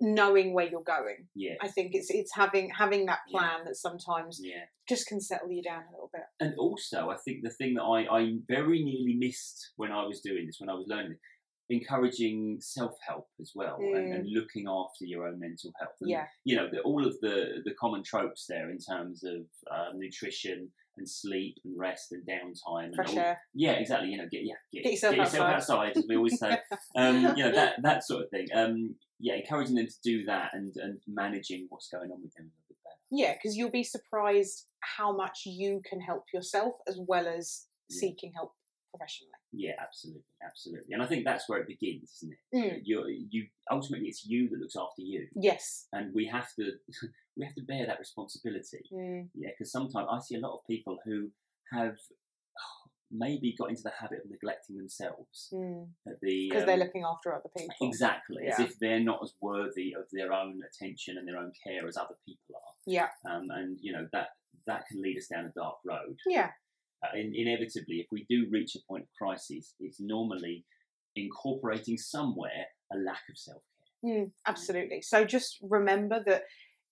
knowing 0.00 0.54
where 0.54 0.68
you're 0.68 0.80
going 0.82 1.26
Yeah, 1.34 1.54
I 1.60 1.66
think 1.66 1.90
it's 1.92 2.08
it's 2.10 2.32
having 2.32 2.70
having 2.70 3.06
that 3.06 3.18
Yeah. 3.28 3.38
plan 3.38 3.64
that 3.64 3.74
sometimes 3.76 4.40
yeah. 4.40 4.66
just 4.88 5.08
can 5.08 5.20
settle 5.20 5.50
you 5.50 5.60
down 5.60 5.82
a 5.88 5.90
little 5.90 6.10
bit 6.12 6.22
And 6.38 6.54
also, 6.56 7.10
I 7.10 7.16
think 7.16 7.42
the 7.42 7.50
thing 7.50 7.74
that 7.74 7.82
I, 7.82 8.06
I 8.06 8.34
very 8.46 8.84
nearly 8.84 9.16
missed 9.18 9.72
when 9.76 9.90
I 9.90 10.06
was 10.06 10.20
doing 10.20 10.46
this, 10.46 10.60
when 10.60 10.70
I 10.70 10.74
was 10.74 10.86
learning 10.86 11.16
encouraging 11.70 12.58
self 12.60 12.94
help 13.06 13.28
as 13.40 13.52
well 13.54 13.76
and, 13.78 14.12
and 14.14 14.28
looking 14.32 14.66
after 14.68 15.04
your 15.04 15.26
own 15.26 15.38
mental 15.38 15.72
health. 15.78 15.94
And, 16.00 16.08
Mm. 16.08 16.12
yeah 16.12 16.26
You 16.44 16.56
know, 16.56 16.68
the, 16.70 16.80
all 16.80 17.06
of 17.06 17.14
the, 17.20 17.62
the 17.64 17.74
common 17.80 18.02
tropes 18.02 18.46
there 18.48 18.70
in 18.70 18.78
terms 18.78 19.24
of 19.24 19.42
uh, 19.70 19.90
nutrition 19.94 20.70
and 20.96 21.08
sleep 21.08 21.56
and 21.64 21.78
rest 21.78 22.12
and 22.12 22.26
downtime. 22.26 22.94
fresh 22.94 23.10
and 23.10 23.18
all, 23.18 23.24
air 23.24 23.40
Yeah, 23.54 23.72
exactly. 23.72 24.08
You 24.10 24.18
know, 24.18 24.28
get 24.30 24.42
yeah, 24.44 24.54
get, 24.72 24.82
Get 24.84 24.92
yourself 24.92 25.18
outside. 25.18 25.54
outside. 25.54 25.96
as 25.96 26.06
we 26.08 26.16
always 26.16 26.38
say. 26.38 26.58
um, 26.96 27.36
you 27.36 27.44
know 27.44 27.52
that 27.52 27.80
that 27.82 28.04
sort 28.04 28.24
of 28.24 28.30
thing. 28.30 28.46
Um, 28.54 28.94
yeah, 29.20 29.34
encouraging 29.34 29.76
them 29.76 29.86
to 29.86 30.00
do 30.02 30.24
that 30.26 30.50
and 30.54 30.74
and 30.76 31.00
managing 31.06 31.66
what's 31.68 31.88
going 31.88 32.10
on 32.10 32.20
with 32.22 32.34
them 32.34 32.46
a 32.50 32.62
bit 32.68 32.78
better. 32.84 32.96
Yeah, 33.10 33.34
because 33.34 33.56
you'll 33.56 33.70
be 33.70 33.84
surprised 33.84 34.66
how 34.96 35.16
much 35.16 35.42
you 35.44 35.80
can 35.88 36.00
help 36.00 36.24
yourself 36.34 36.74
as 36.88 36.98
well 37.06 37.26
as 37.28 37.66
Yeah. 37.90 38.00
seeking 38.00 38.32
help 38.34 38.52
professionally. 38.98 39.32
Yeah, 39.52 39.72
absolutely, 39.80 40.22
absolutely. 40.44 40.92
And 40.92 41.02
I 41.02 41.06
think 41.06 41.24
that's 41.24 41.48
where 41.48 41.58
it 41.60 41.66
begins, 41.68 42.12
isn't 42.16 42.32
it? 42.32 42.56
Mm. 42.56 42.80
You're, 42.84 43.08
you 43.08 43.46
ultimately 43.70 44.08
it's 44.08 44.26
you 44.26 44.48
that 44.50 44.58
looks 44.60 44.76
after 44.76 45.02
you, 45.02 45.26
Yes. 45.34 45.86
and 45.92 46.12
we 46.14 46.26
have 46.26 46.48
to 46.56 46.72
we 47.36 47.44
have 47.44 47.54
to 47.54 47.62
bear 47.62 47.86
that 47.86 47.98
responsibility. 47.98 48.84
Mm. 48.92 49.28
Yeah, 49.34 49.50
because 49.56 49.72
sometimes 49.72 50.08
I 50.10 50.18
see 50.20 50.36
a 50.36 50.40
lot 50.40 50.54
of 50.54 50.66
people 50.66 50.98
who 51.04 51.30
have 51.72 51.96
maybe 53.10 53.54
got 53.58 53.70
into 53.70 53.82
the 53.82 53.92
habit 53.98 54.20
of 54.24 54.30
neglecting 54.30 54.76
themselves. 54.76 55.52
At 56.06 56.20
the 56.20 56.48
Because 56.48 56.62
um, 56.62 56.66
they're 56.66 56.76
looking 56.76 57.04
after 57.04 57.32
other 57.34 57.48
people. 57.56 57.74
exactly 57.80 58.46
as 58.46 58.58
if 58.60 58.78
they're 58.78 59.00
not 59.00 59.20
as 59.22 59.32
worthy 59.40 59.94
of 59.94 60.04
their 60.12 60.32
own 60.32 60.60
attention 60.68 61.16
and 61.16 61.26
their 61.26 61.38
own 61.38 61.52
care 61.64 61.86
as 61.86 61.96
other 61.96 62.16
people 62.26 62.56
are. 62.56 62.74
Yeah. 62.86 63.08
Um, 63.30 63.48
and 63.50 63.78
you 63.80 63.92
know 63.92 64.06
that 64.12 64.28
that 64.66 64.86
can 64.88 65.00
lead 65.00 65.16
us 65.16 65.28
down 65.28 65.46
a 65.46 65.52
dark 65.58 65.76
road. 65.86 66.18
Yeah. 66.26 66.50
Uh, 67.04 67.16
in, 67.16 67.32
inevitably, 67.34 67.96
if 67.96 68.06
we 68.10 68.26
do 68.28 68.46
reach 68.50 68.74
a 68.74 68.80
point 68.88 69.04
of 69.04 69.08
crisis, 69.16 69.74
it's 69.80 70.00
normally 70.00 70.64
incorporating 71.16 71.96
somewhere 71.96 72.66
a 72.92 72.96
lack 72.96 73.22
of 73.30 73.36
self 73.36 73.62
care. 74.02 74.10
Mm, 74.10 74.30
absolutely. 74.46 75.02
So 75.02 75.24
just 75.24 75.58
remember 75.62 76.22
that 76.26 76.42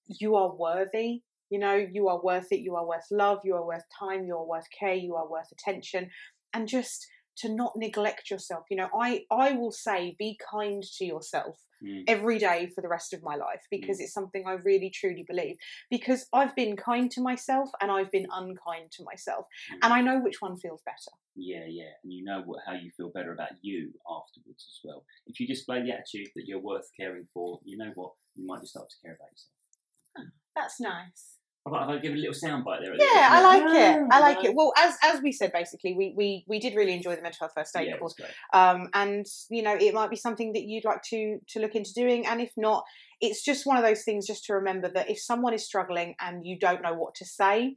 you 0.07 0.37
are 0.37 0.55
worthy. 0.55 1.23
You 1.51 1.59
know, 1.59 1.75
you 1.75 2.09
are 2.09 2.21
worth 2.23 2.51
it. 2.51 2.61
You 2.61 2.75
are 2.77 2.87
worth 2.87 3.07
love. 3.11 3.39
You 3.45 3.55
are 3.55 3.67
worth 3.67 3.85
time. 3.99 4.25
You 4.25 4.37
are 4.37 4.47
worth 4.47 4.67
care. 4.79 4.95
You 4.95 5.15
are 5.15 5.29
worth 5.29 5.51
attention. 5.53 6.11
And 6.53 6.67
just 6.67 7.07
to 7.39 7.55
not 7.55 7.73
neglect 7.77 8.31
yourself. 8.31 8.65
You 8.71 8.79
know, 8.79 8.89
I, 8.99 9.25
I 9.31 9.53
will 9.53 9.73
say 9.73 10.17
be 10.19 10.39
kind 10.51 10.83
to 10.99 11.05
yourself 11.05 11.57
Mm. 11.85 12.05
every 12.09 12.39
day 12.39 12.71
for 12.75 12.81
the 12.81 12.89
rest 12.89 13.13
of 13.13 13.23
my 13.23 13.37
life 13.37 13.61
because 13.71 14.01
it's 14.01 14.15
something 14.15 14.45
I 14.47 14.53
really 14.53 14.89
truly 14.89 15.25
believe. 15.29 15.57
Because 15.91 16.27
I've 16.33 16.57
been 16.57 16.75
kind 16.75 17.11
to 17.11 17.21
myself 17.21 17.69
and 17.83 17.91
I've 17.91 18.11
been 18.11 18.27
unkind 18.33 18.93
to 18.93 19.05
myself. 19.05 19.47
Mm. 19.71 19.79
And 19.83 19.93
I 19.93 20.01
know 20.01 20.19
which 20.19 20.41
one 20.41 20.57
feels 20.57 20.81
better. 20.87 21.15
Yeah, 21.35 21.67
yeah, 21.69 21.93
and 22.03 22.13
you 22.13 22.25
know 22.25 22.43
what, 22.47 22.63
how 22.67 22.73
you 22.73 22.91
feel 22.97 23.11
better 23.11 23.33
about 23.33 23.51
you 23.61 23.93
afterwards 24.09 24.67
as 24.71 24.81
well. 24.83 25.05
If 25.27 25.39
you 25.39 25.47
display 25.47 25.83
the 25.83 25.93
attitude 25.93 26.29
that 26.35 26.47
you're 26.47 26.61
worth 26.61 26.89
caring 26.99 27.29
for, 27.35 27.61
you 27.65 27.77
know 27.77 27.93
what, 27.95 28.13
you 28.35 28.47
might 28.47 28.61
just 28.61 28.73
start 28.73 28.89
to 28.89 28.97
care 29.03 29.15
about 29.15 29.29
yourself. 29.33 30.33
That's 30.55 30.81
nice. 30.81 31.36
Have 31.67 31.75
I, 31.75 31.99
given 31.99 32.19
a 32.19 32.21
little 32.21 32.35
soundbite 32.35 32.81
there? 32.81 32.95
Yeah. 32.95 33.29
I 33.31 33.43
like 33.43 33.75
it. 33.75 34.07
I 34.11 34.21
like 34.21 34.45
it. 34.45 34.55
Well, 34.55 34.73
as 34.77 34.97
as 35.03 35.21
we 35.21 35.33
said, 35.33 35.53
basically, 35.53 35.95
we 35.95 36.15
we, 36.17 36.45
we 36.47 36.61
did 36.61 36.77
really 36.77 36.93
enjoy 36.93 37.17
the 37.17 37.23
mental 37.23 37.39
health 37.41 37.53
first 37.57 37.77
aid 37.77 37.89
yeah, 37.89 37.99
course. 37.99 38.15
um, 38.53 38.89
and 38.95 39.27
you 39.51 39.63
know 39.63 39.77
it 39.79 39.93
might 39.93 40.11
be 40.11 40.17
something 40.17 40.53
that 40.53 40.63
you'd 40.63 40.85
like 40.85 41.03
to 41.11 41.39
to 41.49 41.61
look 41.61 41.75
into 41.75 41.93
doing 41.93 42.27
and 42.27 42.41
if 42.41 42.53
not 42.57 42.85
it's 43.21 43.43
just 43.43 43.67
one 43.67 43.77
of 43.77 43.83
those 43.83 44.03
things 44.03 44.27
just 44.27 44.45
to 44.45 44.55
remember 44.55 44.91
that 44.93 45.11
if 45.11 45.19
someone 45.19 45.55
is 45.55 45.65
struggling 45.65 46.15
and 46.21 46.47
you 46.47 46.59
don't 46.59 46.83
know 46.83 46.95
what 46.95 47.15
to 47.15 47.25
say 47.25 47.77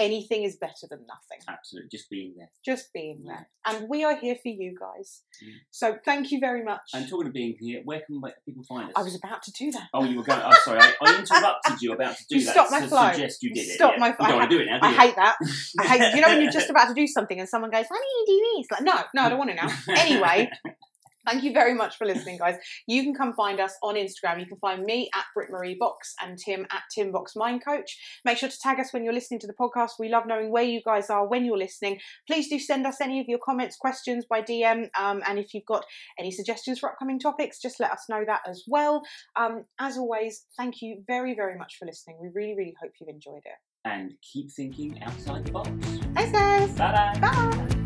anything 0.00 0.42
is 0.44 0.56
better 0.56 0.86
than 0.88 1.00
nothing. 1.06 1.38
Absolutely, 1.48 1.88
just 1.90 2.08
being 2.10 2.34
there. 2.36 2.50
Just 2.64 2.92
being 2.92 3.20
Yeah. 3.22 3.32
there. 3.32 3.48
And 3.66 3.88
we 3.88 4.02
are 4.04 4.16
here 4.16 4.34
for 4.34 4.48
you 4.48 4.74
guys. 4.78 5.22
Mm. 5.44 5.52
So 5.70 5.98
thank 6.04 6.32
you 6.32 6.40
very 6.40 6.64
much. 6.64 6.80
And 6.94 7.08
talking 7.08 7.26
of 7.28 7.32
being 7.32 7.56
here, 7.60 7.82
where 7.84 8.00
can 8.00 8.20
people 8.46 8.64
find 8.64 8.88
us? 8.88 8.94
I 8.96 9.02
was 9.02 9.14
about 9.14 9.42
to 9.44 9.52
do 9.52 9.70
that. 9.72 9.88
Oh, 9.92 10.04
you 10.04 10.16
were 10.16 10.24
going. 10.24 10.40
I'm 10.40 10.52
oh, 10.52 10.60
sorry, 10.64 10.80
I, 10.80 10.92
I 11.02 11.18
interrupted 11.20 11.82
you 11.82 11.92
about 11.92 12.16
to 12.16 12.24
do 12.28 12.38
You 12.38 12.44
that. 12.46 12.52
stopped 12.52 12.70
my 12.72 12.86
flow. 12.86 13.12
Suggest 13.12 13.42
you 13.42 13.50
You 13.50 13.54
did 13.54 13.68
it. 13.68 13.74
stopped 13.74 13.94
yeah. 13.96 14.00
my- 14.00 14.08
You 14.08 14.14
I 14.20 14.28
don't 14.28 14.38
want 14.38 14.50
to 14.50 14.56
do 14.56 14.62
it 14.62 14.66
now, 14.66 14.80
do 14.80 14.86
I 14.86 14.90
you? 14.90 14.98
hate 14.98 15.16
that. 15.16 15.36
I 15.78 15.84
hate, 15.86 16.14
you 16.14 16.20
know 16.22 16.28
when 16.28 16.42
you're 16.42 16.52
just 16.52 16.70
about 16.70 16.88
to 16.88 16.94
do 16.94 17.06
something 17.06 17.38
and 17.38 17.48
someone 17.48 17.70
goes, 17.70 17.84
why 17.88 17.96
don't 17.98 18.28
you 18.28 18.38
do 18.40 18.58
this? 18.58 18.70
Like, 18.70 18.82
no, 18.82 19.02
no, 19.14 19.26
I 19.26 19.28
don't 19.28 19.38
want 19.38 19.50
to 19.50 19.56
now. 19.56 19.68
Anyway, 20.00 20.50
thank 21.26 21.42
you 21.42 21.52
very 21.52 21.74
much 21.74 21.96
for 21.96 22.06
listening, 22.06 22.38
guys. 22.38 22.56
You 22.86 23.02
can 23.02 23.14
come 23.14 23.34
find 23.34 23.60
us 23.60 23.76
on 23.82 23.94
Instagram. 23.94 24.40
You 24.40 24.46
can 24.46 24.58
find 24.58 24.84
me 24.84 25.10
at 25.14 25.24
Brit 25.34 25.50
Marie 25.50 25.76
Box 25.78 26.14
and 26.22 26.38
Tim 26.38 26.66
at 26.70 26.82
Tim 26.94 27.12
Box 27.12 27.34
Mind 27.36 27.64
Coach. 27.64 27.98
Make 28.24 28.38
sure 28.38 28.48
to 28.48 28.58
tag 28.60 28.80
us 28.80 28.92
when 28.92 29.04
you're 29.04 29.12
listening 29.12 29.40
to 29.40 29.46
the 29.46 29.54
podcast. 29.54 29.92
We 29.98 30.08
love 30.08 30.24
knowing 30.26 30.50
where 30.50 30.62
you 30.62 30.80
guys 30.84 31.10
are 31.10 31.26
when 31.26 31.44
you're 31.44 31.58
listening. 31.58 31.98
Please 32.26 32.48
do 32.48 32.58
send 32.58 32.86
us 32.86 33.00
any 33.00 33.20
of 33.20 33.26
your 33.28 33.38
comments, 33.44 33.76
questions 33.76 34.24
by 34.28 34.42
DM. 34.42 34.88
Um, 34.98 35.22
and 35.26 35.38
if 35.38 35.54
you've 35.54 35.66
got 35.66 35.84
any 36.18 36.30
suggestions 36.30 36.78
for 36.78 36.90
upcoming 36.90 37.18
topics, 37.18 37.60
just 37.60 37.80
let 37.80 37.90
us 37.92 38.04
know 38.08 38.24
that 38.26 38.40
as 38.48 38.64
well. 38.66 39.02
Um, 39.36 39.64
as 39.78 39.96
always, 39.96 40.46
thank 40.56 40.82
you 40.82 41.02
very, 41.06 41.34
very 41.34 41.56
much 41.56 41.76
for 41.78 41.86
listening. 41.86 42.18
We 42.20 42.28
really, 42.34 42.54
really 42.56 42.74
hope 42.80 42.92
you've 43.00 43.08
enjoyed 43.08 43.42
it. 43.44 43.58
and 43.86 44.12
keep 44.20 44.50
thinking 44.52 45.02
outside 45.02 45.44
the 45.46 45.52
box. 45.52 45.70
Thanks, 46.14 46.32
guys. 46.32 46.70
Bye 46.72 47.12
bye. 47.18 47.20
Bye. 47.20 47.79